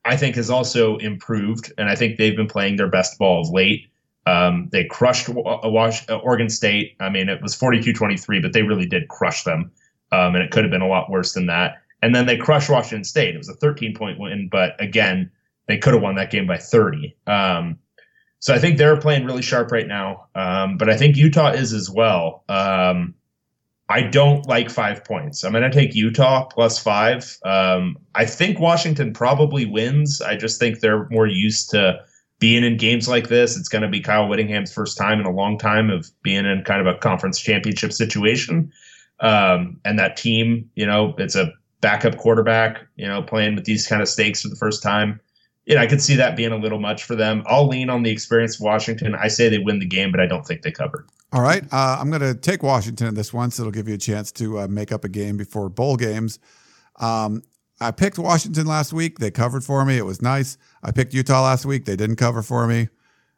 I 0.03 0.17
think, 0.17 0.35
has 0.35 0.49
also 0.49 0.97
improved, 0.97 1.71
and 1.77 1.87
I 1.87 1.95
think 1.95 2.17
they've 2.17 2.35
been 2.35 2.47
playing 2.47 2.75
their 2.75 2.89
best 2.89 3.17
ball 3.17 3.41
of 3.41 3.49
late. 3.49 3.87
Um, 4.25 4.67
they 4.71 4.83
crushed 4.83 5.29
Wash- 5.29 6.09
uh, 6.09 6.17
Oregon 6.17 6.49
State. 6.49 6.95
I 6.99 7.09
mean, 7.09 7.29
it 7.29 7.41
was 7.41 7.55
42 7.55 7.93
23, 7.93 8.41
but 8.41 8.53
they 8.53 8.63
really 8.63 8.85
did 8.85 9.07
crush 9.07 9.43
them. 9.43 9.71
Um, 10.11 10.35
and 10.35 10.43
it 10.43 10.51
could 10.51 10.63
have 10.63 10.71
been 10.71 10.81
a 10.81 10.87
lot 10.87 11.09
worse 11.09 11.33
than 11.33 11.45
that. 11.45 11.81
And 12.01 12.15
then 12.15 12.25
they 12.25 12.37
crushed 12.37 12.69
Washington 12.69 13.03
State. 13.03 13.35
It 13.35 13.37
was 13.37 13.49
a 13.49 13.53
13 13.53 13.93
point 13.95 14.19
win, 14.19 14.49
but 14.51 14.81
again, 14.81 15.31
they 15.67 15.77
could 15.77 15.93
have 15.93 16.01
won 16.01 16.15
that 16.15 16.31
game 16.31 16.47
by 16.47 16.57
30. 16.57 17.15
Um, 17.27 17.77
so 18.39 18.53
I 18.53 18.59
think 18.59 18.77
they're 18.77 18.97
playing 18.97 19.25
really 19.25 19.41
sharp 19.41 19.71
right 19.71 19.87
now. 19.87 20.27
Um, 20.33 20.77
but 20.77 20.89
I 20.89 20.97
think 20.97 21.17
Utah 21.17 21.51
is 21.51 21.73
as 21.73 21.89
well. 21.89 22.43
Um, 22.49 23.15
I 23.89 24.01
don't 24.01 24.47
like 24.47 24.69
five 24.69 25.03
points. 25.03 25.43
I'm 25.43 25.51
going 25.51 25.69
to 25.69 25.71
take 25.71 25.95
Utah 25.95 26.45
plus 26.45 26.77
five. 26.77 27.37
Um, 27.43 27.97
I 28.13 28.25
think 28.25 28.59
Washington 28.59 29.13
probably 29.13 29.65
wins. 29.65 30.21
I 30.21 30.35
just 30.35 30.59
think 30.59 30.79
they're 30.79 31.09
more 31.09 31.27
used 31.27 31.71
to 31.71 31.99
being 32.37 32.63
in 32.63 32.77
games 32.77 33.07
like 33.09 33.27
this. 33.27 33.57
It's 33.57 33.67
going 33.67 33.81
to 33.81 33.87
be 33.89 33.99
Kyle 33.99 34.27
Whittingham's 34.27 34.71
first 34.71 34.97
time 34.97 35.19
in 35.19 35.25
a 35.25 35.31
long 35.31 35.57
time 35.57 35.89
of 35.89 36.09
being 36.23 36.45
in 36.45 36.63
kind 36.63 36.79
of 36.79 36.87
a 36.87 36.97
conference 36.99 37.39
championship 37.39 37.91
situation. 37.91 38.71
Um, 39.19 39.81
and 39.83 39.99
that 39.99 40.15
team, 40.15 40.69
you 40.75 40.85
know, 40.85 41.13
it's 41.17 41.35
a 41.35 41.51
backup 41.81 42.17
quarterback, 42.17 42.85
you 42.95 43.07
know, 43.07 43.21
playing 43.21 43.55
with 43.55 43.65
these 43.65 43.87
kind 43.87 44.01
of 44.01 44.07
stakes 44.07 44.43
for 44.43 44.49
the 44.49 44.55
first 44.55 44.83
time. 44.83 45.19
You 45.65 45.75
know, 45.75 45.81
I 45.81 45.87
could 45.87 46.01
see 46.01 46.15
that 46.15 46.35
being 46.35 46.51
a 46.51 46.57
little 46.57 46.79
much 46.79 47.03
for 47.03 47.15
them. 47.15 47.43
I'll 47.45 47.67
lean 47.67 47.89
on 47.89 48.03
the 48.03 48.09
experience 48.09 48.55
of 48.55 48.61
Washington. 48.61 49.13
I 49.15 49.27
say 49.27 49.49
they 49.49 49.59
win 49.59 49.79
the 49.79 49.85
game, 49.85 50.11
but 50.11 50.19
I 50.19 50.25
don't 50.25 50.45
think 50.45 50.63
they 50.63 50.71
cover. 50.71 51.05
All 51.31 51.41
right. 51.41 51.63
Uh, 51.71 51.97
I'm 51.99 52.09
going 52.09 52.21
to 52.21 52.33
take 52.33 52.63
Washington 52.63 53.07
in 53.07 53.13
this 53.13 53.31
one, 53.31 53.51
so 53.51 53.63
it'll 53.63 53.71
give 53.71 53.87
you 53.87 53.93
a 53.93 53.99
chance 53.99 54.31
to 54.33 54.61
uh, 54.61 54.67
make 54.67 54.91
up 54.91 55.03
a 55.03 55.09
game 55.09 55.37
before 55.37 55.69
bowl 55.69 55.95
games. 55.95 56.39
Um, 56.95 57.43
I 57.79 57.91
picked 57.91 58.17
Washington 58.17 58.65
last 58.65 58.93
week. 58.93 59.19
They 59.19 59.31
covered 59.31 59.63
for 59.63 59.85
me. 59.85 59.97
It 59.97 60.05
was 60.05 60.21
nice. 60.21 60.57
I 60.83 60.91
picked 60.91 61.13
Utah 61.13 61.43
last 61.43 61.65
week. 61.65 61.85
They 61.85 61.95
didn't 61.95 62.17
cover 62.17 62.41
for 62.41 62.67
me. 62.67 62.89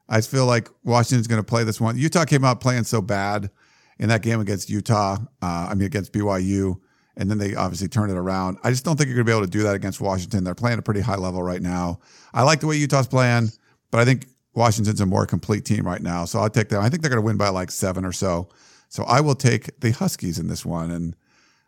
I 0.10 0.22
feel 0.22 0.46
like 0.46 0.70
Washington's 0.84 1.28
going 1.28 1.42
to 1.42 1.46
play 1.46 1.64
this 1.64 1.80
one. 1.80 1.98
Utah 1.98 2.26
came 2.26 2.44
out 2.44 2.60
playing 2.60 2.86
so 2.86 3.02
bad 3.02 3.52
in 4.00 4.10
that 4.10 4.22
game 4.22 4.40
against 4.40 4.70
Utah. 4.70 5.18
Uh, 5.42 5.68
I 5.70 5.76
mean, 5.76 5.86
against 5.86 6.12
BYU. 6.12 6.80
And 7.18 7.30
then 7.30 7.38
they 7.38 7.56
obviously 7.56 7.88
turned 7.88 8.12
it 8.12 8.18
around. 8.18 8.58
I 8.64 8.70
just 8.70 8.86
don't 8.86 8.98
think 8.98 9.08
you're 9.08 9.16
going 9.16 9.26
to 9.26 9.32
be 9.32 9.36
able 9.38 9.46
to 9.46 9.52
do 9.52 9.64
that 9.64 9.76
against 9.76 10.00
Washington. 10.00 10.44
They're 10.44 10.56
playing 10.56 10.80
a 10.80 10.82
pretty 10.82 11.02
high 11.02 11.18
level 11.18 11.44
right 11.44 11.62
now. 11.62 12.00
I 12.34 12.44
like 12.44 12.62
the 12.62 12.68
way 12.68 12.78
Utah's 12.78 13.08
playing, 13.08 13.52
but 13.92 14.00
I 14.00 14.06
think 14.06 14.28
Washington's 14.54 15.02
a 15.02 15.06
more 15.06 15.26
complete 15.26 15.66
team 15.66 15.86
right 15.86 16.02
now. 16.02 16.26
So 16.26 16.40
I'll 16.40 16.50
take 16.50 16.70
them. 16.70 16.82
I 16.82 16.90
think 16.90 17.02
they're 17.02 17.10
going 17.10 17.22
to 17.22 17.26
win 17.26 17.38
by 17.38 17.50
like 17.50 17.72
seven 17.72 18.06
or 18.06 18.12
so. 18.12 18.50
So 18.90 19.04
I 19.04 19.22
will 19.22 19.36
take 19.36 19.80
the 19.80 19.92
Huskies 19.92 20.38
in 20.38 20.48
this 20.48 20.66
one, 20.66 20.92
and 20.92 21.16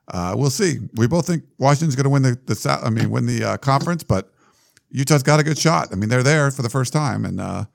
uh, 0.10 0.36
we'll 0.38 0.50
see. 0.50 0.80
We 0.96 1.08
both 1.08 1.26
think 1.26 1.44
Washington's 1.58 1.96
going 1.96 2.04
to 2.04 2.10
win 2.10 2.22
the 2.22 2.38
the 2.46 2.80
I 2.84 2.90
mean 2.90 3.10
win 3.10 3.26
the 3.26 3.44
uh, 3.44 3.58
conference, 3.58 4.04
but 4.04 4.34
Utah's 4.90 5.24
got 5.24 5.40
a 5.40 5.44
good 5.44 5.58
shot. 5.58 5.90
I 5.92 5.96
mean 5.96 6.10
they're 6.10 6.24
there 6.24 6.52
for 6.52 6.62
the 6.62 6.70
first 6.70 6.92
time, 6.92 7.24
and 7.24 7.40
uh, 7.40 7.66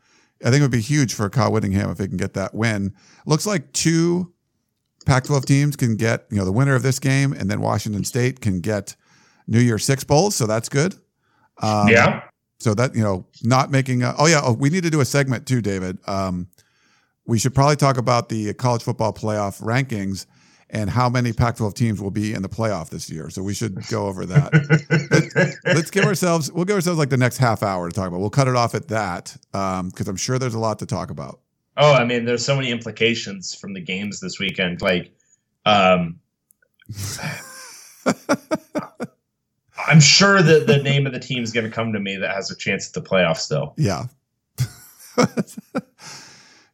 I 0.45 0.51
think 0.51 0.61
it 0.61 0.63
would 0.63 0.71
be 0.71 0.83
huge 0.83 1.15
for 1.15 1.31
Kyle 1.31 1.51
Whittingham 1.51 1.91
if 1.91 1.99
he 1.99 2.07
can 2.07 2.19
get 2.19 2.35
that 2.35 2.55
win. 2.55 2.95
Looks 3.25 3.47
like 3.47 3.73
two 3.73 4.33
Pac-12 5.09 5.47
teams 5.47 5.75
can 5.75 5.97
get 5.97 6.27
you 6.31 6.37
know 6.37 6.45
the 6.45 6.53
winner 6.53 6.75
of 6.75 6.83
this 6.83 6.99
game, 6.99 7.33
and 7.33 7.51
then 7.51 7.63
Washington 7.63 8.05
State 8.05 8.41
can 8.41 8.61
get 8.61 8.95
New 9.47 9.61
Year 9.61 9.79
Six 9.79 10.05
bowls. 10.05 10.37
So 10.37 10.47
that's 10.47 10.69
good. 10.69 10.95
Um, 11.63 11.89
yeah. 11.89 12.25
so 12.61 12.75
that 12.75 12.95
you 12.95 13.03
know, 13.03 13.27
not 13.43 13.71
making. 13.71 14.03
A, 14.03 14.15
oh 14.19 14.27
yeah, 14.27 14.43
oh, 14.45 14.53
we 14.53 14.69
need 14.69 14.83
to 14.83 14.91
do 14.91 15.01
a 15.01 15.07
segment 15.07 15.47
too, 15.47 15.63
David. 15.63 15.99
Um, 16.07 16.49
we 17.27 17.39
should 17.39 17.55
probably 17.55 17.77
talk 17.77 17.97
about 17.97 18.29
the 18.29 18.53
college 18.55 18.83
football 18.83 19.15
playoff 19.15 19.63
rankings 19.63 20.27
and 20.71 20.91
how 20.91 21.09
many 21.09 21.33
Pac-12 21.33 21.73
teams 21.75 22.03
will 22.03 22.11
be 22.11 22.35
in 22.35 22.43
the 22.43 22.49
playoff 22.49 22.91
this 22.91 23.09
year. 23.11 23.31
So 23.31 23.43
we 23.43 23.55
should 23.55 23.87
go 23.89 24.07
over 24.07 24.27
that. 24.27 24.53
Let, 25.65 25.77
us 25.77 25.91
give 25.91 26.05
ourselves. 26.05 26.53
We'll 26.53 26.67
give 26.67 26.77
ourselves 26.77 26.99
like 26.99 27.09
the 27.09 27.17
next 27.17 27.39
half 27.39 27.63
hour 27.63 27.89
to 27.89 27.95
talk 27.95 28.09
about. 28.09 28.21
We'll 28.21 28.29
cut 28.29 28.49
it 28.49 28.57
off 28.57 28.75
at 28.75 28.89
that 28.89 29.37
because 29.53 30.07
I'm 30.07 30.17
sure 30.17 30.39
there's 30.39 30.55
a 30.55 30.59
lot 30.59 30.79
to 30.81 30.87
talk 30.87 31.11
about. 31.11 31.41
Oh, 31.79 31.95
I 31.95 32.05
mean, 32.05 32.25
there's 32.25 32.45
so 32.45 32.57
many 32.57 32.71
implications 32.73 33.55
from 33.55 33.73
the 33.73 33.81
games 33.81 34.19
this 34.19 34.41
weekend. 34.41 34.83
Like, 34.83 35.13
um, 35.65 36.19
I'm 39.87 40.01
sure 40.01 40.43
that 40.43 40.67
the 40.67 40.79
name 40.83 41.07
of 41.07 41.13
the 41.13 41.21
team 41.21 41.43
is 41.43 41.53
going 41.53 41.67
to 41.67 41.71
come 41.71 41.93
to 41.93 42.01
me 42.01 42.17
that 42.17 42.35
has 42.35 42.51
a 42.51 42.57
chance 42.57 42.89
at 42.89 42.95
the 42.95 43.09
playoffs, 43.09 43.39
still. 43.39 43.75
Yeah. 43.77 44.07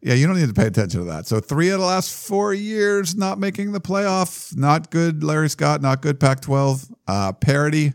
yeah, 0.00 0.14
you 0.14 0.26
don't 0.26 0.36
need 0.36 0.48
to 0.48 0.54
pay 0.54 0.66
attention 0.66 1.00
to 1.00 1.06
that. 1.06 1.26
So 1.26 1.38
three 1.38 1.68
of 1.68 1.80
the 1.80 1.86
last 1.86 2.10
four 2.10 2.54
years 2.54 3.14
not 3.14 3.38
making 3.38 3.72
the 3.72 3.80
playoff. 3.80 4.56
Not 4.56 4.90
good, 4.90 5.22
Larry 5.22 5.50
Scott. 5.50 5.82
Not 5.82 6.00
good, 6.00 6.18
Pac-12. 6.18 6.90
Uh, 7.06 7.32
parity 7.32 7.92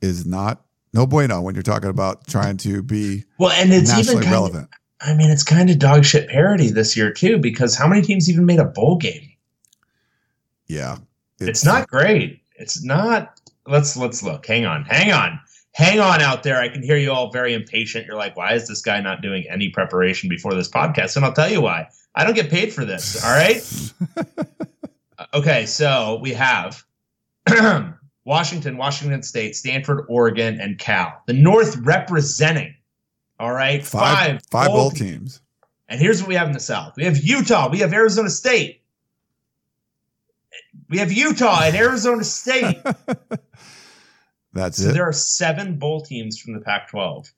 is 0.00 0.24
not 0.24 0.62
no 0.92 1.04
bueno 1.06 1.40
when 1.40 1.54
you're 1.54 1.62
talking 1.62 1.90
about 1.90 2.26
trying 2.28 2.56
to 2.58 2.82
be 2.82 3.24
Well, 3.38 3.50
and 3.50 3.72
it's 3.72 3.92
even 3.98 4.14
kind 4.14 4.26
of, 4.26 4.30
relevant. 4.30 4.68
I 5.06 5.14
mean, 5.14 5.30
it's 5.30 5.44
kind 5.44 5.70
of 5.70 5.78
dog 5.78 6.04
shit 6.04 6.28
parody 6.28 6.70
this 6.70 6.96
year 6.96 7.12
too, 7.12 7.38
because 7.38 7.76
how 7.76 7.86
many 7.86 8.02
teams 8.02 8.28
even 8.28 8.44
made 8.44 8.58
a 8.58 8.64
bowl 8.64 8.96
game? 8.96 9.30
yeah, 11.38 11.48
It's, 11.48 11.64
not 11.64 11.88
great. 11.88 12.42
It's 12.56 12.82
not. 12.82 13.40
Let's 13.66 13.96
let's 13.96 14.22
look. 14.22 14.46
Hang 14.46 14.64
on. 14.64 14.84
Hang 14.84 15.12
on. 15.12 15.38
Hang 15.72 16.00
on 16.00 16.22
out 16.22 16.42
there. 16.42 16.58
I 16.58 16.68
can 16.68 16.82
hear 16.82 16.96
you 16.96 17.12
all 17.12 17.30
very 17.30 17.52
impatient. 17.52 18.06
You're 18.06 18.16
like, 18.16 18.36
why 18.36 18.54
is 18.54 18.66
this 18.66 18.80
guy 18.80 19.00
not 19.00 19.20
doing 19.20 19.44
any 19.50 19.68
preparation 19.68 20.28
before 20.28 20.54
this 20.54 20.70
podcast? 20.70 21.16
And 21.16 21.24
I'll 21.24 21.34
tell 21.34 21.50
you 21.50 21.60
why. 21.60 21.88
I 22.14 22.24
don't 22.24 22.34
get 22.34 22.48
paid 22.48 22.72
for 22.72 22.84
this. 22.84 23.22
All 23.22 23.30
right. 23.30 23.92
okay, 25.34 25.66
so 25.66 26.18
we 26.22 26.32
have 26.32 26.82
Washington, 28.24 28.78
Washington 28.78 29.22
State, 29.22 29.54
Stanford, 29.54 30.06
Oregon, 30.08 30.58
and 30.60 30.78
Cal. 30.78 31.22
The 31.26 31.34
North 31.34 31.76
representing. 31.76 32.74
All 33.38 33.52
right, 33.52 33.84
five 33.84 34.40
five 34.50 34.68
bowl 34.68 34.76
bowl 34.76 34.90
teams. 34.90 35.10
teams. 35.10 35.40
And 35.88 36.00
here's 36.00 36.20
what 36.20 36.28
we 36.28 36.34
have 36.34 36.48
in 36.48 36.52
the 36.52 36.60
South. 36.60 36.94
We 36.96 37.04
have 37.04 37.18
Utah. 37.18 37.68
We 37.70 37.78
have 37.80 37.92
Arizona 37.92 38.30
State. 38.30 38.82
We 40.88 40.98
have 40.98 41.12
Utah 41.12 41.62
and 41.62 41.76
Arizona 41.76 42.24
State. 42.24 42.78
That's 44.52 44.82
so 44.82 44.88
it. 44.88 44.92
there 44.94 45.06
are 45.06 45.12
seven 45.12 45.78
bowl 45.78 46.00
teams 46.00 46.38
from 46.38 46.54
the 46.54 46.60
Pac-12. 46.60 47.30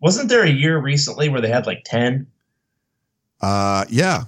Wasn't 0.00 0.28
there 0.28 0.42
a 0.42 0.50
year 0.50 0.78
recently 0.78 1.28
where 1.28 1.40
they 1.40 1.48
had 1.48 1.66
like 1.66 1.82
ten? 1.84 2.26
Uh, 3.40 3.84
yeah. 3.88 4.24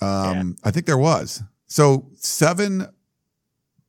Um, 0.00 0.56
I 0.64 0.70
think 0.70 0.86
there 0.86 0.98
was 0.98 1.42
So 1.66 2.08
seven 2.14 2.86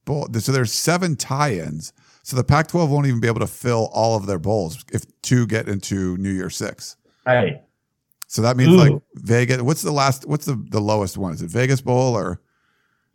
bowl. 0.06 0.28
So 0.40 0.52
there's 0.52 0.74
seven 0.74 1.16
tie-ins. 1.16 1.94
So 2.24 2.36
the 2.38 2.44
Pac-12 2.44 2.90
won't 2.90 3.06
even 3.06 3.20
be 3.20 3.28
able 3.28 3.42
to 3.42 3.48
fill 3.48 3.90
all 3.94 4.16
of 4.16 4.26
their 4.26 4.40
bowls 4.40 4.84
if 4.92 5.04
two 5.22 5.46
get 5.46 5.68
into 5.68 6.18
New 6.18 6.32
Year 6.32 6.50
Six. 6.50 6.96
Right. 7.26 7.62
So 8.28 8.42
that 8.42 8.58
means 8.58 8.72
Ooh. 8.72 8.78
like 8.78 9.02
Vegas. 9.16 9.62
What's 9.62 9.82
the 9.82 9.92
last? 9.92 10.26
What's 10.26 10.46
the 10.46 10.56
the 10.70 10.80
lowest 10.82 11.18
one? 11.18 11.34
Is 11.34 11.42
it 11.42 11.52
Vegas 11.52 11.82
Bowl 11.82 12.18
or 12.18 12.42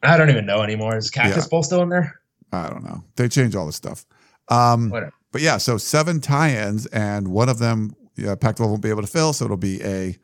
I 0.03 0.17
don't 0.17 0.31
even 0.31 0.47
know 0.47 0.63
anymore. 0.63 0.97
Is 0.97 1.11
Cactus 1.11 1.45
Yeah. 1.45 1.49
Bowl 1.49 1.63
still 1.63 1.83
in 1.83 1.89
there? 1.89 2.21
I 2.53 2.69
don't 2.71 2.85
know. 2.85 3.03
They 3.17 3.29
change 3.29 3.57
all 3.57 3.67
this 3.67 3.77
stuff. 3.77 4.07
Um, 4.49 4.91
Whatever. 4.91 5.13
but 5.33 5.41
yeah, 5.43 5.59
so 5.59 5.77
seven 5.77 6.21
tie-ins, 6.21 6.87
and 6.87 7.29
one 7.29 7.49
of 7.49 7.59
them 7.59 7.95
yeah, 8.17 8.35
Pac-12 8.35 8.69
won't 8.69 8.83
be 8.83 8.89
able 8.91 9.03
to 9.03 9.09
fill, 9.09 9.33
so 9.33 9.45
it'll 9.45 9.57
be 9.57 9.83
a 9.83 10.17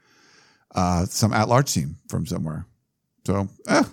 uh, 0.75 1.05
some 1.07 1.33
at-large 1.33 1.73
team 1.73 1.97
from 2.09 2.27
somewhere. 2.27 2.67
So, 3.27 3.49
eh. 3.69 3.85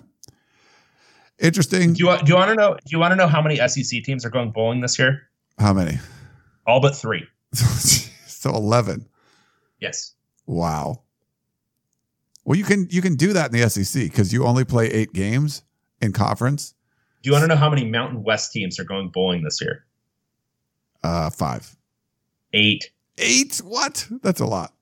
Interesting. 1.42 1.92
Do 1.92 1.98
you 1.98 2.06
want? 2.06 2.24
Do 2.24 2.32
you 2.32 2.36
want 2.38 2.48
to 2.50 2.54
know? 2.56 2.74
Do 2.74 2.80
you 2.90 2.98
want 2.98 3.12
to 3.12 3.16
know 3.16 3.26
how 3.26 3.42
many 3.42 3.56
SEC 3.56 4.02
teams 4.04 4.24
are 4.24 4.30
going 4.30 4.50
bowling 4.52 4.80
this 4.80 4.98
year? 4.98 5.28
How 5.58 5.72
many? 5.72 5.98
All 6.66 6.80
but 6.80 6.96
three. 6.96 7.26
so 7.52 8.50
eleven. 8.54 9.06
Yes. 9.80 10.14
Wow. 10.46 11.02
Well, 12.44 12.56
you 12.58 12.64
can 12.64 12.88
you 12.90 13.02
can 13.02 13.16
do 13.16 13.32
that 13.34 13.52
in 13.54 13.60
the 13.60 13.68
SEC 13.68 14.02
because 14.04 14.32
you 14.32 14.44
only 14.44 14.64
play 14.64 14.86
eight 14.88 15.12
games 15.12 15.62
in 16.00 16.12
conference. 16.12 16.74
Do 17.22 17.28
you 17.28 17.32
want 17.32 17.42
to 17.44 17.48
know 17.48 17.56
how 17.56 17.70
many 17.70 17.84
Mountain 17.84 18.24
West 18.24 18.52
teams 18.52 18.80
are 18.80 18.84
going 18.84 19.08
bowling 19.08 19.44
this 19.44 19.60
year? 19.60 19.84
Uh, 21.04 21.30
five, 21.30 21.76
Eight. 22.52 22.90
eight. 23.18 23.60
What? 23.64 24.06
That's 24.22 24.40
a 24.40 24.46
lot. 24.46 24.72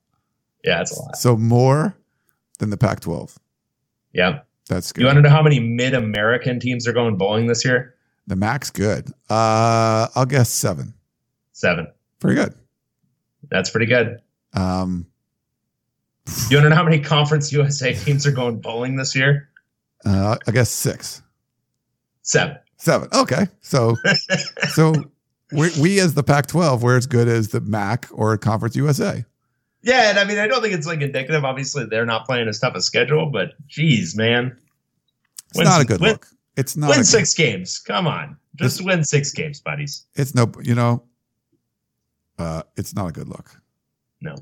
Yeah, 0.63 0.77
that's 0.77 0.95
a 0.97 1.01
lot. 1.01 1.15
So 1.17 1.35
more 1.35 1.95
than 2.59 2.69
the 2.69 2.77
Pac-12. 2.77 3.35
Yeah. 4.13 4.41
That's 4.71 4.93
good. 4.93 5.01
you 5.01 5.05
want 5.07 5.17
to 5.17 5.21
know 5.21 5.29
how 5.29 5.41
many 5.43 5.59
Mid-American 5.59 6.61
teams 6.61 6.87
are 6.87 6.93
going 6.93 7.17
bowling 7.17 7.47
this 7.47 7.65
year? 7.65 7.93
the 8.27 8.37
Mac's 8.37 8.69
good. 8.69 9.09
Uh, 9.29 10.07
I'll 10.15 10.25
guess 10.25 10.49
seven. 10.49 10.93
Seven. 11.51 11.87
Pretty 12.19 12.35
good. 12.41 12.53
That's 13.49 13.69
pretty 13.69 13.87
good. 13.87 14.21
Um, 14.53 15.05
you 16.49 16.55
want 16.55 16.65
to 16.65 16.69
know 16.69 16.75
how 16.75 16.83
many 16.85 16.99
Conference 17.01 17.51
USA 17.51 17.93
teams 17.93 18.25
are 18.25 18.31
going 18.31 18.61
bowling 18.61 18.95
this 18.95 19.13
year? 19.13 19.49
uh, 20.05 20.37
I 20.47 20.51
guess 20.51 20.69
six, 20.69 21.21
Seven. 22.21 22.57
seven. 22.77 23.09
Okay, 23.13 23.47
so 23.59 23.97
so 24.69 24.93
we, 25.51 25.69
we 25.81 25.99
as 25.99 26.13
the 26.13 26.23
Pac-12, 26.23 26.79
we're 26.81 26.95
as 26.97 27.07
good 27.07 27.27
as 27.27 27.49
the 27.49 27.59
MAC 27.59 28.07
or 28.13 28.37
Conference 28.37 28.75
USA. 28.77 29.25
Yeah, 29.83 30.11
and 30.11 30.19
I 30.19 30.23
mean, 30.25 30.37
I 30.37 30.47
don't 30.47 30.61
think 30.61 30.73
it's 30.75 30.87
like 30.87 31.01
indicative. 31.01 31.43
Obviously, 31.43 31.85
they're 31.85 32.05
not 32.05 32.25
playing 32.25 32.47
as 32.47 32.59
tough 32.59 32.75
a 32.75 32.81
schedule, 32.81 33.25
but 33.31 33.53
geez, 33.67 34.15
man, 34.15 34.55
It's 35.51 35.57
Win 35.57 35.65
not 35.67 35.81
a 35.81 35.85
good 35.85 36.01
win- 36.01 36.11
look. 36.11 36.27
It's 36.57 36.75
not. 36.75 36.87
a 36.87 36.89
win 36.89 36.99
good- 36.99 37.05
six 37.07 37.33
games. 37.33 37.77
Come 37.79 38.07
on, 38.07 38.37
just 38.55 38.83
win 38.83 39.03
six 39.03 39.31
games, 39.31 39.59
buddies. 39.61 40.05
It's 40.15 40.33
no. 40.35 40.51
You 40.63 40.75
know. 40.75 41.03
Uh, 42.39 42.63
it's 42.75 42.95
not 42.95 43.07
a 43.07 43.11
good 43.11 43.27
look. 43.29 43.61
No. 44.21 44.35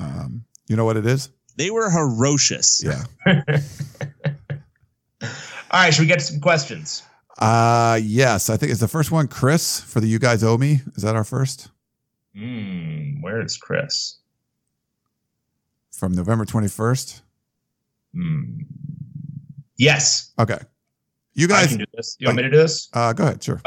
Um, 0.00 0.44
you 0.66 0.74
know 0.76 0.84
what 0.84 0.96
it 0.96 1.06
is? 1.06 1.28
They 1.56 1.70
were 1.70 1.88
ferocious. 1.90 2.82
Yeah. 2.82 3.04
All 5.22 5.80
right, 5.80 5.92
should 5.94 6.02
we 6.02 6.06
get 6.06 6.18
to 6.18 6.24
some 6.24 6.40
questions? 6.40 7.02
Uh, 7.38 7.98
yes. 8.02 8.50
I 8.50 8.56
think 8.56 8.72
it's 8.72 8.80
the 8.80 8.88
first 8.88 9.10
one. 9.10 9.28
Chris 9.28 9.80
for 9.80 10.00
the 10.00 10.06
you 10.06 10.18
guys 10.18 10.42
owe 10.42 10.58
me. 10.58 10.80
Is 10.96 11.02
that 11.02 11.14
our 11.16 11.24
first 11.24 11.68
Hmm, 12.34 13.20
where 13.20 13.40
is 13.42 13.56
Chris? 13.56 14.16
from 15.92 16.12
November 16.12 16.44
twenty 16.44 16.68
first? 16.68 17.22
Yes, 19.82 20.30
Okay. 20.38 20.58
You 21.34 21.46
I 21.46 21.48
guys. 21.48 21.68
can 21.70 21.78
do 21.78 21.84
this. 21.94 22.16
You 22.20 22.28
want 22.28 22.36
me 22.36 22.42
to 22.44 22.50
do 22.50 22.56
this? 22.56 22.88
Uh, 22.92 23.12
go 23.12 23.24
ahead. 23.24 23.42
Sure. 23.42 23.60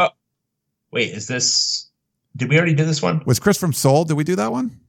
Wait, 0.91 1.09
is 1.13 1.27
this? 1.27 1.89
Did 2.37 2.47
we 2.49 2.55
already 2.57 2.73
do 2.73 2.85
this 2.85 3.01
one? 3.01 3.21
Was 3.25 3.37
Chris 3.39 3.57
from 3.57 3.73
Seoul? 3.73 4.05
Did 4.05 4.13
we 4.15 4.23
do 4.23 4.35
that 4.37 4.51
one? 4.51 4.79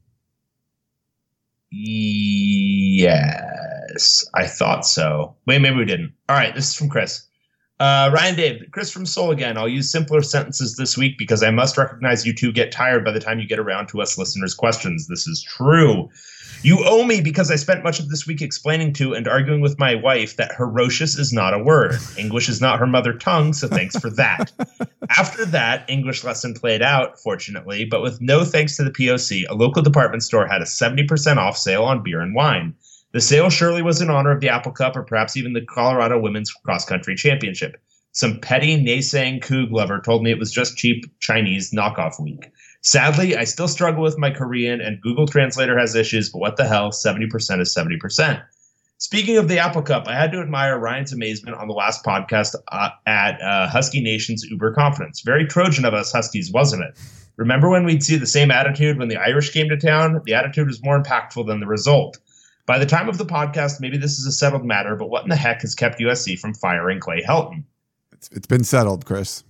Yes, 2.99 4.25
I 4.35 4.47
thought 4.47 4.87
so. 4.87 5.35
Wait, 5.47 5.61
maybe 5.61 5.77
we 5.77 5.85
didn't. 5.85 6.13
All 6.29 6.37
right, 6.37 6.55
this 6.55 6.69
is 6.69 6.75
from 6.77 6.89
Chris. 6.89 7.27
Uh, 7.79 8.11
Ryan 8.13 8.35
Dave, 8.37 8.65
Chris 8.71 8.91
from 8.91 9.05
Seoul 9.05 9.31
again. 9.31 9.59
I'll 9.59 9.69
use 9.69 9.91
simpler 9.91 10.23
sentences 10.23 10.77
this 10.77 10.97
week 10.97 11.19
because 11.19 11.43
I 11.43 11.51
must 11.51 11.77
recognize 11.77 12.25
you 12.25 12.33
two 12.33 12.51
get 12.51 12.73
tired 12.73 13.05
by 13.05 13.13
the 13.13 13.21
time 13.21 13.39
you 13.39 13.47
get 13.47 13.59
around 13.59 13.89
to 13.89 14.01
us 14.01 14.17
listeners' 14.17 14.55
questions. 14.55 15.09
This 15.09 15.27
is 15.27 15.43
true. 15.43 16.09
You 16.63 16.83
owe 16.87 17.05
me 17.05 17.21
because 17.21 17.51
I 17.51 17.57
spent 17.57 17.85
much 17.85 18.01
of 18.01 18.09
this 18.09 18.27
week 18.27 18.41
explaining 18.41 18.95
to 18.95 19.15
and 19.15 19.29
arguing 19.29 19.61
with 19.61 19.79
my 19.79 19.95
wife 19.95 20.37
that 20.37 20.57
ferocious 20.57 21.19
is 21.19 21.33
not 21.33 21.53
a 21.53 21.63
word. 21.63 21.99
English 22.17 22.49
is 22.49 22.63
not 22.63 22.79
her 22.79 22.87
mother 22.87 23.13
tongue, 23.13 23.53
so 23.53 23.69
thanks 23.69 23.95
for 23.97 24.09
that. 24.11 24.51
After 25.19 25.45
that 25.45 25.89
English 25.89 26.25
lesson 26.25 26.55
played 26.55 26.81
out, 26.81 27.21
fortunately, 27.21 27.85
but 27.85 28.03
with 28.03 28.23
no 28.23 28.43
thanks 28.43 28.77
to 28.79 28.85
the 28.85 28.91
POC, 28.91 29.45
a 29.49 29.55
local 29.55 29.83
department 29.83 30.23
store 30.23 30.47
had 30.47 30.63
a 30.63 30.65
70% 30.65 31.37
off 31.37 31.59
sale 31.59 31.85
on 31.85 32.03
beer 32.03 32.21
and 32.23 32.35
wine. 32.35 32.75
The 33.13 33.21
sale 33.21 33.51
surely 33.51 33.83
was 33.83 34.01
in 34.01 34.11
honor 34.11 34.33
of 34.33 34.41
the 34.41 34.49
Apple 34.49 34.73
Cup 34.73 34.97
or 34.97 35.03
perhaps 35.03 35.37
even 35.37 35.53
the 35.53 35.65
Colorado 35.65 36.19
Women's 36.19 36.53
Cross 36.53 36.87
Country 36.87 37.15
Championship. 37.15 37.77
Some 38.13 38.41
petty 38.41 38.83
naysaying 38.83 39.43
Coug 39.43 39.71
lover 39.71 40.01
told 40.01 40.23
me 40.23 40.31
it 40.31 40.39
was 40.39 40.51
just 40.51 40.77
cheap 40.77 41.05
Chinese 41.21 41.73
knockoff 41.73 42.21
week. 42.21 42.51
Sadly, 42.83 43.37
I 43.37 43.45
still 43.45 43.69
struggle 43.69 44.03
with 44.03 44.19
my 44.19 44.31
Korean 44.31 44.81
and 44.81 45.01
Google 45.01 45.27
Translator 45.27 45.79
has 45.79 45.95
issues, 45.95 46.31
but 46.31 46.39
what 46.39 46.57
the 46.57 46.67
hell? 46.67 46.91
70% 46.91 47.61
is 47.61 47.75
70%. 47.75 48.43
Speaking 48.99 49.37
of 49.37 49.49
the 49.49 49.59
Apple 49.59 49.83
Cup, 49.83 50.09
I 50.09 50.15
had 50.15 50.33
to 50.33 50.41
admire 50.41 50.79
Ryan's 50.79 51.13
amazement 51.13 51.59
on 51.59 51.69
the 51.69 51.75
last 51.75 52.03
podcast 52.03 52.55
uh, 52.73 52.89
at 53.07 53.41
uh, 53.43 53.69
Husky 53.69 54.01
Nation's 54.01 54.45
Uber 54.45 54.73
conference. 54.73 55.21
Very 55.21 55.47
Trojan 55.47 55.85
of 55.85 55.93
us 55.93 56.13
Huskies, 56.13 56.51
wasn't 56.51 56.85
it? 56.85 56.99
Remember 57.37 57.69
when 57.69 57.85
we'd 57.85 58.03
see 58.03 58.17
the 58.17 58.27
same 58.27 58.51
attitude 58.51 58.99
when 58.99 59.09
the 59.09 59.17
Irish 59.17 59.53
came 59.53 59.69
to 59.69 59.77
town? 59.77 60.23
The 60.25 60.33
attitude 60.33 60.67
was 60.67 60.83
more 60.83 61.03
impactful 61.03 61.47
than 61.47 61.61
the 61.61 61.67
result. 61.67 62.19
By 62.67 62.81
the 62.81 62.87
time 62.87 63.09
of 63.09 63.17
the 63.17 63.25
podcast, 63.25 63.81
maybe 63.81 63.97
this 63.97 64.19
is 64.19 64.27
a 64.27 64.33
settled 64.33 64.65
matter, 64.65 64.97
but 64.97 65.09
what 65.09 65.23
in 65.23 65.29
the 65.29 65.37
heck 65.37 65.63
has 65.63 65.75
kept 65.75 66.01
USC 66.01 66.39
from 66.39 66.53
firing 66.53 66.99
Clay 66.99 67.23
Helton? 67.23 67.63
It's, 68.13 68.29
it's 68.31 68.47
been 68.49 68.65
settled, 68.65 69.07
Chris. 69.07 69.45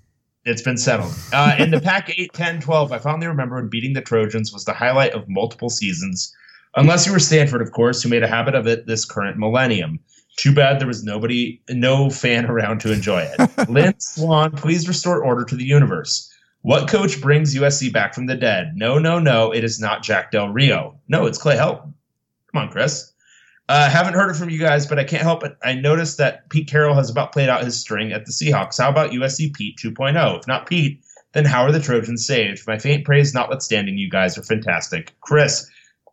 It's 0.45 0.61
been 0.61 0.77
settled. 0.77 1.15
Uh, 1.33 1.57
in 1.59 1.71
the 1.71 1.81
Pack 1.81 2.17
8, 2.17 2.33
10, 2.33 2.61
12, 2.61 2.93
I 2.93 2.99
fondly 2.99 3.27
remember 3.27 3.57
when 3.57 3.69
beating 3.69 3.95
the 3.95 4.03
Trojans 4.03 4.53
was 4.53 4.65
the 4.65 4.75
highlight 4.75 5.13
of 5.13 5.29
multiple 5.29 5.71
seasons. 5.71 6.33
Unless 6.77 7.07
you 7.07 7.13
were 7.13 7.19
Stanford, 7.19 7.63
of 7.63 7.73
course, 7.73 8.03
who 8.03 8.11
made 8.11 8.23
a 8.23 8.29
habit 8.29 8.55
of 8.55 8.67
it 8.67 8.87
this 8.87 9.07
current 9.07 9.39
millennium. 9.39 9.99
Too 10.37 10.55
bad 10.55 10.79
there 10.79 10.87
was 10.87 11.03
nobody, 11.03 11.63
no 11.71 12.11
fan 12.11 12.45
around 12.51 12.81
to 12.83 12.93
enjoy 12.93 13.23
it. 13.23 13.69
Lynn 13.71 13.99
Swann, 13.99 14.53
please 14.53 14.87
restore 14.87 15.25
order 15.25 15.45
to 15.45 15.57
the 15.57 15.65
universe. 15.65 16.31
What 16.61 16.89
coach 16.89 17.21
brings 17.21 17.55
USC 17.55 17.93
back 17.93 18.15
from 18.15 18.27
the 18.27 18.35
dead? 18.35 18.73
No, 18.77 18.99
no, 18.99 19.19
no, 19.19 19.53
it 19.53 19.65
is 19.65 19.81
not 19.81 20.03
Jack 20.03 20.33
Del 20.33 20.51
Rio. 20.51 21.01
No, 21.09 21.25
it's 21.25 21.39
Clay 21.39 21.57
Helton. 21.57 21.95
Come 22.57 22.65
on, 22.69 22.73
Chris. 22.73 23.13
Uh, 23.69 23.91
haven't 23.91 24.15
heard 24.15 24.31
it 24.31 24.35
from 24.35 24.49
you 24.49 24.59
guys, 24.59 24.87
but 24.87 24.99
I 24.99 25.05
can't 25.05 25.23
help 25.23 25.45
it. 25.45 25.55
I 25.63 25.75
noticed 25.75 26.17
that 26.17 26.49
Pete 26.49 26.69
Carroll 26.69 26.95
has 26.95 27.11
about 27.11 27.31
played 27.33 27.51
out 27.51 27.63
his 27.63 27.79
string 27.79 28.13
at 28.13 28.25
the 28.25 28.33
Seahawks. 28.33 28.79
How 28.79 28.89
about 28.89 29.11
USC 29.11 29.53
Pete 29.53 29.77
2.0? 29.77 30.39
If 30.39 30.47
not 30.47 30.67
Pete, 30.67 31.03
then 31.33 31.45
how 31.45 31.63
are 31.65 31.71
the 31.71 31.81
Trojans 31.81 32.27
saved? 32.27 32.67
My 32.67 32.79
faint 32.79 33.05
praise 33.05 33.35
notwithstanding, 33.35 33.99
you 33.99 34.09
guys 34.09 34.39
are 34.39 34.43
fantastic. 34.43 35.15
Chris, 35.21 35.69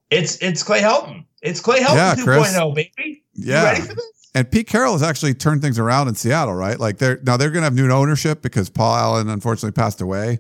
it's 0.10 0.36
it's 0.42 0.64
Clay 0.64 0.82
Helton. 0.82 1.24
It's 1.42 1.62
Clay 1.62 1.80
Helton 1.80 1.96
Yeah, 1.96 2.16
2.0, 2.16 2.24
Chris. 2.26 2.74
baby. 2.98 3.24
Yeah. 3.36 3.60
You 3.62 3.66
ready 3.68 3.82
for 3.82 3.96
this? 3.96 4.06
And 4.36 4.52
Pete 4.52 4.68
Carroll 4.68 4.92
has 4.94 5.04
actually 5.04 5.34
turned 5.34 5.62
things 5.62 5.80
around 5.80 6.10
in 6.10 6.16
Seattle, 6.16 6.56
right? 6.56 6.78
Like 6.78 6.98
they're 6.98 7.22
now 7.24 7.38
they're 7.38 7.52
going 7.52 7.62
to 7.62 7.66
have 7.68 7.76
new 7.76 7.90
ownership 7.90 8.42
because 8.42 8.70
Paul 8.70 8.96
Allen 8.96 9.30
unfortunately 9.30 9.72
passed 9.72 10.02
away. 10.02 10.40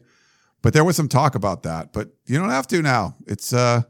But 0.64 0.74
there 0.74 0.84
was 0.84 0.98
some 0.98 1.08
talk 1.08 1.36
about 1.36 1.64
that. 1.64 1.94
But 1.94 2.10
you 2.26 2.38
don't 2.40 2.50
have 2.50 2.68
to 2.68 2.82
now. 2.82 3.16
It's 3.28 3.54
uh, 3.54 3.84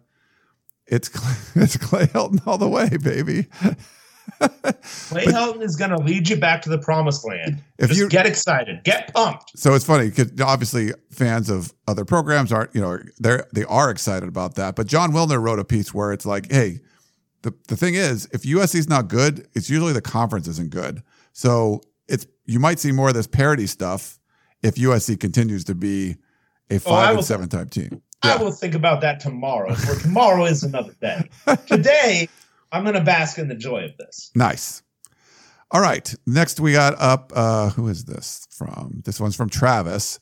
it's 0.88 1.10
it's 1.56 1.78
Clay 1.78 2.06
Helton 2.08 2.46
all 2.48 2.58
the 2.58 2.68
way, 2.70 2.90
baby. 2.98 3.48
Clay 4.40 5.26
Helton 5.26 5.62
is 5.62 5.76
going 5.76 5.92
to 5.92 5.98
lead 5.98 6.30
you 6.30 6.38
back 6.38 6.62
to 6.64 6.70
the 6.70 6.78
promised 6.78 7.26
land. 7.28 7.62
If 7.78 7.90
Just 7.90 8.00
you- 8.00 8.10
get 8.10 8.26
excited, 8.26 8.84
get 8.84 9.14
pumped. 9.14 9.58
So 9.58 9.74
it's 9.74 9.86
funny 9.86 10.10
because 10.10 10.32
obviously 10.42 10.92
fans 11.12 11.50
of 11.50 11.74
other 11.88 12.06
programs 12.06 12.52
aren't, 12.52 12.74
you 12.74 12.82
know, 12.82 13.00
they're 13.20 13.46
they 13.54 13.64
are 13.66 13.90
excited 13.90 14.28
about 14.30 14.56
that. 14.56 14.76
But 14.76 14.88
Jon 14.88 15.12
Wilner 15.12 15.42
wrote 15.42 15.60
a 15.60 15.66
piece 15.66 15.94
where 15.94 16.12
it's 16.14 16.26
like, 16.26 16.52
hey, 16.52 16.80
the 17.42 17.54
the 17.68 17.76
thing 17.76 17.96
is, 17.96 18.28
if 18.32 18.44
USC 18.44 18.76
is 18.76 18.88
not 18.90 19.08
good, 19.08 19.48
it's 19.54 19.70
usually 19.70 19.94
the 19.94 20.02
conference 20.02 20.48
isn't 20.48 20.70
good. 20.70 21.04
So 21.34 21.82
it's 22.08 22.26
you 22.46 22.60
might 22.60 22.80
see 22.80 22.92
more 22.92 23.10
of 23.10 23.14
this 23.14 23.28
parity 23.28 23.68
stuff 23.68 24.20
if 24.62 24.76
USC 24.76 25.20
continues 25.20 25.66
to 25.66 25.76
be 25.76 26.16
a 26.70 26.76
Oh, 26.76 26.80
five 26.80 27.10
will- 27.12 27.18
and 27.18 27.26
seven 27.26 27.50
type 27.50 27.70
team. 27.72 28.02
I 28.24 28.38
will 28.38 28.52
think 28.52 28.74
about 28.74 29.02
that 29.02 29.20
tomorrow, 29.20 29.76
for 29.76 30.00
tomorrow 30.00 30.46
is 30.46 30.64
another 30.64 30.94
day. 31.02 31.30
Today, 31.68 32.30
I'm 32.72 32.84
going 32.84 32.96
to 32.96 33.04
bask 33.04 33.38
in 33.38 33.50
the 33.50 33.56
joy 33.56 33.84
of 33.84 33.98
this. 33.98 34.32
Nice. 34.34 34.82
All 35.72 35.82
right. 35.82 36.14
Next, 36.26 36.60
we 36.60 36.72
got 36.72 36.96
up. 37.00 37.34
Uh, 37.36 37.70
who 37.72 37.88
is 37.90 38.06
this 38.06 38.48
from? 38.50 39.02
This 39.06 39.20
one's 39.20 39.36
from 39.36 39.50
Travis. 39.50 40.20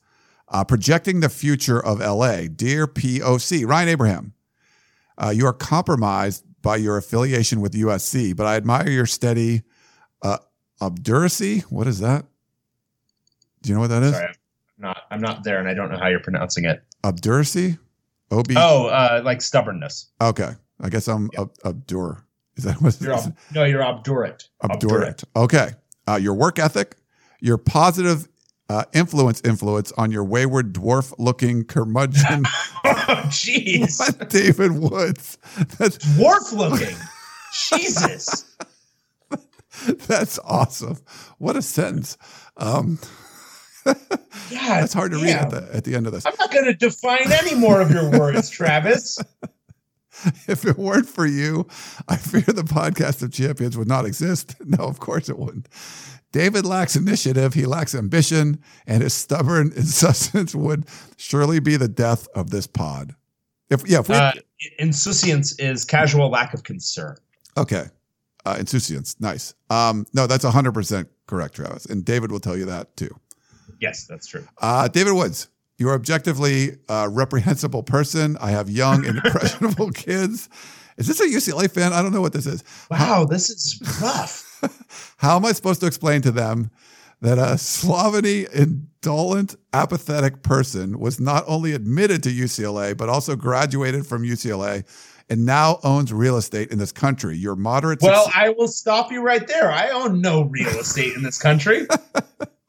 Uh, 0.48 0.64
projecting 0.64 1.20
the 1.20 1.30
future 1.30 1.84
of 1.84 2.00
LA. 2.00 2.48
Dear 2.54 2.88
POC, 2.88 3.66
Ryan 3.66 3.90
Abraham, 3.90 4.34
uh, 5.18 5.30
you 5.30 5.46
are 5.46 5.54
compromised 5.54 6.44
by 6.62 6.76
your 6.76 6.98
affiliation 6.98 7.62
with 7.62 7.74
USC, 7.74 8.36
but 8.36 8.46
I 8.46 8.56
admire 8.56 8.90
your 8.90 9.06
steady 9.06 9.62
uh, 10.22 10.40
Obduracy. 10.82 11.62
What 11.70 11.88
is 11.88 12.00
that? 12.00 12.26
Do 13.62 13.70
you 13.70 13.76
know 13.76 13.82
what 13.82 13.92
that 13.92 14.04
is? 14.04 14.14
Sorry, 14.14 14.28
I'm 14.28 14.36
not. 14.80 15.04
I'm 15.12 15.22
not 15.22 15.44
there, 15.44 15.60
and 15.60 15.70
I 15.70 15.74
don't 15.74 15.92
know 15.92 15.98
how 15.98 16.08
you're 16.08 16.20
pronouncing 16.20 16.66
it. 16.66 16.84
Obduracy. 17.04 17.78
Oh, 18.32 18.88
uh, 18.88 19.22
like 19.24 19.42
stubbornness. 19.42 20.10
Okay. 20.22 20.52
I 20.80 20.90
guess 20.90 21.08
I'm 21.08 21.30
ob- 21.38 21.58
obdur. 21.60 22.24
Is 22.56 22.64
that 22.64 22.82
what? 22.82 23.00
You're 23.02 23.14
ob- 23.14 23.36
no, 23.54 23.64
you're 23.66 23.84
obdurate. 23.84 24.50
obdurate. 24.62 25.24
Okay. 25.36 25.72
Uh, 26.08 26.16
your 26.16 26.34
work 26.34 26.58
ethic, 26.60 26.96
your 27.40 27.58
positive 27.58 28.28
uh, 28.70 28.84
influence 28.94 29.42
influence 29.44 29.92
on 29.94 30.12
your 30.12 30.24
wayward 30.24 30.74
dwarf 30.74 31.14
looking 31.18 31.64
curmudgeon 31.66 32.44
oh, 32.86 33.24
jeez. 33.28 34.00
David 34.30 34.72
Woods. 34.72 35.38
That's 35.78 35.98
Dwarf 35.98 36.54
looking. 36.54 36.96
Jesus. 37.70 38.46
that's 40.08 40.40
awesome. 40.40 40.98
What 41.38 41.58
a 41.58 41.62
sentence. 41.62 42.18
Um, 42.58 42.98
Yeah. 43.86 44.82
that's 44.82 44.94
hard 44.94 45.12
to 45.12 45.18
read 45.18 45.36
at 45.36 45.50
the 45.50 45.70
at 45.74 45.84
the 45.86 45.96
end 45.96 46.08
of 46.08 46.14
this. 46.14 46.26
I'm 46.26 46.34
not 46.40 46.52
going 46.52 46.66
to 46.66 46.74
define 46.74 47.32
any 47.32 47.56
more 47.56 47.82
of 47.82 47.90
your 47.92 48.10
words, 48.12 48.50
Travis. 48.50 49.18
If 50.48 50.66
it 50.66 50.78
weren't 50.78 51.08
for 51.08 51.26
you, 51.26 51.68
I 52.08 52.16
fear 52.18 52.42
the 52.42 52.62
podcast 52.64 53.24
of 53.24 53.32
champions 53.32 53.76
would 53.78 53.88
not 53.88 54.06
exist. 54.06 54.56
No, 54.66 54.84
of 54.86 55.00
course 55.00 55.30
it 55.30 55.40
wouldn't. 55.40 55.68
David 56.32 56.66
lacks 56.66 56.96
initiative, 56.96 57.54
he 57.56 57.66
lacks 57.66 57.96
ambition, 57.96 58.62
and 58.86 59.02
his 59.02 59.14
stubborn 59.14 59.72
insistence 59.76 60.54
would 60.54 60.86
surely 61.18 61.60
be 61.60 61.76
the 61.76 61.88
death 61.88 62.28
of 62.36 62.52
this 62.52 62.68
pod. 62.68 63.16
If 63.72 63.88
yeah, 63.88 64.00
if 64.02 64.10
we 64.10 64.16
Uh, 64.16 64.34
insouciance 64.78 65.58
is 65.60 65.86
casual 65.86 66.30
lack 66.30 66.54
of 66.54 66.64
concern. 66.64 67.16
okay, 67.58 67.86
uh, 68.46 68.58
insouciance, 68.60 69.16
nice. 69.20 69.56
Um, 69.70 70.06
no, 70.14 70.28
that's 70.28 70.44
hundred 70.46 70.74
percent 70.74 71.08
correct, 71.26 71.56
Travis, 71.56 71.86
and 71.86 72.06
David 72.06 72.32
will 72.32 72.40
tell 72.42 72.58
you 72.58 72.66
that 72.66 72.96
too. 72.96 73.16
Yes, 73.82 74.06
that's 74.06 74.28
true. 74.28 74.48
Uh, 74.62 74.88
David 74.88 75.14
Woods, 75.14 75.50
you're 75.78 75.94
objectively 75.94 76.78
a 76.88 77.10
reprehensible 77.10 77.84
person. 77.84 78.38
I 78.40 78.52
have 78.52 78.70
young 78.70 79.06
and 79.06 79.18
impressionable 79.26 79.92
kids. 79.92 80.48
Is 80.98 81.08
this 81.08 81.20
a 81.20 81.26
UCLA 81.26 81.70
fan? 81.70 81.92
I 81.92 82.02
don't 82.02 82.14
know 82.14 82.22
what 82.22 82.34
this 82.34 82.46
is. 82.46 82.64
Wow, 82.92 83.26
this 83.26 83.50
is 83.50 83.82
rough. 84.02 85.16
How 85.18 85.36
am 85.36 85.46
I 85.46 85.52
supposed 85.52 85.82
to 85.82 85.88
explain 85.88 86.22
to 86.22 86.32
them 86.32 86.70
that 87.22 87.40
a 87.40 87.58
slovenly, 87.58 88.48
indolent, 88.54 89.56
apathetic 89.74 90.44
person 90.44 91.00
was 91.00 91.20
not 91.20 91.44
only 91.48 91.74
admitted 91.74 92.22
to 92.24 92.30
UCLA, 92.30 92.96
but 92.96 93.10
also 93.10 93.36
graduated 93.36 94.06
from 94.06 94.24
UCLA 94.24 94.86
and 95.30 95.46
now 95.46 95.80
owns 95.84 96.12
real 96.12 96.38
estate 96.38 96.72
in 96.72 96.78
this 96.78 96.92
country? 96.92 97.38
Your 97.38 97.56
moderate 97.56 98.02
well, 98.02 98.26
success- 98.26 98.42
I 98.44 98.50
will 98.50 98.68
stop 98.68 99.12
you 99.12 99.24
right 99.24 99.48
there. 99.48 99.72
I 99.72 99.90
own 99.90 100.22
no 100.22 100.44
real 100.44 100.78
estate 100.80 101.16
in 101.16 101.24
this 101.24 101.40
country. 101.40 101.88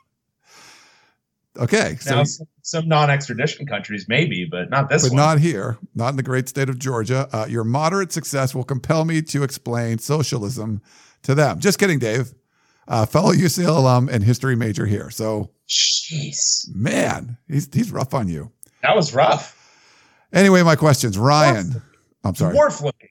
okay, 1.57 1.97
so 2.01 2.17
now, 2.17 2.25
some, 2.25 2.47
some 2.63 2.89
non-extradition 2.89 3.67
countries 3.67 4.07
maybe, 4.09 4.47
but 4.51 4.71
not 4.71 4.89
this 4.89 5.03
but 5.03 5.13
one. 5.13 5.17
not 5.17 5.39
here, 5.39 5.79
not 5.95 6.11
in 6.11 6.17
the 6.17 6.23
great 6.23 6.49
state 6.49 6.69
of 6.69 6.79
Georgia. 6.79 7.29
Uh, 7.33 7.47
your 7.49 7.65
moderate 7.65 8.13
success 8.13 8.55
will 8.55 8.65
compel 8.65 9.05
me 9.05 9.23
to 9.23 9.43
explain 9.43 9.99
socialism 9.99 10.81
to 11.23 11.35
them. 11.35 11.61
Just 11.61 11.79
kidding, 11.79 11.99
Dave. 11.99 12.35
Uh, 12.89 13.07
fellow 13.07 13.33
UCL 13.33 13.77
alum 13.77 14.09
and 14.09 14.25
history 14.25 14.57
major 14.57 14.87
here. 14.87 15.09
So, 15.11 15.51
Jeez, 15.69 16.69
man, 16.75 17.39
he's 17.49 17.69
he's 17.73 17.93
rough 17.93 18.13
on 18.13 18.29
you. 18.29 18.51
that 18.83 18.97
was 18.97 19.15
rough. 19.15 19.59
Anyway, 20.33 20.63
my 20.63 20.77
questions, 20.77 21.17
Ryan. 21.17 21.81
I'm 22.25 22.35
sorry. 22.35 22.57
Dwarf 22.57 22.83
looking. 22.83 23.09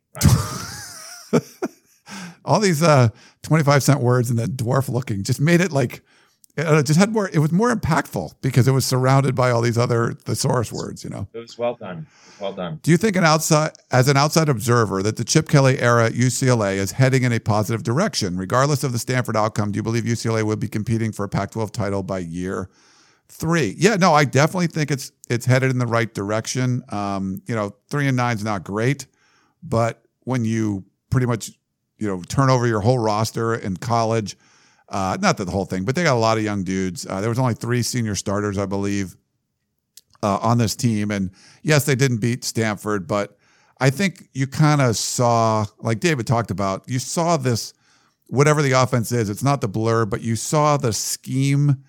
All 2.45 2.59
these 2.59 2.81
uh, 2.81 3.09
25 3.43 3.83
cent 3.83 4.01
words 4.01 4.29
and 4.29 4.37
then 4.37 4.49
dwarf 4.49 4.89
looking 4.89 5.23
just 5.23 5.39
made 5.39 5.61
it 5.61 5.71
like 5.71 6.01
it 6.57 6.85
just 6.85 6.99
had 6.99 7.11
more. 7.11 7.29
It 7.29 7.39
was 7.39 7.51
more 7.51 7.73
impactful 7.73 8.33
because 8.41 8.67
it 8.67 8.71
was 8.71 8.85
surrounded 8.85 9.35
by 9.35 9.51
all 9.51 9.61
these 9.61 9.77
other 9.77 10.13
thesaurus 10.13 10.71
words. 10.71 11.03
You 11.03 11.09
know. 11.09 11.27
It 11.33 11.39
was 11.39 11.57
well 11.57 11.75
done. 11.75 12.07
Well 12.39 12.53
done. 12.53 12.79
Do 12.83 12.91
you 12.91 12.97
think 12.97 13.15
an 13.15 13.23
outside, 13.23 13.71
as 13.91 14.07
an 14.07 14.17
outside 14.17 14.49
observer, 14.49 15.03
that 15.03 15.17
the 15.17 15.23
Chip 15.23 15.47
Kelly 15.47 15.79
era 15.79 16.07
at 16.07 16.13
UCLA 16.13 16.75
is 16.75 16.91
heading 16.93 17.23
in 17.23 17.31
a 17.31 17.39
positive 17.39 17.83
direction, 17.83 18.37
regardless 18.37 18.83
of 18.83 18.91
the 18.91 18.99
Stanford 18.99 19.37
outcome? 19.37 19.71
Do 19.71 19.77
you 19.77 19.83
believe 19.83 20.03
UCLA 20.03 20.43
will 20.43 20.55
be 20.55 20.67
competing 20.67 21.11
for 21.11 21.23
a 21.23 21.29
Pac-12 21.29 21.71
title 21.71 22.03
by 22.03 22.19
year 22.19 22.69
three? 23.29 23.75
Yeah, 23.77 23.95
no, 23.95 24.13
I 24.13 24.25
definitely 24.25 24.67
think 24.67 24.91
it's 24.91 25.11
it's 25.29 25.45
headed 25.45 25.71
in 25.71 25.79
the 25.79 25.87
right 25.87 26.13
direction. 26.13 26.83
Um, 26.89 27.41
you 27.45 27.55
know, 27.55 27.75
three 27.89 28.07
and 28.07 28.17
nine 28.17 28.35
is 28.35 28.43
not 28.43 28.63
great, 28.63 29.07
but 29.63 30.03
when 30.23 30.45
you 30.45 30.83
pretty 31.09 31.27
much 31.27 31.51
you 31.97 32.07
know 32.07 32.21
turn 32.23 32.49
over 32.49 32.67
your 32.67 32.81
whole 32.81 32.99
roster 32.99 33.55
in 33.55 33.77
college, 33.77 34.35
uh, 34.91 35.17
not 35.21 35.37
that 35.37 35.45
the 35.45 35.51
whole 35.51 35.65
thing, 35.65 35.85
but 35.85 35.95
they 35.95 36.03
got 36.03 36.15
a 36.15 36.19
lot 36.19 36.37
of 36.37 36.43
young 36.43 36.63
dudes. 36.63 37.07
Uh, 37.07 37.21
there 37.21 37.29
was 37.29 37.39
only 37.39 37.53
three 37.53 37.81
senior 37.81 38.13
starters, 38.13 38.57
I 38.57 38.65
believe 38.65 39.15
uh, 40.21 40.37
on 40.41 40.57
this 40.57 40.75
team. 40.75 41.11
And 41.11 41.31
yes, 41.63 41.85
they 41.85 41.95
didn't 41.95 42.17
beat 42.17 42.43
Stanford, 42.43 43.07
but 43.07 43.37
I 43.79 43.89
think 43.89 44.29
you 44.33 44.47
kind 44.47 44.81
of 44.81 44.95
saw, 44.97 45.65
like 45.79 45.99
David 45.99 46.27
talked 46.27 46.51
about, 46.51 46.87
you 46.87 46.99
saw 46.99 47.37
this, 47.37 47.73
whatever 48.27 48.61
the 48.61 48.73
offense 48.73 49.11
is, 49.11 49.29
it's 49.29 49.43
not 49.43 49.61
the 49.61 49.67
blur, 49.67 50.05
but 50.05 50.21
you 50.21 50.35
saw 50.35 50.77
the 50.77 50.93
scheme 50.93 51.83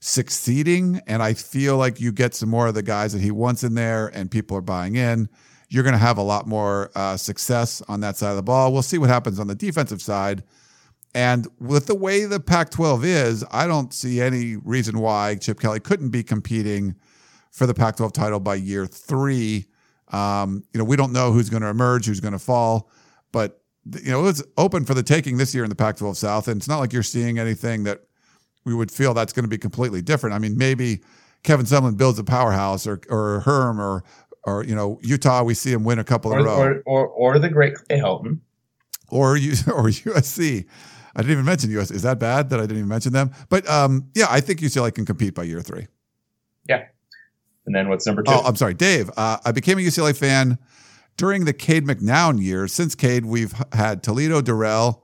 succeeding. 0.00 1.00
And 1.06 1.22
I 1.22 1.32
feel 1.34 1.78
like 1.78 1.98
you 1.98 2.12
get 2.12 2.34
some 2.34 2.50
more 2.50 2.66
of 2.66 2.74
the 2.74 2.82
guys 2.82 3.14
that 3.14 3.22
he 3.22 3.30
wants 3.30 3.64
in 3.64 3.74
there 3.74 4.08
and 4.08 4.30
people 4.30 4.56
are 4.56 4.62
buying 4.62 4.96
in. 4.96 5.28
You're 5.70 5.82
going 5.82 5.94
to 5.94 5.98
have 5.98 6.18
a 6.18 6.22
lot 6.22 6.46
more 6.46 6.90
uh, 6.94 7.16
success 7.16 7.82
on 7.88 8.00
that 8.00 8.16
side 8.16 8.30
of 8.30 8.36
the 8.36 8.42
ball. 8.42 8.72
We'll 8.72 8.82
see 8.82 8.98
what 8.98 9.08
happens 9.08 9.40
on 9.40 9.46
the 9.46 9.54
defensive 9.54 10.02
side. 10.02 10.44
And 11.14 11.46
with 11.60 11.86
the 11.86 11.94
way 11.94 12.24
the 12.24 12.40
Pac 12.40 12.70
12 12.70 13.04
is, 13.04 13.44
I 13.52 13.66
don't 13.68 13.94
see 13.94 14.20
any 14.20 14.56
reason 14.56 14.98
why 14.98 15.36
Chip 15.36 15.60
Kelly 15.60 15.78
couldn't 15.80 16.08
be 16.10 16.22
competing 16.24 16.96
for 17.52 17.66
the 17.66 17.74
Pac 17.74 17.96
12 17.96 18.12
title 18.12 18.40
by 18.40 18.56
year 18.56 18.84
three. 18.86 19.66
Um, 20.08 20.64
you 20.72 20.78
know, 20.78 20.84
we 20.84 20.96
don't 20.96 21.12
know 21.12 21.30
who's 21.32 21.48
going 21.48 21.62
to 21.62 21.68
emerge, 21.68 22.06
who's 22.06 22.20
going 22.20 22.32
to 22.32 22.38
fall, 22.38 22.90
but, 23.32 23.60
you 24.02 24.10
know, 24.10 24.26
it's 24.26 24.42
open 24.56 24.84
for 24.84 24.94
the 24.94 25.02
taking 25.02 25.36
this 25.36 25.54
year 25.54 25.62
in 25.62 25.70
the 25.70 25.76
Pac 25.76 25.96
12 25.96 26.16
South. 26.16 26.48
And 26.48 26.56
it's 26.58 26.68
not 26.68 26.78
like 26.80 26.92
you're 26.92 27.02
seeing 27.04 27.38
anything 27.38 27.84
that 27.84 28.00
we 28.64 28.74
would 28.74 28.90
feel 28.90 29.14
that's 29.14 29.32
going 29.32 29.44
to 29.44 29.48
be 29.48 29.58
completely 29.58 30.02
different. 30.02 30.34
I 30.34 30.38
mean, 30.40 30.56
maybe 30.58 31.02
Kevin 31.44 31.66
Sumlin 31.66 31.96
builds 31.96 32.18
a 32.18 32.24
powerhouse 32.24 32.86
or, 32.86 33.00
or 33.08 33.40
Herm 33.40 33.80
or, 33.80 34.02
or, 34.44 34.64
you 34.64 34.74
know, 34.74 34.98
Utah, 35.02 35.42
we 35.44 35.54
see 35.54 35.70
him 35.72 35.84
win 35.84 35.98
a 35.98 36.04
couple 36.04 36.32
in 36.32 36.38
a 36.38 36.42
Or, 36.42 36.44
row 36.46 36.56
or, 36.58 36.82
or, 36.86 37.06
or 37.08 37.38
the 37.38 37.48
great 37.48 37.74
Clay 37.74 37.98
Helton. 37.98 38.40
or 39.10 39.32
or 39.36 39.36
USC. 39.38 40.66
I 41.16 41.20
didn't 41.22 41.32
even 41.32 41.44
mention 41.44 41.70
US. 41.78 41.90
Is 41.90 42.02
that 42.02 42.18
bad 42.18 42.50
that 42.50 42.58
I 42.58 42.62
didn't 42.62 42.78
even 42.78 42.88
mention 42.88 43.12
them? 43.12 43.30
But 43.48 43.68
um, 43.68 44.10
yeah, 44.14 44.26
I 44.30 44.40
think 44.40 44.60
UCLA 44.60 44.94
can 44.94 45.06
compete 45.06 45.34
by 45.34 45.44
year 45.44 45.60
three. 45.60 45.86
Yeah. 46.68 46.86
And 47.66 47.74
then 47.74 47.88
what's 47.88 48.06
number 48.06 48.22
two? 48.22 48.32
Oh, 48.32 48.42
I'm 48.44 48.56
sorry, 48.56 48.74
Dave. 48.74 49.10
Uh, 49.16 49.38
I 49.44 49.52
became 49.52 49.78
a 49.78 49.80
UCLA 49.80 50.16
fan 50.16 50.58
during 51.16 51.44
the 51.44 51.52
Cade 51.52 51.86
McNown 51.86 52.42
years. 52.42 52.72
Since 52.72 52.94
Cade, 52.94 53.24
we've 53.24 53.54
had 53.72 54.02
Toledo, 54.02 54.40
Dorrell, 54.40 55.00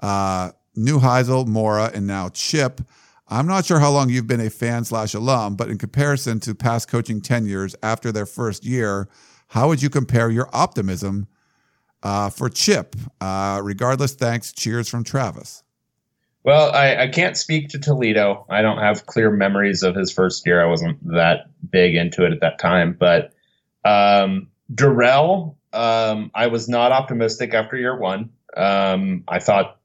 uh, 0.00 0.50
Neuheisel, 0.76 1.46
Mora, 1.46 1.90
and 1.94 2.06
now 2.06 2.28
Chip. 2.30 2.80
I'm 3.28 3.46
not 3.46 3.64
sure 3.64 3.78
how 3.78 3.90
long 3.90 4.10
you've 4.10 4.26
been 4.26 4.40
a 4.40 4.50
fan 4.50 4.84
slash 4.84 5.14
alum, 5.14 5.56
but 5.56 5.68
in 5.68 5.78
comparison 5.78 6.40
to 6.40 6.54
past 6.54 6.88
coaching 6.88 7.20
tenures 7.20 7.74
after 7.82 8.12
their 8.12 8.26
first 8.26 8.64
year, 8.64 9.08
how 9.48 9.68
would 9.68 9.82
you 9.82 9.88
compare 9.88 10.30
your 10.30 10.48
optimism 10.52 11.28
uh, 12.02 12.30
for 12.30 12.48
Chip? 12.48 12.96
Uh, 13.20 13.60
regardless, 13.62 14.14
thanks. 14.14 14.52
Cheers 14.52 14.88
from 14.88 15.04
Travis. 15.04 15.62
Well, 16.44 16.72
I, 16.72 17.04
I 17.04 17.08
can't 17.08 17.36
speak 17.36 17.68
to 17.68 17.78
Toledo. 17.78 18.44
I 18.50 18.62
don't 18.62 18.78
have 18.78 19.06
clear 19.06 19.30
memories 19.30 19.82
of 19.82 19.94
his 19.94 20.12
first 20.12 20.44
year. 20.44 20.60
I 20.60 20.66
wasn't 20.66 20.98
that 21.14 21.46
big 21.70 21.94
into 21.94 22.24
it 22.24 22.32
at 22.32 22.40
that 22.40 22.58
time. 22.58 22.96
But 22.98 23.32
um, 23.84 24.48
Dorrell, 24.74 25.54
um, 25.72 26.30
I 26.34 26.48
was 26.48 26.68
not 26.68 26.90
optimistic 26.90 27.54
after 27.54 27.76
year 27.76 27.96
one. 27.96 28.30
Um, 28.56 29.22
I 29.28 29.38
thought 29.38 29.78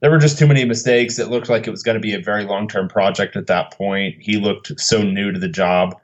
there 0.00 0.10
were 0.10 0.18
just 0.18 0.38
too 0.38 0.46
many 0.46 0.64
mistakes. 0.64 1.18
It 1.18 1.28
looked 1.28 1.48
like 1.48 1.66
it 1.66 1.70
was 1.70 1.82
going 1.82 1.96
to 1.96 2.00
be 2.00 2.14
a 2.14 2.20
very 2.20 2.44
long 2.44 2.68
term 2.68 2.88
project 2.88 3.34
at 3.34 3.48
that 3.48 3.72
point. 3.72 4.16
He 4.20 4.36
looked 4.36 4.78
so 4.80 5.02
new 5.02 5.32
to 5.32 5.38
the 5.38 5.48
job. 5.48 5.96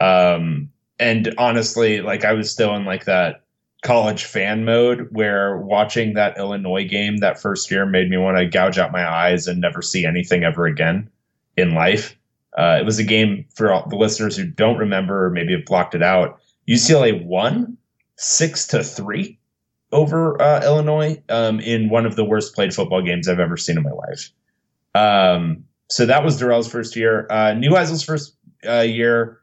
Um, 0.00 0.70
and 0.98 1.34
honestly, 1.38 2.02
like 2.02 2.24
I 2.24 2.34
was 2.34 2.50
still 2.50 2.74
in 2.76 2.84
like 2.84 3.06
that 3.06 3.44
college 3.82 4.24
fan 4.24 4.64
mode 4.64 5.08
where 5.12 5.56
watching 5.58 6.14
that 6.14 6.36
Illinois 6.36 6.86
game 6.86 7.18
that 7.18 7.40
first 7.40 7.70
year 7.70 7.86
made 7.86 8.10
me 8.10 8.16
want 8.16 8.36
to 8.36 8.46
gouge 8.46 8.78
out 8.78 8.92
my 8.92 9.06
eyes 9.06 9.46
and 9.46 9.60
never 9.60 9.82
see 9.82 10.04
anything 10.04 10.42
ever 10.44 10.66
again 10.66 11.08
in 11.56 11.74
life. 11.74 12.16
Uh, 12.56 12.78
it 12.80 12.84
was 12.84 12.98
a 12.98 13.04
game 13.04 13.46
for 13.54 13.72
all 13.72 13.88
the 13.88 13.96
listeners 13.96 14.36
who 14.36 14.44
don't 14.44 14.78
remember 14.78 15.26
or 15.26 15.30
maybe 15.30 15.52
have 15.52 15.64
blocked 15.64 15.94
it 15.94 16.02
out. 16.02 16.40
UCLA 16.68 17.24
won 17.24 17.76
six 18.16 18.66
to 18.66 18.82
three 18.82 19.38
over 19.92 20.40
uh, 20.42 20.62
Illinois 20.64 21.22
um, 21.28 21.60
in 21.60 21.88
one 21.88 22.04
of 22.04 22.16
the 22.16 22.24
worst 22.24 22.54
played 22.54 22.74
football 22.74 23.02
games 23.02 23.28
I've 23.28 23.38
ever 23.38 23.56
seen 23.56 23.76
in 23.76 23.84
my 23.84 23.92
life. 23.92 24.32
Um, 24.94 25.64
so 25.88 26.04
that 26.06 26.24
was 26.24 26.38
Dorrell's 26.38 26.70
first 26.70 26.96
year. 26.96 27.26
Uh, 27.30 27.54
Neuheisel's 27.54 28.02
first 28.02 28.36
uh, 28.66 28.80
year. 28.80 29.37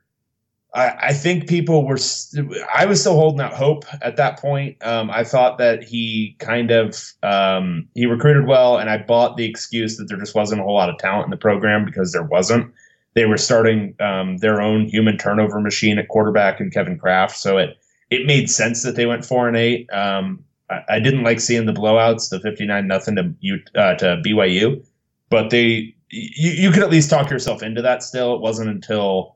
I, 0.75 1.07
I 1.07 1.13
think 1.13 1.47
people 1.47 1.85
were. 1.87 1.97
St- 1.97 2.51
I 2.75 2.85
was 2.85 2.99
still 2.99 3.15
holding 3.15 3.39
out 3.39 3.53
hope 3.53 3.85
at 4.01 4.17
that 4.17 4.39
point. 4.39 4.77
Um, 4.85 5.09
I 5.09 5.23
thought 5.23 5.57
that 5.57 5.83
he 5.83 6.35
kind 6.39 6.69
of 6.69 7.01
um, 7.23 7.87
he 7.95 8.05
recruited 8.05 8.45
well, 8.45 8.77
and 8.77 8.89
I 8.89 8.97
bought 8.97 9.37
the 9.37 9.45
excuse 9.45 9.97
that 9.97 10.05
there 10.05 10.17
just 10.17 10.35
wasn't 10.35 10.61
a 10.61 10.63
whole 10.65 10.73
lot 10.73 10.89
of 10.89 10.97
talent 10.97 11.25
in 11.25 11.31
the 11.31 11.37
program 11.37 11.85
because 11.85 12.11
there 12.11 12.23
wasn't. 12.23 12.73
They 13.13 13.25
were 13.25 13.37
starting 13.37 13.95
um, 14.01 14.37
their 14.37 14.61
own 14.61 14.87
human 14.87 15.17
turnover 15.17 15.61
machine 15.61 15.97
at 15.97 16.09
quarterback 16.09 16.59
and 16.59 16.73
Kevin 16.73 16.99
Craft, 16.99 17.37
so 17.37 17.57
it 17.57 17.77
it 18.09 18.25
made 18.25 18.49
sense 18.49 18.83
that 18.83 18.97
they 18.97 19.05
went 19.05 19.25
four 19.25 19.47
and 19.47 19.55
eight. 19.55 19.89
Um, 19.93 20.43
I, 20.69 20.81
I 20.89 20.99
didn't 20.99 21.23
like 21.23 21.39
seeing 21.39 21.65
the 21.65 21.73
blowouts, 21.73 22.29
the 22.29 22.41
fifty 22.41 22.65
nine 22.65 22.87
nothing 22.87 23.15
to 23.15 23.79
uh, 23.79 23.95
to 23.95 24.21
BYU, 24.25 24.85
but 25.29 25.51
they 25.51 25.95
you, 26.09 26.51
you 26.51 26.71
could 26.71 26.83
at 26.83 26.89
least 26.89 27.09
talk 27.09 27.29
yourself 27.29 27.63
into 27.63 27.81
that. 27.81 28.03
Still, 28.03 28.35
it 28.35 28.41
wasn't 28.41 28.69
until 28.69 29.34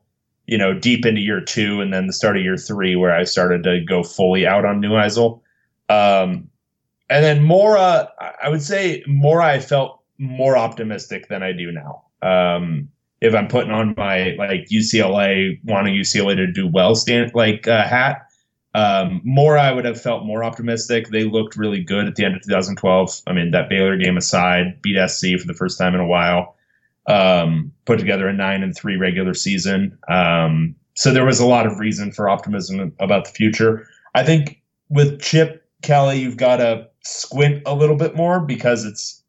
you 0.50 0.58
know, 0.58 0.74
deep 0.74 1.06
into 1.06 1.20
year 1.20 1.40
two 1.40 1.80
and 1.80 1.94
then 1.94 2.08
the 2.08 2.12
start 2.12 2.36
of 2.36 2.42
year 2.42 2.56
three 2.56 2.96
where 2.96 3.14
I 3.14 3.22
started 3.22 3.62
to 3.62 3.80
go 3.80 4.02
fully 4.02 4.48
out 4.48 4.64
on 4.64 4.82
Neuheisel. 4.82 5.40
Um, 5.88 6.50
and 7.08 7.24
then 7.24 7.44
Mora, 7.44 8.10
I 8.42 8.48
would 8.48 8.60
say 8.60 9.04
Mora, 9.06 9.44
I 9.44 9.60
felt 9.60 10.00
more 10.18 10.56
optimistic 10.56 11.28
than 11.28 11.44
I 11.44 11.52
do 11.52 11.70
now. 11.70 12.02
Um, 12.20 12.88
if 13.20 13.32
I'm 13.32 13.46
putting 13.46 13.70
on 13.70 13.94
my 13.96 14.34
like 14.38 14.66
UCLA, 14.72 15.60
wanting 15.62 15.94
UCLA 15.94 16.34
to 16.34 16.50
do 16.50 16.66
well 16.66 16.96
stand 16.96 17.32
like 17.32 17.68
uh, 17.68 17.86
hat, 17.86 18.26
um, 18.74 19.20
more 19.22 19.56
I 19.56 19.70
would 19.70 19.84
have 19.84 20.00
felt 20.00 20.26
more 20.26 20.42
optimistic. 20.42 21.10
They 21.10 21.22
looked 21.22 21.56
really 21.56 21.80
good 21.80 22.06
at 22.06 22.16
the 22.16 22.24
end 22.24 22.34
of 22.34 22.42
2012. 22.42 23.22
I 23.28 23.32
mean, 23.32 23.52
that 23.52 23.68
Baylor 23.68 23.96
game 23.96 24.16
aside, 24.16 24.82
beat 24.82 24.96
SC 25.08 25.38
for 25.38 25.46
the 25.46 25.54
first 25.54 25.78
time 25.78 25.94
in 25.94 26.00
a 26.00 26.06
while 26.06 26.56
um, 27.10 27.72
put 27.84 27.98
together 27.98 28.28
a 28.28 28.32
nine 28.32 28.62
and 28.62 28.76
three 28.76 28.96
regular 28.96 29.34
season. 29.34 29.98
Um, 30.08 30.74
so 30.94 31.12
there 31.12 31.24
was 31.24 31.40
a 31.40 31.46
lot 31.46 31.66
of 31.66 31.78
reason 31.78 32.12
for 32.12 32.28
optimism 32.28 32.92
about 33.00 33.24
the 33.24 33.30
future. 33.30 33.86
I 34.14 34.22
think 34.22 34.60
with 34.88 35.20
Chip 35.20 35.64
Kelly, 35.82 36.20
you've 36.20 36.36
got 36.36 36.56
to 36.56 36.88
squint 37.02 37.62
a 37.66 37.74
little 37.74 37.96
bit 37.96 38.14
more 38.14 38.40
because 38.40 38.84
it's 38.84 39.22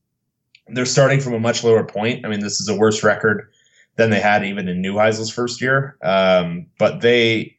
they're 0.68 0.86
starting 0.86 1.20
from 1.20 1.34
a 1.34 1.40
much 1.40 1.64
lower 1.64 1.84
point. 1.84 2.26
I 2.26 2.30
mean, 2.30 2.40
this 2.40 2.62
is 2.62 2.68
a 2.68 2.76
worse 2.76 3.04
record 3.04 3.50
than 3.96 4.10
they 4.10 4.20
had 4.20 4.46
even 4.46 4.68
in 4.68 4.82
New 4.82 4.94
Neuheisel's 4.94 5.32
first 5.32 5.62
year. 5.62 5.98
Um, 6.02 6.68
but 6.78 7.02
they 7.02 7.58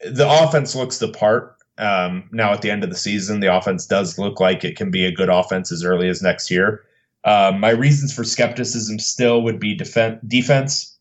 the 0.00 0.28
offense 0.28 0.74
looks 0.74 0.98
the 0.98 1.08
part. 1.08 1.56
Um, 1.78 2.28
now 2.30 2.52
at 2.52 2.62
the 2.62 2.70
end 2.70 2.84
of 2.84 2.90
the 2.90 2.96
season, 2.96 3.40
the 3.40 3.54
offense 3.54 3.86
does 3.86 4.18
look 4.18 4.38
like 4.38 4.64
it 4.64 4.76
can 4.76 4.90
be 4.90 5.04
a 5.04 5.12
good 5.12 5.28
offense 5.28 5.72
as 5.72 5.84
early 5.84 6.08
as 6.08 6.22
next 6.22 6.50
year. 6.50 6.84
Um, 7.24 7.60
my 7.60 7.70
reasons 7.70 8.12
for 8.12 8.24
skepticism 8.24 8.98
still 8.98 9.42
would 9.42 9.58
be 9.58 9.76
defen- 9.76 10.20
defense, 10.28 10.96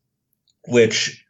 which 0.67 1.23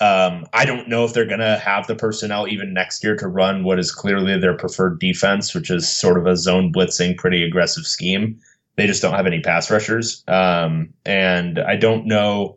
um, 0.00 0.46
I 0.52 0.64
don't 0.64 0.88
know 0.88 1.04
if 1.04 1.12
they're 1.12 1.26
going 1.26 1.40
to 1.40 1.58
have 1.58 1.88
the 1.88 1.96
personnel 1.96 2.46
even 2.46 2.72
next 2.72 3.02
year 3.02 3.16
to 3.16 3.26
run 3.26 3.64
what 3.64 3.80
is 3.80 3.90
clearly 3.90 4.38
their 4.38 4.54
preferred 4.54 5.00
defense, 5.00 5.54
which 5.54 5.70
is 5.70 5.88
sort 5.88 6.18
of 6.18 6.26
a 6.26 6.36
zone 6.36 6.72
blitzing, 6.72 7.16
pretty 7.16 7.42
aggressive 7.42 7.84
scheme. 7.84 8.38
They 8.76 8.86
just 8.86 9.02
don't 9.02 9.14
have 9.14 9.26
any 9.26 9.40
pass 9.40 9.72
rushers, 9.72 10.22
um, 10.28 10.94
and 11.04 11.58
I 11.58 11.74
don't 11.74 12.06
know. 12.06 12.56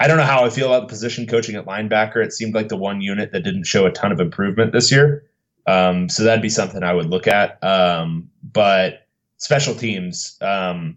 I 0.00 0.06
don't 0.06 0.16
know 0.16 0.22
how 0.22 0.44
I 0.44 0.48
feel 0.48 0.68
about 0.68 0.88
the 0.88 0.92
position 0.92 1.26
coaching 1.26 1.56
at 1.56 1.66
linebacker. 1.66 2.24
It 2.24 2.32
seemed 2.32 2.54
like 2.54 2.68
the 2.68 2.76
one 2.76 3.02
unit 3.02 3.32
that 3.32 3.42
didn't 3.42 3.64
show 3.64 3.84
a 3.84 3.90
ton 3.90 4.12
of 4.12 4.20
improvement 4.20 4.72
this 4.72 4.90
year. 4.90 5.28
Um, 5.66 6.08
so 6.08 6.24
that'd 6.24 6.40
be 6.40 6.48
something 6.48 6.82
I 6.82 6.94
would 6.94 7.10
look 7.10 7.26
at. 7.26 7.62
Um, 7.62 8.30
but 8.42 9.06
special 9.36 9.74
teams, 9.74 10.38
um, 10.40 10.96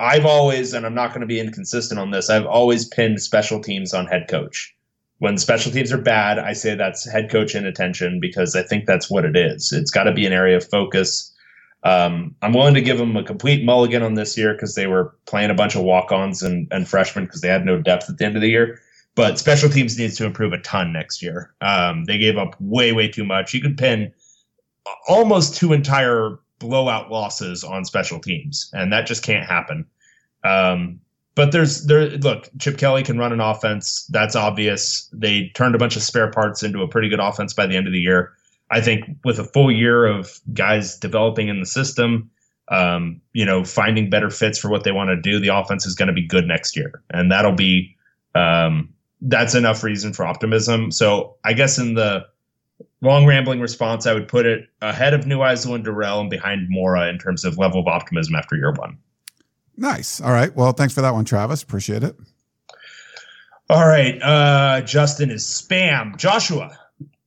I've 0.00 0.26
always, 0.26 0.74
and 0.74 0.86
I'm 0.86 0.94
not 0.94 1.10
going 1.10 1.22
to 1.22 1.26
be 1.26 1.40
inconsistent 1.40 1.98
on 1.98 2.10
this, 2.10 2.30
I've 2.30 2.46
always 2.46 2.84
pinned 2.84 3.20
special 3.20 3.60
teams 3.60 3.92
on 3.92 4.06
head 4.06 4.28
coach. 4.28 4.74
When 5.18 5.36
special 5.36 5.72
teams 5.72 5.92
are 5.92 5.98
bad, 5.98 6.38
I 6.38 6.52
say 6.52 6.76
that's 6.76 7.08
head 7.10 7.30
coach 7.30 7.56
inattention 7.56 8.20
because 8.20 8.54
I 8.54 8.62
think 8.62 8.86
that's 8.86 9.10
what 9.10 9.24
it 9.24 9.36
is. 9.36 9.72
It's 9.72 9.90
got 9.90 10.04
to 10.04 10.12
be 10.12 10.26
an 10.26 10.32
area 10.32 10.56
of 10.56 10.68
focus. 10.68 11.34
Um, 11.82 12.36
I'm 12.42 12.52
willing 12.52 12.74
to 12.74 12.80
give 12.80 12.98
them 12.98 13.16
a 13.16 13.24
complete 13.24 13.64
mulligan 13.64 14.02
on 14.02 14.14
this 14.14 14.38
year 14.38 14.52
because 14.52 14.76
they 14.76 14.86
were 14.86 15.16
playing 15.26 15.50
a 15.50 15.54
bunch 15.54 15.74
of 15.74 15.82
walk-ons 15.82 16.42
and, 16.42 16.68
and 16.70 16.88
freshmen 16.88 17.24
because 17.24 17.40
they 17.40 17.48
had 17.48 17.64
no 17.64 17.80
depth 17.80 18.08
at 18.08 18.18
the 18.18 18.24
end 18.24 18.36
of 18.36 18.42
the 18.42 18.48
year. 18.48 18.80
But 19.16 19.40
special 19.40 19.68
teams 19.68 19.98
needs 19.98 20.16
to 20.18 20.24
improve 20.24 20.52
a 20.52 20.58
ton 20.58 20.92
next 20.92 21.22
year. 21.22 21.52
Um, 21.60 22.04
they 22.04 22.18
gave 22.18 22.38
up 22.38 22.54
way, 22.60 22.92
way 22.92 23.08
too 23.08 23.24
much. 23.24 23.52
You 23.52 23.60
could 23.60 23.76
pin 23.76 24.12
almost 25.08 25.56
two 25.56 25.72
entire 25.72 26.38
blowout 26.58 27.10
losses 27.10 27.64
on 27.64 27.84
special 27.84 28.20
teams, 28.20 28.70
and 28.72 28.92
that 28.92 29.06
just 29.06 29.22
can't 29.22 29.46
happen. 29.46 29.86
Um, 30.44 31.00
but 31.34 31.52
there's 31.52 31.84
there 31.86 32.10
look, 32.10 32.48
Chip 32.58 32.78
Kelly 32.78 33.02
can 33.02 33.18
run 33.18 33.32
an 33.32 33.40
offense. 33.40 34.06
That's 34.10 34.34
obvious. 34.34 35.08
They 35.12 35.52
turned 35.54 35.74
a 35.74 35.78
bunch 35.78 35.96
of 35.96 36.02
spare 36.02 36.30
parts 36.30 36.62
into 36.62 36.82
a 36.82 36.88
pretty 36.88 37.08
good 37.08 37.20
offense 37.20 37.54
by 37.54 37.66
the 37.66 37.76
end 37.76 37.86
of 37.86 37.92
the 37.92 38.00
year. 38.00 38.32
I 38.70 38.80
think 38.80 39.04
with 39.24 39.38
a 39.38 39.44
full 39.44 39.70
year 39.70 40.04
of 40.04 40.40
guys 40.52 40.98
developing 40.98 41.48
in 41.48 41.60
the 41.60 41.66
system, 41.66 42.30
um, 42.68 43.20
you 43.32 43.44
know, 43.44 43.64
finding 43.64 44.10
better 44.10 44.30
fits 44.30 44.58
for 44.58 44.68
what 44.68 44.84
they 44.84 44.92
want 44.92 45.08
to 45.08 45.16
do, 45.16 45.38
the 45.38 45.48
offense 45.48 45.86
is 45.86 45.94
going 45.94 46.08
to 46.08 46.12
be 46.12 46.26
good 46.26 46.46
next 46.46 46.76
year, 46.76 47.02
and 47.10 47.30
that'll 47.30 47.52
be 47.52 47.96
um, 48.34 48.92
that's 49.20 49.54
enough 49.54 49.82
reason 49.82 50.12
for 50.12 50.26
optimism. 50.26 50.90
So 50.90 51.36
I 51.44 51.52
guess 51.52 51.78
in 51.78 51.94
the 51.94 52.26
long 53.00 53.26
rambling 53.26 53.60
response, 53.60 54.06
I 54.06 54.14
would 54.14 54.28
put 54.28 54.46
it 54.46 54.68
ahead 54.82 55.14
of 55.14 55.26
New 55.26 55.38
Neuheisel 55.38 55.74
and 55.74 55.84
Dorrell 55.84 56.20
and 56.20 56.30
behind 56.30 56.68
Mora 56.68 57.08
in 57.08 57.18
terms 57.18 57.44
of 57.44 57.58
level 57.58 57.80
of 57.80 57.86
optimism 57.86 58.34
after 58.34 58.56
year 58.56 58.72
one. 58.72 58.98
Nice. 59.76 60.20
All 60.20 60.32
right. 60.32 60.54
Well, 60.56 60.72
thanks 60.72 60.92
for 60.92 61.02
that 61.02 61.14
one, 61.14 61.24
Travis. 61.24 61.62
Appreciate 61.62 62.02
it. 62.02 62.16
All 63.70 63.86
right. 63.86 64.20
Uh, 64.22 64.80
Justin 64.80 65.30
is 65.30 65.44
spam. 65.44 66.16
Joshua, 66.16 66.76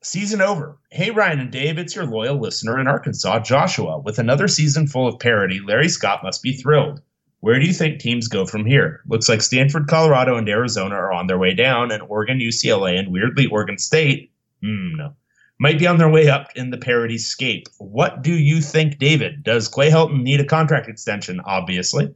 season 0.01 0.41
over. 0.41 0.77
Hey, 0.89 1.11
Ryan 1.11 1.39
and 1.39 1.51
Dave, 1.51 1.77
it's 1.77 1.95
your 1.95 2.05
loyal 2.05 2.39
listener 2.39 2.79
in 2.79 2.87
Arkansas, 2.87 3.39
Joshua. 3.39 3.99
With 3.99 4.19
another 4.19 4.47
season 4.47 4.87
full 4.87 5.07
of 5.07 5.19
parody, 5.19 5.61
Larry 5.65 5.87
Scott 5.87 6.23
must 6.23 6.43
be 6.43 6.53
thrilled. 6.53 7.01
Where 7.39 7.59
do 7.59 7.65
you 7.65 7.73
think 7.73 7.99
teams 7.99 8.27
go 8.27 8.45
from 8.45 8.65
here? 8.65 9.01
Looks 9.07 9.29
like 9.29 9.41
Stanford, 9.41 9.87
Colorado, 9.87 10.35
and 10.35 10.47
Arizona 10.47 10.95
are 10.95 11.11
on 11.11 11.27
their 11.27 11.39
way 11.39 11.53
down, 11.55 11.91
and 11.91 12.03
Oregon, 12.03 12.39
UCLA, 12.39 12.99
and 12.99 13.11
weirdly 13.11 13.47
Oregon 13.47 13.79
State, 13.79 14.31
hmm, 14.61 14.95
no, 14.95 15.15
might 15.61 15.77
be 15.77 15.85
on 15.85 15.99
their 15.99 16.09
way 16.09 16.27
up 16.27 16.49
in 16.55 16.71
the 16.71 16.77
parody 16.77 17.19
scape. 17.19 17.67
What 17.77 18.23
do 18.23 18.33
you 18.33 18.61
think, 18.61 18.97
David? 18.97 19.43
Does 19.43 19.67
Clay 19.67 19.91
Helton 19.91 20.23
need 20.23 20.39
a 20.39 20.45
contract 20.45 20.89
extension? 20.89 21.39
Obviously. 21.45 22.11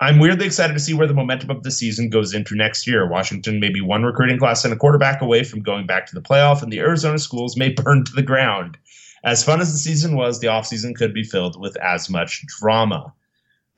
I'm 0.00 0.18
weirdly 0.18 0.46
excited 0.46 0.72
to 0.72 0.80
see 0.80 0.94
where 0.94 1.06
the 1.06 1.12
momentum 1.12 1.50
of 1.50 1.64
the 1.64 1.70
season 1.70 2.08
goes 2.08 2.32
into 2.32 2.54
next 2.54 2.86
year. 2.86 3.06
Washington 3.06 3.60
may 3.60 3.68
be 3.68 3.82
one 3.82 4.04
recruiting 4.04 4.38
class 4.38 4.64
and 4.64 4.72
a 4.72 4.76
quarterback 4.76 5.20
away 5.20 5.44
from 5.44 5.60
going 5.60 5.86
back 5.86 6.06
to 6.06 6.14
the 6.14 6.22
playoff, 6.22 6.62
and 6.62 6.72
the 6.72 6.78
Arizona 6.78 7.18
schools 7.18 7.58
may 7.58 7.68
burn 7.68 8.04
to 8.04 8.12
the 8.12 8.22
ground. 8.22 8.78
As 9.22 9.44
fun 9.44 9.60
as 9.60 9.70
the 9.70 9.78
season 9.78 10.16
was, 10.16 10.40
the 10.40 10.46
offseason 10.46 10.94
could 10.94 11.12
be 11.12 11.24
filled 11.24 11.60
with 11.60 11.76
as 11.82 12.08
much 12.08 12.46
drama. 12.46 13.12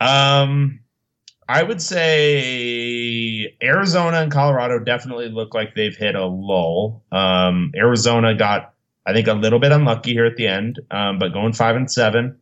Um, 0.01 0.79
I 1.49 1.65
would 1.65 1.83
say 1.83 3.57
Arizona 3.61 4.19
and 4.19 4.31
Colorado 4.31 4.79
definitely 4.79 5.31
look 5.31 5.53
like 5.53 5.75
they've 5.75 5.97
hit 5.97 6.15
a 6.15 6.27
lull. 6.27 7.03
Um, 7.11 7.73
Arizona 7.75 8.37
got, 8.37 8.75
I 9.07 9.13
think, 9.13 9.27
a 9.29 9.33
little 9.35 9.59
bit 9.59 9.73
unlucky 9.73 10.13
here 10.13 10.27
at 10.27 10.37
the 10.37 10.47
end, 10.47 10.81
um, 10.91 11.19
but 11.19 11.33
going 11.33 11.53
five 11.53 11.77
and 11.77 11.91
seven 11.91 12.39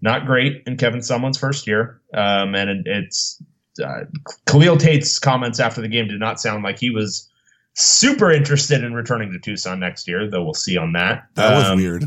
not 0.00 0.26
great 0.26 0.64
in 0.66 0.76
Kevin 0.76 1.00
Sumlin's 1.00 1.38
first 1.38 1.66
year. 1.68 2.00
Um, 2.12 2.54
and 2.56 2.68
it, 2.70 2.86
it's 2.86 3.40
uh, 3.82 4.00
Khalil 4.46 4.76
Tate's 4.76 5.18
comments 5.20 5.60
after 5.60 5.80
the 5.80 5.88
game 5.88 6.08
did 6.08 6.18
not 6.18 6.40
sound 6.40 6.64
like 6.64 6.78
he 6.78 6.90
was 6.90 7.30
super 7.74 8.30
interested 8.32 8.82
in 8.82 8.94
returning 8.94 9.30
to 9.32 9.38
Tucson 9.38 9.78
next 9.80 10.08
year, 10.08 10.28
though 10.28 10.42
we'll 10.42 10.54
see 10.54 10.76
on 10.76 10.92
that. 10.94 11.28
That 11.34 11.54
was 11.54 11.64
Um, 11.70 11.78
weird. 11.78 12.02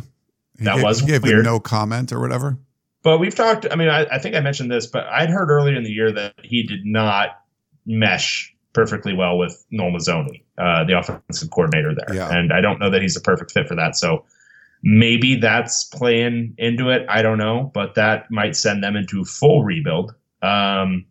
He 0.57 0.65
that 0.65 0.75
gave, 0.75 0.83
was 0.83 0.99
he 0.99 1.07
gave 1.07 1.23
weird. 1.23 1.45
no 1.45 1.59
comment 1.59 2.11
or 2.11 2.19
whatever. 2.19 2.57
But 3.01 3.19
we've 3.19 3.33
talked. 3.35 3.65
I 3.71 3.75
mean, 3.75 3.87
I, 3.89 4.05
I 4.05 4.19
think 4.19 4.35
I 4.35 4.41
mentioned 4.41 4.69
this, 4.71 4.87
but 4.87 5.05
I'd 5.05 5.29
heard 5.29 5.49
earlier 5.49 5.75
in 5.75 5.83
the 5.83 5.91
year 5.91 6.11
that 6.11 6.33
he 6.43 6.63
did 6.63 6.85
not 6.85 7.29
mesh 7.85 8.54
perfectly 8.75 9.13
well 9.13 9.37
with 9.39 9.65
Noel 9.71 9.91
Mazzone, 9.91 10.41
uh, 10.59 10.83
the 10.83 10.99
offensive 10.99 11.49
coordinator 11.49 11.95
there, 11.95 12.15
Yeah. 12.15 12.29
and 12.37 12.53
I 12.53 12.61
don't 12.61 12.79
know 12.79 12.91
that 12.91 13.01
he's 13.01 13.17
a 13.17 13.21
perfect 13.21 13.51
fit 13.51 13.67
for 13.67 13.75
that. 13.75 13.95
So 13.95 14.23
maybe 14.83 15.35
that's 15.35 15.85
playing 15.85 16.53
into 16.59 16.89
it. 16.91 17.05
I 17.09 17.23
don't 17.23 17.39
know, 17.39 17.71
but 17.73 17.95
that 17.95 18.29
might 18.29 18.55
send 18.55 18.83
them 18.83 18.95
into 18.95 19.25
full 19.25 19.63
rebuild. 19.63 20.13
Um, 20.43 21.05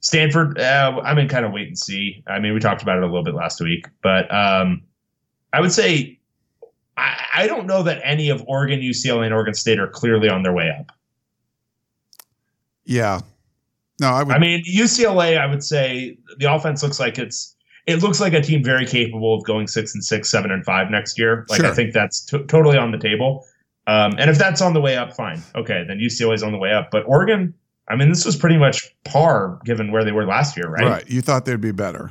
Stanford, 0.00 0.58
uh, 0.58 0.98
I'm 1.04 1.18
in 1.18 1.28
kind 1.28 1.44
of 1.44 1.52
wait 1.52 1.68
and 1.68 1.78
see. 1.78 2.22
I 2.26 2.38
mean, 2.38 2.54
we 2.54 2.60
talked 2.60 2.80
about 2.80 2.96
it 2.96 3.02
a 3.02 3.06
little 3.06 3.24
bit 3.24 3.34
last 3.34 3.60
week, 3.60 3.86
but 4.02 4.32
um, 4.32 4.82
I 5.52 5.60
would 5.60 5.72
say 5.72 6.18
I, 6.96 7.24
I 7.34 7.46
don't 7.46 7.66
know 7.66 7.82
that 7.82 8.00
any 8.02 8.30
of 8.30 8.42
Oregon, 8.46 8.80
UCLA, 8.80 9.26
and 9.26 9.34
Oregon 9.34 9.52
State 9.52 9.78
are 9.78 9.88
clearly 9.88 10.30
on 10.30 10.42
their 10.42 10.54
way 10.54 10.70
up. 10.70 10.86
Yeah. 12.84 13.20
No, 14.00 14.08
I 14.08 14.22
would. 14.22 14.34
I 14.34 14.38
mean, 14.38 14.64
UCLA, 14.64 15.38
I 15.38 15.46
would 15.46 15.62
say 15.62 16.16
the 16.38 16.52
offense 16.52 16.82
looks 16.82 16.98
like 16.98 17.18
it's 17.18 17.54
it 17.86 18.02
looks 18.02 18.20
like 18.20 18.32
a 18.32 18.40
team 18.40 18.64
very 18.64 18.86
capable 18.86 19.34
of 19.34 19.44
going 19.44 19.66
six 19.66 19.94
and 19.94 20.02
six, 20.02 20.30
seven 20.30 20.50
and 20.50 20.64
five 20.64 20.90
next 20.90 21.18
year. 21.18 21.46
Like 21.48 21.60
I 21.60 21.72
think 21.72 21.92
that's 21.92 22.24
t- 22.24 22.42
totally 22.44 22.78
on 22.78 22.92
the 22.92 22.98
table. 22.98 23.44
Um, 23.86 24.14
and 24.18 24.30
if 24.30 24.38
that's 24.38 24.60
on 24.60 24.72
the 24.72 24.80
way 24.80 24.96
up, 24.96 25.14
fine. 25.14 25.42
Okay, 25.54 25.84
then 25.86 25.98
UCLA 25.98 26.34
is 26.34 26.42
on 26.42 26.52
the 26.52 26.58
way 26.58 26.72
up. 26.72 26.90
But 26.90 27.04
Oregon, 27.06 27.54
I 27.88 27.96
mean, 27.96 28.08
this 28.08 28.24
was 28.24 28.36
pretty 28.36 28.56
much 28.56 28.88
par 29.04 29.60
given 29.64 29.92
where 29.92 30.04
they 30.04 30.12
were 30.12 30.24
last 30.24 30.56
year, 30.56 30.68
right? 30.68 30.84
right. 30.84 31.10
You 31.10 31.20
thought 31.20 31.44
they'd 31.44 31.60
be 31.60 31.72
better. 31.72 32.10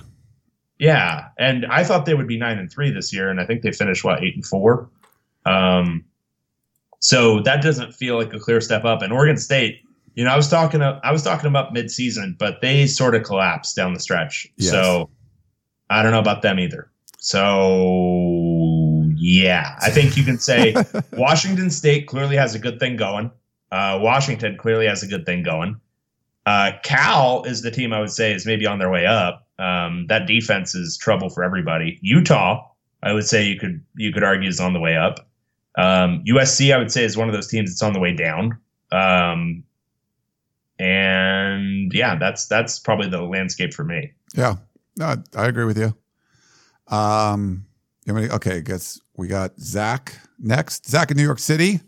Yeah, 0.77 1.27
and 1.37 1.65
I 1.65 1.83
thought 1.83 2.05
they 2.05 2.13
would 2.13 2.27
be 2.27 2.37
nine 2.37 2.57
and 2.57 2.71
three 2.71 2.91
this 2.91 3.13
year, 3.13 3.29
and 3.29 3.39
I 3.39 3.45
think 3.45 3.63
they 3.63 3.71
finished 3.71 4.03
what 4.03 4.23
eight 4.23 4.35
and 4.35 4.45
four. 4.45 4.89
Um, 5.45 6.05
so 6.99 7.41
that 7.41 7.61
doesn't 7.61 7.93
feel 7.93 8.17
like 8.17 8.33
a 8.33 8.39
clear 8.39 8.61
step 8.61 8.85
up. 8.85 9.01
And 9.01 9.11
Oregon 9.11 9.37
State, 9.37 9.81
you 10.15 10.23
know, 10.23 10.31
I 10.31 10.35
was 10.35 10.47
talking 10.47 10.81
I 10.81 11.11
was 11.11 11.23
talking 11.23 11.47
about 11.47 11.73
midseason, 11.73 12.37
but 12.37 12.61
they 12.61 12.87
sort 12.87 13.15
of 13.15 13.23
collapsed 13.23 13.75
down 13.75 13.93
the 13.93 13.99
stretch. 13.99 14.47
Yes. 14.57 14.71
So 14.71 15.09
I 15.89 16.03
don't 16.03 16.11
know 16.11 16.19
about 16.19 16.41
them 16.41 16.59
either. 16.59 16.91
So 17.19 19.03
yeah, 19.15 19.77
I 19.81 19.89
think 19.89 20.15
you 20.15 20.23
can 20.23 20.39
say 20.39 20.75
Washington 21.13 21.69
State 21.69 22.07
clearly 22.07 22.35
has 22.35 22.55
a 22.55 22.59
good 22.59 22.79
thing 22.79 22.95
going. 22.95 23.31
Uh, 23.71 23.99
Washington 24.01 24.57
clearly 24.57 24.87
has 24.87 25.03
a 25.03 25.07
good 25.07 25.25
thing 25.25 25.43
going. 25.43 25.79
Uh, 26.45 26.71
Cal 26.83 27.43
is 27.43 27.61
the 27.61 27.69
team 27.69 27.93
I 27.93 27.99
would 27.99 28.11
say 28.11 28.33
is 28.33 28.45
maybe 28.45 28.65
on 28.65 28.79
their 28.79 28.89
way 28.89 29.05
up. 29.05 29.47
Um, 29.59 30.07
that 30.07 30.25
defense 30.25 30.73
is 30.73 30.97
trouble 30.97 31.29
for 31.29 31.43
everybody. 31.43 31.99
Utah, 32.01 32.65
I 33.03 33.13
would 33.13 33.27
say 33.27 33.45
you 33.45 33.59
could 33.59 33.83
you 33.95 34.11
could 34.11 34.23
argue 34.23 34.49
is 34.49 34.59
on 34.59 34.73
the 34.73 34.79
way 34.79 34.95
up. 34.95 35.27
Um, 35.77 36.23
USC, 36.27 36.73
I 36.73 36.77
would 36.77 36.91
say, 36.91 37.03
is 37.03 37.15
one 37.15 37.27
of 37.27 37.33
those 37.33 37.47
teams 37.47 37.69
that's 37.69 37.83
on 37.83 37.93
the 37.93 37.99
way 37.99 38.13
down. 38.13 38.57
Um, 38.91 39.63
and 40.79 41.91
yeah, 41.93 42.15
that's 42.17 42.47
that's 42.47 42.79
probably 42.79 43.09
the 43.09 43.21
landscape 43.21 43.73
for 43.73 43.83
me. 43.83 44.13
Yeah, 44.35 44.55
no, 44.97 45.15
I 45.35 45.45
agree 45.47 45.65
with 45.65 45.77
you. 45.77 45.93
Um, 46.87 47.65
I 48.07 48.11
mean, 48.13 48.31
okay, 48.31 48.57
I 48.57 48.59
guess 48.61 48.99
we 49.17 49.27
got 49.27 49.59
Zach 49.59 50.17
next. 50.39 50.89
Zach 50.89 51.11
in 51.11 51.17
New 51.17 51.23
York 51.23 51.39
City. 51.39 51.81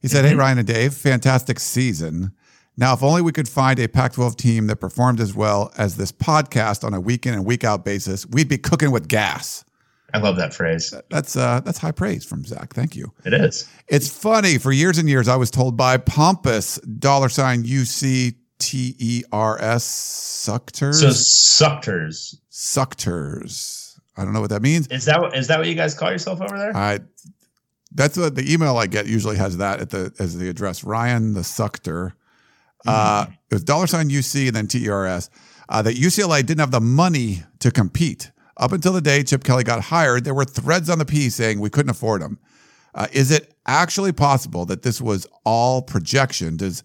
He 0.00 0.08
said, 0.08 0.24
"Hey 0.24 0.32
Mhm. 0.34 0.38
Ryan 0.38 0.58
and 0.58 0.66
Dave, 0.66 0.94
fantastic 0.94 1.58
season. 1.58 2.32
Now, 2.76 2.94
if 2.94 3.02
only 3.02 3.20
we 3.20 3.32
could 3.32 3.48
find 3.48 3.78
a 3.78 3.88
Pac-12 3.88 4.36
team 4.36 4.66
that 4.68 4.76
performed 4.76 5.20
as 5.20 5.34
well 5.34 5.70
as 5.76 5.96
this 5.96 6.12
podcast 6.12 6.84
on 6.84 6.94
a 6.94 7.00
week 7.00 7.26
in 7.26 7.34
and 7.34 7.44
week 7.44 7.64
out 7.64 7.84
basis, 7.84 8.24
we'd 8.26 8.48
be 8.48 8.58
cooking 8.58 8.90
with 8.90 9.08
gas." 9.08 9.64
I 10.12 10.18
love 10.18 10.36
that 10.36 10.54
phrase. 10.54 10.94
That's 11.10 11.36
uh, 11.36 11.60
that's 11.60 11.78
high 11.78 11.92
praise 11.92 12.24
from 12.24 12.44
Zach. 12.44 12.74
Thank 12.74 12.96
you. 12.96 13.12
It 13.24 13.34
is. 13.34 13.68
It's 13.88 14.08
funny. 14.08 14.58
For 14.58 14.72
years 14.72 14.98
and 14.98 15.08
years, 15.08 15.28
I 15.28 15.36
was 15.36 15.50
told 15.50 15.76
by 15.76 15.96
pompous 15.96 16.76
dollar 16.78 17.28
sign 17.28 17.64
U 17.64 17.84
C 17.84 18.34
T 18.58 18.94
E 18.98 19.22
R 19.32 19.60
S 19.60 19.84
suctors. 19.84 21.00
So 21.00 21.10
suctors. 21.10 22.40
suctors. 22.48 24.00
I 24.16 24.24
don't 24.24 24.32
know 24.32 24.40
what 24.40 24.50
that 24.50 24.62
means. 24.62 24.86
Is 24.88 25.04
that 25.06 25.20
what, 25.20 25.36
is 25.36 25.46
that 25.48 25.58
what 25.58 25.66
you 25.66 25.74
guys 25.74 25.94
call 25.94 26.10
yourself 26.10 26.40
over 26.40 26.58
there? 26.58 26.76
I 26.76 27.00
that's 27.92 28.16
what 28.16 28.34
the 28.34 28.52
email 28.52 28.76
I 28.76 28.86
get 28.86 29.06
usually 29.06 29.36
has 29.36 29.56
that 29.56 29.80
at 29.80 29.90
the 29.90 30.12
as 30.18 30.36
the 30.36 30.48
address. 30.48 30.84
Ryan 30.84 31.34
the 31.34 31.44
Suctor. 31.44 32.14
Uh, 32.86 33.26
it 33.50 33.54
was 33.54 33.64
dollar 33.64 33.86
sign 33.86 34.08
UC 34.08 34.46
and 34.46 34.56
then 34.56 34.66
TERS. 34.66 35.28
Uh, 35.68 35.82
that 35.82 35.96
UCLA 35.96 36.44
didn't 36.44 36.60
have 36.60 36.70
the 36.70 36.80
money 36.80 37.42
to 37.60 37.70
compete. 37.70 38.30
Up 38.60 38.72
until 38.72 38.92
the 38.92 39.00
day 39.00 39.22
Chip 39.22 39.42
Kelly 39.42 39.64
got 39.64 39.80
hired, 39.80 40.24
there 40.24 40.34
were 40.34 40.44
threads 40.44 40.90
on 40.90 40.98
the 40.98 41.06
piece 41.06 41.34
saying 41.34 41.60
we 41.60 41.70
couldn't 41.70 41.90
afford 41.90 42.20
him. 42.20 42.38
Uh, 42.94 43.06
is 43.12 43.30
it 43.30 43.54
actually 43.66 44.12
possible 44.12 44.66
that 44.66 44.82
this 44.82 45.00
was 45.00 45.26
all 45.44 45.80
projection? 45.80 46.58
Does 46.58 46.82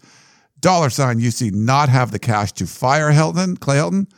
dollar 0.58 0.88
sign 0.88 1.20
UC 1.20 1.52
not 1.52 1.90
have 1.90 2.12
the 2.12 2.18
cash 2.18 2.52
to 2.52 2.66
fire 2.66 3.12
Helton, 3.12 3.60
Clay 3.60 3.76
Helton? 3.76 4.10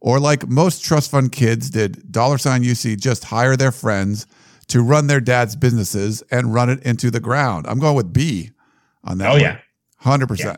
Or 0.00 0.20
like 0.20 0.46
most 0.48 0.84
trust 0.84 1.10
fund 1.10 1.32
kids, 1.32 1.70
did 1.70 2.12
dollar 2.12 2.38
sign 2.38 2.62
UC 2.62 3.00
just 3.00 3.24
hire 3.24 3.56
their 3.56 3.72
friends 3.72 4.26
to 4.68 4.82
run 4.82 5.06
their 5.06 5.20
dad's 5.20 5.56
businesses 5.56 6.22
and 6.30 6.52
run 6.52 6.68
it 6.68 6.82
into 6.82 7.10
the 7.10 7.20
ground? 7.20 7.66
I'm 7.66 7.78
going 7.78 7.96
with 7.96 8.12
B 8.12 8.50
on 9.02 9.18
that. 9.18 9.28
Oh 9.28 9.32
one. 9.32 9.40
yeah, 9.40 9.58
100%. 10.02 10.38
yeah. 10.44 10.56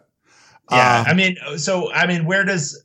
Uh, 0.69 1.05
I 1.07 1.15
mean, 1.15 1.37
so 1.57 1.93
I 1.93 2.07
mean, 2.07 2.27
where 2.27 2.45
does 2.45 2.83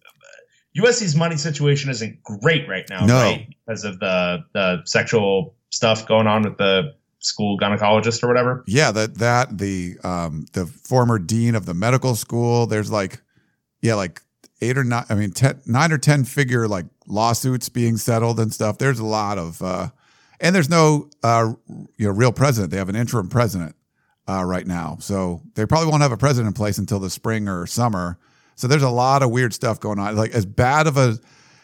USC's 0.77 1.15
money 1.15 1.37
situation 1.37 1.89
isn't 1.89 2.21
great 2.23 2.67
right 2.67 2.85
now, 2.89 3.05
No. 3.05 3.15
right? 3.21 3.47
Because 3.65 3.83
of 3.83 3.99
the 3.99 4.43
the 4.53 4.81
sexual 4.85 5.55
stuff 5.71 6.07
going 6.07 6.27
on 6.27 6.43
with 6.43 6.57
the 6.57 6.93
school 7.19 7.57
gynecologist 7.57 8.23
or 8.23 8.27
whatever. 8.27 8.63
Yeah, 8.67 8.91
that 8.91 9.15
that 9.19 9.57
the 9.57 9.97
um 10.03 10.45
the 10.53 10.65
former 10.65 11.17
dean 11.19 11.55
of 11.55 11.65
the 11.65 11.73
medical 11.73 12.15
school. 12.15 12.67
There's 12.67 12.91
like, 12.91 13.21
yeah, 13.81 13.95
like 13.95 14.21
eight 14.61 14.77
or 14.77 14.83
nine. 14.83 15.05
I 15.09 15.15
mean, 15.15 15.31
ten, 15.31 15.61
nine 15.65 15.91
or 15.91 15.97
ten 15.97 16.23
figure 16.25 16.67
like 16.67 16.85
lawsuits 17.07 17.69
being 17.69 17.97
settled 17.97 18.39
and 18.39 18.53
stuff. 18.53 18.77
There's 18.77 18.99
a 18.99 19.05
lot 19.05 19.37
of, 19.37 19.61
uh 19.61 19.89
and 20.41 20.53
there's 20.53 20.69
no 20.69 21.09
uh 21.23 21.53
you 21.97 22.07
know 22.07 22.11
real 22.11 22.31
president. 22.33 22.71
They 22.71 22.77
have 22.77 22.89
an 22.89 22.95
interim 22.95 23.29
president 23.29 23.75
uh 24.27 24.43
right 24.43 24.67
now, 24.67 24.97
so 24.99 25.41
they 25.55 25.65
probably 25.65 25.89
won't 25.89 26.01
have 26.03 26.11
a 26.11 26.17
president 26.17 26.47
in 26.47 26.53
place 26.53 26.77
until 26.77 26.99
the 26.99 27.09
spring 27.09 27.47
or 27.47 27.65
summer. 27.65 28.19
So 28.55 28.67
there's 28.67 28.83
a 28.83 28.89
lot 28.89 29.21
of 29.21 29.31
weird 29.31 29.53
stuff 29.53 29.79
going 29.79 29.99
on. 29.99 30.15
Like 30.15 30.31
as 30.31 30.45
bad 30.45 30.87
of 30.87 30.97
a 30.97 31.17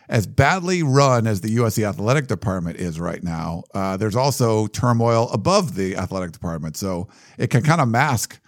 as 0.09 0.27
badly 0.27 0.83
run 0.83 1.25
as 1.25 1.39
the 1.39 1.55
USC 1.55 1.87
athletic 1.87 2.27
department 2.27 2.77
is 2.77 2.99
right 2.99 3.23
now, 3.23 3.63
uh, 3.73 3.95
there's 3.95 4.15
also 4.15 4.67
turmoil 4.67 5.29
above 5.29 5.75
the 5.75 5.95
athletic 5.95 6.33
department. 6.33 6.75
So 6.75 7.07
it 7.37 7.49
can 7.49 7.63
kind 7.63 7.79
of 7.79 7.87
mask 7.87 8.39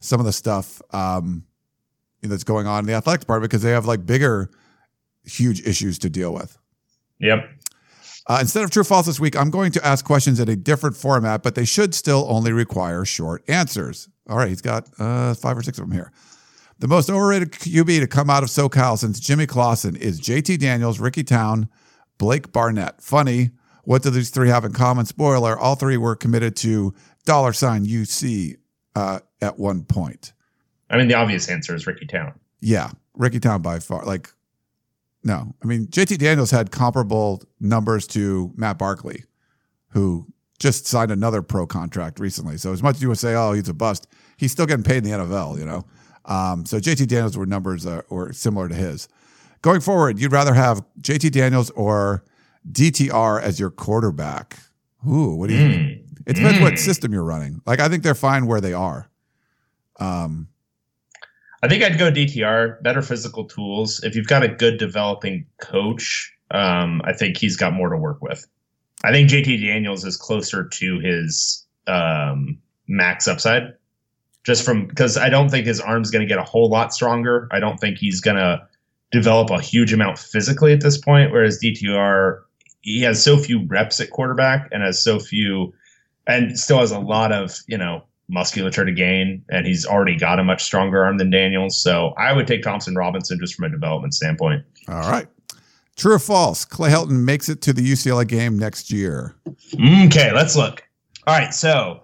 some 0.00 0.20
of 0.20 0.26
the 0.26 0.32
stuff 0.32 0.80
um, 0.92 1.44
that's 2.22 2.44
going 2.44 2.68
on 2.68 2.80
in 2.80 2.86
the 2.86 2.94
athletic 2.94 3.20
department 3.20 3.50
because 3.50 3.62
they 3.62 3.72
have 3.72 3.84
like 3.84 4.06
bigger, 4.06 4.48
huge 5.24 5.60
issues 5.66 5.98
to 6.00 6.08
deal 6.08 6.32
with. 6.32 6.56
Yep. 7.18 7.50
Uh, 8.28 8.38
instead 8.40 8.62
of 8.62 8.70
true 8.70 8.84
false 8.84 9.06
this 9.06 9.18
week, 9.18 9.36
I'm 9.36 9.50
going 9.50 9.72
to 9.72 9.84
ask 9.84 10.04
questions 10.04 10.38
in 10.38 10.48
a 10.48 10.54
different 10.54 10.96
format, 10.96 11.42
but 11.42 11.56
they 11.56 11.64
should 11.64 11.94
still 11.94 12.26
only 12.28 12.52
require 12.52 13.04
short 13.04 13.42
answers. 13.48 14.08
All 14.28 14.36
right, 14.36 14.48
he's 14.48 14.60
got 14.60 14.88
uh, 14.98 15.34
five 15.34 15.56
or 15.56 15.62
six 15.62 15.78
of 15.78 15.86
them 15.86 15.92
here. 15.92 16.12
The 16.80 16.86
most 16.86 17.10
overrated 17.10 17.50
QB 17.52 18.00
to 18.00 18.06
come 18.06 18.30
out 18.30 18.44
of 18.44 18.50
SoCal 18.50 18.96
since 18.96 19.18
Jimmy 19.18 19.46
Clausen 19.46 19.96
is 19.96 20.20
JT 20.20 20.60
Daniels, 20.60 21.00
Ricky 21.00 21.24
Town, 21.24 21.68
Blake 22.18 22.52
Barnett. 22.52 23.02
Funny, 23.02 23.50
what 23.82 24.02
do 24.02 24.10
these 24.10 24.30
three 24.30 24.48
have 24.48 24.64
in 24.64 24.72
common? 24.72 25.04
Spoiler, 25.04 25.58
all 25.58 25.74
three 25.74 25.96
were 25.96 26.14
committed 26.14 26.54
to 26.56 26.94
dollar 27.24 27.52
sign 27.52 27.84
UC 27.84 28.56
uh, 28.94 29.18
at 29.40 29.58
one 29.58 29.84
point. 29.84 30.32
I 30.88 30.96
mean, 30.96 31.08
the 31.08 31.14
obvious 31.14 31.48
answer 31.48 31.74
is 31.74 31.86
Ricky 31.86 32.06
Town. 32.06 32.32
Yeah, 32.60 32.90
Ricky 33.14 33.40
Town 33.40 33.60
by 33.60 33.80
far. 33.80 34.04
Like, 34.04 34.30
no, 35.24 35.54
I 35.62 35.66
mean 35.66 35.88
JT 35.88 36.18
Daniels 36.18 36.52
had 36.52 36.70
comparable 36.70 37.42
numbers 37.58 38.06
to 38.08 38.52
Matt 38.54 38.78
Barkley, 38.78 39.24
who 39.88 40.26
just 40.60 40.86
signed 40.86 41.10
another 41.10 41.42
pro 41.42 41.66
contract 41.66 42.20
recently. 42.20 42.56
So 42.56 42.72
as 42.72 42.84
much 42.84 42.96
as 42.96 43.02
you 43.02 43.08
would 43.08 43.18
say, 43.18 43.34
oh, 43.34 43.52
he's 43.52 43.68
a 43.68 43.74
bust, 43.74 44.06
he's 44.36 44.52
still 44.52 44.66
getting 44.66 44.84
paid 44.84 44.98
in 44.98 45.04
the 45.04 45.10
NFL. 45.10 45.58
You 45.58 45.64
know, 45.64 45.84
um, 46.28 46.64
so 46.66 46.78
JT 46.78 47.08
Daniels 47.08 47.36
were 47.36 47.46
numbers 47.46 47.84
uh, 47.86 48.02
were 48.10 48.32
similar 48.32 48.68
to 48.68 48.74
his. 48.74 49.08
Going 49.62 49.80
forward, 49.80 50.20
you'd 50.20 50.30
rather 50.30 50.54
have 50.54 50.84
JT 51.00 51.32
Daniels 51.32 51.70
or 51.70 52.22
DTR 52.70 53.42
as 53.42 53.58
your 53.58 53.70
quarterback. 53.70 54.56
Ooh, 55.08 55.34
what 55.34 55.48
do 55.48 55.56
you 55.56 55.68
think? 55.68 55.82
Mm. 55.82 56.04
It 56.26 56.36
depends 56.36 56.60
what 56.60 56.74
Mm. 56.74 56.78
system 56.78 57.12
you're 57.12 57.24
running. 57.24 57.60
Like 57.66 57.80
I 57.80 57.88
think 57.88 58.02
they're 58.02 58.14
fine 58.14 58.46
where 58.46 58.60
they 58.60 58.72
are. 58.74 59.08
Um, 59.98 60.48
I 61.62 61.68
think 61.68 61.82
I'd 61.82 61.98
go 61.98 62.10
DTR, 62.10 62.80
better 62.82 63.02
physical 63.02 63.44
tools. 63.46 64.00
If 64.04 64.14
you've 64.14 64.28
got 64.28 64.44
a 64.44 64.48
good 64.48 64.78
developing 64.78 65.46
coach, 65.60 66.32
um, 66.52 67.00
I 67.04 67.12
think 67.14 67.36
he's 67.36 67.56
got 67.56 67.72
more 67.72 67.88
to 67.88 67.96
work 67.96 68.22
with. 68.22 68.46
I 69.02 69.10
think 69.10 69.28
JT 69.30 69.60
Daniels 69.66 70.04
is 70.04 70.16
closer 70.16 70.64
to 70.68 70.98
his 71.00 71.66
um, 71.88 72.58
max 72.86 73.26
upside, 73.26 73.74
just 74.48 74.64
from 74.64 74.86
because 74.86 75.18
I 75.18 75.28
don't 75.28 75.50
think 75.50 75.66
his 75.66 75.78
arm's 75.78 76.10
going 76.10 76.26
to 76.26 76.26
get 76.26 76.38
a 76.38 76.42
whole 76.42 76.70
lot 76.70 76.94
stronger. 76.94 77.48
I 77.52 77.60
don't 77.60 77.78
think 77.78 77.98
he's 77.98 78.22
going 78.22 78.38
to 78.38 78.66
develop 79.10 79.50
a 79.50 79.60
huge 79.60 79.92
amount 79.92 80.18
physically 80.18 80.72
at 80.72 80.80
this 80.80 80.96
point. 80.96 81.32
Whereas 81.32 81.60
DTR, 81.62 82.40
he 82.80 83.02
has 83.02 83.22
so 83.22 83.36
few 83.36 83.66
reps 83.66 84.00
at 84.00 84.08
quarterback 84.08 84.70
and 84.72 84.82
has 84.82 85.02
so 85.02 85.20
few, 85.20 85.74
and 86.26 86.58
still 86.58 86.78
has 86.78 86.92
a 86.92 86.98
lot 86.98 87.30
of 87.30 87.58
you 87.68 87.76
know 87.76 88.02
musculature 88.30 88.86
to 88.86 88.92
gain, 88.92 89.44
and 89.50 89.66
he's 89.66 89.84
already 89.84 90.16
got 90.16 90.38
a 90.38 90.44
much 90.44 90.64
stronger 90.64 91.04
arm 91.04 91.18
than 91.18 91.28
Daniels. 91.28 91.78
So 91.78 92.14
I 92.16 92.32
would 92.32 92.46
take 92.46 92.62
Thompson 92.62 92.94
Robinson 92.94 93.38
just 93.38 93.54
from 93.54 93.66
a 93.66 93.68
development 93.68 94.14
standpoint. 94.14 94.64
All 94.88 95.10
right. 95.10 95.28
True 95.96 96.14
or 96.14 96.18
false? 96.18 96.64
Clay 96.64 96.90
Helton 96.90 97.22
makes 97.24 97.50
it 97.50 97.60
to 97.62 97.74
the 97.74 97.82
UCLA 97.82 98.26
game 98.26 98.58
next 98.58 98.90
year. 98.90 99.34
Mm, 99.72 100.06
okay, 100.06 100.32
let's 100.32 100.56
look. 100.56 100.88
All 101.26 101.36
right, 101.36 101.52
so 101.52 102.02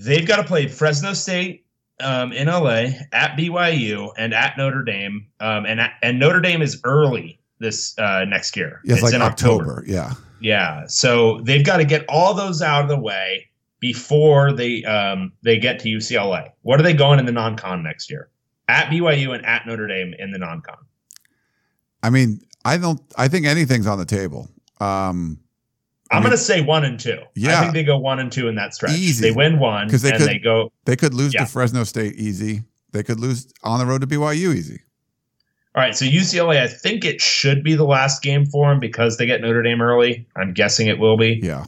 they've 0.00 0.26
got 0.26 0.36
to 0.36 0.44
play 0.44 0.68
Fresno 0.68 1.12
State 1.12 1.64
um, 2.00 2.32
in 2.32 2.48
LA, 2.48 2.90
at 3.12 3.36
BYU, 3.36 4.12
and 4.18 4.34
at 4.34 4.56
Notre 4.56 4.82
Dame. 4.82 5.26
Um, 5.40 5.66
and 5.66 5.80
and 6.02 6.18
Notre 6.18 6.40
Dame 6.40 6.62
is 6.62 6.80
early 6.84 7.40
this 7.58 7.98
uh, 7.98 8.24
next 8.24 8.56
year. 8.56 8.80
Yeah, 8.84 8.94
it's, 8.94 9.02
like 9.02 9.14
in 9.14 9.22
October. 9.22 9.84
Yeah. 9.86 10.14
Yeah, 10.40 10.82
so 10.88 11.40
they've 11.40 11.64
got 11.64 11.78
to 11.78 11.86
get 11.86 12.04
all 12.06 12.34
those 12.34 12.60
out 12.60 12.82
of 12.82 12.88
the 12.88 12.98
way 12.98 13.48
before 13.80 14.52
they 14.52 14.84
um, 14.84 15.32
they 15.42 15.58
get 15.58 15.78
to 15.80 15.88
UCLA. 15.88 16.50
What 16.62 16.78
are 16.78 16.82
they 16.82 16.92
going 16.92 17.18
in 17.18 17.24
the 17.24 17.32
non-con 17.32 17.82
next 17.82 18.10
year? 18.10 18.28
At 18.68 18.86
BYU 18.86 19.34
and 19.34 19.44
at 19.46 19.66
Notre 19.66 19.86
Dame 19.86 20.14
in 20.18 20.32
the 20.32 20.38
non-con. 20.38 20.76
I 22.02 22.10
mean, 22.10 22.40
I 22.64 22.76
don't. 22.76 23.00
I 23.16 23.28
think 23.28 23.46
anything's 23.46 23.86
on 23.86 23.98
the 23.98 24.04
table. 24.04 24.50
Um, 24.80 25.38
I'm 26.16 26.22
going 26.22 26.32
to 26.32 26.38
say 26.38 26.60
one 26.62 26.84
and 26.84 26.98
two. 26.98 27.18
Yeah. 27.34 27.58
I 27.58 27.62
think 27.62 27.74
they 27.74 27.84
go 27.84 27.98
one 27.98 28.18
and 28.18 28.30
two 28.30 28.48
in 28.48 28.54
that 28.56 28.74
stretch. 28.74 28.92
Easy. 28.92 29.22
They 29.28 29.32
win 29.34 29.58
one 29.58 29.88
'Cause 29.88 30.02
they 30.02 30.10
and 30.10 30.18
could- 30.18 30.28
they 30.28 30.38
go. 30.38 30.72
they 30.84 30.96
could 30.96 31.14
lose 31.14 31.34
Yeah. 31.34 31.40
to 31.44 31.46
Fresno 31.46 31.84
State 31.84 32.14
easy. 32.16 32.62
They 32.92 33.02
could 33.02 33.20
lose 33.20 33.46
on 33.62 33.78
the 33.80 33.86
road 33.86 34.00
to 34.02 34.06
BYU 34.06 34.52
easy. 34.54 34.80
All 35.76 35.82
right, 35.82 35.96
so 35.96 36.04
UCLA, 36.04 36.62
I 36.62 36.68
think 36.68 37.04
it 37.04 37.20
should 37.20 37.64
be 37.64 37.74
the 37.74 37.84
last 37.84 38.22
game 38.22 38.46
for 38.46 38.70
them 38.70 38.78
because 38.78 39.16
they 39.16 39.26
get 39.26 39.40
Notre 39.40 39.60
Dame 39.62 39.82
early. 39.82 40.24
I'm 40.36 40.52
guessing 40.52 40.86
it 40.86 41.00
will 41.00 41.16
be. 41.16 41.40
Yeah. 41.42 41.64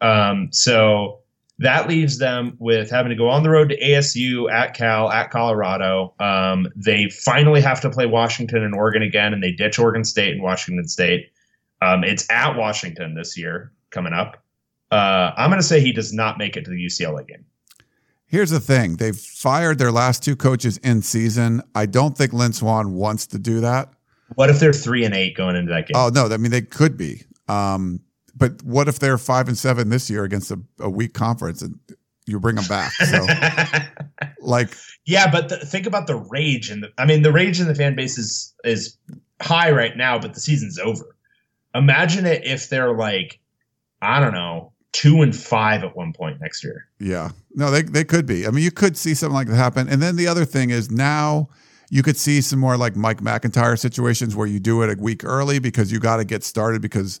Um, 0.00 0.48
so 0.52 1.18
that 1.58 1.88
leaves 1.88 2.18
them 2.18 2.54
with 2.60 2.88
having 2.88 3.10
to 3.10 3.16
go 3.16 3.28
on 3.28 3.42
the 3.42 3.50
road 3.50 3.70
to 3.70 3.80
ASU, 3.82 4.48
at 4.48 4.74
Cal, 4.74 5.10
at 5.10 5.30
Colorado. 5.32 6.14
Um, 6.20 6.68
they 6.76 7.08
finally 7.10 7.60
have 7.60 7.80
to 7.80 7.90
play 7.90 8.06
Washington 8.06 8.62
and 8.62 8.76
Oregon 8.76 9.02
again, 9.02 9.32
and 9.34 9.42
they 9.42 9.50
ditch 9.50 9.76
Oregon 9.80 10.04
State 10.04 10.34
and 10.34 10.42
Washington 10.42 10.86
State. 10.86 11.26
Um, 11.82 12.04
it's 12.04 12.30
at 12.30 12.56
Washington 12.56 13.14
this 13.16 13.36
year 13.36 13.72
coming 13.90 14.12
up. 14.12 14.42
Uh, 14.90 15.32
I'm 15.36 15.50
going 15.50 15.60
to 15.60 15.66
say 15.66 15.80
he 15.80 15.92
does 15.92 16.12
not 16.12 16.38
make 16.38 16.56
it 16.56 16.64
to 16.64 16.70
the 16.70 16.86
UCLA 16.86 17.26
game. 17.26 17.44
Here's 18.26 18.50
the 18.50 18.60
thing 18.60 18.96
they've 18.96 19.16
fired 19.16 19.78
their 19.78 19.92
last 19.92 20.22
two 20.22 20.36
coaches 20.36 20.76
in 20.78 21.02
season. 21.02 21.62
I 21.74 21.86
don't 21.86 22.16
think 22.16 22.32
Lynn 22.32 22.52
Swann 22.52 22.92
wants 22.92 23.26
to 23.28 23.38
do 23.38 23.60
that. 23.60 23.90
What 24.34 24.50
if 24.50 24.60
they're 24.60 24.74
three 24.74 25.04
and 25.04 25.14
eight 25.14 25.34
going 25.34 25.56
into 25.56 25.72
that 25.72 25.88
game? 25.88 25.96
Oh, 25.96 26.10
no. 26.12 26.26
I 26.26 26.36
mean, 26.36 26.50
they 26.50 26.60
could 26.60 26.98
be. 26.98 27.22
Um, 27.48 28.00
but 28.36 28.62
what 28.62 28.86
if 28.86 28.98
they're 28.98 29.18
five 29.18 29.48
and 29.48 29.56
seven 29.56 29.88
this 29.88 30.10
year 30.10 30.24
against 30.24 30.50
a, 30.50 30.60
a 30.78 30.90
weak 30.90 31.14
conference 31.14 31.62
and 31.62 31.78
you 32.26 32.38
bring 32.38 32.56
them 32.56 32.66
back? 32.66 32.92
So, 32.92 33.26
like, 34.40 34.76
yeah, 35.06 35.30
but 35.30 35.48
the, 35.48 35.56
think 35.56 35.86
about 35.86 36.06
the 36.06 36.16
rage 36.16 36.70
and 36.70 36.86
I 36.98 37.06
mean, 37.06 37.22
the 37.22 37.32
rage 37.32 37.60
in 37.60 37.66
the 37.66 37.74
fan 37.74 37.96
base 37.96 38.18
is 38.18 38.54
is 38.62 38.96
high 39.40 39.70
right 39.70 39.96
now, 39.96 40.18
but 40.18 40.34
the 40.34 40.40
season's 40.40 40.78
over. 40.78 41.16
Imagine 41.74 42.26
it 42.26 42.44
if 42.44 42.68
they're 42.68 42.94
like, 42.94 43.40
I 44.00 44.20
don't 44.20 44.32
know, 44.32 44.72
two 44.92 45.22
and 45.22 45.34
five 45.34 45.82
at 45.82 45.96
one 45.96 46.12
point 46.12 46.40
next 46.40 46.64
year. 46.64 46.88
Yeah. 46.98 47.30
No, 47.54 47.70
they 47.70 47.82
they 47.82 48.04
could 48.04 48.26
be. 48.26 48.46
I 48.46 48.50
mean, 48.50 48.64
you 48.64 48.70
could 48.70 48.96
see 48.96 49.14
something 49.14 49.34
like 49.34 49.48
that 49.48 49.56
happen. 49.56 49.88
And 49.88 50.00
then 50.00 50.16
the 50.16 50.26
other 50.26 50.44
thing 50.44 50.70
is 50.70 50.90
now 50.90 51.48
you 51.90 52.02
could 52.02 52.16
see 52.16 52.40
some 52.40 52.58
more 52.58 52.76
like 52.76 52.96
Mike 52.96 53.20
McIntyre 53.20 53.78
situations 53.78 54.36
where 54.36 54.46
you 54.46 54.60
do 54.60 54.82
it 54.82 54.98
a 54.98 55.00
week 55.00 55.24
early 55.24 55.58
because 55.58 55.90
you 55.90 55.98
got 55.98 56.18
to 56.18 56.24
get 56.24 56.44
started 56.44 56.82
because 56.82 57.20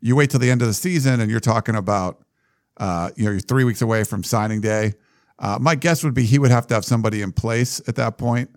you 0.00 0.16
wait 0.16 0.30
till 0.30 0.40
the 0.40 0.50
end 0.50 0.62
of 0.62 0.68
the 0.68 0.74
season 0.74 1.20
and 1.20 1.30
you're 1.30 1.40
talking 1.40 1.76
about 1.76 2.22
uh, 2.78 3.10
you 3.16 3.24
know, 3.24 3.30
you're 3.30 3.40
three 3.40 3.64
weeks 3.64 3.82
away 3.82 4.04
from 4.04 4.22
signing 4.22 4.60
day. 4.60 4.94
Uh, 5.38 5.58
my 5.60 5.74
guess 5.74 6.02
would 6.04 6.14
be 6.14 6.24
he 6.24 6.38
would 6.38 6.50
have 6.50 6.66
to 6.66 6.74
have 6.74 6.84
somebody 6.84 7.22
in 7.22 7.32
place 7.32 7.80
at 7.88 7.96
that 7.96 8.18
point. 8.18 8.50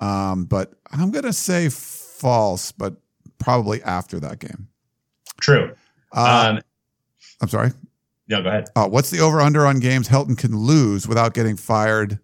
Um, 0.00 0.44
but 0.44 0.72
I'm 0.90 1.10
gonna 1.10 1.32
say 1.32 1.68
false, 1.68 2.72
but 2.72 2.94
probably 3.38 3.82
after 3.82 4.18
that 4.20 4.38
game. 4.38 4.68
True. 5.40 5.74
Uh, 6.12 6.54
um, 6.56 6.62
I'm 7.42 7.48
sorry. 7.48 7.70
no, 8.28 8.42
go 8.42 8.48
ahead. 8.48 8.68
Uh, 8.76 8.88
what's 8.88 9.10
the 9.10 9.20
over 9.20 9.40
under 9.40 9.66
on 9.66 9.80
games 9.80 10.08
Helton 10.08 10.38
can 10.38 10.56
lose 10.56 11.06
without 11.08 11.34
getting 11.34 11.56
fired 11.56 12.18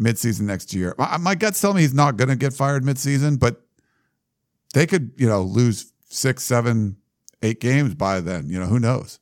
midseason 0.00 0.42
next 0.42 0.72
year? 0.72 0.94
My, 0.96 1.18
my 1.18 1.34
gut's 1.34 1.60
telling 1.60 1.76
me 1.76 1.82
he's 1.82 1.92
not 1.92 2.16
going 2.16 2.28
to 2.28 2.36
get 2.36 2.52
fired 2.52 2.84
midseason, 2.84 3.38
but 3.38 3.60
they 4.72 4.86
could, 4.86 5.12
you 5.16 5.28
know, 5.28 5.42
lose 5.42 5.92
six, 6.08 6.44
seven, 6.44 6.96
eight 7.42 7.60
games 7.60 7.94
by 7.94 8.20
then. 8.20 8.48
You 8.48 8.60
know, 8.60 8.66
who 8.66 8.78
knows? 8.78 9.18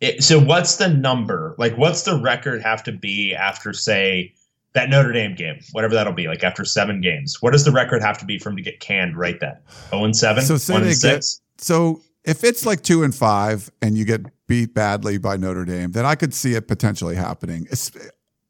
It, 0.00 0.24
so, 0.24 0.40
what's 0.40 0.76
the 0.76 0.88
number? 0.88 1.54
Like, 1.58 1.78
what's 1.78 2.02
the 2.02 2.20
record 2.20 2.60
have 2.62 2.82
to 2.84 2.92
be 2.92 3.36
after, 3.36 3.72
say, 3.72 4.34
that 4.72 4.88
Notre 4.90 5.12
Dame 5.12 5.36
game, 5.36 5.60
whatever 5.70 5.94
that'll 5.94 6.12
be, 6.12 6.26
like 6.26 6.42
after 6.42 6.64
seven 6.64 7.00
games? 7.00 7.40
What 7.40 7.52
does 7.52 7.64
the 7.64 7.70
record 7.70 8.02
have 8.02 8.18
to 8.18 8.24
be 8.24 8.36
for 8.38 8.50
him 8.50 8.56
to 8.56 8.62
get 8.62 8.80
canned 8.80 9.16
right 9.16 9.38
then? 9.38 9.56
0 9.90 10.04
and 10.06 10.16
7? 10.16 10.42
So 10.42 10.56
say 10.56 10.72
1 10.72 10.82
they 10.82 10.90
and 10.90 11.00
get- 11.00 11.24
So 11.58 12.00
if 12.24 12.42
it's 12.42 12.66
like 12.66 12.82
two 12.82 13.02
and 13.02 13.14
five 13.14 13.70
and 13.80 13.96
you 13.96 14.04
get 14.04 14.22
beat 14.52 14.74
badly 14.74 15.16
by 15.16 15.34
Notre 15.38 15.64
Dame, 15.64 15.92
then 15.92 16.04
I 16.04 16.14
could 16.14 16.34
see 16.34 16.52
it 16.52 16.68
potentially 16.68 17.14
happening. 17.14 17.66
It's, 17.70 17.90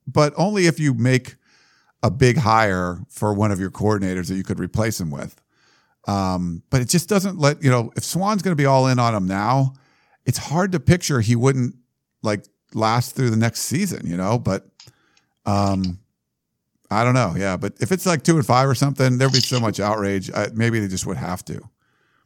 but 0.05 0.33
only 0.37 0.67
if 0.67 0.81
you 0.81 0.95
make 0.95 1.37
a 2.03 2.11
big 2.11 2.39
hire 2.39 2.99
for 3.09 3.33
one 3.33 3.53
of 3.53 3.61
your 3.61 3.71
coordinators 3.71 4.27
that 4.27 4.35
you 4.35 4.43
could 4.43 4.59
replace 4.59 5.01
him 5.01 5.13
with. 5.13 5.41
Um, 6.09 6.65
but 6.71 6.81
it 6.81 6.89
just 6.89 7.09
doesn't 7.09 7.39
let 7.39 7.63
you 7.63 7.71
know 7.71 7.93
if 7.97 8.03
Swann's 8.03 8.43
going 8.43 8.51
to 8.51 8.61
be 8.61 8.67
all 8.67 8.89
in 8.89 8.99
on 8.99 9.15
him 9.15 9.29
now. 9.29 9.75
It's 10.27 10.39
hard 10.39 10.73
to 10.73 10.81
picture 10.81 11.21
he 11.21 11.37
wouldn't 11.37 11.77
like 12.23 12.47
last 12.75 13.15
through 13.15 13.31
the 13.31 13.37
next 13.37 13.61
season, 13.61 14.05
you 14.05 14.17
know. 14.17 14.41
But 14.41 14.67
um, 15.47 16.01
I 16.91 17.05
don't 17.05 17.15
know. 17.15 17.35
Yeah, 17.37 17.57
but 17.57 17.75
if 17.79 17.93
it's 17.93 18.07
like 18.07 18.25
two 18.25 18.39
and 18.39 18.45
five 18.45 18.69
or 18.69 18.75
something, 18.75 19.19
there'd 19.19 19.33
be 19.33 19.39
so 19.39 19.61
much 19.61 19.79
outrage. 19.79 20.33
I, 20.33 20.49
maybe 20.53 20.81
they 20.81 20.89
just 20.89 21.07
would 21.07 21.17
have 21.17 21.45
to. 21.45 21.61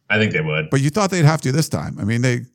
I 0.09 0.19
think 0.19 0.33
they 0.33 0.41
would. 0.41 0.71
But 0.71 0.81
you 0.81 0.89
thought 0.89 1.11
they'd 1.11 1.27
have 1.27 1.43
to 1.43 1.53
this 1.53 1.69
time. 1.69 1.99
I 2.01 2.05
mean, 2.05 2.23
they, 2.23 2.47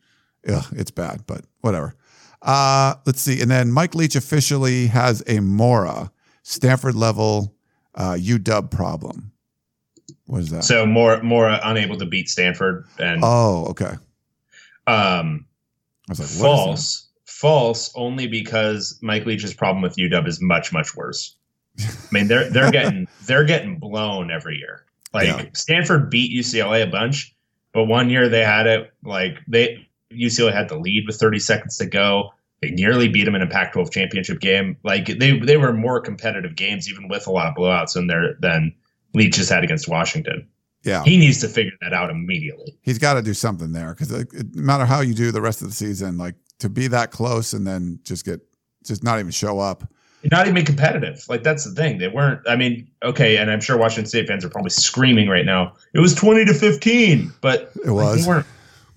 ugh, 0.48 0.66
it's 0.74 0.92
bad, 0.92 1.24
but 1.28 1.46
whatever. 1.62 1.96
Uh, 2.42 2.96
let's 3.06 3.22
see. 3.22 3.42
And 3.42 3.52
then 3.52 3.72
Mike 3.72 3.96
Leach 3.96 4.16
officially 4.16 4.88
has 4.88 5.24
a 5.28 5.40
Mora 5.40 6.12
Stanford 6.44 6.96
level 6.96 7.56
uh, 7.96 8.14
UW 8.14 8.72
problem. 8.72 9.32
What 10.26 10.42
is 10.42 10.50
that? 10.52 10.64
So, 10.64 10.86
more 10.86 11.22
more 11.22 11.48
unable 11.64 11.98
to 11.98 12.06
beat 12.06 12.30
Stanford 12.30 12.86
and 13.00 13.22
oh, 13.24 13.68
okay. 13.72 13.96
um, 14.88 15.46
I 16.08 16.12
was 16.12 16.20
like, 16.20 16.30
false. 16.30 17.08
False 17.26 17.92
only 17.96 18.28
because 18.28 19.00
Mike 19.02 19.26
Leach's 19.26 19.54
problem 19.54 19.82
with 19.82 19.96
UW 19.96 20.28
is 20.28 20.42
much 20.42 20.72
much 20.72 20.96
worse. 20.96 21.36
I 21.80 21.86
mean, 22.12 22.28
they're 22.28 22.50
they're 22.50 22.72
getting 22.72 23.08
they're 23.26 23.46
getting 23.46 23.78
blown 23.80 24.32
every 24.32 24.58
year. 24.58 24.86
Like 25.14 25.28
Yeah. 25.28 25.46
Stanford 25.54 26.10
beat 26.10 26.32
UCLA 26.38 26.84
a 26.84 26.88
bunch, 26.88 27.36
but 27.74 27.86
one 27.86 28.10
year 28.10 28.30
they 28.30 28.44
had 28.44 28.68
it 28.68 28.94
like 29.04 29.38
they 29.48 29.88
UCLA 30.14 30.54
had 30.54 30.70
the 30.70 30.78
lead 30.78 31.06
with 31.08 31.18
30 31.18 31.40
seconds 31.40 31.78
to 31.78 31.86
go. 31.86 32.32
They 32.62 32.70
nearly 32.72 33.08
beat 33.10 33.24
them 33.26 33.34
in 33.36 33.42
a 33.42 33.48
Pac-12 33.48 33.92
championship 33.92 34.40
game. 34.40 34.78
Like 34.84 35.06
they 35.20 35.40
they 35.40 35.58
were 35.58 35.74
more 35.74 36.00
competitive 36.00 36.56
games, 36.56 36.90
even 36.90 37.08
with 37.08 37.26
a 37.28 37.32
lot 37.32 37.48
of 37.48 37.56
blowouts 37.56 37.96
in 37.96 38.08
there 38.08 38.36
than 38.40 38.74
Leach 39.14 39.38
has 39.38 39.50
had 39.50 39.64
against 39.64 39.88
Washington. 39.88 40.48
Yeah, 40.84 41.04
He 41.04 41.18
needs 41.18 41.40
to 41.42 41.48
figure 41.48 41.74
that 41.82 41.94
out 41.94 42.10
immediately. 42.10 42.76
he's 42.82 42.98
got 42.98 43.14
to 43.14 43.22
do 43.22 43.36
something 43.36 43.72
there 43.72 43.94
because 43.94 44.12
no 44.12 44.24
matter 44.64 44.84
how 44.86 45.02
you 45.02 45.14
do 45.14 45.32
the 45.32 45.42
rest 45.42 45.62
of 45.62 45.68
the 45.68 45.74
season, 45.76 46.18
like 46.18 46.34
to 46.60 46.70
be 46.70 46.88
that 46.88 47.12
close 47.12 47.54
and 47.54 47.68
then 47.68 48.00
just 48.04 48.26
get 48.26 48.40
just 48.84 49.04
not 49.04 49.20
even 49.20 49.32
show 49.32 49.60
up. 49.60 49.84
not 50.32 50.48
even 50.48 50.66
competitive. 50.66 51.24
Like 51.30 51.44
that's 51.44 51.66
the 51.66 51.72
thing. 51.76 51.98
They 52.00 52.08
weren't. 52.08 52.42
I 52.48 52.56
mean, 52.56 52.88
okay, 53.04 53.38
and 53.38 53.52
I'm 53.52 53.62
sure 53.62 53.78
Washington 53.78 54.08
State 54.08 54.28
fans 54.28 54.44
are 54.46 54.50
probably 54.50 54.70
screaming 54.72 55.28
right 55.30 55.46
now. 55.46 55.74
It 55.94 56.00
was 56.00 56.16
20 56.16 56.46
to 56.46 56.54
15, 56.54 57.32
but 57.42 57.72
It 57.86 57.88
like, 57.92 57.94
was. 57.94 58.22
they 58.24 58.28
weren't. 58.28 58.46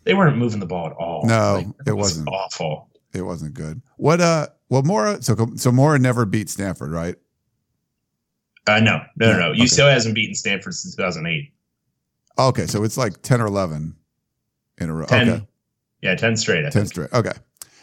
They 0.05 0.14
weren't 0.14 0.36
moving 0.36 0.60
the 0.60 0.66
ball 0.66 0.86
at 0.86 0.93
all. 0.93 1.24
No, 1.26 1.55
Like, 1.56 1.66
it 1.86 1.93
was 1.93 2.10
wasn't. 2.10 2.28
awful. 2.28 2.89
It 3.12 3.22
wasn't 3.22 3.55
good. 3.55 3.81
What? 3.97 4.20
Uh, 4.20 4.48
well, 4.68 4.82
Mora. 4.82 5.22
So 5.22 5.36
so 5.56 5.70
Mora 5.72 5.98
never 5.98 6.24
beat 6.26 6.48
Stanford, 6.51 6.90
right? 6.90 7.14
Uh, 8.66 8.81
no, 8.81 9.01
no, 9.16 9.32
no, 9.32 9.39
no. 9.39 9.48
Okay. 9.51 9.60
UCLA 9.60 9.93
hasn't 9.93 10.14
beaten 10.14 10.35
Stanford 10.35 10.74
since 10.74 10.94
2008. 10.97 11.52
Okay, 12.39 12.66
so 12.66 12.82
it's 12.82 12.97
like 12.97 13.20
ten 13.22 13.40
or 13.40 13.47
eleven 13.47 13.94
in 14.78 14.89
a 14.90 14.94
row. 14.94 15.06
10, 15.06 15.28
Okay. 15.31 15.47
yeah, 16.02 16.14
10 16.16 16.36
straight. 16.36 16.60
I 16.64 16.70
10 16.70 16.72
think. 16.72 16.86
straight. 16.89 17.12
Okay. 17.12 17.32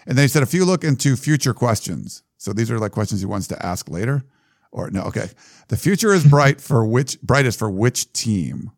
And 0.07 0.17
they 0.17 0.27
said 0.27 0.43
if 0.43 0.53
you 0.53 0.65
look 0.65 0.83
into 0.83 1.15
future 1.15 1.53
questions, 1.53 2.23
so 2.37 2.51
these 2.51 2.69
are 2.71 2.79
like 2.79 2.91
questions 2.91 3.21
he 3.21 3.25
wants 3.27 3.47
to 3.47 3.65
ask 3.65 3.89
later, 3.89 4.23
or 4.71 4.89
no? 4.91 5.03
Okay. 5.03 5.29
The 5.69 5.77
future 5.77 6.13
is 6.13 6.25
bright 6.29 6.59
for 6.59 6.85
which 6.85 7.21
brightest 7.21 7.57
for 7.59 7.69
which 7.69 8.11
team? 8.11 8.71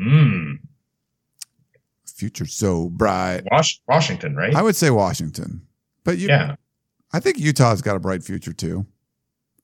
Mm, 0.00 0.60
Future 2.18 2.46
so 2.46 2.88
bright. 2.88 3.42
Wash, 3.50 3.80
Washington, 3.86 4.34
right? 4.34 4.52
I 4.52 4.60
would 4.62 4.74
say 4.74 4.90
Washington, 4.90 5.62
but 6.02 6.18
you, 6.18 6.26
yeah, 6.26 6.56
I 7.12 7.20
think 7.20 7.38
Utah's 7.38 7.80
got 7.80 7.94
a 7.94 8.00
bright 8.00 8.24
future 8.24 8.52
too. 8.52 8.84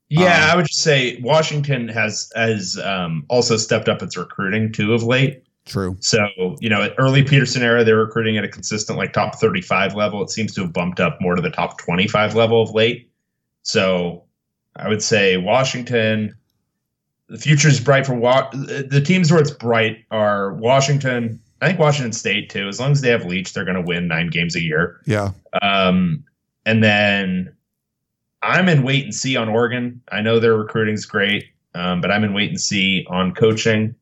yeah. 0.09 0.45
Um, 0.45 0.51
I 0.51 0.57
would 0.57 0.67
just 0.67 0.83
say 0.83 1.21
Washington 1.21 1.89
has 1.89 2.31
has 2.37 2.79
um, 2.79 3.25
also 3.29 3.57
stepped 3.57 3.89
up 3.89 4.03
its 4.03 4.17
recruiting 4.17 4.71
too 4.71 4.95
of 4.95 5.03
late. 5.03 5.43
True. 5.67 5.97
So, 6.01 6.29
you 6.61 6.69
know, 6.69 6.95
early 6.99 7.25
Petersen 7.25 7.63
era, 7.63 7.83
they 7.83 7.93
were 7.93 8.05
recruiting 8.05 8.37
at 8.37 8.45
a 8.45 8.49
consistent 8.49 8.99
like 8.99 9.13
top 9.13 9.37
35 9.41 9.95
level. 9.95 10.23
It 10.23 10.31
seems 10.31 10.55
to 10.55 10.61
have 10.61 10.73
bumped 10.73 11.01
up 11.01 11.21
more 11.21 11.35
to 11.35 11.43
the 11.43 11.51
top 11.51 11.79
25 11.79 12.35
level 12.35 12.63
of 12.63 12.71
late. 12.71 13.11
So 13.63 14.25
I 14.77 14.89
would 14.89 15.03
say 15.03 15.39
Washington, 15.39 16.37
the 17.29 17.39
future 17.39 17.69
is 17.69 17.81
bright 17.81 18.05
for 18.05 18.15
Wa- 18.15 18.51
the 18.53 19.03
teams 19.05 19.33
where 19.33 19.41
it's 19.41 19.51
bright 19.51 20.05
are 20.11 20.53
Washington. 20.53 21.41
I 21.65 21.69
think 21.69 21.78
Washington 21.78 22.12
State 22.12 22.51
too. 22.51 22.69
As 22.69 22.78
long 22.78 22.93
as 22.93 23.01
they 23.01 23.09
have 23.09 23.24
Leach, 23.24 23.55
they're 23.55 23.65
going 23.65 23.77
to 23.77 23.82
win 23.82 24.07
nine 24.07 24.28
games 24.28 24.55
a 24.55 24.61
year. 24.61 25.01
Yeah. 25.07 25.31
Um, 25.62 26.23
and 26.66 26.85
then 26.85 27.57
I'm 28.43 28.69
in 28.69 28.82
wait 28.82 29.05
and 29.05 29.15
see 29.15 29.35
on 29.36 29.49
Oregon. 29.49 30.03
I 30.12 30.20
know 30.20 30.39
their 30.39 30.55
recruiting's 30.55 31.07
great, 31.07 31.47
um, 31.74 32.03
but 32.03 32.11
I'm 32.11 32.23
in 32.23 32.35
wait 32.35 32.51
and 32.51 32.61
see 32.61 33.07
on 33.09 33.32
coaching. 33.32 33.95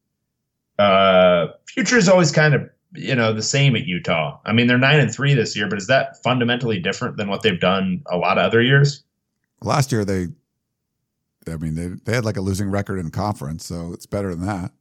Uh, 0.77 1.49
future 1.67 1.97
is 1.97 2.09
always 2.09 2.33
kind 2.33 2.55
of 2.55 2.69
you 2.95 3.15
know 3.15 3.33
the 3.33 3.43
same 3.43 3.77
at 3.77 3.87
Utah. 3.87 4.41
I 4.45 4.53
mean, 4.53 4.67
they're 4.67 4.77
nine 4.77 4.99
and 4.99 5.15
three 5.15 5.33
this 5.33 5.55
year, 5.57 5.69
but 5.69 5.79
is 5.79 5.87
that 5.87 6.21
fundamentally 6.21 6.81
different 6.81 7.17
than 7.17 7.29
what 7.29 7.43
they've 7.43 7.61
done 7.61 8.03
a 8.11 8.17
lot 8.17 8.39
of 8.39 8.45
other 8.45 8.61
years? 8.61 9.05
Last 9.63 9.93
year 9.93 10.05
they, 10.05 10.27
I 11.47 11.57
mean 11.59 11.77
they 11.77 11.87
they 12.05 12.13
had 12.13 12.25
like 12.25 12.37
a 12.37 12.41
losing 12.41 12.73
record 12.73 12.99
in 12.99 13.13
conference, 13.13 13.65
so 13.65 13.93
it's 13.93 14.07
better 14.07 14.35
than 14.35 14.45
that. 14.47 14.73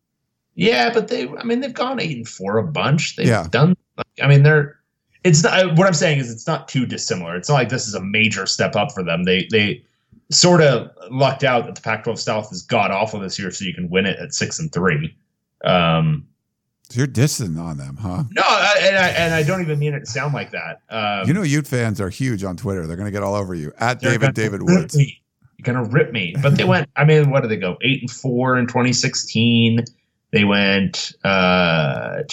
Yeah, 0.55 0.91
but 0.93 1.07
they, 1.07 1.27
I 1.29 1.43
mean, 1.43 1.61
they've 1.61 1.73
gone 1.73 1.99
eight 1.99 2.17
and 2.17 2.27
four 2.27 2.57
a 2.57 2.63
bunch. 2.63 3.15
They've 3.15 3.27
Yeah. 3.27 3.47
done. 3.49 3.75
I 4.21 4.27
mean, 4.27 4.43
they're. 4.43 4.77
It's 5.23 5.43
not. 5.43 5.77
What 5.77 5.87
I'm 5.87 5.93
saying 5.93 6.19
is, 6.19 6.31
it's 6.31 6.47
not 6.47 6.67
too 6.67 6.85
dissimilar. 6.85 7.35
It's 7.35 7.47
not 7.47 7.55
like 7.55 7.69
this 7.69 7.87
is 7.87 7.93
a 7.95 8.01
major 8.01 8.45
step 8.45 8.75
up 8.75 8.91
for 8.91 9.03
them. 9.03 9.23
They 9.23 9.47
they 9.51 9.83
sort 10.29 10.61
of 10.61 10.89
lucked 11.09 11.43
out 11.43 11.65
that 11.65 11.75
the 11.75 11.81
Pac-12 11.81 12.17
South 12.17 12.51
is 12.51 12.61
god 12.63 12.89
awful 12.91 13.19
this 13.19 13.37
year, 13.37 13.51
so 13.51 13.63
you 13.65 13.73
can 13.73 13.89
win 13.89 14.05
it 14.05 14.17
at 14.19 14.33
six 14.33 14.59
and 14.59 14.71
three. 14.73 15.15
Um, 15.63 16.25
So 16.89 16.97
you're 16.99 17.07
dissing 17.07 17.59
on 17.59 17.77
them, 17.77 17.97
huh? 17.97 18.23
no, 18.31 18.41
I, 18.45 18.75
and 18.81 18.97
I 18.97 19.07
and 19.09 19.33
I 19.33 19.43
don't 19.43 19.61
even 19.61 19.77
mean 19.79 19.93
it 19.93 19.99
to 20.01 20.05
sound 20.05 20.33
like 20.33 20.51
that. 20.51 20.81
Um, 20.89 21.27
you 21.27 21.33
know, 21.33 21.43
Ute 21.43 21.67
fans 21.67 22.01
are 22.01 22.09
huge 22.09 22.43
on 22.43 22.57
Twitter. 22.57 22.87
They're 22.87 22.97
going 22.97 23.05
to 23.07 23.11
get 23.11 23.23
all 23.23 23.35
over 23.35 23.53
you 23.53 23.71
at 23.79 23.99
David 24.01 24.33
David 24.33 24.63
Woods. 24.63 24.97
me. 24.97 25.21
You're 25.57 25.75
gonna 25.75 25.87
rip 25.89 26.11
me. 26.11 26.35
But 26.41 26.57
they 26.57 26.63
went. 26.63 26.89
I 26.95 27.05
mean, 27.05 27.29
what 27.29 27.41
did 27.41 27.51
they 27.51 27.57
go? 27.57 27.77
Eight 27.83 28.01
and 28.01 28.09
four 28.09 28.57
in 28.57 28.65
2016. 28.65 29.85
They 30.31 30.43
went. 30.45 31.11
uh 31.23 32.23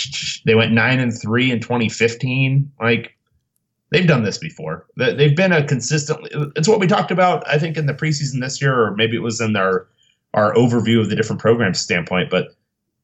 They 0.46 0.54
went 0.54 0.72
nine 0.72 1.00
and 1.00 1.12
three 1.18 1.50
in 1.50 1.60
2015. 1.60 2.70
Like 2.80 3.16
they've 3.90 4.06
done 4.06 4.22
this 4.22 4.38
before. 4.38 4.86
They- 4.96 5.14
They've 5.14 5.36
been 5.36 5.52
a 5.52 5.64
consistently. 5.66 6.30
It's 6.56 6.68
what 6.68 6.80
we 6.80 6.86
talked 6.86 7.10
about. 7.10 7.46
I 7.48 7.58
think 7.58 7.76
in 7.76 7.86
the 7.86 7.94
preseason 7.94 8.40
this 8.40 8.60
year, 8.62 8.74
or 8.74 8.94
maybe 8.96 9.16
it 9.16 9.22
was 9.22 9.40
in 9.40 9.56
our 9.56 9.88
our 10.34 10.52
overview 10.54 11.00
of 11.00 11.08
the 11.10 11.16
different 11.16 11.40
programs 11.40 11.80
standpoint. 11.80 12.30
But 12.30 12.54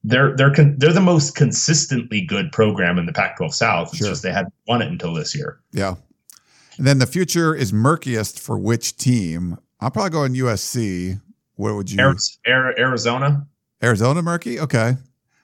they're 0.05 0.37
they're 0.37 0.53
con- 0.53 0.77
they're 0.79 0.93
the 0.93 1.01
most 1.01 1.35
consistently 1.35 2.21
good 2.21 2.53
program 2.53 2.99
in 2.99 3.07
the 3.07 3.13
Pac-12 3.13 3.53
South. 3.55 3.89
It's 3.89 3.99
Sure. 3.99 4.09
just 4.09 4.23
they 4.23 4.33
hadn't 4.33 4.53
won 4.69 4.83
it 4.83 4.89
until 4.89 5.15
this 5.15 5.35
year. 5.35 5.59
Yeah. 5.73 5.95
And 6.77 6.87
then 6.87 6.99
the 6.99 7.07
future 7.07 7.55
is 7.55 7.73
murkiest 7.73 8.39
for 8.39 8.59
which 8.59 8.97
team? 8.97 9.57
I'm 9.81 9.91
probably 9.93 10.11
going 10.11 10.35
USC. 10.35 11.21
Where 11.57 11.75
would 11.75 11.91
you? 11.91 12.03
Ari- 12.03 12.17
Ari- 12.47 12.75
Arizona. 12.79 13.47
Arizona 13.85 14.23
murky? 14.23 14.59
Okay. 14.59 14.97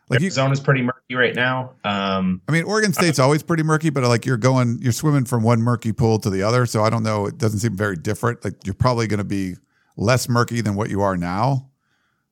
Like 0.09 0.21
you, 0.21 0.27
Arizona's 0.27 0.59
pretty 0.59 0.83
murky 0.83 1.15
right 1.15 1.37
now. 1.37 1.75
Um, 1.85 2.43
I 2.49 2.53
mean, 2.53 2.65
Oregon 2.65 2.93
State's 2.93 3.21
always 3.21 3.45
pretty 3.45 3.62
murky, 3.62 3.91
but 3.91 4.03
like 4.03 4.27
you're 4.27 4.37
going, 4.37 4.79
you're 4.83 4.93
swimming 4.93 5.25
from 5.25 5.45
one 5.45 5.61
murky 5.62 5.93
pool 5.93 6.19
to 6.19 6.31
the 6.31 6.43
other. 6.43 6.67
So 6.67 6.83
I 6.83 6.91
don't 6.91 7.05
know. 7.05 7.27
It 7.27 7.39
doesn't 7.39 7.61
seem 7.61 7.77
very 7.77 7.95
different. 7.95 8.43
Like 8.45 8.55
you're 8.65 8.75
probably 8.75 9.07
going 9.07 9.19
to 9.19 9.25
be 9.25 9.55
less 9.97 10.29
murky 10.29 10.62
than 10.62 10.75
what 10.75 10.91
you 10.91 11.01
are 11.03 11.17
now. 11.17 11.71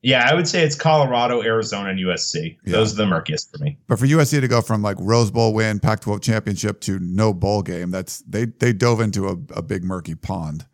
yeah, 0.01 0.27
I 0.29 0.33
would 0.33 0.47
say 0.47 0.63
it's 0.63 0.75
Colorado, 0.75 1.41
Arizona, 1.41 1.89
and 1.91 1.99
USC. 1.99 2.57
Yeah. 2.65 2.71
Those 2.73 2.93
are 2.93 2.97
the 2.97 3.05
murkiest 3.05 3.51
for 3.51 3.63
me. 3.63 3.77
But 3.87 3.99
for 3.99 4.07
USC 4.07 4.41
to 4.41 4.47
go 4.47 4.61
from 4.61 4.81
like 4.81 4.97
Rose 4.99 5.31
Bowl 5.31 5.53
win, 5.53 5.79
Pac-12 5.79 6.21
championship 6.21 6.81
to 6.81 6.99
no 6.99 7.33
bowl 7.33 7.61
game, 7.61 7.91
that's 7.91 8.19
they 8.21 8.45
they 8.45 8.73
dove 8.73 8.99
into 8.99 9.27
a, 9.27 9.37
a 9.55 9.61
big 9.61 9.83
murky 9.85 10.15
pond. 10.15 10.65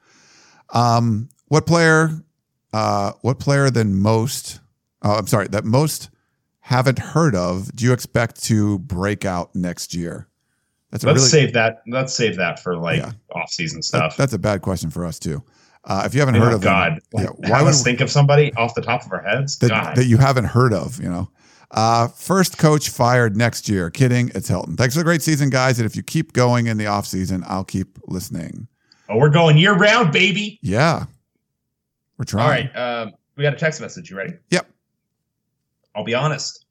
Um, 0.74 1.30
what 1.50 1.68
player? 1.68 2.10
Uh, 2.74 3.12
what 3.22 3.40
player 3.40 3.70
than 3.70 3.96
most? 3.96 4.60
Uh, 5.06 5.18
I'm 5.18 5.28
sorry, 5.28 5.48
that 5.50 5.64
most 5.66 6.10
haven't 6.62 6.98
heard 6.98 7.36
of. 7.36 7.74
Do 7.76 7.86
you 7.86 7.94
expect 7.94 8.44
to 8.46 8.80
break 8.80 9.24
out 9.24 9.56
next 9.56 9.94
year? 9.94 10.28
That's 10.92 11.04
a 11.04 11.08
Let's 11.08 11.18
really 11.20 11.30
save 11.30 11.54
that. 11.54 11.84
Let's 11.88 12.14
save 12.14 12.38
that 12.38 12.60
for 12.60 12.76
like 12.76 13.00
Yeah. 13.00 13.12
off-season 13.36 13.80
that- 13.80 13.84
stuff. 13.84 14.18
that's 14.18 14.34
a 14.34 14.40
bad 14.40 14.62
question 14.62 14.90
for 14.90 15.06
us 15.06 15.20
too. 15.20 15.44
Uh, 15.84 16.02
if 16.06 16.16
you 16.16 16.20
haven't 16.20 16.38
oh 16.38 16.40
heard 16.40 16.54
of 16.54 16.62
them, 16.62 16.74
God! 16.74 17.00
yeah, 17.14 17.28
why 17.52 17.62
would 17.62 17.76
think 17.76 18.02
of 18.02 18.10
somebody 18.10 18.52
off 18.56 18.74
the 18.74 18.82
top 18.82 19.06
of 19.06 19.12
our 19.12 19.22
heads? 19.22 19.60
that, 19.60 19.96
that 19.96 20.06
you 20.06 20.18
haven't 20.18 20.46
heard 20.46 20.74
of, 20.74 21.00
you 21.00 21.08
know. 21.08 21.30
Uh, 21.70 22.08
first 22.08 22.58
coach 22.58 22.90
fired 22.90 23.38
next 23.38 23.70
year. 23.70 23.92
Kidding. 23.92 24.32
It's 24.34 24.50
Helton. 24.50 24.78
Thanks 24.78 24.96
for 24.96 25.02
the 25.02 25.04
great 25.04 25.22
season, 25.22 25.52
guys. 25.52 25.78
And 25.78 25.86
if 25.86 25.96
you 25.96 26.02
keep 26.02 26.34
going 26.34 26.66
in 26.68 26.78
the 26.78 26.88
off 26.88 27.06
season, 27.06 27.44
I'll 27.48 27.64
keep 27.66 28.00
listening. 28.08 28.68
oh, 29.10 29.18
we're 29.18 29.30
going 29.30 29.58
year 29.58 29.74
round, 29.76 30.12
baby. 30.12 30.58
Yeah. 30.64 31.06
We're 32.18 32.26
trying. 32.26 32.44
All 32.46 32.50
right, 32.50 32.76
um, 33.04 33.14
we 33.36 33.44
got 33.44 33.54
a 33.54 33.58
text 33.58 33.80
message. 33.82 34.10
You 34.10 34.18
ready? 34.18 34.34
Yep. 34.50 34.68
I'll 35.96 36.04
be 36.04 36.14
honest. 36.14 36.66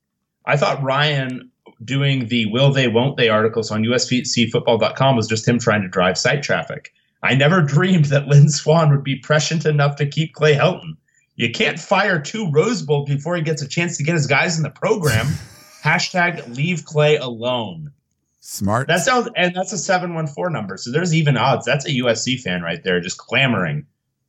I 0.46 0.56
thought 0.56 0.82
Ryan 0.82 1.50
doing 1.84 2.28
the 2.28 2.46
will 2.46 2.72
they 2.72 2.88
won't 2.88 3.16
they 3.16 3.28
articles 3.28 3.70
on 3.70 3.82
uscfootball.com 3.82 5.16
was 5.16 5.26
just 5.26 5.46
him 5.48 5.58
trying 5.58 5.82
to 5.82 5.88
drive 5.88 6.18
site 6.18 6.42
traffic. 6.42 6.92
I 7.22 7.34
never 7.34 7.62
dreamed 7.74 8.06
that 8.06 8.28
Lynn 8.28 8.48
Swann 8.50 8.90
would 8.90 9.04
be 9.04 9.16
prescient 9.16 9.64
enough 9.64 9.96
to 9.96 10.06
keep 10.06 10.34
Clay 10.34 10.54
Helton. 10.54 10.96
You 11.36 11.50
can't 11.50 11.80
fire 11.80 12.20
two 12.20 12.50
Rose 12.50 12.82
Bowl 12.82 13.04
before 13.04 13.34
he 13.36 13.42
gets 13.42 13.60
a 13.62 13.68
chance 13.68 13.96
to 13.96 14.04
get 14.04 14.14
his 14.14 14.26
guys 14.26 14.56
in 14.56 14.62
the 14.62 14.70
program. 14.70 15.26
Hashtag 15.82 16.54
leave 16.56 16.84
Clay 16.84 17.16
alone. 17.16 17.92
Smart. 18.40 18.88
That 18.88 19.00
sounds, 19.00 19.28
and 19.36 19.54
that's 19.54 19.72
a 19.72 19.78
714 19.78 20.52
number. 20.52 20.76
So 20.76 20.92
there's 20.92 21.14
even 21.14 21.36
odds. 21.36 21.64
That's 21.66 21.86
a 21.86 21.90
USC 21.90 22.40
fan 22.40 22.62
right 22.62 22.82
there 22.84 23.00
just 23.00 23.18
clamoring 23.18 23.86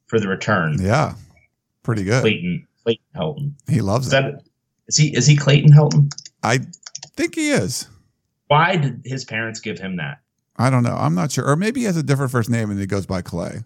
for 0.07 0.19
the 0.19 0.27
return. 0.27 0.77
yeah. 0.81 1.13
Pretty 1.83 2.03
good. 2.03 2.21
Clayton, 2.21 2.67
Clayton 2.83 3.05
Helton. 3.15 3.51
He 3.69 3.81
loves 3.81 4.07
Is 4.07 4.13
it. 4.13 4.21
that, 4.23 4.43
is 4.87 4.97
he, 4.97 5.15
is 5.15 5.27
he 5.27 5.35
Clayton 5.35 5.71
Helton? 5.71 6.11
I 6.43 6.59
think 7.15 7.35
he 7.35 7.51
is. 7.51 7.87
Why 8.47 8.75
did 8.75 9.01
his 9.05 9.25
parents 9.25 9.59
give 9.59 9.79
him 9.79 9.95
that? 9.97 10.19
I 10.57 10.69
don't 10.69 10.83
know. 10.83 10.95
I'm 10.95 11.15
not 11.15 11.31
sure. 11.31 11.45
Or 11.45 11.55
maybe 11.55 11.81
he 11.81 11.85
has 11.85 11.97
a 11.97 12.03
different 12.03 12.31
first 12.31 12.49
name 12.49 12.69
and 12.69 12.79
he 12.79 12.85
goes 12.85 13.05
by 13.05 13.21
Clay. 13.21 13.63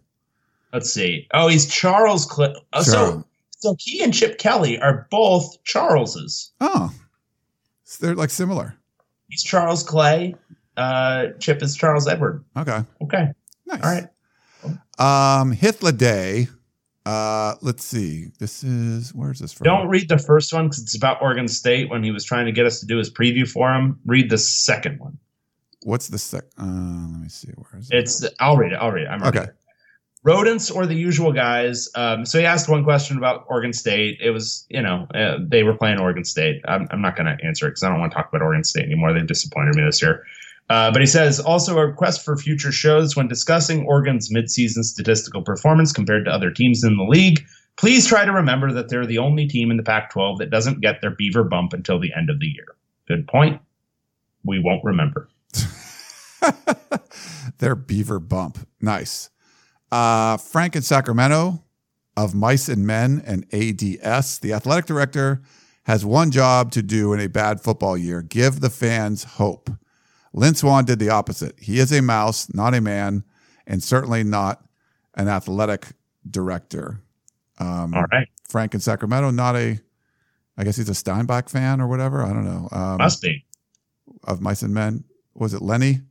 Let's 0.73 0.91
see. 0.91 1.27
Oh, 1.33 1.47
he's 1.47 1.67
Charles 1.67 2.25
Clay. 2.25 2.53
Oh, 2.73 2.81
so, 2.81 3.25
so 3.51 3.75
he 3.79 4.03
and 4.03 4.13
Chip 4.13 4.37
Kelly 4.37 4.79
are 4.79 5.07
both 5.11 5.63
Charleses. 5.63 6.51
Oh. 6.61 6.93
So 7.83 8.05
they're 8.05 8.15
like 8.15 8.29
similar. 8.29 8.75
He's 9.29 9.43
Charles 9.43 9.83
Clay. 9.83 10.35
Uh, 10.77 11.27
Chip 11.39 11.61
is 11.61 11.75
Charles 11.75 12.07
Edward. 12.07 12.43
Okay. 12.55 12.83
Okay. 13.01 13.27
Nice. 13.65 13.83
All 13.83 13.91
right. 13.91 15.41
Um, 15.41 15.51
Hitler 15.51 15.91
Day. 15.91 16.47
Uh, 17.05 17.55
let's 17.61 17.83
see. 17.83 18.27
This 18.39 18.63
is 18.63 19.13
where's 19.13 19.39
this 19.39 19.53
from? 19.53 19.65
Don't 19.65 19.87
read 19.87 20.09
the 20.09 20.17
first 20.17 20.53
one 20.53 20.65
because 20.65 20.81
it's 20.83 20.95
about 20.95 21.21
Oregon 21.21 21.47
State 21.47 21.89
when 21.89 22.03
he 22.03 22.11
was 22.11 22.23
trying 22.25 22.45
to 22.45 22.51
get 22.51 22.65
us 22.65 22.79
to 22.81 22.85
do 22.85 22.97
his 22.97 23.09
preview 23.11 23.47
for 23.49 23.73
him. 23.73 23.99
Read 24.05 24.29
the 24.29 24.37
second 24.37 24.99
one. 24.99 25.17
What's 25.83 26.09
the 26.09 26.17
sec? 26.17 26.43
Uh, 26.57 26.65
let 26.65 27.21
me 27.21 27.29
see. 27.29 27.49
Where 27.49 27.79
is 27.79 27.89
it? 27.89 27.97
It's 27.97 28.25
I'll 28.39 28.57
read 28.57 28.73
it. 28.73 28.75
I'll 28.75 28.91
read 28.91 29.05
it. 29.05 29.09
I'm 29.09 29.23
Okay. 29.23 29.39
okay. 29.39 29.49
Rodents 30.25 30.69
or 30.69 30.85
the 30.85 30.93
usual 30.95 31.31
guys. 31.31 31.87
Um, 31.95 32.25
so 32.25 32.37
he 32.39 32.45
asked 32.45 32.67
one 32.67 32.83
question 32.83 33.17
about 33.17 33.45
Oregon 33.47 33.71
State. 33.71 34.19
It 34.21 34.31
was, 34.31 34.65
you 34.69 34.81
know, 34.81 35.07
uh, 35.15 35.37
they 35.41 35.63
were 35.63 35.73
playing 35.73 35.97
Oregon 35.97 36.25
State. 36.25 36.61
I'm, 36.67 36.89
I'm 36.91 37.01
not 37.01 37.15
going 37.15 37.25
to 37.25 37.41
answer 37.45 37.67
it 37.67 37.71
because 37.71 37.83
I 37.83 37.89
don't 37.89 38.01
want 38.01 38.11
to 38.11 38.17
talk 38.17 38.27
about 38.27 38.41
Oregon 38.41 38.65
State 38.65 38.83
anymore. 38.83 39.13
They've 39.13 39.25
disappointed 39.25 39.75
me 39.75 39.83
this 39.85 40.01
year. 40.01 40.25
Uh, 40.69 40.91
but 40.91 41.01
he 41.01 41.07
says 41.07 41.39
also 41.39 41.77
a 41.77 41.87
request 41.87 42.23
for 42.23 42.37
future 42.37 42.71
shows 42.71 43.15
when 43.15 43.27
discussing 43.27 43.85
Oregon's 43.85 44.29
midseason 44.29 44.83
statistical 44.83 45.41
performance 45.41 45.91
compared 45.91 46.25
to 46.25 46.31
other 46.31 46.51
teams 46.51 46.83
in 46.83 46.95
the 46.95 47.03
league. 47.03 47.43
Please 47.75 48.05
try 48.05 48.23
to 48.25 48.31
remember 48.31 48.71
that 48.71 48.89
they're 48.89 49.05
the 49.05 49.17
only 49.17 49.47
team 49.47 49.71
in 49.71 49.77
the 49.77 49.83
Pac 49.83 50.11
12 50.11 50.37
that 50.39 50.49
doesn't 50.49 50.81
get 50.81 51.01
their 51.01 51.11
beaver 51.11 51.43
bump 51.43 51.73
until 51.73 51.99
the 51.99 52.11
end 52.15 52.29
of 52.29 52.39
the 52.39 52.47
year. 52.47 52.75
Good 53.07 53.27
point. 53.27 53.61
We 54.43 54.59
won't 54.59 54.83
remember. 54.83 55.29
Their 57.57 57.75
beaver 57.75 58.19
bump. 58.19 58.67
Nice. 58.79 59.29
Uh, 59.91 60.37
Frank 60.37 60.75
in 60.75 60.81
Sacramento 60.81 61.63
of 62.15 62.35
Mice 62.35 62.69
and 62.69 62.85
Men 62.85 63.23
and 63.25 63.45
ADS. 63.53 64.39
The 64.39 64.53
athletic 64.53 64.85
director 64.85 65.41
has 65.83 66.05
one 66.05 66.31
job 66.31 66.71
to 66.73 66.81
do 66.81 67.13
in 67.13 67.19
a 67.19 67.27
bad 67.27 67.61
football 67.61 67.97
year 67.97 68.21
give 68.21 68.59
the 68.59 68.69
fans 68.69 69.23
hope. 69.23 69.69
Lynn 70.33 70.55
Swann 70.55 70.85
did 70.85 70.99
the 70.99 71.09
opposite. 71.09 71.55
He 71.59 71.79
is 71.79 71.91
a 71.91 72.01
mouse, 72.01 72.53
not 72.53 72.73
a 72.73 72.81
man, 72.81 73.23
and 73.65 73.81
certainly 73.83 74.23
not 74.23 74.63
an 75.15 75.27
athletic 75.27 75.87
director. 76.29 77.01
Um, 77.57 77.93
All 77.93 78.05
right. 78.11 78.27
Frank 78.47 78.73
in 78.73 78.79
Sacramento, 78.79 79.31
not 79.31 79.55
a, 79.55 79.79
I 80.57 80.63
guess 80.63 80.77
he's 80.77 80.89
a 80.89 80.93
Steinbeck 80.93 81.49
fan 81.49 81.81
or 81.81 81.87
whatever. 81.87 82.23
I 82.23 82.29
don't 82.29 82.45
know. 82.45 82.67
Um, 82.71 82.97
Must 82.97 83.21
be. 83.21 83.45
of 84.23 84.41
Mice 84.41 84.61
and 84.61 84.73
Men. 84.73 85.03
Was 85.33 85.53
it 85.53 85.61
Lenny? 85.61 86.01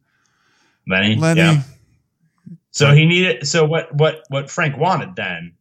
Lenny. 0.87 1.17
Lenny. 1.17 1.41
Yeah. 1.41 1.63
So 2.71 2.93
he 2.95 3.07
needed. 3.07 3.47
So 3.47 3.65
what? 3.65 3.95
What? 3.95 4.23
What 4.29 4.51
Frank 4.51 4.77
wanted 4.79 5.17
then 5.17 5.55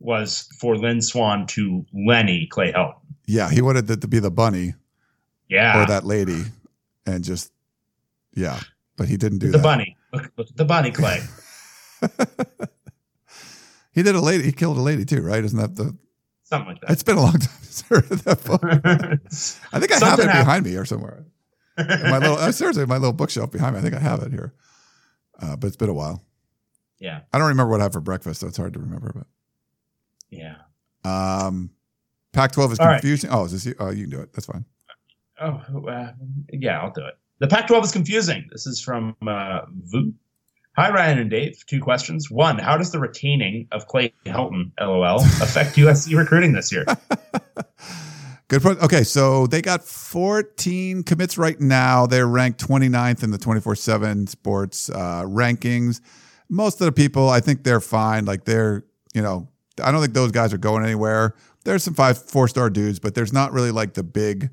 was 0.00 0.48
for 0.58 0.76
Lynn 0.76 1.00
Swann 1.00 1.46
to 1.48 1.86
Lenny 1.94 2.46
Clay 2.50 2.72
Helton. 2.72 2.94
Yeah, 3.26 3.50
he 3.50 3.62
wanted 3.62 3.88
it 3.90 4.00
to 4.02 4.08
be 4.08 4.18
the 4.18 4.30
bunny 4.30 4.74
Yeah. 5.48 5.82
or 5.82 5.86
that 5.86 6.04
lady, 6.04 6.42
and 7.06 7.24
just 7.24 7.52
yeah, 8.36 8.60
but 8.96 9.08
he 9.08 9.16
didn't 9.16 9.38
do 9.38 9.50
the 9.50 9.58
that. 9.58 9.64
bunny. 9.64 9.96
Look, 10.12 10.30
look 10.36 10.48
at 10.48 10.56
the 10.56 10.64
bunny 10.64 10.92
Clay. 10.92 11.20
He 13.92 14.02
did 14.02 14.14
a 14.14 14.20
lady. 14.20 14.44
He 14.44 14.52
killed 14.52 14.76
a 14.76 14.82
lady 14.82 15.06
too, 15.06 15.22
right? 15.22 15.42
Isn't 15.42 15.58
that 15.58 15.74
the? 15.76 15.96
Something 16.44 16.68
like 16.74 16.80
that? 16.82 16.90
It's 16.90 17.02
been 17.02 17.16
a 17.16 17.22
long 17.22 17.32
time 17.38 17.62
since 17.62 17.82
I 17.90 17.94
read 17.94 18.04
that 18.04 18.44
book. 18.44 18.60
I 19.72 19.78
think 19.80 19.90
I 19.90 19.94
have 19.94 20.00
Something 20.00 20.26
it 20.26 20.30
happened. 20.30 20.44
behind 20.46 20.64
me 20.66 20.76
or 20.76 20.84
somewhere. 20.84 21.24
In 21.78 21.86
my 22.10 22.18
little, 22.18 22.36
uh, 22.36 22.52
seriously, 22.52 22.84
my 22.84 22.98
little 22.98 23.14
bookshelf 23.14 23.50
behind 23.50 23.72
me. 23.74 23.78
I 23.78 23.82
think 23.82 23.94
I 23.94 23.98
have 23.98 24.22
it 24.22 24.32
here, 24.32 24.52
uh, 25.40 25.56
but 25.56 25.66
it's 25.68 25.76
been 25.78 25.88
a 25.88 25.94
while. 25.94 26.22
yeah. 26.98 27.20
I 27.32 27.38
don't 27.38 27.48
remember 27.48 27.70
what 27.70 27.80
I 27.80 27.84
had 27.84 27.94
for 27.94 28.02
breakfast, 28.02 28.40
so 28.40 28.48
it's 28.48 28.58
hard 28.58 28.74
to 28.74 28.80
remember. 28.80 29.12
But 29.14 29.26
yeah. 30.28 30.56
Um, 31.04 31.70
Pac-12 32.32 32.72
is 32.72 32.78
All 32.78 32.86
right. 32.86 33.00
confusing. 33.00 33.30
Oh, 33.32 33.46
is 33.46 33.52
this 33.52 33.64
you? 33.64 33.74
Oh, 33.78 33.88
you 33.90 34.02
can 34.02 34.10
do 34.10 34.20
it. 34.20 34.32
That's 34.34 34.44
fine. 34.46 34.66
Oh, 35.40 35.62
uh, 35.88 36.12
yeah, 36.52 36.80
I'll 36.82 36.92
do 36.92 37.04
it. 37.06 37.14
The 37.38 37.46
Pac 37.46 37.66
12 37.66 37.84
is 37.84 37.92
confusing. 37.92 38.48
This 38.50 38.66
is 38.66 38.80
from 38.80 39.14
uh, 39.26 39.60
Vu. 39.68 40.14
Hi, 40.76 40.90
Ryan 40.90 41.18
and 41.18 41.30
Dave. 41.30 41.64
Two 41.66 41.80
questions. 41.80 42.30
One, 42.30 42.58
how 42.58 42.78
does 42.78 42.92
the 42.92 42.98
retaining 42.98 43.68
of 43.72 43.86
Clay 43.88 44.14
Helton, 44.24 44.72
LOL, 44.80 45.20
affect 45.20 45.76
USC 45.76 46.16
recruiting 46.16 46.52
this 46.52 46.72
year? 46.72 46.86
Good 48.48 48.62
point. 48.62 48.80
Okay, 48.80 49.02
so 49.02 49.46
they 49.46 49.60
got 49.60 49.82
14 49.84 51.02
commits 51.02 51.36
right 51.36 51.60
now. 51.60 52.06
They're 52.06 52.26
ranked 52.26 52.66
29th 52.66 53.22
in 53.22 53.32
the 53.32 53.38
24 53.38 53.74
7 53.74 54.26
sports 54.28 54.88
uh, 54.88 55.24
rankings. 55.26 56.00
Most 56.48 56.80
of 56.80 56.86
the 56.86 56.92
people, 56.92 57.28
I 57.28 57.40
think 57.40 57.64
they're 57.64 57.80
fine. 57.80 58.24
Like 58.24 58.44
they're, 58.44 58.84
you 59.14 59.20
know, 59.20 59.48
I 59.82 59.92
don't 59.92 60.00
think 60.00 60.14
those 60.14 60.32
guys 60.32 60.54
are 60.54 60.58
going 60.58 60.84
anywhere. 60.84 61.34
There's 61.64 61.82
some 61.82 61.94
five, 61.94 62.16
four 62.16 62.48
star 62.48 62.70
dudes, 62.70 62.98
but 62.98 63.14
there's 63.14 63.32
not 63.32 63.52
really 63.52 63.72
like 63.72 63.92
the 63.92 64.04
big 64.04 64.48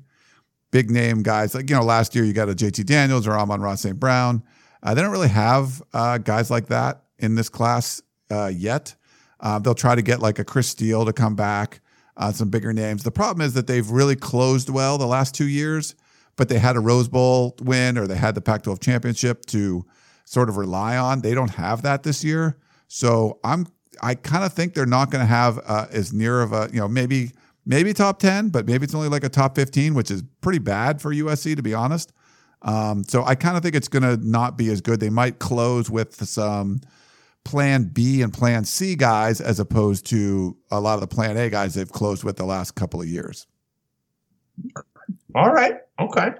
big 0.74 0.90
name 0.90 1.22
guys. 1.22 1.54
Like, 1.54 1.70
you 1.70 1.76
know, 1.76 1.84
last 1.84 2.16
year 2.16 2.24
you 2.24 2.32
got 2.32 2.48
a 2.48 2.52
JT 2.52 2.84
Daniels 2.84 3.28
or 3.28 3.38
Amon-Ra 3.38 3.76
St. 3.76 3.96
Brown. 3.96 4.42
Uh, 4.82 4.92
they 4.92 5.02
don't 5.02 5.12
really 5.12 5.28
have 5.28 5.80
uh, 5.92 6.18
guys 6.18 6.50
like 6.50 6.66
that 6.66 7.04
in 7.16 7.36
this 7.36 7.48
class 7.48 8.02
uh, 8.28 8.50
yet. 8.52 8.96
Uh, 9.38 9.60
they'll 9.60 9.76
try 9.76 9.94
to 9.94 10.02
get 10.02 10.18
like 10.18 10.40
a 10.40 10.44
Chris 10.44 10.66
Steele 10.66 11.04
to 11.04 11.12
come 11.12 11.36
back, 11.36 11.80
uh, 12.16 12.32
some 12.32 12.48
bigger 12.50 12.72
names. 12.72 13.04
The 13.04 13.12
problem 13.12 13.46
is 13.46 13.54
that 13.54 13.68
they've 13.68 13.88
really 13.88 14.16
closed 14.16 14.68
well 14.68 14.98
the 14.98 15.06
last 15.06 15.32
two 15.32 15.46
years, 15.46 15.94
but 16.34 16.48
they 16.48 16.58
had 16.58 16.74
a 16.74 16.80
Rose 16.80 17.06
Bowl 17.06 17.54
win 17.62 17.96
or 17.96 18.08
they 18.08 18.16
had 18.16 18.34
the 18.34 18.40
Pac 18.40 18.64
12 18.64 18.80
championship 18.80 19.46
to 19.46 19.86
sort 20.24 20.48
of 20.48 20.56
rely 20.56 20.96
on. 20.96 21.20
They 21.20 21.34
don't 21.34 21.52
have 21.52 21.82
that 21.82 22.02
this 22.02 22.24
year. 22.24 22.58
So 22.88 23.38
I'm, 23.44 23.68
I 24.02 24.16
kind 24.16 24.42
of 24.42 24.52
think 24.52 24.74
they're 24.74 24.86
not 24.86 25.12
going 25.12 25.22
to 25.22 25.32
have 25.32 25.60
uh, 25.64 25.86
as 25.92 26.12
near 26.12 26.42
of 26.42 26.52
a, 26.52 26.68
you 26.72 26.80
know, 26.80 26.88
maybe, 26.88 27.30
maybe 27.66 27.92
top 27.92 28.18
10, 28.18 28.50
but 28.50 28.66
maybe 28.66 28.84
it's 28.84 28.94
only 28.94 29.08
like 29.08 29.24
a 29.24 29.28
top 29.28 29.54
15, 29.56 29.94
which 29.94 30.10
is 30.10 30.22
pretty 30.40 30.58
bad 30.58 31.00
for 31.00 31.12
USC, 31.12 31.56
to 31.56 31.62
be 31.62 31.74
honest. 31.74 32.12
Um, 32.62 33.04
so 33.04 33.24
I 33.24 33.34
kind 33.34 33.56
of 33.56 33.62
think 33.62 33.74
it's 33.74 33.88
going 33.88 34.02
to 34.02 34.16
not 34.16 34.56
be 34.56 34.70
as 34.70 34.80
good. 34.80 35.00
They 35.00 35.10
might 35.10 35.38
close 35.38 35.90
with 35.90 36.14
some 36.26 36.80
plan 37.44 37.84
B 37.84 38.22
and 38.22 38.32
plan 38.32 38.64
C 38.64 38.96
guys 38.96 39.40
as 39.40 39.60
opposed 39.60 40.06
to 40.06 40.56
a 40.70 40.80
lot 40.80 40.94
of 40.94 41.00
the 41.00 41.06
plan 41.06 41.36
A 41.36 41.50
guys 41.50 41.74
they've 41.74 41.90
closed 41.90 42.24
with 42.24 42.36
the 42.36 42.46
last 42.46 42.74
couple 42.74 43.00
of 43.00 43.06
years. 43.06 43.46
All 45.34 45.52
right. 45.52 45.76
Okay. 46.00 46.30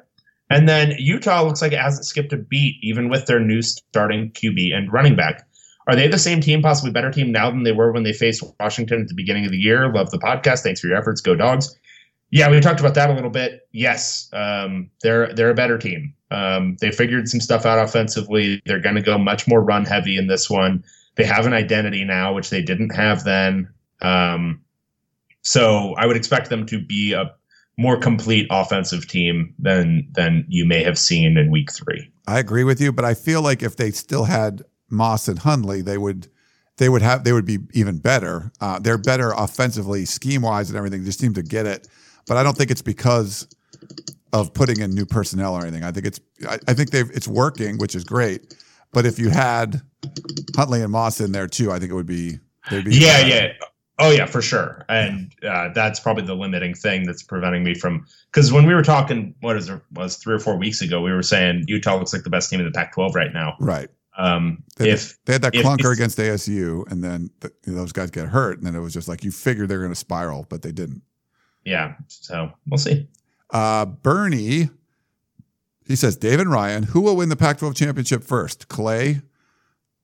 And 0.51 0.69
then 0.69 0.95
Utah 0.99 1.43
looks 1.43 1.61
like 1.61 1.73
it 1.73 1.81
hasn't 1.81 2.07
skipped 2.07 2.33
a 2.33 2.37
beat, 2.37 2.77
even 2.83 3.09
with 3.09 3.27
their 3.27 3.41
new 3.41 3.61
starting 3.61 4.31
QB 4.31 4.75
and 4.75 4.93
running 4.93 5.17
back. 5.17 5.47
Are 5.87 5.95
they 5.95 6.09
the 6.09 6.19
same 6.19 6.41
team, 6.41 6.63
possibly 6.63 6.91
better 6.91 7.11
team 7.11 7.31
now 7.31 7.51
than 7.51 7.63
they 7.63 7.73
were 7.73 7.93
when 7.93 8.05
they 8.05 8.13
faced 8.13 8.43
Washington 8.59 9.03
at 9.03 9.09
the 9.09 9.15
beginning 9.15 9.45
of 9.45 9.51
the 9.51 9.59
year? 9.59 9.93
Love 9.93 10.11
the 10.11 10.19
podcast. 10.19 10.63
Thanks 10.63 10.81
for 10.81 10.87
your 10.87 10.97
efforts. 10.97 11.21
Go 11.21 11.35
dogs. 11.35 11.79
Yeah, 12.31 12.51
we 12.51 12.59
talked 12.61 12.81
about 12.81 12.95
that 12.95 13.11
a 13.11 13.13
little 13.13 13.31
bit. 13.31 13.69
Yes, 13.73 14.29
um, 14.33 14.91
they're 15.03 15.33
they're 15.35 15.51
a 15.51 15.55
better 15.55 15.79
team. 15.79 16.15
Um, 16.31 16.77
they 16.81 16.91
figured 16.91 17.29
some 17.29 17.41
stuff 17.41 17.65
out 17.65 17.79
offensively. 17.79 18.61
They're 18.65 18.81
going 18.81 18.97
to 18.97 19.03
go 19.03 19.19
much 19.19 19.47
more 19.47 19.63
run 19.63 19.85
heavy 19.85 20.17
in 20.17 20.27
this 20.27 20.51
one. 20.51 20.83
They 21.17 21.25
have 21.25 21.47
an 21.47 21.53
identity 21.53 22.03
now, 22.05 22.35
which 22.35 22.51
they 22.51 22.61
didn't 22.61 22.91
have 22.91 23.23
then. 23.23 23.73
Um, 24.01 24.63
so 25.43 25.95
I 25.97 26.07
would 26.07 26.17
expect 26.17 26.49
them 26.49 26.67
to 26.67 26.85
be 26.85 27.13
a 27.13 27.33
more 27.77 27.99
complete 27.99 28.47
offensive 28.51 29.07
team 29.07 29.55
than 29.59 30.09
than 30.13 30.45
you 30.49 30.65
may 30.65 30.83
have 30.83 30.99
seen 30.99 31.37
in 31.37 31.51
Week 31.51 31.71
Three. 31.73 32.11
I 32.27 32.39
agree 32.39 32.65
with 32.65 32.81
you, 32.81 32.91
but 32.91 33.05
I 33.05 33.15
feel 33.15 33.43
like 33.43 33.63
if 33.63 33.77
they 33.77 33.91
still 33.91 34.25
had 34.25 34.65
Moss 34.91 35.29
and 35.29 35.39
Huntley, 35.39 35.83
they 35.83 35.99
would 35.99 36.29
they 36.77 36.89
would 36.89 37.03
have 37.03 37.25
they 37.25 37.33
would 37.33 37.47
be 37.47 37.59
even 37.73 37.99
better. 37.99 38.51
Uh, 38.61 38.79
they're 38.79 38.99
better 38.99 39.33
offensively, 39.33 40.05
scheme 40.05 40.43
wise, 40.43 40.71
and 40.71 40.77
everything. 40.77 41.05
Just 41.05 41.21
seem 41.21 41.35
to 41.35 41.43
get 41.43 41.67
it, 41.67 41.87
but 42.27 42.37
I 42.37 42.43
don't 42.43 42.57
think 42.57 42.71
it's 42.71 42.83
because 42.83 43.49
of 44.33 44.53
putting 44.53 44.81
in 44.81 44.91
new 44.91 45.07
personnel 45.07 45.55
or 45.55 45.63
anything. 45.63 45.85
I 45.85 45.93
think 45.93 46.07
it's 46.07 46.21
I, 46.49 46.59
I 46.69 46.75
think 46.75 46.91
they've 46.91 47.11
it's 47.11 47.29
working, 47.29 47.79
which 47.79 47.95
is 47.95 48.05
great. 48.05 48.57
But 48.93 49.07
if 49.07 49.19
you 49.19 49.29
had 49.29 49.81
Huntley 50.57 50.83
and 50.83 50.91
Moss 50.91 51.21
in 51.21 51.33
there 51.33 51.47
too, 51.47 51.71
I 51.73 51.79
think 51.79 51.91
it 51.91 51.95
would 51.95 52.07
be 52.07 52.39
they'd 52.71 52.85
be 52.85 52.97
Yeah, 52.97 53.25
yeah. 53.27 53.53
Oh 54.01 54.11
yeah, 54.11 54.27
for 54.27 54.43
sure. 54.43 54.85
And 54.89 55.33
uh, 55.49 55.69
that's 55.73 56.01
probably 56.01 56.25
the 56.25 56.35
limiting 56.35 56.75
thing 56.75 57.05
that's 57.05 57.23
preventing 57.23 57.63
me 57.63 57.75
from 57.75 58.07
because 58.33 58.53
when 58.53 58.67
we 58.67 58.75
were 58.75 58.83
talking, 58.83 59.35
what 59.41 59.57
is 59.57 59.69
it 59.69 59.81
was 59.93 60.17
three 60.17 60.35
or 60.35 60.41
four 60.41 60.57
weeks 60.57 60.83
ago, 60.83 61.01
we 61.01 61.13
were 61.13 61.23
saying 61.23 61.65
Utah 61.69 61.97
looks 61.97 62.13
like 62.13 62.25
the 62.25 62.31
best 62.31 62.51
team 62.51 62.59
in 62.59 62.67
the 62.67 62.73
Pac-12 62.73 63.15
right 63.15 63.33
now. 63.33 63.57
right. 63.61 63.89
Um, 64.17 64.63
They, 64.77 64.91
if 64.91 65.23
they 65.25 65.33
had 65.33 65.43
that 65.43 65.53
clunker 65.55 65.93
against 65.93 66.19
ASU, 66.19 66.91
and 66.91 67.03
then 67.03 67.31
th 67.41 67.53
those 67.65 67.93
guys 67.93 68.11
get 68.11 68.29
hurt, 68.29 68.59
and 68.59 68.67
then 68.67 68.75
it 68.75 68.81
was 68.81 68.93
just 68.95 69.09
like 69.09 69.25
you 69.25 69.33
figured 69.33 69.69
they're 69.69 69.81
going 69.81 69.91
to 69.91 69.97
spiral, 69.97 70.47
but 70.49 70.63
they 70.63 70.73
didn't. 70.73 71.03
yeah, 71.65 71.95
so 72.09 72.53
we'll 72.69 72.79
see. 72.79 73.09
Uh, 73.51 73.87
Bernie, 73.87 74.71
he 75.87 75.97
says, 75.97 76.17
David 76.17 76.47
Ryan, 76.49 76.83
who 76.85 77.01
will 77.01 77.17
win 77.17 77.29
the 77.29 77.37
Pac 77.37 77.59
12 77.59 77.75
championship 77.75 78.25
first, 78.25 78.69
Clay 78.69 79.21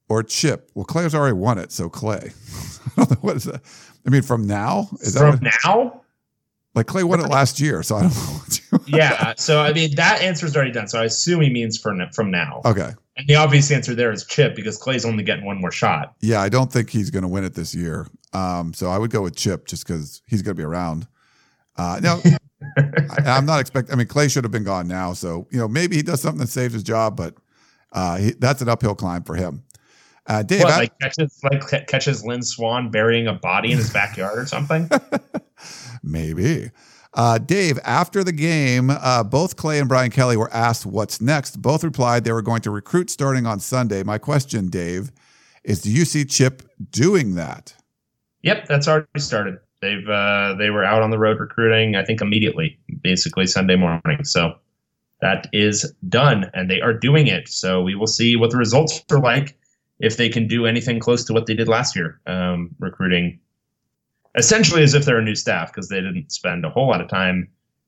or 0.07 0.23
Chip? 0.23 0.69
Well, 0.73 0.85
Clay 0.85 1.03
has 1.03 1.15
already 1.15 1.33
won 1.33 1.57
it, 1.57 1.71
so 1.71 1.89
Clay. 1.89 2.31
I 2.85 2.91
don't 2.95 3.11
know 3.11 3.17
what 3.21 3.35
is 3.37 3.45
that. 3.45 3.61
I 4.05 4.09
mean, 4.09 4.21
from 4.21 4.45
now? 4.47 4.89
Is 5.01 5.13
that 5.13 5.19
From 5.19 5.31
what, 5.31 5.53
now, 5.63 6.01
like 6.75 6.87
Clay 6.87 7.03
won 7.03 7.19
it 7.19 7.27
last 7.27 7.59
year, 7.59 7.83
so 7.83 7.97
I 7.97 8.01
don't 8.03 8.13
know. 8.15 8.79
Yeah. 8.87 9.33
So 9.37 9.59
I 9.61 9.73
mean, 9.73 9.95
that 9.95 10.21
answer 10.21 10.45
is 10.45 10.55
already 10.55 10.71
done. 10.71 10.87
So 10.87 10.99
I 10.99 11.05
assume 11.05 11.41
he 11.41 11.49
means 11.49 11.77
from 11.77 12.01
from 12.11 12.31
now. 12.31 12.61
okay. 12.65 12.91
And 13.17 13.27
the 13.27 13.35
obvious 13.35 13.71
answer 13.71 13.93
there 13.93 14.11
is 14.11 14.25
Chip 14.25 14.55
because 14.55 14.77
Clay's 14.77 15.03
only 15.05 15.23
getting 15.23 15.45
one 15.45 15.59
more 15.59 15.71
shot. 15.71 16.15
Yeah, 16.21 16.41
I 16.41 16.49
don't 16.49 16.71
think 16.71 16.89
he's 16.89 17.09
going 17.09 17.23
to 17.23 17.27
win 17.27 17.43
it 17.43 17.53
this 17.53 17.75
year. 17.75 18.07
Um, 18.33 18.73
so 18.73 18.89
I 18.89 18.97
would 18.97 19.11
go 19.11 19.21
with 19.21 19.35
Chip 19.35 19.67
just 19.67 19.85
because 19.85 20.21
he's 20.27 20.41
going 20.41 20.55
to 20.55 20.59
be 20.59 20.63
around. 20.65 21.07
Uh, 21.75 21.99
no, 22.01 22.21
I, 22.77 23.17
I'm 23.25 23.45
not 23.45 23.59
expecting. 23.59 23.93
I 23.93 23.97
mean, 23.97 24.07
Clay 24.07 24.29
should 24.29 24.43
have 24.45 24.51
been 24.51 24.63
gone 24.63 24.87
now. 24.87 25.13
So 25.13 25.47
you 25.51 25.59
know, 25.59 25.67
maybe 25.67 25.97
he 25.97 26.01
does 26.03 26.21
something 26.21 26.39
that 26.39 26.47
saves 26.47 26.73
his 26.73 26.83
job, 26.83 27.17
but 27.17 27.35
uh, 27.91 28.17
he, 28.17 28.31
that's 28.31 28.61
an 28.61 28.69
uphill 28.69 28.95
climb 28.95 29.23
for 29.23 29.35
him. 29.35 29.63
Uh, 30.27 30.43
Dave, 30.43 30.61
What, 30.63 30.71
I- 30.73 30.77
like 30.77 30.99
catches 30.99 31.39
like 31.43 31.87
catches 31.87 32.23
Lynn 32.23 32.43
Swann 32.43 32.91
burying 32.91 33.27
a 33.27 33.33
body 33.33 33.71
in 33.71 33.77
his 33.77 33.91
backyard 33.91 34.37
or 34.37 34.45
something? 34.45 34.89
maybe. 36.03 36.71
Uh, 37.13 37.37
Dave, 37.37 37.77
after 37.83 38.23
the 38.23 38.31
game, 38.31 38.89
uh, 38.89 39.23
both 39.23 39.57
Clay 39.57 39.79
and 39.79 39.89
Brian 39.89 40.11
Kelly 40.11 40.37
were 40.37 40.51
asked 40.53 40.85
what's 40.85 41.19
next. 41.19 41.61
Both 41.61 41.83
replied 41.83 42.23
they 42.23 42.31
were 42.31 42.41
going 42.41 42.61
to 42.61 42.71
recruit 42.71 43.09
starting 43.09 43.45
on 43.45 43.59
Sunday. 43.59 44.01
My 44.03 44.17
question, 44.17 44.69
Dave, 44.69 45.11
is 45.63 45.81
do 45.81 45.91
you 45.91 46.05
see 46.05 46.23
Chip 46.23 46.63
doing 46.89 47.35
that? 47.35 47.75
Yep, 48.43 48.67
that's 48.67 48.87
already 48.87 49.07
started. 49.17 49.59
They've 49.81 50.07
uh, 50.07 50.55
they 50.57 50.69
were 50.69 50.83
out 50.83 51.01
on 51.01 51.09
the 51.09 51.17
road 51.19 51.39
recruiting. 51.39 51.95
I 51.95 52.05
think 52.05 52.21
immediately, 52.21 52.79
basically 53.01 53.47
Sunday 53.47 53.75
morning. 53.75 54.23
So 54.23 54.55
that 55.21 55.47
is 55.51 55.93
done, 56.07 56.49
and 56.53 56.69
they 56.69 56.81
are 56.81 56.93
doing 56.93 57.27
it. 57.27 57.49
So 57.49 57.81
we 57.81 57.95
will 57.95 58.07
see 58.07 58.35
what 58.35 58.51
the 58.51 58.57
results 58.57 59.03
are 59.11 59.19
like 59.19 59.57
if 59.99 60.17
they 60.17 60.29
can 60.29 60.47
do 60.47 60.65
anything 60.65 60.99
close 60.99 61.23
to 61.25 61.33
what 61.33 61.45
they 61.45 61.53
did 61.53 61.67
last 61.67 61.95
year, 61.95 62.19
um, 62.25 62.71
recruiting 62.79 63.39
essentially 64.35 64.83
as 64.83 64.93
if 64.93 65.05
they're 65.05 65.19
a 65.19 65.23
new 65.23 65.35
staff 65.35 65.71
because 65.73 65.89
they 65.89 66.01
didn't 66.01 66.31
spend 66.31 66.65
a 66.65 66.69
whole 66.69 66.87
lot 66.87 67.01
of 67.01 67.09
time 67.09 67.47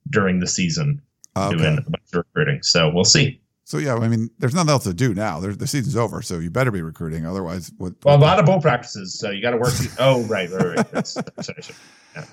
during 0.10 0.40
the 0.40 0.48
season 0.48 1.02
Okay. 1.36 1.58
doing 1.58 1.78
a 1.80 1.82
bunch 1.82 2.04
of 2.14 2.18
recruiting. 2.36 2.62
So 2.62 2.92
we'll 2.94 3.06
see. 3.06 3.40
So 3.66 3.78
yeah, 3.80 3.96
I 3.96 4.08
mean, 4.08 4.30
there's 4.40 4.54
nothing 4.54 4.70
else 4.70 4.84
to 4.84 4.94
do 4.94 5.14
now. 5.16 5.40
There's, 5.40 5.58
the 5.58 5.66
season's 5.66 5.96
over, 5.96 6.22
so 6.22 6.38
you 6.38 6.52
better 6.52 6.70
be 6.70 6.82
recruiting. 6.82 7.26
Otherwise, 7.26 7.72
what? 7.78 7.94
Well, 8.04 8.18
a 8.18 8.20
lot 8.20 8.38
of 8.38 8.46
bowl 8.46 8.62
practices, 8.62 9.18
so 9.18 9.32
you 9.32 9.42
got 9.42 9.52
to 9.52 9.58
work. 9.58 9.74
oh, 10.00 10.22
right, 10.26 10.50
right, 10.52 10.76
right. 10.78 10.92
That's, 10.92 11.12
sorry. 11.42 11.64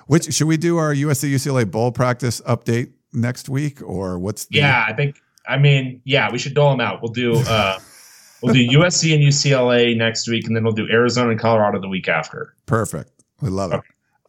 which 0.07 0.31
should 0.33 0.47
we 0.47 0.57
do 0.57 0.77
our 0.77 0.93
USC 0.93 1.33
UCLA 1.33 1.69
bowl 1.69 1.91
practice 1.91 2.41
update 2.41 2.91
next 3.13 3.47
week, 3.49 3.81
or 3.81 4.19
what's? 4.19 4.45
The, 4.45 4.57
Yeah, 4.57 4.85
I 4.87 4.93
think. 4.93 5.15
I 5.47 5.57
mean, 5.57 6.01
yeah, 6.03 6.29
we 6.31 6.37
should 6.37 6.53
dole 6.53 6.69
them 6.69 6.81
out. 6.81 7.01
We'll 7.01 7.13
do. 7.13 7.37
uh 7.47 7.79
We'll 8.43 8.53
do 8.55 8.67
USC 8.69 9.13
and 9.13 9.23
UCLA 9.23 9.95
next 9.95 10.27
week, 10.27 10.47
and 10.47 10.55
then 10.55 10.63
we'll 10.63 10.73
do 10.73 10.87
Arizona 10.91 11.29
and 11.29 11.39
Colorado 11.39 11.79
the 11.79 11.87
week 11.87 12.07
after. 12.07 12.55
perfect. 12.65 13.11
We 13.39 13.49
love 13.49 13.71
it. 13.71 13.81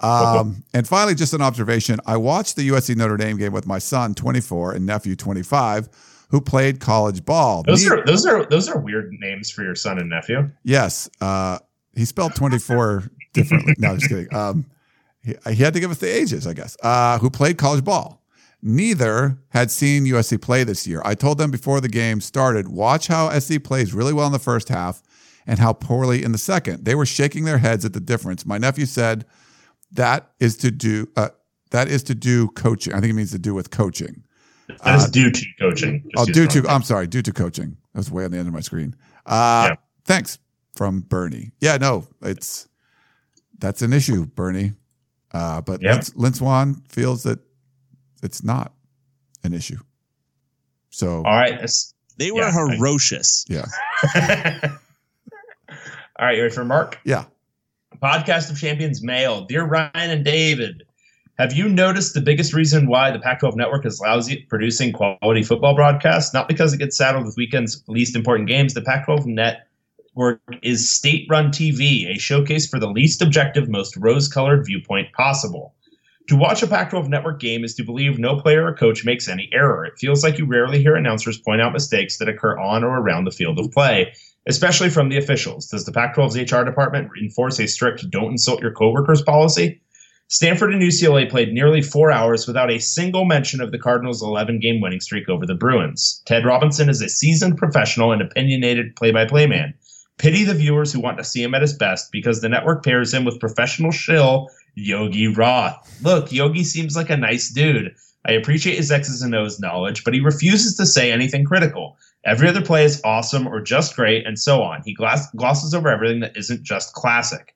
Um, 0.03 0.65
and 0.74 0.87
finally, 0.87 1.15
just 1.15 1.35
an 1.35 1.43
observation. 1.43 2.01
I 2.07 2.16
watched 2.16 2.57
the 2.57 2.69
USC 2.69 2.97
Notre 2.97 3.16
Dame 3.16 3.37
game 3.37 3.53
with 3.53 3.66
my 3.66 3.79
son, 3.79 4.15
24, 4.15 4.73
and 4.73 4.87
nephew, 4.87 5.15
25, 5.16 5.89
who 6.31 6.41
played 6.41 6.81
college 6.81 7.24
ball. 7.24 7.62
Those 7.62 7.85
Ne- 7.85 7.91
are 7.97 8.05
those 8.05 8.27
are 8.27 8.45
those 8.47 8.69
are 8.69 8.79
weird 8.79 9.12
names 9.19 9.51
for 9.51 9.62
your 9.62 9.74
son 9.74 9.99
and 9.99 10.09
nephew. 10.09 10.51
Yes. 10.65 11.09
Uh, 11.20 11.59
he 11.95 12.05
spelled 12.05 12.35
24 12.35 13.11
differently. 13.33 13.74
No, 13.79 13.97
just 13.97 14.09
kidding. 14.09 14.35
Um, 14.35 14.66
he, 15.23 15.35
he 15.51 15.57
had 15.57 15.74
to 15.74 15.81
give 15.81 15.91
us 15.91 15.99
the 15.99 16.09
ages, 16.15 16.47
I 16.47 16.55
guess, 16.55 16.77
uh, 16.83 17.19
who 17.19 17.31
played 17.31 17.59
college 17.59 17.85
ball. 17.85 18.23
Neither 18.65 19.39
had 19.49 19.70
seen 19.73 20.05
USC 20.05 20.41
play 20.41 20.62
this 20.65 20.87
year. 20.87 21.03
I 21.05 21.15
told 21.15 21.39
them 21.39 21.51
before 21.51 21.81
the 21.81 21.89
game 21.89 22.20
started 22.20 22.69
watch 22.69 23.09
how 23.09 23.37
SC 23.39 23.62
plays 23.62 23.93
really 23.93 24.12
well 24.12 24.27
in 24.27 24.33
the 24.33 24.39
first 24.39 24.69
half 24.69 25.03
and 25.47 25.59
how 25.59 25.73
poorly 25.73 26.23
in 26.23 26.31
the 26.31 26.39
second. 26.39 26.85
They 26.85 26.95
were 26.95 27.05
shaking 27.07 27.45
their 27.45 27.59
heads 27.59 27.85
at 27.85 27.93
the 27.93 28.01
difference. 28.01 28.47
My 28.47 28.59
nephew 28.59 28.87
said 28.87 29.27
that 29.93 30.31
is 30.40 30.56
to 30.59 30.70
do. 30.70 31.09
Uh, 31.16 31.28
that 31.70 31.89
is 31.89 32.02
to 32.05 32.14
do 32.14 32.48
coaching. 32.48 32.93
I 32.94 33.01
think 33.01 33.10
it 33.10 33.14
means 33.14 33.31
to 33.32 33.39
do 33.39 33.55
with 33.55 33.70
coaching. 33.70 34.23
That 34.85 34.97
is 34.97 35.10
due 35.10 35.31
to 35.31 35.47
coaching. 35.59 36.02
Just 36.16 36.31
Oh, 36.31 36.32
due 36.32 36.47
to 36.48 36.69
I'm 36.69 36.82
sorry, 36.82 37.06
due 37.06 37.23
to 37.23 37.32
coaching. 37.32 37.77
That 37.93 37.98
was 38.01 38.10
way 38.10 38.24
on 38.24 38.31
the 38.31 38.39
end 38.39 38.48
of 38.48 38.55
my 38.55 38.60
screen. 38.60 38.94
Uh, 39.27 39.69
Yeah. 39.70 39.74
Thanks 40.05 40.39
from 40.74 41.01
Bernie. 41.01 41.52
Yeah, 41.60 41.77
no, 41.77 42.06
it's 42.23 42.69
that's 43.59 43.82
an 43.82 43.93
issue, 43.93 44.27
Bernie. 44.27 44.73
Uh, 45.32 45.60
but 45.60 45.81
Yeah. 45.82 45.94
Lin, 45.94 46.02
Lynn 46.16 46.35
Swann 46.35 46.82
feels 46.89 47.23
that 47.24 47.39
it's 48.23 48.43
not 48.43 48.73
an 49.44 49.52
issue. 49.55 49.78
So 50.90 51.16
All 51.19 51.23
right. 51.36 51.52
that's- 51.52 51.94
They 52.19 52.31
were 52.31 52.40
Yeah, 52.40 52.48
I- 52.48 52.77
ferocious. 52.77 53.44
yeah, 53.48 53.64
All 56.19 56.27
right. 56.27 56.36
You 56.36 56.43
ready 56.43 56.55
for 56.55 56.64
Mark? 56.64 56.98
yeah. 57.05 57.24
Podcast 58.03 58.51
of 58.51 58.59
Champions 58.59 59.01
mail. 59.01 59.45
Dear 59.45 59.65
Ryan 59.65 60.11
and 60.11 60.24
David, 60.24 60.83
have 61.39 61.53
you 61.53 61.69
noticed 61.69 62.15
the 62.15 62.20
biggest 62.20 62.53
reason 62.53 62.89
why 62.89 63.12
the 63.12 63.20
Pac 63.20 63.39
12 63.39 63.55
network 63.55 63.87
is 63.87 64.01
lousy 64.01 64.43
at 64.43 64.49
producing 64.49 64.93
quality 64.93 65.45
football 65.45 65.77
broadcasts? 65.77 66.35
Not 66.35 66.49
because 66.49 66.73
it 66.73 66.79
gets 66.79 66.97
saddled 66.97 67.24
with 67.24 67.37
weekends' 67.37 67.85
least 67.87 68.16
important 68.16 68.49
games. 68.49 68.74
The 68.74 68.83
Pac 68.83 69.05
12 69.05 69.27
network 69.27 70.41
is 70.65 70.93
state 70.93 71.29
run 71.31 71.53
TV, 71.53 72.12
a 72.12 72.19
showcase 72.19 72.66
for 72.66 72.81
the 72.81 72.91
least 72.91 73.23
objective, 73.23 73.69
most 73.69 73.97
rose 73.97 74.27
colored 74.27 74.66
viewpoint 74.66 75.12
possible. 75.12 75.73
To 76.27 76.35
watch 76.35 76.61
a 76.61 76.66
Pac 76.66 76.91
12 76.91 77.09
network 77.09 77.39
game 77.39 77.62
is 77.62 77.74
to 77.77 77.85
believe 77.85 78.19
no 78.19 78.41
player 78.41 78.66
or 78.66 78.74
coach 78.74 79.05
makes 79.05 79.29
any 79.29 79.49
error. 79.53 79.85
It 79.85 79.99
feels 79.99 80.24
like 80.24 80.39
you 80.39 80.47
rarely 80.47 80.83
hear 80.83 80.97
announcers 80.97 81.39
point 81.39 81.61
out 81.61 81.73
mistakes 81.73 82.19
that 82.19 82.29
occur 82.29 82.59
on 82.59 82.83
or 82.83 82.99
around 82.99 83.27
the 83.27 83.31
field 83.31 83.61
of 83.61 83.70
play, 83.70 84.12
especially 84.47 84.90
from 84.90 85.09
the 85.09 85.16
officials. 85.16 85.66
Does 85.69 85.85
the 85.85 85.93
Pac 85.93 86.16
12's 86.16 86.36
HR 86.36 86.64
department 86.64 87.10
enforce 87.20 87.59
a 87.59 87.66
strict 87.66 88.09
don't 88.10 88.32
insult 88.32 88.60
your 88.60 88.73
coworkers 88.73 89.23
policy? 89.23 89.81
Stanford 90.28 90.73
and 90.73 90.82
UCLA 90.82 91.28
played 91.28 91.52
nearly 91.52 91.82
four 91.82 92.10
hours 92.10 92.47
without 92.47 92.70
a 92.70 92.78
single 92.78 93.27
mention 93.27 93.60
of 93.60 93.70
the 93.70 93.78
Cardinals' 93.78 94.23
11 94.23 94.60
game 94.60 94.81
winning 94.81 95.01
streak 95.01 95.28
over 95.28 95.44
the 95.44 95.55
Bruins. 95.55 96.23
Ted 96.24 96.47
Robinson 96.47 96.89
is 96.89 97.02
a 97.02 97.09
seasoned 97.09 97.59
professional 97.59 98.12
and 98.12 98.23
opinionated 98.23 98.97
play 98.97 99.10
by 99.10 99.27
play 99.27 99.47
man. 99.47 99.74
Pity 100.16 100.44
the 100.44 100.55
viewers 100.55 100.93
who 100.93 101.01
want 101.01 101.19
to 101.19 101.24
see 101.24 101.43
him 101.43 101.55
at 101.55 101.60
his 101.60 101.74
best 101.74 102.10
because 102.12 102.40
the 102.40 102.48
network 102.48 102.82
pairs 102.82 103.12
him 103.12 103.24
with 103.24 103.40
professional 103.40 103.90
shill 103.90 104.48
Yogi 104.74 105.28
Roth. 105.28 106.01
Look, 106.02 106.32
Yogi 106.32 106.64
seems 106.64 106.97
like 106.97 107.10
a 107.10 107.16
nice 107.16 107.51
dude. 107.51 107.94
I 108.24 108.32
appreciate 108.32 108.77
his 108.77 108.90
X's 108.90 109.20
and 109.20 109.35
O's 109.35 109.60
knowledge, 109.60 110.05
but 110.05 110.14
he 110.14 110.20
refuses 110.20 110.77
to 110.77 110.86
say 110.86 111.12
anything 111.12 111.44
critical. 111.44 111.98
Every 112.24 112.49
other 112.49 112.62
play 112.62 112.85
is 112.85 113.01
awesome 113.05 113.47
or 113.47 113.61
just 113.61 113.97
great, 113.97 114.27
and 114.27 114.39
so 114.39 114.62
on. 114.62 114.82
He 114.85 114.94
gloss- 114.94 115.31
glosses 115.32 115.74
over 115.74 115.89
everything 115.89 116.20
that 116.20 116.36
isn't 116.36 116.62
just 116.62 116.94
classic. 116.94 117.55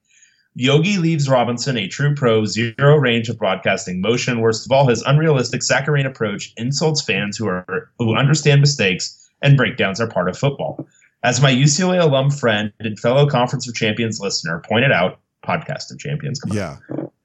Yogi 0.55 0.97
leaves 0.97 1.29
Robinson 1.29 1.77
a 1.77 1.87
true 1.87 2.15
pro, 2.15 2.47
zero 2.47 2.97
range 2.97 3.29
of 3.29 3.39
broadcasting 3.39 4.01
motion. 4.01 4.41
Worst 4.41 4.67
of 4.67 4.73
all, 4.73 4.89
his 4.89 5.03
unrealistic 5.03 5.63
saccharine 5.63 6.07
approach 6.07 6.53
insults 6.57 7.03
fans 7.03 7.37
who 7.37 7.47
are 7.47 7.91
who 7.99 8.17
understand 8.17 8.63
mistakes 8.63 9.31
and 9.43 9.57
breakdowns 9.57 10.01
are 10.01 10.09
part 10.09 10.29
of 10.29 10.39
football. 10.39 10.89
As 11.23 11.43
my 11.43 11.53
UCLA 11.53 12.01
alum 12.01 12.31
friend 12.31 12.73
and 12.81 12.99
fellow 12.99 13.29
Conference 13.29 13.69
of 13.69 13.75
Champions 13.75 14.19
listener 14.19 14.63
pointed 14.67 14.93
out, 14.93 15.21
podcast 15.47 15.91
of 15.91 15.99
champions. 15.99 16.41
Yeah. 16.49 16.77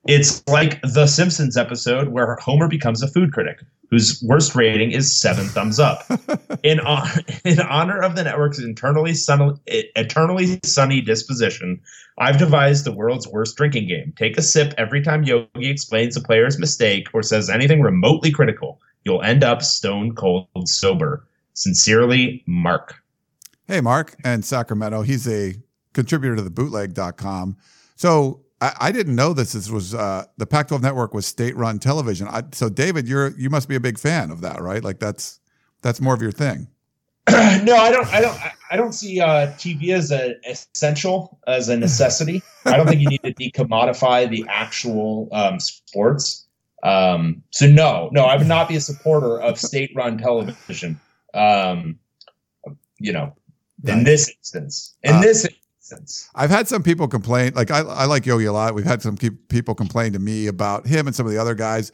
It's 0.05 0.45
like 0.47 0.81
the 0.81 1.05
Simpsons 1.05 1.57
episode 1.57 2.09
where 2.09 2.35
Homer 2.41 2.67
becomes 2.67 3.03
a 3.03 3.07
food 3.07 3.31
critic 3.31 3.59
whose 3.91 4.23
worst 4.23 4.55
rating 4.55 4.91
is 4.91 5.15
seven 5.15 5.45
thumbs 5.47 5.79
up. 5.79 6.09
In, 6.63 6.79
hon- 6.79 7.23
in 7.43 7.59
honor 7.59 8.01
of 8.01 8.15
the 8.15 8.23
network's 8.23 8.57
internally 8.57 9.13
sunny, 9.13 9.53
eternally 9.67 10.59
sunny 10.63 11.01
disposition, 11.01 11.81
I've 12.17 12.37
devised 12.37 12.85
the 12.85 12.93
world's 12.93 13.27
worst 13.27 13.57
drinking 13.57 13.87
game. 13.89 14.13
Take 14.15 14.37
a 14.37 14.41
sip 14.41 14.73
every 14.77 15.01
time 15.01 15.23
Yogi 15.23 15.69
explains 15.69 16.15
a 16.15 16.21
player's 16.21 16.57
mistake 16.57 17.07
or 17.13 17.21
says 17.21 17.49
anything 17.49 17.81
remotely 17.81 18.31
critical. 18.31 18.79
You'll 19.03 19.23
end 19.23 19.43
up 19.43 19.61
stone 19.61 20.15
cold 20.15 20.47
sober. 20.65 21.27
Sincerely, 21.53 22.43
Mark. 22.45 22.95
Hey, 23.67 23.81
Mark 23.81 24.15
and 24.23 24.45
Sacramento. 24.45 25.01
He's 25.01 25.27
a 25.27 25.55
contributor 25.93 26.35
to 26.37 26.41
the 26.41 26.49
bootleg.com. 26.49 27.57
So 27.95 28.40
I, 28.61 28.73
I 28.79 28.91
didn't 28.91 29.15
know 29.15 29.33
this. 29.33 29.53
This 29.53 29.69
was 29.69 29.93
uh, 29.93 30.25
the 30.37 30.45
Pac 30.45 30.67
12 30.69 30.81
network 30.81 31.13
was 31.13 31.25
state 31.25 31.57
run 31.57 31.79
television. 31.79 32.27
I, 32.27 32.43
so, 32.51 32.69
David, 32.69 33.07
you're 33.07 33.29
you 33.37 33.49
must 33.49 33.67
be 33.67 33.75
a 33.75 33.79
big 33.79 33.97
fan 33.97 34.31
of 34.31 34.41
that, 34.41 34.61
right? 34.61 34.83
Like 34.83 34.99
that's 34.99 35.39
that's 35.81 35.99
more 35.99 36.13
of 36.13 36.21
your 36.21 36.31
thing. 36.31 36.67
no, 37.29 37.75
I 37.75 37.91
don't. 37.91 38.07
I 38.13 38.21
don't. 38.21 38.37
I 38.71 38.77
don't 38.77 38.93
see 38.93 39.19
uh, 39.19 39.47
TV 39.57 39.93
as 39.93 40.11
a 40.11 40.35
essential, 40.47 41.39
as 41.45 41.69
a 41.69 41.77
necessity. 41.77 42.41
I 42.65 42.77
don't 42.77 42.87
think 42.87 43.01
you 43.01 43.09
need 43.09 43.23
to 43.23 43.33
decommodify 43.33 44.29
the 44.29 44.45
actual 44.47 45.27
um, 45.31 45.59
sports. 45.59 46.47
Um, 46.83 47.43
so 47.51 47.67
no, 47.67 48.09
no, 48.11 48.23
I 48.23 48.37
would 48.37 48.47
not 48.47 48.67
be 48.67 48.75
a 48.75 48.81
supporter 48.81 49.39
of 49.39 49.59
state-run 49.59 50.17
television. 50.17 50.99
Um, 51.33 51.99
you 52.97 53.13
know, 53.13 53.35
in 53.85 54.03
this 54.03 54.29
instance, 54.29 54.95
in 55.03 55.15
Uh, 55.15 55.21
this 55.21 55.47
instance, 55.91 56.29
I've 56.35 56.49
had 56.49 56.67
some 56.67 56.83
people 56.83 57.07
complain. 57.07 57.53
Like 57.55 57.71
I, 57.71 57.79
I 57.79 58.05
like 58.05 58.25
Yogi 58.25 58.45
a 58.45 58.53
lot. 58.53 58.73
We've 58.73 58.85
had 58.85 59.01
some 59.01 59.17
people 59.17 59.75
complain 59.75 60.13
to 60.13 60.19
me 60.19 60.47
about 60.47 60.87
him 60.87 61.07
and 61.07 61.15
some 61.15 61.25
of 61.25 61.31
the 61.31 61.39
other 61.39 61.55
guys. 61.55 61.91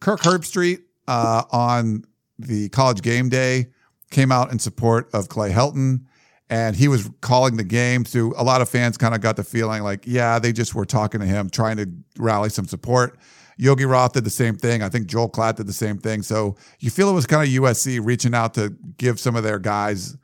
Kirk 0.00 0.20
Herbstreit 0.20 0.82
uh, 1.06 1.44
on 1.50 2.04
the 2.38 2.68
college 2.68 3.02
game 3.02 3.28
day 3.28 3.66
came 4.10 4.32
out 4.32 4.52
in 4.52 4.58
support 4.58 5.08
of 5.12 5.28
Clay 5.28 5.50
Helton, 5.50 6.04
and 6.48 6.76
he 6.76 6.88
was 6.88 7.10
calling 7.20 7.56
the 7.56 7.64
game. 7.64 8.04
So 8.04 8.32
a 8.36 8.44
lot 8.44 8.60
of 8.60 8.68
fans 8.68 8.96
kind 8.96 9.14
of 9.14 9.20
got 9.20 9.36
the 9.36 9.44
feeling 9.44 9.82
like, 9.82 10.06
yeah, 10.06 10.38
they 10.38 10.52
just 10.52 10.74
were 10.74 10.86
talking 10.86 11.20
to 11.20 11.26
him, 11.26 11.50
trying 11.50 11.76
to 11.78 11.88
rally 12.18 12.48
some 12.48 12.66
support. 12.66 13.18
Yogi 13.56 13.84
Roth 13.84 14.12
did 14.12 14.24
the 14.24 14.30
same 14.30 14.56
thing. 14.56 14.82
I 14.82 14.88
think 14.88 15.08
Joel 15.08 15.28
Klatt 15.28 15.56
did 15.56 15.66
the 15.66 15.72
same 15.72 15.98
thing. 15.98 16.22
So 16.22 16.56
you 16.78 16.90
feel 16.90 17.10
it 17.10 17.14
was 17.14 17.26
kind 17.26 17.42
of 17.42 17.62
USC 17.62 18.00
reaching 18.02 18.32
out 18.32 18.54
to 18.54 18.76
give 18.98 19.18
some 19.18 19.34
of 19.34 19.42
their 19.42 19.58
guys 19.58 20.16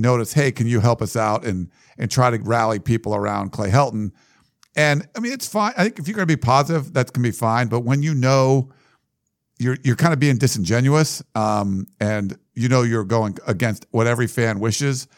notice, 0.00 0.32
hey, 0.32 0.50
can 0.52 0.66
you 0.66 0.80
help 0.80 1.02
us 1.02 1.16
out 1.16 1.44
and 1.44 1.70
and 1.98 2.10
try 2.10 2.30
to 2.30 2.38
rally 2.42 2.78
people 2.78 3.14
around 3.14 3.50
Clay 3.52 3.70
Helton? 3.70 4.12
And 4.76 5.06
I 5.16 5.20
mean, 5.20 5.32
it's 5.32 5.48
fine. 5.48 5.72
I 5.76 5.84
think 5.84 5.98
if 5.98 6.08
you're 6.08 6.16
going 6.16 6.28
to 6.28 6.36
be 6.36 6.40
positive, 6.40 6.92
that's 6.92 7.10
going 7.10 7.22
to 7.22 7.28
be 7.28 7.36
fine. 7.36 7.68
But 7.68 7.80
when 7.80 8.02
you 8.02 8.14
know 8.14 8.70
you're 9.58 9.76
you're 9.84 9.96
kind 9.96 10.12
of 10.12 10.18
being 10.18 10.38
disingenuous, 10.38 11.22
um, 11.34 11.86
and 12.00 12.36
you 12.54 12.68
know 12.68 12.82
you're 12.82 13.04
going 13.04 13.36
against 13.46 13.86
what 13.90 14.06
every 14.06 14.26
fan 14.26 14.60
wishes, 14.60 15.08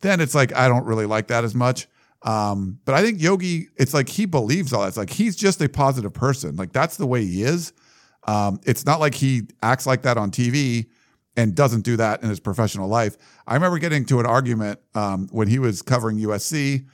then 0.00 0.20
it's 0.20 0.34
like 0.34 0.54
I 0.54 0.68
don't 0.68 0.84
really 0.84 1.06
like 1.06 1.28
that 1.28 1.44
as 1.44 1.54
much. 1.54 1.88
Um, 2.22 2.80
but 2.84 2.94
I 2.94 3.02
think 3.02 3.22
Yogi, 3.22 3.68
it's 3.76 3.94
like 3.94 4.08
he 4.08 4.26
believes 4.26 4.72
all 4.72 4.82
that. 4.82 4.88
It's 4.88 4.96
like 4.96 5.10
he's 5.10 5.36
just 5.36 5.60
a 5.62 5.68
positive 5.68 6.12
person. 6.12 6.56
Like 6.56 6.72
that's 6.72 6.96
the 6.96 7.06
way 7.06 7.24
he 7.24 7.42
is. 7.42 7.72
Um, 8.26 8.58
it's 8.64 8.84
not 8.84 8.98
like 8.98 9.14
he 9.14 9.42
acts 9.62 9.86
like 9.86 10.02
that 10.02 10.18
on 10.18 10.32
TV 10.32 10.86
and 11.36 11.54
doesn't 11.54 11.82
do 11.82 11.96
that 11.96 12.22
in 12.22 12.28
his 12.28 12.40
professional 12.40 12.88
life. 12.88 13.16
I 13.46 13.54
remember 13.54 13.78
getting 13.78 14.04
to 14.06 14.20
an 14.20 14.26
argument 14.26 14.80
um, 14.94 15.28
when 15.30 15.48
he 15.48 15.58
was 15.58 15.82
covering 15.82 16.18
USC, 16.18 16.86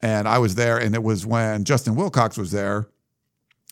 and 0.00 0.28
I 0.28 0.38
was 0.38 0.54
there, 0.54 0.78
and 0.78 0.94
it 0.94 1.02
was 1.02 1.26
when 1.26 1.64
Justin 1.64 1.96
Wilcox 1.96 2.38
was 2.38 2.52
there, 2.52 2.88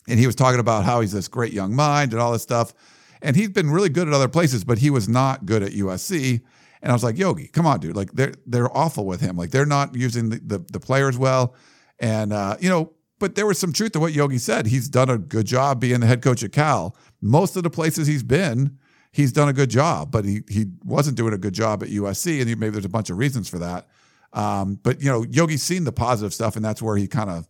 and 0.07 0.19
he 0.19 0.25
was 0.25 0.35
talking 0.35 0.59
about 0.59 0.83
how 0.83 1.01
he's 1.01 1.11
this 1.13 1.27
great 1.27 1.53
young 1.53 1.73
mind 1.73 2.11
and 2.11 2.21
all 2.21 2.31
this 2.31 2.43
stuff, 2.43 2.73
and 3.21 3.35
he's 3.35 3.49
been 3.49 3.69
really 3.69 3.89
good 3.89 4.07
at 4.07 4.13
other 4.13 4.27
places, 4.27 4.63
but 4.63 4.79
he 4.79 4.89
was 4.89 5.07
not 5.07 5.45
good 5.45 5.63
at 5.63 5.71
USC. 5.71 6.41
And 6.81 6.91
I 6.91 6.93
was 6.93 7.03
like, 7.03 7.17
Yogi, 7.17 7.47
come 7.47 7.67
on, 7.67 7.79
dude! 7.79 7.95
Like 7.95 8.11
they're 8.13 8.33
they're 8.47 8.75
awful 8.75 9.05
with 9.05 9.21
him. 9.21 9.37
Like 9.37 9.51
they're 9.51 9.67
not 9.67 9.95
using 9.95 10.29
the 10.29 10.39
the, 10.39 10.65
the 10.71 10.79
players 10.79 11.17
well, 11.17 11.55
and 11.99 12.33
uh, 12.33 12.57
you 12.59 12.69
know. 12.69 12.93
But 13.19 13.35
there 13.35 13.45
was 13.45 13.59
some 13.59 13.71
truth 13.71 13.91
to 13.91 13.99
what 13.99 14.13
Yogi 14.13 14.39
said. 14.39 14.65
He's 14.65 14.89
done 14.89 15.07
a 15.07 15.19
good 15.19 15.45
job 15.45 15.79
being 15.79 15.99
the 15.99 16.07
head 16.07 16.23
coach 16.23 16.43
at 16.43 16.51
Cal. 16.51 16.95
Most 17.21 17.55
of 17.55 17.61
the 17.61 17.69
places 17.69 18.07
he's 18.07 18.23
been, 18.23 18.79
he's 19.11 19.31
done 19.31 19.49
a 19.49 19.53
good 19.53 19.69
job, 19.69 20.11
but 20.11 20.25
he 20.25 20.41
he 20.49 20.65
wasn't 20.83 21.17
doing 21.17 21.33
a 21.33 21.37
good 21.37 21.53
job 21.53 21.83
at 21.83 21.89
USC, 21.89 22.39
and 22.39 22.49
he, 22.49 22.55
maybe 22.55 22.71
there's 22.71 22.85
a 22.85 22.89
bunch 22.89 23.09
of 23.09 23.17
reasons 23.17 23.49
for 23.49 23.59
that. 23.59 23.87
Um, 24.33 24.79
but 24.81 25.01
you 25.01 25.09
know, 25.09 25.25
Yogi's 25.29 25.63
seen 25.63 25.83
the 25.83 25.91
positive 25.91 26.33
stuff, 26.33 26.55
and 26.55 26.63
that's 26.63 26.81
where 26.81 26.97
he 26.97 27.07
kind 27.07 27.29
of 27.29 27.47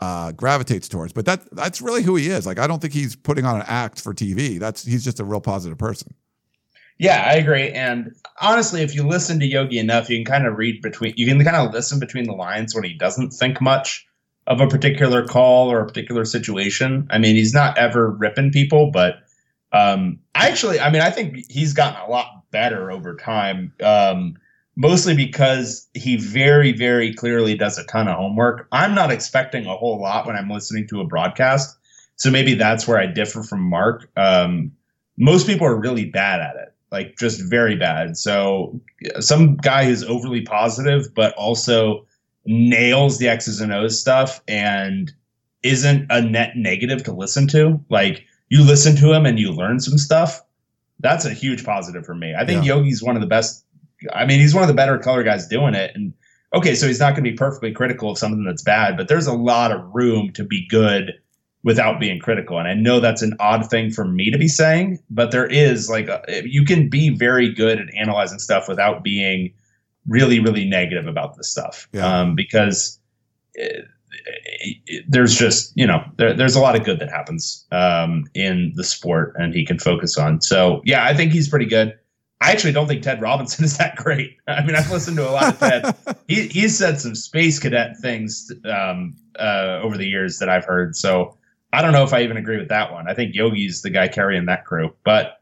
uh, 0.00 0.32
gravitates 0.32 0.88
towards. 0.88 1.12
But 1.12 1.26
that 1.26 1.50
that's 1.54 1.80
really 1.80 2.02
who 2.02 2.16
he 2.16 2.28
is. 2.28 2.46
Like 2.46 2.58
I 2.58 2.66
don't 2.66 2.80
think 2.80 2.92
he's 2.94 3.16
putting 3.16 3.44
on 3.44 3.56
an 3.56 3.66
act 3.66 4.00
for 4.00 4.14
TV. 4.14 4.58
That's 4.58 4.84
he's 4.84 5.04
just 5.04 5.20
a 5.20 5.24
real 5.24 5.40
positive 5.40 5.78
person. 5.78 6.14
Yeah, 6.98 7.24
I 7.26 7.34
agree. 7.34 7.70
And 7.70 8.14
honestly, 8.40 8.82
if 8.82 8.94
you 8.94 9.02
listen 9.02 9.40
to 9.40 9.46
Yogi 9.46 9.78
enough, 9.78 10.08
you 10.08 10.18
can 10.18 10.24
kind 10.24 10.46
of 10.46 10.56
read 10.56 10.82
between, 10.82 11.14
you 11.16 11.26
can 11.26 11.42
kind 11.42 11.56
of 11.56 11.72
listen 11.72 11.98
between 11.98 12.24
the 12.24 12.32
lines 12.32 12.74
when 12.74 12.84
he 12.84 12.94
doesn't 12.94 13.30
think 13.30 13.60
much 13.60 14.06
of 14.46 14.60
a 14.60 14.68
particular 14.68 15.26
call 15.26 15.72
or 15.72 15.80
a 15.80 15.86
particular 15.86 16.24
situation. 16.24 17.08
I 17.10 17.18
mean, 17.18 17.34
he's 17.34 17.54
not 17.54 17.76
ever 17.78 18.10
ripping 18.10 18.52
people, 18.52 18.90
but 18.92 19.16
um, 19.72 20.18
actually, 20.34 20.80
I 20.80 20.90
mean, 20.90 21.02
I 21.02 21.10
think 21.10 21.50
he's 21.50 21.72
gotten 21.72 22.00
a 22.00 22.10
lot 22.10 22.50
better 22.50 22.90
over 22.90 23.16
time. 23.16 23.72
Um, 23.82 24.36
mostly 24.76 25.14
because 25.14 25.88
he 25.94 26.16
very, 26.16 26.72
very 26.72 27.14
clearly 27.14 27.56
does 27.56 27.78
a 27.78 27.84
ton 27.84 28.08
of 28.08 28.16
homework. 28.16 28.68
I'm 28.72 28.94
not 28.94 29.10
expecting 29.10 29.66
a 29.66 29.76
whole 29.76 30.00
lot 30.00 30.26
when 30.26 30.36
I'm 30.36 30.48
listening 30.50 30.86
to 30.88 31.00
a 31.00 31.06
broadcast. 31.06 31.76
So 32.16 32.30
maybe 32.30 32.54
that's 32.54 32.86
where 32.86 32.98
I 32.98 33.06
differ 33.06 33.42
from 33.42 33.60
Mark. 33.60 34.10
Um, 34.16 34.72
most 35.18 35.46
people 35.46 35.66
are 35.66 35.78
really 35.78 36.06
bad 36.06 36.40
at 36.40 36.56
it, 36.56 36.74
like 36.90 37.16
just 37.18 37.40
very 37.42 37.76
bad. 37.76 38.16
So 38.16 38.80
some 39.20 39.56
guy 39.56 39.84
who's 39.84 40.04
overly 40.04 40.42
positive, 40.42 41.14
but 41.14 41.34
also 41.34 42.06
nails 42.46 43.18
the 43.18 43.28
X's 43.28 43.60
and 43.60 43.72
O's 43.72 44.00
stuff 44.00 44.42
and 44.48 45.12
isn't 45.62 46.06
a 46.10 46.22
net 46.22 46.56
negative 46.56 47.02
to 47.04 47.12
listen 47.12 47.46
to. 47.48 47.80
Like 47.88 48.24
you 48.52 48.62
listen 48.62 48.94
to 48.96 49.10
him 49.10 49.24
and 49.24 49.38
you 49.38 49.50
learn 49.50 49.80
some 49.80 49.96
stuff. 49.96 50.42
That's 51.00 51.24
a 51.24 51.32
huge 51.32 51.64
positive 51.64 52.04
for 52.04 52.14
me. 52.14 52.34
I 52.38 52.44
think 52.44 52.66
Yeah. 52.66 52.74
Yogi's 52.74 53.02
one 53.02 53.16
of 53.16 53.22
the 53.22 53.26
best. 53.26 53.64
I 54.12 54.26
mean, 54.26 54.40
he's 54.40 54.52
one 54.52 54.62
of 54.62 54.68
the 54.68 54.74
better 54.74 54.98
color 54.98 55.22
guys 55.22 55.48
doing 55.48 55.74
it. 55.74 55.92
And 55.94 56.12
okay, 56.52 56.74
so 56.74 56.86
he's 56.86 57.00
not 57.00 57.14
going 57.14 57.24
to 57.24 57.30
be 57.30 57.36
perfectly 57.36 57.72
critical 57.72 58.10
of 58.10 58.18
something 58.18 58.44
that's 58.44 58.60
bad, 58.62 58.98
but 58.98 59.08
there's 59.08 59.26
a 59.26 59.32
lot 59.32 59.72
of 59.72 59.80
room 59.94 60.32
to 60.34 60.44
be 60.44 60.66
good 60.68 61.12
without 61.64 61.98
being 61.98 62.18
critical. 62.20 62.58
And 62.58 62.68
I 62.68 62.74
know 62.74 63.00
that's 63.00 63.22
an 63.22 63.34
odd 63.40 63.70
thing 63.70 63.90
for 63.90 64.04
me 64.04 64.30
to 64.30 64.36
be 64.36 64.48
saying, 64.48 64.98
but 65.08 65.30
there 65.30 65.46
is 65.46 65.88
like 65.88 66.08
a, 66.08 66.42
you 66.44 66.66
can 66.66 66.90
be 66.90 67.08
very 67.08 67.48
good 67.54 67.80
at 67.80 67.86
analyzing 67.94 68.38
stuff 68.38 68.68
without 68.68 69.02
being 69.02 69.54
really, 70.06 70.40
really 70.40 70.66
negative 70.66 71.06
about 71.06 71.38
this 71.38 71.48
stuff. 71.50 71.88
Yeah. 71.94 72.04
Um, 72.20 72.34
because 72.34 72.98
it, 73.54 73.76
it- 73.76 73.84
there's 75.08 75.36
just 75.36 75.72
you 75.76 75.86
know 75.86 76.04
there, 76.16 76.34
there's 76.34 76.54
a 76.54 76.60
lot 76.60 76.76
of 76.76 76.84
good 76.84 76.98
that 76.98 77.10
happens 77.10 77.66
um, 77.72 78.24
in 78.34 78.72
the 78.74 78.84
sport, 78.84 79.34
and 79.36 79.54
he 79.54 79.64
can 79.64 79.78
focus 79.78 80.18
on. 80.18 80.40
So 80.40 80.80
yeah, 80.84 81.04
I 81.04 81.14
think 81.14 81.32
he's 81.32 81.48
pretty 81.48 81.66
good. 81.66 81.98
I 82.40 82.50
actually 82.50 82.72
don't 82.72 82.88
think 82.88 83.02
Ted 83.02 83.20
Robinson 83.20 83.64
is 83.64 83.78
that 83.78 83.96
great. 83.96 84.36
I 84.48 84.64
mean, 84.64 84.74
I've 84.74 84.90
listened 84.90 85.16
to 85.18 85.28
a 85.28 85.30
lot 85.30 85.54
of 85.54 85.58
Ted. 85.58 85.94
he, 86.28 86.48
he's 86.48 86.76
said 86.76 87.00
some 87.00 87.14
space 87.14 87.58
cadet 87.58 87.96
things 88.00 88.50
um, 88.64 89.14
uh, 89.38 89.80
over 89.82 89.96
the 89.96 90.06
years 90.06 90.38
that 90.38 90.48
I've 90.48 90.64
heard. 90.64 90.96
So 90.96 91.36
I 91.72 91.82
don't 91.82 91.92
know 91.92 92.02
if 92.02 92.12
I 92.12 92.22
even 92.22 92.36
agree 92.36 92.58
with 92.58 92.68
that 92.68 92.92
one. 92.92 93.08
I 93.08 93.14
think 93.14 93.34
Yogi's 93.34 93.82
the 93.82 93.90
guy 93.90 94.08
carrying 94.08 94.46
that 94.46 94.64
crew, 94.64 94.94
but 95.04 95.40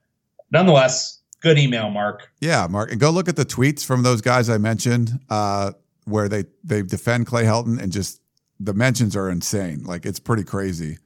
nonetheless, 0.52 1.20
good 1.40 1.58
email, 1.58 1.90
Mark. 1.90 2.30
Yeah, 2.40 2.66
Mark, 2.68 2.92
and 2.92 3.00
go 3.00 3.10
look 3.10 3.28
at 3.28 3.36
the 3.36 3.46
tweets 3.46 3.84
from 3.84 4.02
those 4.02 4.20
guys 4.20 4.48
I 4.48 4.58
mentioned, 4.58 5.18
uh, 5.28 5.72
where 6.04 6.28
they 6.28 6.44
they 6.62 6.82
defend 6.82 7.26
Clay 7.26 7.44
Helton 7.44 7.80
and 7.80 7.90
just 7.90 8.19
the 8.60 8.74
mentions 8.74 9.16
are 9.16 9.30
insane. 9.30 9.82
Like 9.84 10.06
it's 10.06 10.20
pretty 10.20 10.44
crazy. 10.44 10.98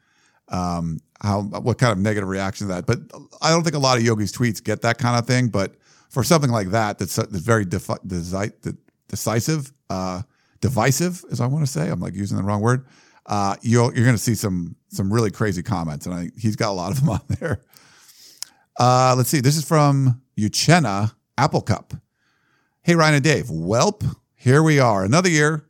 Um, 0.49 0.99
how 1.23 1.43
what 1.43 1.79
kind 1.79 1.93
of 1.93 1.99
negative 1.99 2.29
reaction 2.29 2.67
to 2.67 2.75
that? 2.75 2.87
But 2.87 2.99
I 3.41 3.51
don't 3.51 3.63
think 3.63 3.77
a 3.77 3.79
lot 3.79 3.97
of 3.97 4.05
Yogi's 4.05 4.33
tweets 4.33 4.63
get 4.63 4.83
that 4.83 4.99
kind 4.99 5.19
of 5.19 5.27
thing. 5.27 5.49
But 5.49 5.77
for 6.11 6.23
something 6.23 6.51
like 6.51 6.71
that, 6.71 6.99
that's, 6.99 7.17
that's 7.17 7.39
very 7.39 7.65
defi- 7.65 7.95
decisive, 9.09 9.73
uh, 9.89 10.23
divisive, 10.61 11.25
as 11.31 11.41
I 11.41 11.47
want 11.47 11.65
to 11.65 11.71
say. 11.71 11.89
I'm 11.89 12.01
like 12.01 12.15
using 12.15 12.37
the 12.37 12.43
wrong 12.43 12.61
word. 12.61 12.87
Uh, 13.27 13.57
you're 13.63 13.95
you're 13.95 14.05
going 14.05 14.17
to 14.17 14.23
see 14.23 14.35
some 14.35 14.77
some 14.89 15.11
really 15.11 15.31
crazy 15.31 15.63
comments, 15.63 16.05
and 16.05 16.15
I, 16.15 16.31
he's 16.37 16.57
got 16.57 16.71
a 16.71 16.73
lot 16.73 16.91
of 16.91 17.01
them 17.01 17.09
on 17.11 17.21
there. 17.41 17.63
Uh, 18.79 19.15
let's 19.17 19.31
see. 19.31 19.41
This 19.41 19.57
is 19.57 19.67
from 19.67 20.21
Uchenna 20.37 21.15
Apple 21.39 21.63
Cup. 21.63 21.95
Hey 22.83 22.97
Ryan 22.97 23.15
and 23.15 23.25
Dave, 23.25 23.47
welp, 23.47 24.05
here 24.35 24.63
we 24.63 24.79
are, 24.79 25.05
another 25.05 25.31
year 25.31 25.67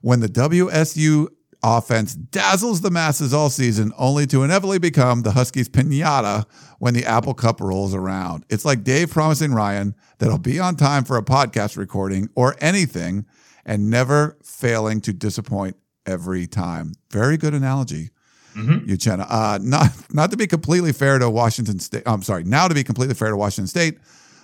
when 0.00 0.20
the 0.20 0.28
WSU 0.28 1.28
offense 1.62 2.14
dazzles 2.14 2.80
the 2.80 2.90
masses 2.90 3.34
all 3.34 3.50
season, 3.50 3.92
only 3.98 4.26
to 4.26 4.42
inevitably 4.42 4.78
become 4.78 5.22
the 5.22 5.32
Huskies' 5.32 5.68
pinata 5.68 6.46
when 6.78 6.94
the 6.94 7.04
Apple 7.04 7.34
Cup 7.34 7.60
rolls 7.60 7.94
around. 7.94 8.44
It's 8.48 8.64
like 8.64 8.82
Dave 8.82 9.10
promising 9.10 9.52
Ryan 9.52 9.94
that 10.18 10.26
he'll 10.26 10.38
be 10.38 10.58
on 10.58 10.76
time 10.76 11.04
for 11.04 11.16
a 11.16 11.22
podcast 11.22 11.76
recording 11.76 12.28
or 12.34 12.56
anything 12.60 13.26
and 13.64 13.90
never 13.90 14.38
failing 14.42 15.00
to 15.02 15.12
disappoint 15.12 15.76
every 16.06 16.46
time. 16.46 16.92
Very 17.10 17.36
good 17.36 17.54
analogy. 17.54 18.10
Mm-hmm. 18.56 18.90
Uchenna. 18.90 19.26
Uh, 19.28 19.58
not 19.62 19.90
not 20.12 20.30
to 20.32 20.36
be 20.36 20.46
completely 20.46 20.92
fair 20.92 21.18
to 21.18 21.30
Washington 21.30 21.78
State. 21.78 22.02
I'm 22.06 22.22
sorry. 22.22 22.44
Now 22.44 22.66
to 22.66 22.74
be 22.74 22.82
completely 22.82 23.14
fair 23.14 23.30
to 23.30 23.36
Washington 23.36 23.68
State, 23.68 23.98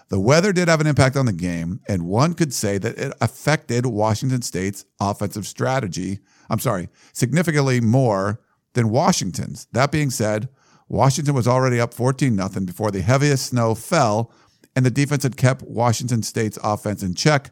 the 0.08 0.20
weather 0.20 0.52
did 0.52 0.68
have 0.68 0.80
an 0.80 0.86
impact 0.86 1.16
on 1.16 1.26
the 1.26 1.32
game, 1.32 1.80
and 1.88 2.06
one 2.06 2.34
could 2.34 2.54
say 2.54 2.78
that 2.78 2.96
it 2.96 3.12
affected 3.20 3.86
Washington 3.86 4.42
State's 4.42 4.84
offensive 5.00 5.46
strategy. 5.46 6.20
I'm 6.48 6.60
sorry, 6.60 6.88
significantly 7.12 7.80
more 7.80 8.40
than 8.74 8.90
Washington's. 8.90 9.66
That 9.72 9.90
being 9.90 10.10
said, 10.10 10.48
Washington 10.88 11.34
was 11.34 11.48
already 11.48 11.80
up 11.80 11.92
14 11.92 12.36
0 12.36 12.48
before 12.64 12.92
the 12.92 13.02
heaviest 13.02 13.46
snow 13.46 13.74
fell, 13.74 14.32
and 14.76 14.86
the 14.86 14.90
defense 14.90 15.24
had 15.24 15.36
kept 15.36 15.62
Washington 15.62 16.22
State's 16.22 16.58
offense 16.62 17.02
in 17.02 17.14
check 17.14 17.50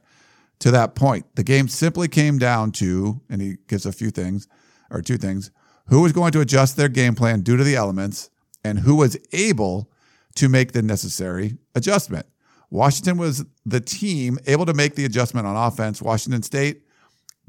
to 0.60 0.70
that 0.70 0.94
point. 0.94 1.26
The 1.35 1.43
game 1.43 1.66
simply 1.66 2.06
came 2.06 2.39
down 2.39 2.70
to, 2.72 3.20
and 3.28 3.43
he 3.43 3.56
gives 3.66 3.85
a 3.85 3.93
few 3.93 4.10
things, 4.10 4.47
or 4.90 5.02
two 5.02 5.16
things 5.16 5.51
who 5.89 6.02
was 6.02 6.12
going 6.12 6.32
to 6.32 6.40
adjust 6.40 6.76
their 6.76 6.89
game 6.89 7.14
plan 7.14 7.40
due 7.40 7.56
to 7.56 7.64
the 7.64 7.74
elements, 7.74 8.31
and 8.62 8.78
who 8.78 8.94
was 8.94 9.18
able 9.32 9.90
to 10.36 10.48
make 10.48 10.72
the 10.72 10.82
necessary 10.82 11.59
adjustment. 11.74 12.26
Washington 12.74 13.18
was 13.18 13.44
the 13.64 13.80
team 13.80 14.36
able 14.48 14.66
to 14.66 14.74
make 14.74 14.96
the 14.96 15.05
adjustment 15.05 15.46
on 15.46 15.55
offense. 15.55 16.02
Washington 16.02 16.42
State 16.42 16.82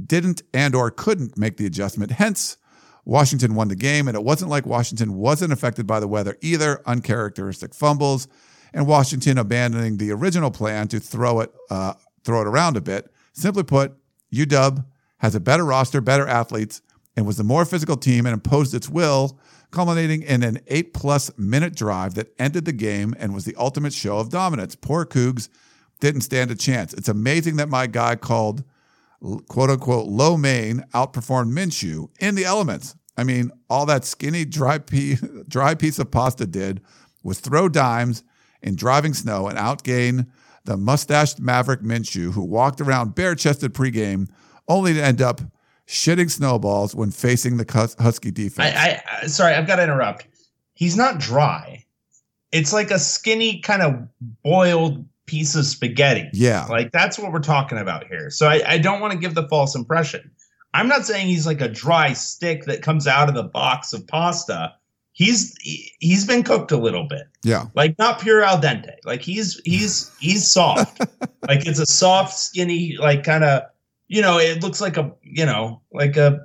didn't 0.05 0.43
and 0.53 0.75
or 0.75 0.91
couldn't 0.91 1.35
make 1.35 1.57
the 1.57 1.65
adjustment. 1.65 2.11
Hence, 2.11 2.57
Washington 3.05 3.55
won 3.55 3.67
the 3.67 3.75
game, 3.75 4.07
and 4.07 4.15
it 4.15 4.23
wasn't 4.23 4.51
like 4.51 4.67
Washington 4.67 5.15
wasn't 5.15 5.51
affected 5.51 5.87
by 5.87 5.99
the 5.99 6.07
weather 6.07 6.37
either. 6.41 6.79
Uncharacteristic 6.85 7.73
fumbles, 7.73 8.27
and 8.71 8.85
Washington 8.85 9.39
abandoning 9.39 9.97
the 9.97 10.11
original 10.11 10.51
plan 10.51 10.87
to 10.89 10.99
throw 10.99 11.39
it 11.39 11.51
uh, 11.71 11.95
throw 12.23 12.41
it 12.41 12.47
around 12.47 12.77
a 12.77 12.81
bit. 12.81 13.11
Simply 13.33 13.63
put, 13.63 13.93
UW 14.31 14.85
has 15.17 15.33
a 15.33 15.39
better 15.39 15.65
roster, 15.65 16.01
better 16.01 16.27
athletes, 16.27 16.83
and 17.17 17.25
was 17.25 17.37
the 17.37 17.43
more 17.43 17.65
physical 17.65 17.97
team 17.97 18.27
and 18.27 18.33
imposed 18.33 18.75
its 18.75 18.89
will 18.89 19.39
culminating 19.75 20.21
in 20.21 20.41
an 20.41 20.59
eight 20.67 20.93
plus 20.93 21.29
minute 21.37 21.75
drive 21.75 22.15
that 22.15 22.33
ended 22.39 22.63
the 22.63 22.71
game 22.71 23.13
and 23.19 23.33
was 23.33 23.43
the 23.43 23.55
ultimate 23.57 23.93
show 23.93 24.17
of 24.17 24.29
dominance. 24.29 24.75
Poor 24.75 25.05
Cougs 25.05 25.49
didn't 25.99 26.21
stand 26.21 26.49
a 26.49 26.55
chance. 26.55 26.93
It's 26.93 27.09
amazing 27.09 27.57
that 27.57 27.67
my 27.67 27.85
guy 27.85 28.15
called 28.15 28.63
quote 29.47 29.69
unquote 29.69 30.07
lo 30.07 30.37
mein 30.37 30.85
outperformed 30.93 31.51
Minshew 31.51 32.09
in 32.19 32.35
the 32.35 32.45
elements. 32.45 32.95
I 33.17 33.23
mean, 33.23 33.51
all 33.69 33.85
that 33.85 34.05
skinny 34.05 34.45
dry, 34.45 34.77
dry 35.47 35.75
piece 35.75 35.99
of 35.99 36.09
pasta 36.09 36.45
did 36.45 36.81
was 37.21 37.39
throw 37.39 37.67
dimes 37.67 38.23
in 38.61 38.75
driving 38.75 39.13
snow 39.13 39.47
and 39.47 39.57
outgain 39.57 40.27
the 40.63 40.77
mustached 40.77 41.39
Maverick 41.39 41.81
Minshew, 41.81 42.31
who 42.31 42.43
walked 42.43 42.81
around 42.81 43.13
bare 43.13 43.35
chested 43.35 43.73
pregame, 43.73 44.29
only 44.67 44.93
to 44.93 45.03
end 45.03 45.21
up 45.21 45.41
shitting 45.87 46.31
snowballs 46.31 46.95
when 46.95 47.11
facing 47.11 47.57
the 47.57 47.95
Husky 47.99 48.31
defense. 48.31 48.75
I, 48.75 49.01
I 49.21 49.27
sorry, 49.27 49.53
I've 49.53 49.67
got 49.67 49.77
to 49.77 49.83
interrupt. 49.83 50.27
He's 50.73 50.97
not 50.97 51.19
dry. 51.19 51.85
It's 52.51 52.73
like 52.73 52.91
a 52.91 52.99
skinny 52.99 53.59
kind 53.59 53.81
of 53.81 54.07
boiled 54.43 55.05
piece 55.25 55.55
of 55.55 55.65
spaghetti. 55.65 56.29
Yeah, 56.33 56.65
like 56.65 56.91
that's 56.91 57.19
what 57.19 57.31
we're 57.31 57.39
talking 57.39 57.77
about 57.77 58.07
here. 58.07 58.29
So 58.29 58.47
I, 58.47 58.61
I 58.67 58.77
don't 58.77 59.01
want 59.01 59.13
to 59.13 59.19
give 59.19 59.35
the 59.35 59.47
false 59.47 59.75
impression. 59.75 60.31
I'm 60.73 60.87
not 60.87 61.05
saying 61.05 61.27
he's 61.27 61.45
like 61.45 61.61
a 61.61 61.69
dry 61.69 62.13
stick 62.13 62.65
that 62.65 62.81
comes 62.81 63.07
out 63.07 63.29
of 63.29 63.35
the 63.35 63.43
box 63.43 63.93
of 63.93 64.05
pasta. 64.07 64.73
He's 65.13 65.55
he's 65.61 66.27
been 66.27 66.43
cooked 66.43 66.71
a 66.71 66.77
little 66.77 67.07
bit. 67.07 67.27
Yeah. 67.43 67.67
Like 67.75 67.97
not 67.97 68.19
pure 68.19 68.43
al 68.43 68.59
dente. 68.59 68.95
Like 69.05 69.21
he's 69.21 69.61
he's 69.63 70.11
he's 70.19 70.49
soft. 70.49 70.99
like 71.47 71.65
it's 71.65 71.79
a 71.79 71.85
soft, 71.85 72.33
skinny, 72.33 72.97
like 72.99 73.23
kind 73.23 73.45
of 73.45 73.63
you 74.07 74.21
know, 74.21 74.37
it 74.37 74.61
looks 74.61 74.81
like 74.81 74.97
a, 74.97 75.11
you 75.21 75.45
know, 75.45 75.81
like 75.91 76.17
a, 76.17 76.39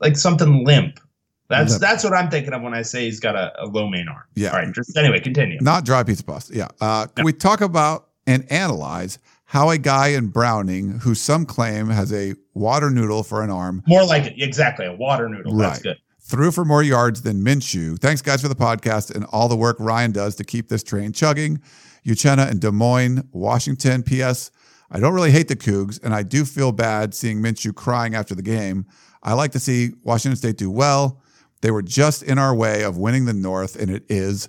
like 0.00 0.16
something 0.16 0.64
limp. 0.64 1.00
That's 1.48 1.78
that's 1.78 2.02
what 2.02 2.14
I'm 2.14 2.30
thinking 2.30 2.54
of 2.54 2.62
when 2.62 2.74
I 2.74 2.82
say 2.82 3.04
he's 3.04 3.20
got 3.20 3.36
a, 3.36 3.52
a, 3.62 3.66
lo 3.66 3.88
mein 3.88 4.08
arm. 4.08 4.24
Yeah. 4.34 4.50
All 4.50 4.56
right. 4.56 4.74
Just 4.74 4.96
anyway, 4.96 5.20
continue. 5.20 5.58
Not 5.60 5.84
dry 5.84 6.02
pizza 6.02 6.24
pasta. 6.24 6.56
Yeah. 6.56 6.68
Uh, 6.80 7.06
can 7.06 7.24
we 7.24 7.32
talk 7.32 7.60
about 7.60 8.08
and 8.26 8.50
analyze 8.50 9.18
how 9.44 9.70
a 9.70 9.78
guy 9.78 10.08
in 10.08 10.28
Browning, 10.28 11.00
who 11.00 11.14
some 11.14 11.44
claim 11.44 11.88
has 11.88 12.12
a 12.12 12.34
water 12.54 12.90
noodle 12.90 13.22
for 13.22 13.42
an 13.42 13.50
arm, 13.50 13.82
more 13.86 14.04
like 14.04 14.24
it 14.24 14.42
exactly 14.42 14.86
a 14.86 14.94
water 14.94 15.28
noodle. 15.28 15.54
Right. 15.54 15.68
That's 15.68 15.82
good. 15.82 15.98
Threw 16.20 16.50
for 16.50 16.64
more 16.64 16.82
yards 16.82 17.22
than 17.22 17.44
Minshew. 17.44 17.98
Thanks, 17.98 18.22
guys, 18.22 18.40
for 18.40 18.48
the 18.48 18.54
podcast 18.54 19.14
and 19.14 19.26
all 19.26 19.46
the 19.46 19.56
work 19.56 19.76
Ryan 19.78 20.10
does 20.10 20.34
to 20.36 20.44
keep 20.44 20.70
this 20.70 20.82
train 20.82 21.12
chugging. 21.12 21.60
Uchenna 22.06 22.50
in 22.50 22.58
Des 22.58 22.70
Moines, 22.70 23.28
Washington. 23.32 24.02
P.S. 24.02 24.50
I 24.90 25.00
don't 25.00 25.14
really 25.14 25.30
hate 25.30 25.48
the 25.48 25.56
Cougs, 25.56 26.02
and 26.02 26.14
I 26.14 26.22
do 26.22 26.44
feel 26.44 26.72
bad 26.72 27.14
seeing 27.14 27.40
Minshew 27.40 27.74
crying 27.74 28.14
after 28.14 28.34
the 28.34 28.42
game. 28.42 28.86
I 29.22 29.32
like 29.32 29.52
to 29.52 29.58
see 29.58 29.92
Washington 30.02 30.36
State 30.36 30.56
do 30.56 30.70
well. 30.70 31.20
They 31.62 31.70
were 31.70 31.82
just 31.82 32.22
in 32.22 32.38
our 32.38 32.54
way 32.54 32.82
of 32.82 32.98
winning 32.98 33.24
the 33.24 33.32
North, 33.32 33.76
and 33.76 33.90
it 33.90 34.04
is 34.08 34.48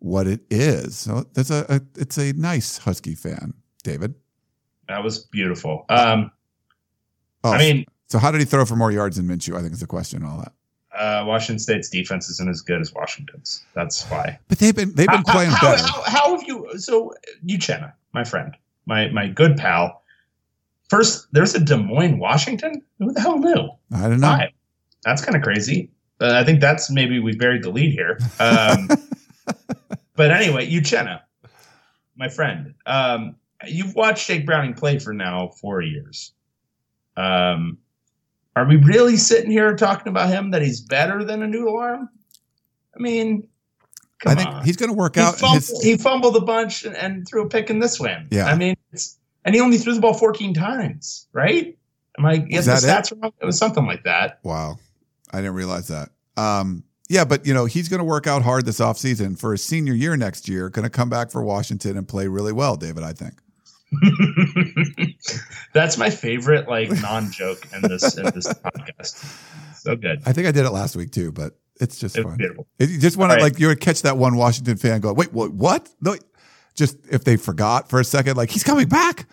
what 0.00 0.26
it 0.26 0.40
is. 0.50 0.96
So 0.96 1.24
that's 1.32 1.50
a, 1.50 1.64
a 1.68 1.80
it's 2.00 2.18
a 2.18 2.32
nice 2.32 2.78
Husky 2.78 3.14
fan, 3.14 3.54
David. 3.84 4.14
That 4.88 5.04
was 5.04 5.20
beautiful. 5.20 5.84
Um, 5.88 6.32
oh, 7.44 7.52
I 7.52 7.58
mean, 7.58 7.84
so 8.08 8.18
how 8.18 8.30
did 8.30 8.40
he 8.40 8.44
throw 8.44 8.64
for 8.64 8.76
more 8.76 8.90
yards 8.90 9.16
than 9.16 9.26
Minshew? 9.26 9.56
I 9.56 9.60
think 9.60 9.72
is 9.72 9.80
the 9.80 9.86
question. 9.86 10.24
All 10.24 10.38
that. 10.38 10.52
Uh, 10.98 11.24
Washington 11.24 11.58
State's 11.58 11.90
defense 11.90 12.28
isn't 12.28 12.48
as 12.48 12.60
good 12.62 12.80
as 12.80 12.92
Washington's. 12.92 13.62
That's 13.74 14.04
why. 14.06 14.38
But 14.48 14.58
they've 14.58 14.74
been 14.74 14.94
they've 14.94 15.06
been 15.06 15.22
how, 15.26 15.32
playing 15.32 15.50
how, 15.50 15.76
better. 15.76 15.86
How, 15.86 16.02
how, 16.02 16.36
have 16.36 16.48
you? 16.48 16.78
So 16.78 17.14
Uchenna, 17.46 17.92
my 18.12 18.24
friend, 18.24 18.56
my 18.88 19.08
my 19.10 19.28
good 19.28 19.56
pal. 19.56 20.02
First, 20.88 21.28
there's 21.32 21.54
a 21.54 21.60
Des 21.60 21.76
Moines, 21.76 22.18
Washington. 22.18 22.82
Who 22.98 23.12
the 23.12 23.20
hell 23.20 23.38
knew? 23.38 23.68
I 23.92 24.08
don't 24.08 24.20
know. 24.20 24.38
That's 25.04 25.22
kind 25.22 25.36
of 25.36 25.42
crazy. 25.42 25.92
Uh, 26.20 26.32
I 26.34 26.44
think 26.44 26.60
that's 26.60 26.90
maybe 26.90 27.20
we 27.20 27.36
buried 27.36 27.62
the 27.62 27.70
lead 27.70 27.92
here. 27.92 28.18
Um, 28.40 28.88
but 30.16 30.30
anyway, 30.32 30.68
Uchenna, 30.68 31.20
my 32.16 32.28
friend, 32.28 32.74
um, 32.86 33.36
you've 33.66 33.94
watched 33.94 34.26
Jake 34.26 34.46
Browning 34.46 34.74
play 34.74 34.98
for 34.98 35.12
now 35.12 35.48
four 35.48 35.82
years. 35.82 36.32
Um, 37.16 37.78
are 38.56 38.66
we 38.66 38.76
really 38.76 39.16
sitting 39.16 39.50
here 39.50 39.76
talking 39.76 40.08
about 40.08 40.30
him 40.30 40.50
that 40.50 40.62
he's 40.62 40.80
better 40.80 41.22
than 41.22 41.42
a 41.42 41.46
noodle 41.46 41.78
arm? 41.78 42.08
I 42.96 43.00
mean, 43.00 43.46
I 44.26 44.34
think 44.34 44.48
on. 44.48 44.64
he's 44.64 44.76
going 44.76 44.90
to 44.90 44.96
work 44.96 45.14
he 45.14 45.20
out. 45.20 45.36
Fumbled, 45.36 45.62
his... 45.62 45.82
He 45.82 45.96
fumbled 45.96 46.36
a 46.36 46.40
bunch 46.40 46.84
and, 46.84 46.96
and, 46.96 47.26
threw 47.26 47.44
a 47.44 47.48
pick 47.48 47.70
in 47.70 47.78
this 47.78 48.00
win. 48.00 48.26
Yeah, 48.30 48.46
I 48.46 48.56
mean, 48.56 48.74
and 49.44 49.54
he 49.54 49.60
only 49.60 49.78
threw 49.78 49.94
the 49.94 50.00
ball 50.00 50.14
14 50.14 50.54
times, 50.54 51.26
right? 51.32 51.76
Am 52.18 52.26
I 52.26 52.38
getting 52.38 52.66
the 52.66 52.72
stats 52.72 53.12
it? 53.12 53.18
wrong? 53.20 53.32
It 53.40 53.46
was 53.46 53.58
something 53.58 53.86
like 53.86 54.02
that. 54.04 54.40
Wow, 54.42 54.78
I 55.32 55.38
didn't 55.38 55.54
realize 55.54 55.88
that. 55.88 56.10
Um, 56.36 56.82
yeah, 57.08 57.24
but 57.24 57.46
you 57.46 57.54
know 57.54 57.64
he's 57.64 57.88
going 57.88 57.98
to 57.98 58.04
work 58.04 58.26
out 58.26 58.42
hard 58.42 58.66
this 58.66 58.80
offseason 58.80 59.38
for 59.38 59.52
his 59.52 59.62
senior 59.62 59.94
year 59.94 60.16
next 60.16 60.48
year. 60.48 60.68
Going 60.68 60.84
to 60.84 60.90
come 60.90 61.08
back 61.08 61.30
for 61.30 61.42
Washington 61.42 61.96
and 61.96 62.06
play 62.06 62.26
really 62.26 62.52
well, 62.52 62.76
David. 62.76 63.04
I 63.04 63.12
think. 63.12 63.34
That's 65.72 65.96
my 65.96 66.10
favorite 66.10 66.68
like 66.68 66.90
non-joke 66.90 67.66
in 67.72 67.82
this 67.82 68.18
in 68.18 68.24
this 68.26 68.46
podcast. 68.52 69.24
So 69.76 69.96
good. 69.96 70.22
I 70.26 70.32
think 70.32 70.46
I 70.46 70.52
did 70.52 70.66
it 70.66 70.70
last 70.70 70.96
week 70.96 71.12
too, 71.12 71.32
but 71.32 71.56
it's 71.80 71.98
just 71.98 72.16
it's 72.16 72.24
fun. 72.24 72.36
Beautiful. 72.36 72.66
You 72.78 72.98
just 72.98 73.16
want 73.16 73.32
to 73.32 73.38
like 73.38 73.58
you 73.58 73.68
would 73.68 73.80
catch 73.80 74.02
that 74.02 74.16
one 74.16 74.36
Washington 74.36 74.76
fan 74.76 75.00
go, 75.00 75.12
wait, 75.12 75.32
what? 75.32 75.52
What? 75.52 75.88
No, 76.00 76.16
just 76.74 76.96
if 77.10 77.24
they 77.24 77.36
forgot 77.36 77.90
for 77.90 78.00
a 78.00 78.04
second, 78.04 78.36
like 78.36 78.50
he's 78.50 78.64
coming 78.64 78.88
back. 78.88 79.26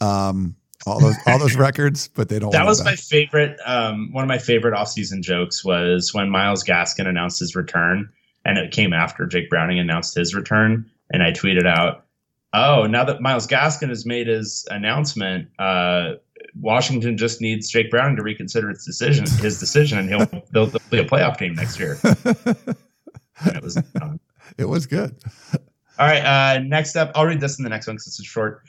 Um, 0.00 0.56
all 0.86 1.00
those 1.00 1.16
all 1.26 1.38
those 1.38 1.56
records, 1.56 2.08
but 2.08 2.28
they 2.28 2.38
don't. 2.38 2.52
That 2.52 2.64
was 2.64 2.82
my 2.84 2.96
favorite. 2.96 3.58
Um, 3.64 4.12
one 4.12 4.24
of 4.24 4.28
my 4.28 4.38
favorite 4.38 4.74
offseason 4.74 5.20
jokes 5.20 5.64
was 5.64 6.14
when 6.14 6.30
Myles 6.30 6.64
Gaskin 6.64 7.06
announced 7.06 7.40
his 7.40 7.54
return, 7.54 8.10
and 8.44 8.56
it 8.58 8.72
came 8.72 8.92
after 8.92 9.26
Jake 9.26 9.50
Browning 9.50 9.78
announced 9.78 10.14
his 10.14 10.34
return, 10.34 10.90
and 11.10 11.22
I 11.22 11.32
tweeted 11.32 11.66
out, 11.66 12.06
"Oh, 12.54 12.86
now 12.86 13.04
that 13.04 13.20
Myles 13.20 13.46
Gaskin 13.46 13.90
has 13.90 14.06
made 14.06 14.26
his 14.26 14.66
announcement, 14.70 15.48
uh, 15.58 16.14
Washington 16.58 17.16
just 17.16 17.40
needs 17.40 17.68
Jake 17.68 17.90
Browning 17.90 18.16
to 18.16 18.22
reconsider 18.22 18.70
its 18.70 18.84
decision, 18.84 19.26
his 19.40 19.58
decision, 19.60 19.98
and 19.98 20.08
he'll 20.08 20.26
they'll, 20.52 20.66
they'll 20.66 20.80
be 20.90 20.98
a 20.98 21.04
playoff 21.04 21.38
team 21.38 21.54
next 21.54 21.78
year." 21.78 21.98
It 23.46 23.62
was. 23.62 23.76
um, 24.02 24.20
it 24.58 24.66
was 24.66 24.86
good. 24.86 25.16
all 25.98 26.06
right. 26.06 26.20
Uh, 26.20 26.58
next 26.58 26.94
up, 26.96 27.10
I'll 27.14 27.24
read 27.24 27.40
this 27.40 27.58
in 27.58 27.62
the 27.62 27.70
next 27.70 27.86
one 27.86 27.96
because 27.96 28.18
it's 28.18 28.28
short. 28.28 28.62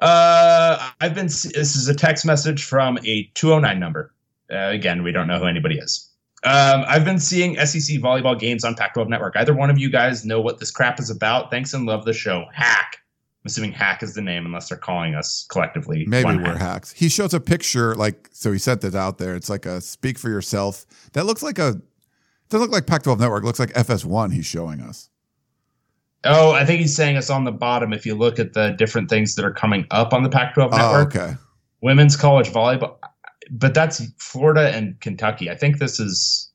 Uh, 0.00 0.90
I've 1.00 1.14
been. 1.14 1.26
This 1.26 1.76
is 1.76 1.86
a 1.88 1.94
text 1.94 2.24
message 2.24 2.64
from 2.64 2.98
a 3.04 3.24
209 3.34 3.78
number. 3.78 4.14
Uh, 4.50 4.68
again, 4.70 5.02
we 5.02 5.12
don't 5.12 5.26
know 5.26 5.38
who 5.38 5.46
anybody 5.46 5.76
is. 5.76 6.10
Um, 6.42 6.84
I've 6.88 7.04
been 7.04 7.18
seeing 7.18 7.54
SEC 7.56 7.98
volleyball 8.00 8.38
games 8.38 8.64
on 8.64 8.74
Pac-12 8.74 9.08
Network. 9.08 9.36
Either 9.36 9.52
one 9.52 9.68
of 9.68 9.78
you 9.78 9.90
guys 9.90 10.24
know 10.24 10.40
what 10.40 10.58
this 10.58 10.70
crap 10.70 10.98
is 10.98 11.10
about? 11.10 11.50
Thanks 11.50 11.74
and 11.74 11.84
love 11.84 12.06
the 12.06 12.14
show. 12.14 12.46
Hack. 12.54 12.96
I'm 13.42 13.46
assuming 13.46 13.72
Hack 13.72 14.02
is 14.02 14.14
the 14.14 14.20
name, 14.20 14.44
unless 14.44 14.68
they're 14.68 14.76
calling 14.76 15.14
us 15.14 15.46
collectively. 15.50 16.04
Maybe 16.06 16.36
we're 16.36 16.52
Hack. 16.52 16.58
hacks. 16.58 16.92
He 16.92 17.08
shows 17.08 17.32
a 17.32 17.40
picture, 17.40 17.94
like 17.94 18.28
so. 18.32 18.52
He 18.52 18.58
sent 18.58 18.84
it 18.84 18.94
out 18.94 19.16
there. 19.16 19.34
It's 19.34 19.48
like 19.48 19.64
a 19.64 19.80
speak 19.80 20.18
for 20.18 20.28
yourself. 20.28 20.84
That 21.14 21.24
looks 21.24 21.42
like 21.42 21.58
a. 21.58 21.80
Doesn't 22.50 22.62
look 22.66 22.70
like 22.72 22.86
Pac-12 22.86 23.18
Network. 23.20 23.44
It 23.44 23.46
looks 23.46 23.58
like 23.60 23.72
FS1. 23.72 24.32
He's 24.34 24.44
showing 24.44 24.80
us. 24.80 25.08
Oh, 26.24 26.50
I 26.52 26.66
think 26.66 26.80
he's 26.80 26.94
saying 26.94 27.16
it's 27.16 27.30
on 27.30 27.44
the 27.44 27.52
bottom. 27.52 27.92
If 27.94 28.04
you 28.04 28.14
look 28.14 28.38
at 28.38 28.52
the 28.52 28.70
different 28.72 29.08
things 29.08 29.36
that 29.36 29.44
are 29.44 29.52
coming 29.52 29.86
up 29.90 30.12
on 30.12 30.22
the 30.22 30.28
Pac-12 30.28 30.72
Network, 30.72 30.80
Oh, 30.80 30.98
Network, 30.98 31.16
okay. 31.16 31.34
women's 31.80 32.16
college 32.16 32.50
volleyball, 32.50 32.96
but 33.52 33.72
that's 33.72 34.02
Florida 34.18 34.68
and 34.76 35.00
Kentucky. 35.00 35.48
I 35.48 35.54
think 35.56 35.78
this 35.78 35.98
is 35.98 36.50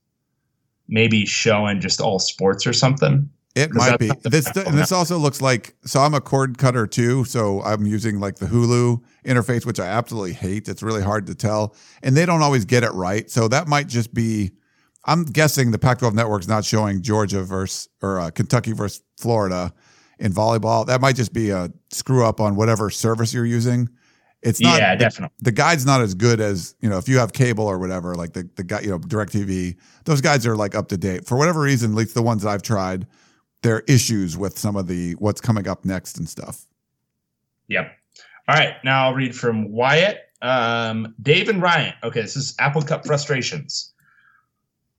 maybe 0.88 1.26
showing 1.26 1.82
just 1.82 1.99
all 1.99 2.20
sports 2.20 2.68
or 2.68 2.74
something. 2.74 3.28
It 3.56 3.73
might 3.73 3.98
be 3.98 4.11
this. 4.23 4.48
And 4.48 4.77
this 4.77 4.91
also 4.91 5.18
looks 5.18 5.41
like 5.41 5.76
so. 5.86 6.02
I'm 6.02 6.14
a 6.14 6.19
cord 6.19 6.57
cutter 6.57 6.86
too, 6.86 7.23
so 7.23 7.61
I'm 7.61 7.86
using 7.86 8.19
like 8.19 8.36
the 8.36 8.48
Hulu 8.48 9.02
interface, 9.26 9.65
which 9.65 9.80
I 9.80 9.86
absolutely 9.86 10.34
hate. 10.34 10.68
It's 10.68 10.84
really 10.84 11.02
hard 11.02 11.27
to 11.27 11.36
tell, 11.36 11.73
and 12.03 12.18
they 12.18 12.26
don't 12.26 12.41
always 12.41 12.65
get 12.65 12.84
it 12.84 12.91
right. 12.91 13.30
So 13.32 13.48
that 13.48 13.68
might 13.68 13.88
just 13.88 14.14
be. 14.14 14.52
I'm 15.07 15.23
guessing 15.23 15.69
the 15.69 15.77
Pac-12 15.77 16.14
network's 16.14 16.48
not 16.48 16.65
showing 16.65 17.02
Georgia 17.02 17.44
versus 17.44 17.88
or 18.02 18.19
uh, 18.19 18.32
Kentucky 18.32 18.73
versus 18.73 19.03
Florida 19.18 19.72
in 20.19 20.34
volleyball. 20.34 20.86
That 20.86 20.99
might 20.99 21.15
just 21.15 21.32
be 21.32 21.52
a 21.52 21.69
screw 21.91 22.26
up 22.26 22.41
on 22.41 22.56
whatever 22.56 22.90
service 22.90 23.34
you're 23.34 23.45
using. 23.45 23.88
It's 24.41 24.60
not. 24.61 24.80
yeah, 24.80 24.95
the, 24.95 24.99
definitely. 24.99 25.36
the 25.41 25.52
guide's 25.52 25.86
not 25.86 26.02
as 26.02 26.14
good 26.14 26.40
as 26.40 26.76
you 26.80 26.90
know 26.90 26.98
if 26.98 27.07
you 27.07 27.18
have 27.18 27.34
cable 27.34 27.65
or 27.65 27.80
whatever 27.80 28.15
like 28.15 28.34
the 28.34 28.49
the 28.56 28.64
guy 28.64 28.82
you 28.82 28.90
know 28.90 28.99
Directv. 28.99 29.76
Those 30.03 30.22
guides 30.22 30.45
are 30.45 30.56
like 30.56 30.76
up 30.76 30.90
to 30.90 30.98
date 30.98 31.26
for 31.26 31.38
whatever 31.38 31.61
reason. 31.61 31.91
At 31.91 31.98
least 31.98 32.14
the 32.14 32.22
ones 32.22 32.44
that 32.44 32.49
I've 32.49 32.61
tried, 32.61 33.07
there 33.66 33.78
are 33.78 33.84
issues 33.88 34.38
with 34.38 34.60
some 34.60 34.76
of 34.76 34.86
the 34.86 35.14
what's 35.14 35.42
coming 35.42 35.68
up 35.68 35.84
next 35.84 36.20
and 36.20 36.30
stuff. 36.30 36.68
Yep. 37.68 37.92
All 38.48 38.56
right. 38.56 38.76
Now 38.84 39.06
I'll 39.06 39.16
read 39.16 39.36
from 39.36 39.72
Wyatt. 39.72 40.20
Um, 40.44 41.16
Dave 41.20 41.50
and 41.50 41.62
Ryan. 41.64 41.96
Okay, 42.04 42.22
this 42.22 42.36
is 42.36 42.54
Apple 42.60 42.84
Cup 42.84 43.08
frustrations. 43.08 43.92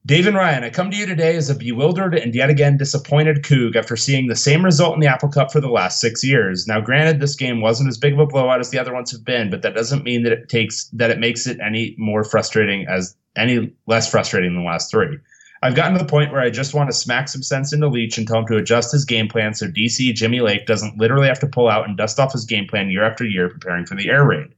Dave 0.05 0.27
and 0.27 0.37
Ryan, 0.37 0.65
I 0.65 0.71
come 0.71 0.91
to 0.91 0.97
you 0.97 1.07
today 1.07 1.37
as 1.37 1.49
a 1.49 1.55
bewildered 1.55 2.15
and 2.15 2.35
yet 2.35 2.51
again 2.51 2.77
disappointed 2.77 3.45
Coug 3.45 3.77
after 3.77 3.97
seeing 3.97 4.27
the 4.27 4.37
same 4.37 4.65
result 4.65 4.95
in 4.95 5.01
the 5.01 5.07
Apple 5.09 5.29
Cup 5.29 5.53
for 5.53 5.61
the 5.61 5.71
last 5.71 6.01
six 6.01 6.25
years. 6.25 6.67
Now, 6.67 6.81
granted, 6.81 7.21
this 7.21 7.37
game 7.37 7.61
wasn't 7.61 7.89
as 7.89 7.99
big 7.99 8.15
of 8.15 8.19
a 8.19 8.27
blowout 8.27 8.61
as 8.61 8.71
the 8.71 8.79
other 8.81 8.95
ones 8.95 9.13
have 9.13 9.25
been, 9.25 9.49
but 9.49 9.63
that 9.63 9.75
doesn't 9.75 10.05
mean 10.05 10.25
that 10.25 10.33
it 10.33 10.49
takes 10.49 10.87
that 10.93 11.11
it 11.11 11.21
makes 11.21 11.47
it 11.47 11.61
any 11.61 11.95
more 11.99 12.25
frustrating 12.25 12.87
as 12.89 13.17
any 13.37 13.73
less 13.87 14.11
frustrating 14.11 14.55
than 14.55 14.63
the 14.63 14.69
last 14.69 14.91
three. 14.91 15.19
I've 15.63 15.75
gotten 15.75 15.95
to 15.95 15.99
the 15.99 16.09
point 16.09 16.33
where 16.33 16.41
I 16.41 16.51
just 16.51 16.75
want 16.75 16.91
to 16.91 16.97
smack 16.97 17.29
some 17.29 17.43
sense 17.43 17.73
into 17.73 17.89
Leach 17.89 18.19
and 18.19 18.27
tell 18.27 18.41
him 18.41 18.47
to 18.47 18.57
adjust 18.57 18.93
his 18.93 19.05
game 19.05 19.29
plan 19.29 19.55
so 19.55 19.67
DC 19.67 20.15
Jimmy 20.15 20.41
Lake 20.41 20.67
doesn't 20.67 20.99
literally 20.99 21.29
have 21.29 21.41
to 21.41 21.47
pull 21.47 21.69
out 21.69 21.89
and 21.89 21.97
dust 21.97 22.21
off 22.21 22.33
his 22.33 22.45
game 22.45 22.67
plan 22.67 22.91
year 22.91 23.05
after 23.05 23.25
year 23.25 23.49
preparing 23.49 23.87
for 23.87 23.95
the 23.95 24.11
air 24.11 24.25
raid. 24.25 24.49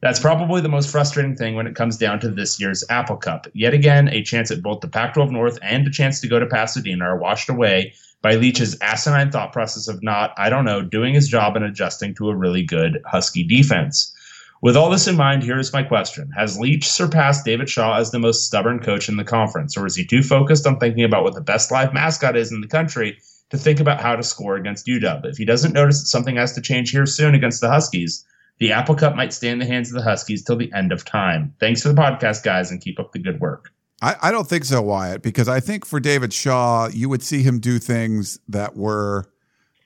That's 0.00 0.18
probably 0.18 0.62
the 0.62 0.68
most 0.68 0.90
frustrating 0.90 1.36
thing 1.36 1.56
when 1.56 1.66
it 1.66 1.76
comes 1.76 1.98
down 1.98 2.20
to 2.20 2.30
this 2.30 2.58
year's 2.58 2.82
Apple 2.88 3.18
Cup. 3.18 3.46
Yet 3.52 3.74
again, 3.74 4.08
a 4.08 4.22
chance 4.22 4.50
at 4.50 4.62
both 4.62 4.80
the 4.80 4.88
Pac 4.88 5.14
12 5.14 5.30
North 5.30 5.58
and 5.62 5.86
a 5.86 5.90
chance 5.90 6.20
to 6.20 6.28
go 6.28 6.38
to 6.38 6.46
Pasadena 6.46 7.04
are 7.04 7.18
washed 7.18 7.50
away 7.50 7.92
by 8.22 8.34
Leach's 8.34 8.76
asinine 8.80 9.30
thought 9.30 9.52
process 9.52 9.88
of 9.88 10.02
not, 10.02 10.32
I 10.38 10.48
don't 10.48 10.64
know, 10.64 10.82
doing 10.82 11.14
his 11.14 11.28
job 11.28 11.54
and 11.56 11.64
adjusting 11.64 12.14
to 12.14 12.30
a 12.30 12.36
really 12.36 12.62
good 12.62 13.02
Husky 13.06 13.44
defense. 13.44 14.14
With 14.62 14.76
all 14.76 14.90
this 14.90 15.06
in 15.06 15.16
mind, 15.16 15.42
here 15.42 15.58
is 15.58 15.72
my 15.72 15.82
question 15.82 16.30
Has 16.36 16.58
Leach 16.58 16.86
surpassed 16.86 17.46
David 17.46 17.70
Shaw 17.70 17.96
as 17.96 18.10
the 18.10 18.18
most 18.18 18.44
stubborn 18.44 18.78
coach 18.78 19.08
in 19.08 19.16
the 19.16 19.24
conference, 19.24 19.76
or 19.76 19.86
is 19.86 19.96
he 19.96 20.04
too 20.04 20.22
focused 20.22 20.66
on 20.66 20.78
thinking 20.78 21.04
about 21.04 21.24
what 21.24 21.34
the 21.34 21.40
best 21.40 21.70
live 21.70 21.94
mascot 21.94 22.36
is 22.36 22.52
in 22.52 22.60
the 22.60 22.66
country 22.66 23.18
to 23.48 23.56
think 23.56 23.80
about 23.80 24.02
how 24.02 24.14
to 24.14 24.22
score 24.22 24.56
against 24.56 24.86
UW? 24.86 25.24
If 25.24 25.38
he 25.38 25.46
doesn't 25.46 25.72
notice 25.72 26.00
that 26.00 26.08
something 26.08 26.36
has 26.36 26.52
to 26.52 26.60
change 26.60 26.90
here 26.90 27.06
soon 27.06 27.34
against 27.34 27.62
the 27.62 27.70
Huskies, 27.70 28.24
the 28.58 28.72
Apple 28.72 28.94
Cup 28.94 29.16
might 29.16 29.32
stay 29.32 29.48
in 29.48 29.58
the 29.58 29.64
hands 29.64 29.88
of 29.88 29.94
the 29.94 30.02
Huskies 30.02 30.44
till 30.44 30.56
the 30.56 30.70
end 30.74 30.92
of 30.92 31.06
time. 31.06 31.54
Thanks 31.58 31.80
for 31.80 31.88
the 31.88 31.94
podcast, 31.94 32.42
guys, 32.42 32.70
and 32.70 32.82
keep 32.82 33.00
up 33.00 33.12
the 33.12 33.18
good 33.18 33.40
work. 33.40 33.72
I, 34.02 34.16
I 34.20 34.30
don't 34.30 34.46
think 34.46 34.66
so, 34.66 34.82
Wyatt, 34.82 35.22
because 35.22 35.48
I 35.48 35.60
think 35.60 35.86
for 35.86 36.00
David 36.00 36.34
Shaw, 36.34 36.88
you 36.92 37.08
would 37.08 37.22
see 37.22 37.42
him 37.42 37.60
do 37.60 37.78
things 37.78 38.38
that 38.48 38.76
were 38.76 39.24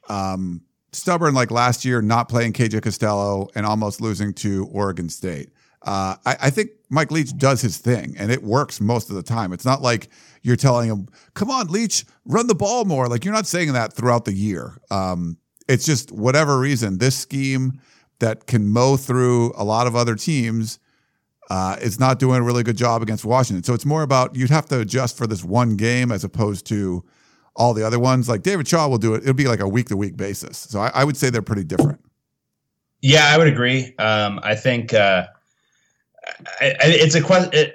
um, 0.09 0.63
stubborn, 0.95 1.35
like 1.35 1.51
last 1.51 1.85
year, 1.85 2.01
not 2.01 2.29
playing 2.29 2.53
KJ 2.53 2.83
Costello 2.83 3.49
and 3.55 3.67
almost 3.67 4.01
losing 4.01 4.33
to 4.35 4.67
Oregon 4.73 5.09
State. 5.09 5.51
Uh, 5.83 6.17
I, 6.25 6.37
I 6.43 6.51
think 6.51 6.71
Mike 6.89 7.11
Leach 7.11 7.37
does 7.37 7.61
his 7.61 7.77
thing, 7.79 8.15
and 8.19 8.31
it 8.31 8.43
works 8.43 8.81
most 8.81 9.11
of 9.11 9.17
the 9.17 9.23
time. 9.23 9.53
It's 9.53 9.65
not 9.65 9.83
like 9.83 10.09
you're 10.43 10.57
telling 10.57 10.89
him, 10.89 11.09
"Come 11.35 11.51
on, 11.51 11.69
Leach, 11.69 12.05
run 12.25 12.47
the 12.47 12.55
ball 12.55 12.85
more." 12.85 13.09
Like 13.09 13.25
you're 13.25 13.35
not 13.35 13.47
saying 13.47 13.73
that 13.75 13.93
throughout 13.93 14.25
the 14.25 14.33
year. 14.33 14.79
Um, 14.91 15.37
it's 15.69 15.85
just 15.85 16.13
whatever 16.13 16.59
reason, 16.59 16.99
this 16.99 17.17
scheme 17.17 17.81
that 18.21 18.47
can 18.47 18.69
mow 18.69 18.97
through 18.97 19.53
a 19.57 19.65
lot 19.65 19.87
of 19.87 19.97
other 19.97 20.15
teams 20.15 20.79
uh, 21.51 21.77
is 21.81 22.01
not 22.01 22.19
doing 22.19 22.41
a 22.41 22.43
really 22.43 22.63
good 22.63 22.77
job 22.77 23.03
against 23.03 23.25
Washington. 23.25 23.63
So 23.63 23.75
it's 23.75 23.85
more 23.85 24.03
about 24.03 24.35
you'd 24.35 24.51
have 24.51 24.67
to 24.67 24.81
adjust 24.81 25.17
for 25.17 25.27
this 25.27 25.45
one 25.45 25.77
game 25.77 26.11
as 26.11 26.25
opposed 26.25 26.67
to 26.67 27.05
all 27.57 27.75
the 27.75 27.87
other 27.87 27.99
ones. 27.99 28.29
Like 28.29 28.43
David 28.43 28.67
Shaw 28.69 28.89
will 28.89 28.99
do 28.99 29.15
it. 29.15 29.23
It'll 29.23 29.35
be 29.35 29.49
like 29.49 29.61
a 29.61 29.69
week 29.69 29.89
to 29.89 29.97
week 29.97 30.17
basis. 30.17 30.59
So 30.59 30.81
I, 30.81 30.91
I 30.95 31.05
would 31.05 31.17
say 31.17 31.31
they're 31.31 31.43
pretty 31.43 31.65
different. 31.65 32.01
Yeah, 33.01 33.27
I 33.27 33.39
would 33.39 33.49
agree. 33.49 33.95
Um, 33.99 34.41
I 34.43 34.55
think 34.55 34.95
uh, 34.95 35.27
I, 36.61 36.67
I, 36.67 36.77
it's 36.81 37.15
a 37.15 37.21
question. 37.21 37.51
It, 37.53 37.75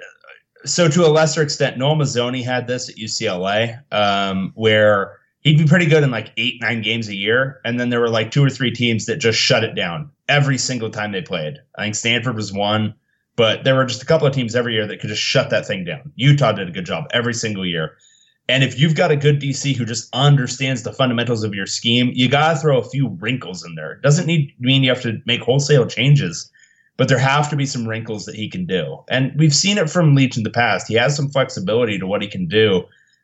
so 0.64 0.88
to 0.88 1.06
a 1.06 1.08
lesser 1.08 1.42
extent, 1.42 1.78
Noel 1.78 1.96
Mazzone 1.96 2.42
had 2.44 2.66
this 2.66 2.88
at 2.88 2.96
UCLA, 2.96 3.80
um, 3.92 4.52
where 4.54 5.18
he'd 5.40 5.56
be 5.56 5.66
pretty 5.66 5.86
good 5.86 6.02
in 6.02 6.10
like 6.10 6.32
eight, 6.36 6.60
nine 6.60 6.82
games 6.82 7.08
a 7.08 7.14
year, 7.14 7.60
and 7.64 7.80
then 7.80 7.88
there 7.90 8.00
were 8.00 8.10
like 8.10 8.30
two 8.30 8.44
or 8.44 8.50
three 8.50 8.70
teams 8.70 9.06
that 9.06 9.16
just 9.16 9.38
shut 9.38 9.64
it 9.64 9.74
down 9.74 10.10
every 10.28 10.58
single 10.58 10.90
time 10.90 11.12
they 11.12 11.22
played. 11.22 11.58
I 11.76 11.84
think 11.84 11.94
Stanford 11.94 12.36
was 12.36 12.52
one, 12.52 12.94
but 13.36 13.64
there 13.64 13.74
were 13.74 13.86
just 13.86 14.02
a 14.02 14.06
couple 14.06 14.26
of 14.26 14.34
teams 14.34 14.54
every 14.54 14.74
year 14.74 14.86
that 14.86 15.00
could 15.00 15.08
just 15.08 15.22
shut 15.22 15.50
that 15.50 15.66
thing 15.66 15.84
down. 15.84 16.12
Utah 16.16 16.52
did 16.52 16.68
a 16.68 16.72
good 16.72 16.86
job 16.86 17.06
every 17.12 17.34
single 17.34 17.64
year. 17.64 17.96
And 18.50 18.64
if 18.64 18.78
you've 18.78 18.96
got 18.96 19.10
a 19.10 19.16
good 19.16 19.40
DC 19.40 19.76
who 19.76 19.84
just 19.84 20.08
understands 20.12 20.82
the 20.82 20.92
fundamentals 20.92 21.44
of 21.44 21.54
your 21.54 21.66
scheme, 21.66 22.10
you 22.14 22.28
got 22.28 22.54
to 22.54 22.58
throw 22.58 22.78
a 22.78 22.88
few 22.88 23.08
wrinkles 23.20 23.64
in 23.64 23.76
there. 23.76 23.92
It 23.92 24.02
doesn't 24.02 24.26
need 24.26 24.52
mean 24.58 24.82
you 24.82 24.90
have 24.90 25.02
to 25.02 25.20
make 25.24 25.40
wholesale 25.40 25.86
changes, 25.86 26.50
but 26.96 27.08
there 27.08 27.18
have 27.18 27.48
to 27.50 27.56
be 27.56 27.64
some 27.64 27.86
wrinkles 27.86 28.26
that 28.26 28.34
he 28.34 28.50
can 28.50 28.66
do. 28.66 28.98
And 29.08 29.32
we've 29.38 29.54
seen 29.54 29.78
it 29.78 29.88
from 29.88 30.14
Leach 30.14 30.36
in 30.36 30.42
the 30.42 30.50
past. 30.50 30.88
He 30.88 30.94
has 30.94 31.14
some 31.14 31.30
flexibility 31.30 31.98
to 31.98 32.06
what 32.06 32.22
he 32.22 32.28
can 32.28 32.46
do. 32.46 32.82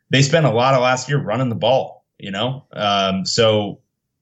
They 0.09 0.21
spent 0.21 0.45
a 0.45 0.51
lot 0.51 0.73
of 0.73 0.81
last 0.81 1.09
year 1.09 1.21
running 1.21 1.49
the 1.49 1.55
ball, 1.55 2.05
you 2.17 2.31
know? 2.31 2.65
Um, 2.71 3.25
so, 3.25 3.79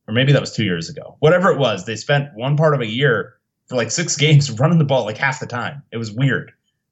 or 0.08 0.14
maybe 0.14 0.32
that 0.34 0.42
was 0.42 0.54
two 0.54 0.66
years 0.66 0.90
ago. 0.90 1.18
Whatever 1.20 1.52
it 1.52 1.60
was, 1.60 1.86
they 1.86 1.96
spent 1.96 2.34
one 2.34 2.58
part 2.58 2.74
of 2.74 2.82
a 2.82 2.88
year 2.88 3.36
for 3.68 3.76
like 3.76 3.92
six 3.92 4.16
games 4.18 4.50
running 4.60 4.80
the 4.80 4.86
ball 4.86 5.06
like 5.06 5.18
half 5.18 5.40
the 5.40 5.46
time. 5.46 5.84
It 5.92 5.98
was 5.98 6.12
weird. 6.12 6.52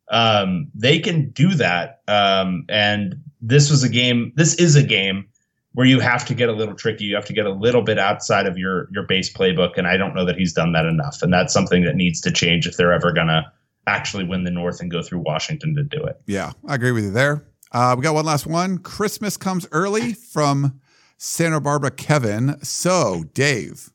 Um, 0.09 0.69
they 0.75 0.99
can 0.99 1.31
do 1.31 1.55
that. 1.55 2.01
Um, 2.07 2.65
and 2.69 3.15
this 3.43 3.69
was 3.69 3.83
a 3.83 3.89
game, 3.89 4.31
this 4.35 4.55
is 4.55 4.75
a 4.75 4.83
game 4.83 5.27
where 5.73 5.85
you 5.85 5.99
have 5.99 6.25
to 6.25 6.33
get 6.33 6.49
a 6.49 6.53
little 6.53 6.75
tricky. 6.75 7.03
You 7.03 7.15
have 7.15 7.25
to 7.25 7.33
get 7.33 7.45
a 7.45 7.51
little 7.51 7.81
bit 7.81 7.99
outside 7.99 8.47
of 8.47 8.57
your 8.57 8.87
your 8.91 9.03
base 9.03 9.31
playbook, 9.31 9.77
and 9.77 9.85
I 9.87 9.97
don't 9.97 10.15
know 10.15 10.25
that 10.25 10.37
he's 10.37 10.53
done 10.53 10.71
that 10.71 10.85
enough. 10.85 11.21
And 11.21 11.31
that's 11.31 11.53
something 11.53 11.83
that 11.83 11.95
needs 11.95 12.21
to 12.21 12.31
change 12.31 12.65
if 12.65 12.77
they're 12.77 12.93
ever 12.93 13.11
gonna 13.11 13.51
actually 13.85 14.23
win 14.23 14.45
the 14.45 14.51
North 14.51 14.79
and 14.79 14.89
go 14.89 15.03
through 15.03 15.19
Washington 15.19 15.75
to 15.75 15.83
do 15.83 16.03
it. 16.03 16.21
Yeah, 16.25 16.51
I 16.65 16.75
agree 16.75 16.91
with 16.91 17.03
you 17.03 17.11
there. 17.11 17.45
Uh, 17.71 17.95
we 17.97 18.03
got 18.03 18.13
one 18.13 18.25
last 18.25 18.45
one. 18.45 18.77
Christmas 18.77 19.35
comes 19.35 19.67
early 19.71 20.13
from 20.13 20.79
Santa 21.17 21.59
Barbara 21.59 21.91
Kevin. 21.91 22.57
So, 22.63 23.25
Dave, 23.33 23.91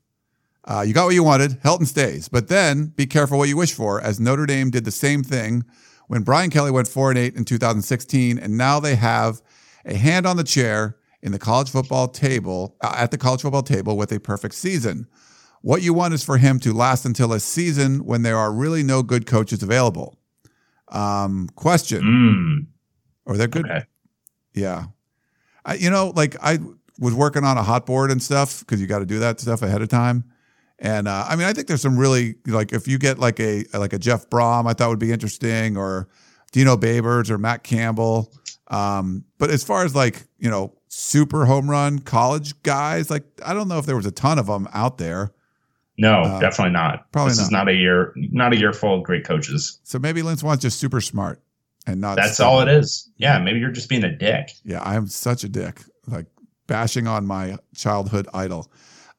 uh, 0.65 0.85
you 0.87 0.93
got 0.93 1.07
what 1.07 1.15
you 1.15 1.23
wanted. 1.23 1.63
Helton 1.63 1.87
stays. 1.87 2.29
But 2.29 2.49
then 2.49 2.87
be 2.87 3.07
careful 3.07 3.39
what 3.39 3.49
you 3.49 3.57
wish 3.57 3.73
for, 3.73 4.01
as 4.01 4.19
Notre 4.19 4.47
Dame 4.47 4.71
did 4.71 4.85
the 4.85 4.91
same 4.91 5.23
thing 5.23 5.65
when 6.09 6.23
Brian 6.23 6.51
Kelly 6.51 6.71
went 6.71 6.89
4 6.89 7.11
and 7.11 7.19
8 7.19 7.37
in 7.37 7.45
2016. 7.45 8.39
And 8.39 8.59
now 8.59 8.81
they 8.81 8.97
have 8.97 9.41
a 9.85 9.95
hand 9.95 10.27
on 10.27 10.37
the 10.37 10.45
chair 10.45 10.97
in 11.23 11.33
the 11.33 11.39
college 11.39 11.71
football 11.71 12.09
table, 12.09 12.77
uh, 12.83 12.95
at 12.97 13.11
the 13.11 13.19
college 13.19 13.43
football 13.43 13.63
table 13.63 13.97
with 13.97 14.13
a 14.13 14.21
perfect 14.21 14.55
season. 14.55 15.07
What 15.63 15.83
you 15.83 15.93
want 15.95 16.15
is 16.15 16.25
for 16.25 16.39
him 16.39 16.61
to 16.61 16.73
last 16.73 17.05
until 17.05 17.33
a 17.33 17.41
season 17.41 18.05
when 18.05 18.23
there 18.23 18.37
are 18.37 18.53
really 18.53 18.83
no 18.83 19.03
good 19.03 19.27
coaches 19.27 19.63
available. 19.63 20.17
Um, 20.89 21.49
question: 21.57 22.03
Mm, 22.03 22.67
Or 23.27 23.37
they're 23.37 23.49
good? 23.49 23.65
okay. 23.67 23.85
Yeah. 24.55 24.87
I, 25.65 25.75
you 25.75 25.91
know, 25.91 26.13
like 26.17 26.37
I 26.43 26.59
was 26.99 27.13
working 27.15 27.45
on 27.45 27.59
a 27.59 27.63
hot 27.63 27.85
board 27.87 28.11
and 28.11 28.23
stuff 28.23 28.61
because 28.61 28.81
you 28.81 28.87
got 28.87 29.01
to 29.01 29.07
do 29.07 29.19
that 29.19 29.41
stuff 29.41 29.61
ahead 29.63 29.83
of 29.83 29.89
time. 29.89 30.25
And 30.81 31.09
uh, 31.09 31.25
I 31.29 31.35
mean, 31.37 31.47
I 31.47 31.53
think 31.53 31.67
there's 31.67 31.83
some 31.83 31.99
really 31.99 32.37
like 32.47 32.73
if 32.73 32.87
you 32.87 32.99
get 32.99 33.19
like 33.19 33.41
a 33.41 33.65
like 33.75 33.93
a 33.93 33.99
Jeff 33.99 34.29
Brohm, 34.31 34.69
I 34.69 34.75
thought 34.75 34.91
would 34.91 34.99
be 35.01 35.11
interesting, 35.13 35.77
or 35.77 36.09
Dino 36.53 36.77
Babers 36.77 37.31
or 37.31 37.39
Matt 37.39 37.65
Campbell. 37.65 38.33
Um, 38.69 39.25
but 39.39 39.51
as 39.51 39.65
far 39.65 39.85
as 39.85 39.95
like 39.97 40.27
you 40.39 40.49
know, 40.51 40.75
super 40.89 41.47
home 41.47 41.69
run 41.69 41.99
college 41.99 42.63
guys, 42.63 43.11
like 43.11 43.25
I 43.45 43.55
don't 43.55 43.67
know 43.67 43.79
if 43.79 43.87
there 43.87 43.97
was 43.97 44.07
a 44.07 44.13
ton 44.13 44.39
of 44.39 44.47
them 44.47 44.69
out 44.73 44.99
there. 44.99 45.33
No, 46.01 46.21
Uh, 46.21 46.39
definitely 46.39 46.75
not. 46.75 47.11
probably 47.11 47.31
this 47.33 47.41
is 47.41 47.51
not. 47.51 47.65
not 47.65 47.69
a 47.71 47.75
year, 47.75 48.13
not 48.15 48.53
a 48.53 48.57
year 48.57 48.73
full 48.73 48.99
of 48.99 49.03
great 49.03 49.25
coaches. 49.25 49.81
So 49.83 49.99
maybe 49.99 50.23
Lynn 50.23 50.37
Swann's 50.37 50.63
just 50.63 50.79
super 50.79 51.01
smart 51.01 51.43
and 51.89 52.01
not. 52.01 52.15
That's 52.15 52.39
all 52.39 52.61
it 52.61 52.69
is. 52.69 53.11
Yeah, 53.17 53.41
maybe 53.41 53.59
you're 53.59 53.73
just 53.73 53.89
being 53.89 54.05
a 54.05 54.17
dick. 54.17 54.53
Yeah, 54.65 54.81
I 54.81 54.95
am 54.95 55.09
such 55.09 55.43
a 55.43 55.49
dick, 55.49 55.81
like 56.07 56.27
bashing 56.69 57.09
on 57.09 57.27
my 57.27 57.57
childhood 57.75 58.29
idol. 58.33 58.71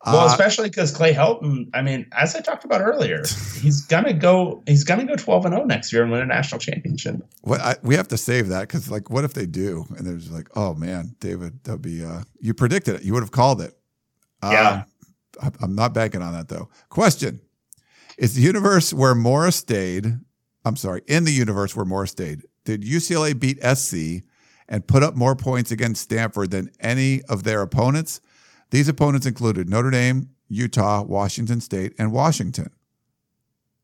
Well, 0.05 0.19
Uh, 0.21 0.27
especially 0.27 0.69
because 0.69 0.91
Clay 0.91 1.13
Helton. 1.13 1.69
I 1.73 1.81
mean, 1.81 2.05
as 2.13 2.33
I 2.35 2.39
talked 2.39 2.63
about 2.63 2.79
earlier, 2.81 3.21
he's 3.61 3.81
gonna 3.81 4.13
go. 4.13 4.63
He's 4.65 4.83
gonna 4.85 5.05
go 5.05 5.15
twelve 5.15 5.45
and 5.45 5.53
zero 5.53 5.65
next 5.65 5.91
year 5.91 6.03
and 6.03 6.11
win 6.11 6.21
a 6.21 6.25
national 6.25 6.59
championship. 6.59 7.17
What 7.41 7.59
I, 7.59 7.75
we 7.83 7.95
have 7.95 8.07
to 8.09 8.17
save 8.17 8.47
that 8.47 8.61
because, 8.61 8.89
like, 8.89 9.09
what 9.09 9.25
if 9.25 9.33
they 9.33 9.45
do? 9.45 9.85
And 9.97 10.07
they're 10.07 10.15
just 10.15 10.31
like, 10.31 10.47
"Oh 10.55 10.73
man, 10.73 11.15
David, 11.19 11.61
that'd 11.65 11.81
be." 11.81 12.03
Uh, 12.05 12.21
you 12.39 12.53
predicted 12.53 12.95
it. 12.95 13.03
You 13.03 13.13
would 13.13 13.23
have 13.23 13.31
called 13.31 13.59
it. 13.61 13.77
Yeah. 14.41 14.69
Um, 14.69 14.85
I- 15.59 15.63
I'm 15.65 15.75
not 15.75 15.93
banking 15.93 16.21
on 16.21 16.31
that 16.33 16.47
though. 16.47 16.69
Question: 16.89 17.41
Is 18.17 18.35
the 18.35 18.41
universe 18.41 18.93
where 18.93 19.15
Morris 19.15 19.57
stayed? 19.57 20.05
I'm 20.63 20.77
sorry, 20.77 21.01
in 21.07 21.25
the 21.25 21.31
universe 21.33 21.75
where 21.75 21.85
Morris 21.85 22.11
stayed, 22.11 22.43
did 22.63 22.83
UCLA 22.83 23.37
beat 23.37 23.57
SC 23.63 24.23
and 24.69 24.85
put 24.87 25.03
up 25.03 25.15
more 25.15 25.35
points 25.35 25.71
against 25.71 26.03
Stanford 26.03 26.51
than 26.51 26.69
any 26.79 27.21
of 27.23 27.43
their 27.43 27.61
opponents? 27.61 28.21
These 28.71 28.87
opponents 28.87 29.25
included 29.25 29.69
Notre 29.69 29.91
Dame, 29.91 30.29
Utah, 30.47 31.03
Washington 31.03 31.61
State, 31.61 31.93
and 31.97 32.11
Washington. 32.11 32.69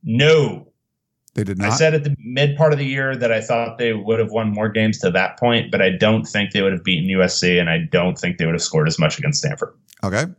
No, 0.04 0.72
They 1.34 1.44
did 1.44 1.58
not. 1.58 1.72
I 1.72 1.76
said 1.76 1.94
at 1.96 2.04
the 2.04 2.16
mid 2.20 2.56
part 2.56 2.72
of 2.74 2.80
the 2.80 2.86
year 2.86 3.16
that 3.16 3.32
I 3.32 3.42
thought 3.42 3.78
they 3.78 3.94
would 3.94 4.20
have 4.20 4.32
won 4.32 4.52
more 4.54 4.70
games 4.70 5.00
to 5.00 5.12
that 5.12 5.40
point, 5.40 5.72
but 5.72 5.82
I 5.82 5.90
don't 5.90 6.26
think 6.26 6.52
they 6.52 6.62
would 6.62 6.74
have 6.74 6.84
beaten 6.84 7.10
USC, 7.10 7.60
and 7.60 7.70
I 7.70 7.80
don't 7.92 8.18
think 8.18 8.38
they 8.38 8.46
would 8.46 8.56
have 8.56 8.62
scored 8.62 8.88
as 8.88 9.00
much 9.00 9.18
against 9.18 9.40
Stanford. 9.40 9.74
Okay. 10.04 10.22
And 10.22 10.36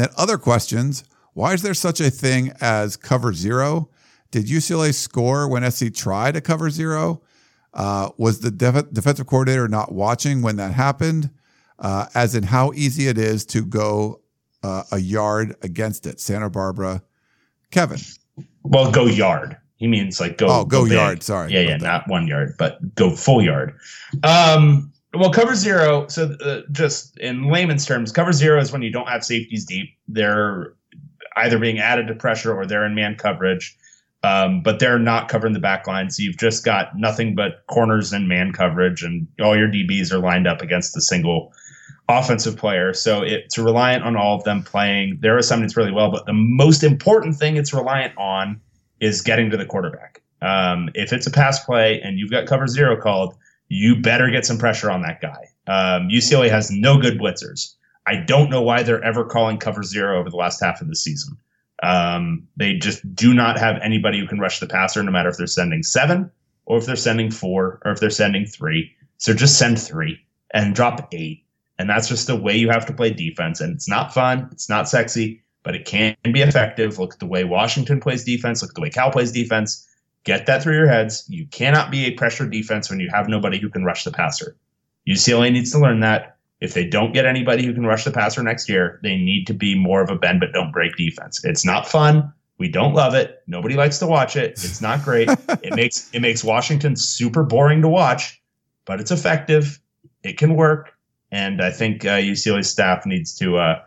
then 0.00 0.08
other 0.16 0.38
questions. 0.38 1.04
Why 1.34 1.52
is 1.54 1.62
there 1.62 1.74
such 1.74 2.00
a 2.00 2.10
thing 2.10 2.52
as 2.60 2.96
cover 2.96 3.32
zero? 3.32 3.90
Did 4.30 4.46
UCLA 4.46 4.94
score 4.94 5.48
when 5.48 5.68
SC 5.68 5.92
tried 5.92 6.34
to 6.34 6.40
cover 6.40 6.70
zero? 6.70 7.22
Uh, 7.74 8.10
was 8.16 8.40
the 8.40 8.50
def- 8.50 8.92
defensive 8.92 9.26
coordinator 9.26 9.66
not 9.68 9.92
watching 9.92 10.42
when 10.42 10.56
that 10.56 10.72
happened? 10.72 11.30
Uh, 11.80 12.06
as 12.14 12.34
in 12.34 12.42
how 12.42 12.72
easy 12.74 13.08
it 13.08 13.16
is 13.16 13.44
to 13.46 13.64
go 13.64 14.20
uh, 14.62 14.82
a 14.92 14.98
yard 14.98 15.56
against 15.62 16.06
it. 16.06 16.20
Santa 16.20 16.50
Barbara. 16.50 17.02
Kevin. 17.70 17.98
Well, 18.62 18.90
go 18.92 19.06
yard. 19.06 19.56
He 19.76 19.86
means 19.86 20.20
like 20.20 20.36
go. 20.36 20.48
Oh, 20.48 20.64
go 20.64 20.84
big. 20.84 20.92
yard. 20.92 21.22
Sorry 21.22 21.52
Yeah, 21.52 21.60
yeah, 21.60 21.78
that. 21.78 21.82
not 21.82 22.08
one 22.08 22.26
yard, 22.26 22.54
but 22.58 22.94
go 22.94 23.10
full 23.10 23.42
yard. 23.42 23.78
Um, 24.22 24.92
well, 25.14 25.32
cover 25.32 25.54
zero. 25.54 26.06
So, 26.08 26.36
uh, 26.44 26.60
just 26.70 27.18
in 27.18 27.50
layman's 27.50 27.86
terms, 27.86 28.12
cover 28.12 28.32
zero 28.32 28.60
is 28.60 28.72
when 28.72 28.82
you 28.82 28.92
don't 28.92 29.08
have 29.08 29.24
safeties 29.24 29.64
deep. 29.64 29.88
They're 30.06 30.74
either 31.36 31.58
being 31.58 31.78
added 31.78 32.08
to 32.08 32.14
pressure 32.14 32.54
or 32.54 32.66
they're 32.66 32.84
in 32.84 32.94
man 32.94 33.16
coverage, 33.16 33.76
um, 34.22 34.62
but 34.62 34.78
they're 34.78 34.98
not 34.98 35.28
covering 35.28 35.54
the 35.54 35.60
back 35.60 35.86
line. 35.86 36.10
So 36.10 36.22
you've 36.22 36.36
just 36.36 36.64
got 36.64 36.96
nothing 36.96 37.34
but 37.34 37.64
corners 37.66 38.12
and 38.12 38.28
man 38.28 38.52
coverage, 38.52 39.02
and 39.02 39.26
all 39.40 39.56
your 39.56 39.68
DBs 39.68 40.12
are 40.12 40.18
lined 40.18 40.46
up 40.46 40.60
against 40.60 40.94
a 40.96 41.00
single 41.00 41.52
offensive 42.10 42.56
player. 42.56 42.92
So 42.92 43.22
it's 43.22 43.56
reliant 43.58 44.04
on 44.04 44.16
all 44.16 44.36
of 44.36 44.44
them 44.44 44.62
playing 44.62 45.18
their 45.20 45.38
assignments 45.38 45.76
really 45.76 45.92
well. 45.92 46.10
But 46.10 46.26
the 46.26 46.32
most 46.32 46.82
important 46.82 47.36
thing 47.36 47.56
it's 47.56 47.72
reliant 47.72 48.16
on 48.18 48.60
is 49.00 49.22
getting 49.22 49.50
to 49.50 49.56
the 49.56 49.66
quarterback. 49.66 50.22
Um, 50.42 50.88
if 50.94 51.12
it's 51.12 51.26
a 51.26 51.30
pass 51.30 51.64
play 51.64 52.00
and 52.00 52.18
you've 52.18 52.30
got 52.30 52.46
cover 52.46 52.66
zero 52.66 53.00
called, 53.00 53.34
you 53.68 53.96
better 53.96 54.30
get 54.30 54.44
some 54.44 54.58
pressure 54.58 54.90
on 54.90 55.02
that 55.02 55.20
guy. 55.20 55.46
Um, 55.66 56.08
UCLA 56.08 56.50
has 56.50 56.70
no 56.70 57.00
good 57.00 57.18
blitzers. 57.18 57.74
I 58.06 58.16
don't 58.16 58.50
know 58.50 58.62
why 58.62 58.82
they're 58.82 59.04
ever 59.04 59.24
calling 59.24 59.58
cover 59.58 59.82
zero 59.82 60.18
over 60.18 60.30
the 60.30 60.36
last 60.36 60.60
half 60.60 60.80
of 60.80 60.88
the 60.88 60.96
season. 60.96 61.36
Um, 61.82 62.46
they 62.56 62.74
just 62.74 63.14
do 63.14 63.32
not 63.32 63.58
have 63.58 63.78
anybody 63.82 64.18
who 64.18 64.26
can 64.26 64.38
rush 64.38 64.60
the 64.60 64.66
passer, 64.66 65.02
no 65.02 65.10
matter 65.10 65.28
if 65.28 65.36
they're 65.36 65.46
sending 65.46 65.82
seven 65.82 66.30
or 66.66 66.78
if 66.78 66.86
they're 66.86 66.96
sending 66.96 67.30
four 67.30 67.80
or 67.84 67.92
if 67.92 68.00
they're 68.00 68.10
sending 68.10 68.46
three. 68.46 68.92
So 69.18 69.32
just 69.34 69.58
send 69.58 69.80
three 69.80 70.18
and 70.52 70.74
drop 70.74 71.08
eight. 71.12 71.44
And 71.80 71.88
that's 71.88 72.08
just 72.08 72.26
the 72.26 72.36
way 72.36 72.54
you 72.54 72.68
have 72.68 72.84
to 72.86 72.92
play 72.92 73.10
defense. 73.10 73.58
And 73.58 73.74
it's 73.74 73.88
not 73.88 74.12
fun. 74.12 74.50
It's 74.52 74.68
not 74.68 74.86
sexy, 74.86 75.42
but 75.62 75.74
it 75.74 75.86
can 75.86 76.14
be 76.30 76.42
effective. 76.42 76.98
Look 76.98 77.14
at 77.14 77.20
the 77.20 77.26
way 77.26 77.44
Washington 77.44 78.00
plays 78.00 78.22
defense. 78.22 78.60
Look 78.60 78.72
at 78.72 78.74
the 78.74 78.82
way 78.82 78.90
Cal 78.90 79.10
plays 79.10 79.32
defense. 79.32 79.88
Get 80.24 80.44
that 80.44 80.62
through 80.62 80.76
your 80.76 80.88
heads. 80.88 81.24
You 81.30 81.46
cannot 81.46 81.90
be 81.90 82.04
a 82.04 82.10
pressure 82.10 82.46
defense 82.46 82.90
when 82.90 83.00
you 83.00 83.08
have 83.08 83.30
nobody 83.30 83.58
who 83.58 83.70
can 83.70 83.82
rush 83.82 84.04
the 84.04 84.10
passer. 84.10 84.58
UCLA 85.08 85.50
needs 85.50 85.72
to 85.72 85.78
learn 85.78 86.00
that. 86.00 86.36
If 86.60 86.74
they 86.74 86.84
don't 86.84 87.14
get 87.14 87.24
anybody 87.24 87.64
who 87.64 87.72
can 87.72 87.86
rush 87.86 88.04
the 88.04 88.10
passer 88.10 88.42
next 88.42 88.68
year, 88.68 89.00
they 89.02 89.16
need 89.16 89.46
to 89.46 89.54
be 89.54 89.74
more 89.74 90.02
of 90.02 90.10
a 90.10 90.16
bend 90.16 90.40
but 90.40 90.52
don't 90.52 90.72
break 90.72 90.96
defense. 90.96 91.42
It's 91.46 91.64
not 91.64 91.88
fun. 91.88 92.30
We 92.58 92.68
don't 92.68 92.92
love 92.92 93.14
it. 93.14 93.42
Nobody 93.46 93.76
likes 93.76 93.98
to 94.00 94.06
watch 94.06 94.36
it. 94.36 94.50
It's 94.50 94.82
not 94.82 95.02
great. 95.02 95.30
it 95.62 95.74
makes 95.74 96.10
it 96.12 96.20
makes 96.20 96.44
Washington 96.44 96.94
super 96.94 97.42
boring 97.42 97.80
to 97.80 97.88
watch, 97.88 98.38
but 98.84 99.00
it's 99.00 99.10
effective. 99.10 99.80
It 100.22 100.36
can 100.36 100.56
work, 100.56 100.92
and 101.32 101.62
I 101.62 101.70
think 101.70 102.04
uh, 102.04 102.18
UCLA 102.18 102.64
staff 102.64 103.06
needs 103.06 103.34
to 103.38 103.58
uh, 103.58 103.82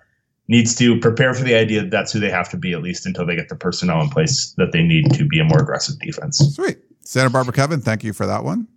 needs 0.48 0.76
to 0.76 1.00
prepare 1.00 1.34
for 1.34 1.44
the 1.44 1.56
idea 1.56 1.82
that 1.82 1.92
that's 1.92 2.12
who 2.12 2.20
they 2.20 2.30
have 2.30 2.50
to 2.50 2.58
be 2.58 2.74
at 2.74 2.82
least 2.82 3.06
until 3.06 3.26
they 3.26 3.36
get 3.36 3.50
the 3.50 3.56
personnel 3.56 4.02
in 4.02 4.10
place 4.10 4.54
that 4.58 4.72
they 4.72 4.84
need 4.84 5.12
to 5.14 5.26
be 5.26 5.40
a 5.40 5.44
more 5.44 5.62
aggressive 5.62 5.98
defense. 6.00 6.38
Sweet. 6.56 6.80
Santa 7.02 7.30
Barbara 7.30 7.54
Kevin, 7.54 7.82
thank 7.82 8.04
you 8.04 8.14
for 8.14 8.26
that 8.26 8.44
one. 8.44 8.68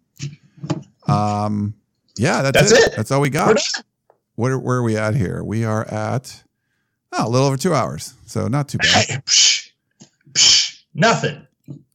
Um, 1.07 1.75
yeah, 2.17 2.43
that's, 2.43 2.59
That's 2.59 2.73
it. 2.73 2.93
it. 2.93 2.97
That's 2.97 3.11
all 3.11 3.21
we 3.21 3.31
got. 3.31 3.57
done. 3.57 3.85
Where, 4.35 4.59
where 4.59 4.79
are 4.79 4.83
we 4.83 4.97
at 4.97 5.15
here? 5.15 5.43
We 5.45 5.65
are 5.65 5.87
at 5.89 6.43
oh, 7.13 7.27
a 7.27 7.29
little 7.29 7.47
over 7.47 7.57
two 7.57 7.75
hours. 7.75 8.15
So 8.27 8.49
not 8.49 8.69
too 8.69 8.79
bad. 8.79 9.07
Hey, 9.07 9.15
psh, 9.25 9.71
psh, 10.33 10.83
nothing. 10.95 11.47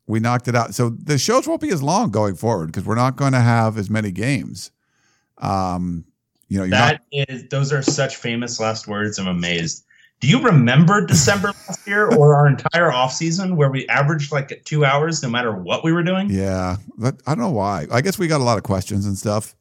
we 0.08 0.20
knocked 0.20 0.48
it 0.48 0.56
out. 0.56 0.74
So 0.74 0.90
the 0.90 1.18
shows 1.18 1.48
won't 1.48 1.62
be 1.62 1.70
as 1.70 1.84
long 1.84 2.10
going 2.10 2.36
forward 2.36 2.68
because 2.68 2.86
we're 2.86 2.96
not 2.96 3.16
going 3.16 3.34
to 3.34 3.42
have 3.42 3.78
as 3.78 3.90
many 3.90 4.12
games. 4.12 4.72
Um, 5.38 6.06
you 6.52 6.58
know, 6.60 6.68
That 6.68 7.00
not, 7.14 7.30
is, 7.30 7.48
those 7.48 7.72
are 7.72 7.82
such 7.82 8.18
famous 8.18 8.60
last 8.60 8.86
words. 8.86 9.18
I'm 9.18 9.28
amazed. 9.28 9.86
Do 10.20 10.28
you 10.28 10.42
remember 10.44 11.06
December 11.06 11.48
last 11.48 11.88
year 11.88 12.14
or 12.14 12.36
our 12.36 12.46
entire 12.46 12.92
off 12.92 13.14
season 13.14 13.56
where 13.56 13.72
we 13.72 13.88
averaged 13.88 14.34
like 14.34 14.62
two 14.66 14.84
hours 14.84 15.24
no 15.24 15.30
matter 15.30 15.54
what 15.56 15.86
we 15.86 15.94
were 15.94 16.04
doing? 16.04 16.30
yeah, 16.30 16.76
but 16.98 17.22
I 17.26 17.36
don't 17.36 17.44
know 17.44 17.52
why. 17.52 17.88
I 17.90 18.02
guess 18.02 18.20
we 18.20 18.28
got 18.28 18.42
a 18.42 18.44
lot 18.44 18.58
of 18.58 18.64
questions 18.64 19.06
and 19.06 19.18
stuff. 19.18 19.56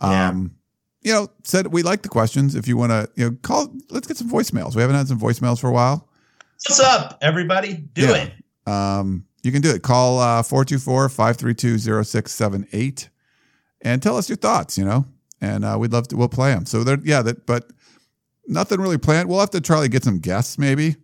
Yeah. 0.00 0.28
Um, 0.30 0.54
you 1.02 1.12
know, 1.12 1.28
said 1.42 1.66
we 1.66 1.82
like 1.82 2.00
the 2.00 2.08
questions. 2.08 2.54
If 2.54 2.66
you 2.66 2.78
want 2.78 2.92
to, 2.92 3.10
you 3.16 3.28
know, 3.30 3.36
call. 3.42 3.70
Let's 3.90 4.06
get 4.08 4.16
some 4.16 4.30
voicemails. 4.30 4.74
We 4.74 4.80
haven't 4.80 4.96
had 4.96 5.08
some 5.08 5.20
voicemails 5.20 5.60
for 5.60 5.68
a 5.68 5.72
while. 5.72 6.08
What's 6.66 6.80
up, 6.80 7.18
everybody? 7.20 7.74
Do 7.74 8.06
Yeah. 8.06 8.14
it. 8.14 8.32
Um, 8.66 9.26
you 9.42 9.52
can 9.52 9.60
do 9.60 9.70
it. 9.74 9.82
Call 9.82 10.18
uh 10.18 10.42
424-532-0678 10.42 13.08
and 13.82 14.02
tell 14.02 14.16
us 14.16 14.26
your 14.28 14.36
thoughts, 14.36 14.78
you 14.78 14.84
know. 14.86 15.04
And 15.44 15.64
uh, 15.64 15.76
we'd 15.78 15.92
love 15.92 16.08
to 16.08 16.16
we'll 16.16 16.28
play 16.28 16.52
them. 16.52 16.66
So 16.66 16.84
there 16.84 16.98
yeah, 17.04 17.22
that 17.22 17.46
but 17.46 17.70
nothing 18.46 18.80
really 18.80 18.98
planned. 18.98 19.28
We'll 19.28 19.40
have 19.40 19.50
to 19.50 19.60
try 19.60 19.82
to 19.82 19.88
get 19.88 20.04
some 20.04 20.18
guests 20.18 20.58
maybe. 20.58 20.96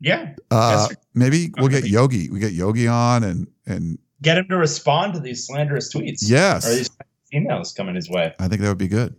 Yeah. 0.00 0.34
Uh 0.50 0.88
Yes, 0.90 0.98
maybe 1.14 1.52
we'll 1.58 1.68
get 1.68 1.84
Yogi. 1.88 2.30
We 2.30 2.40
get 2.40 2.52
Yogi 2.52 2.86
on 2.86 3.24
and 3.24 3.48
and 3.66 3.98
Get 4.20 4.38
him 4.38 4.48
to 4.48 4.56
respond 4.56 5.14
to 5.14 5.20
these 5.20 5.46
slanderous 5.46 5.94
tweets. 5.94 6.18
Yes. 6.22 6.66
Or 6.66 6.74
these 6.74 6.90
emails 7.32 7.74
coming 7.74 7.94
his 7.94 8.10
way. 8.10 8.34
I 8.38 8.48
think 8.48 8.62
that 8.62 8.68
would 8.68 8.78
be 8.78 8.88
good. 8.88 9.14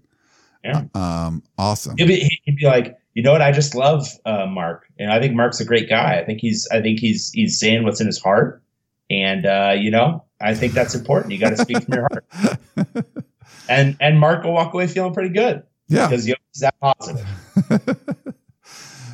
Yeah. 0.63 0.84
Um 0.93 1.43
awesome. 1.57 1.95
He'd 1.97 2.07
be, 2.07 2.39
he'd 2.43 2.57
be 2.57 2.65
like, 2.65 2.99
you 3.13 3.23
know 3.23 3.31
what? 3.31 3.41
I 3.41 3.51
just 3.51 3.76
love 3.76 4.07
uh, 4.26 4.45
Mark, 4.45 4.85
and 4.97 5.11
I 5.11 5.19
think 5.19 5.35
Mark's 5.35 5.59
a 5.59 5.65
great 5.65 5.89
guy. 5.89 6.19
I 6.19 6.23
think 6.23 6.39
he's, 6.39 6.67
I 6.71 6.81
think 6.81 6.99
he's, 6.99 7.31
he's 7.31 7.59
saying 7.59 7.84
what's 7.84 7.99
in 7.99 8.07
his 8.07 8.17
heart, 8.17 8.63
and 9.09 9.45
uh, 9.45 9.76
you 9.77 9.91
know, 9.91 10.23
I 10.39 10.53
think 10.53 10.73
that's 10.73 10.95
important. 10.95 11.34
You 11.34 11.39
got 11.39 11.49
to 11.49 11.57
speak 11.57 11.84
from 11.84 11.95
your 11.95 12.07
heart, 12.09 12.26
and 13.70 13.96
and 14.00 14.20
Mark 14.20 14.44
will 14.44 14.54
walk 14.54 14.74
away 14.74 14.88
feeling 14.88 15.14
pretty 15.14 15.30
good 15.30 15.64
yeah. 15.88 16.08
because 16.08 16.26
he's 16.26 16.36
that 16.62 16.76
positive. 16.80 17.26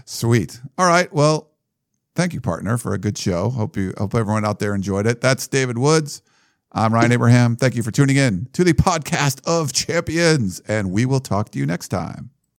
Sweet. 0.05 0.59
All 0.77 0.87
right. 0.87 1.11
Well, 1.13 1.51
thank 2.15 2.33
you, 2.33 2.41
partner, 2.41 2.77
for 2.77 2.93
a 2.93 2.97
good 2.97 3.17
show. 3.17 3.49
Hope 3.49 3.77
you 3.77 3.93
hope 3.97 4.15
everyone 4.15 4.45
out 4.45 4.59
there 4.59 4.75
enjoyed 4.75 5.07
it. 5.07 5.21
That's 5.21 5.47
David 5.47 5.77
Woods. 5.77 6.21
I'm 6.71 6.93
Ryan 6.93 7.13
Abraham. 7.13 7.55
Thank 7.55 7.75
you 7.75 7.83
for 7.83 7.91
tuning 7.91 8.17
in 8.17 8.49
to 8.53 8.63
the 8.63 8.73
podcast 8.73 9.41
of 9.47 9.71
champions, 9.71 10.59
and 10.61 10.91
we 10.91 11.05
will 11.05 11.21
talk 11.21 11.49
to 11.51 11.59
you 11.59 11.65
next 11.65 11.87
time. 11.87 12.31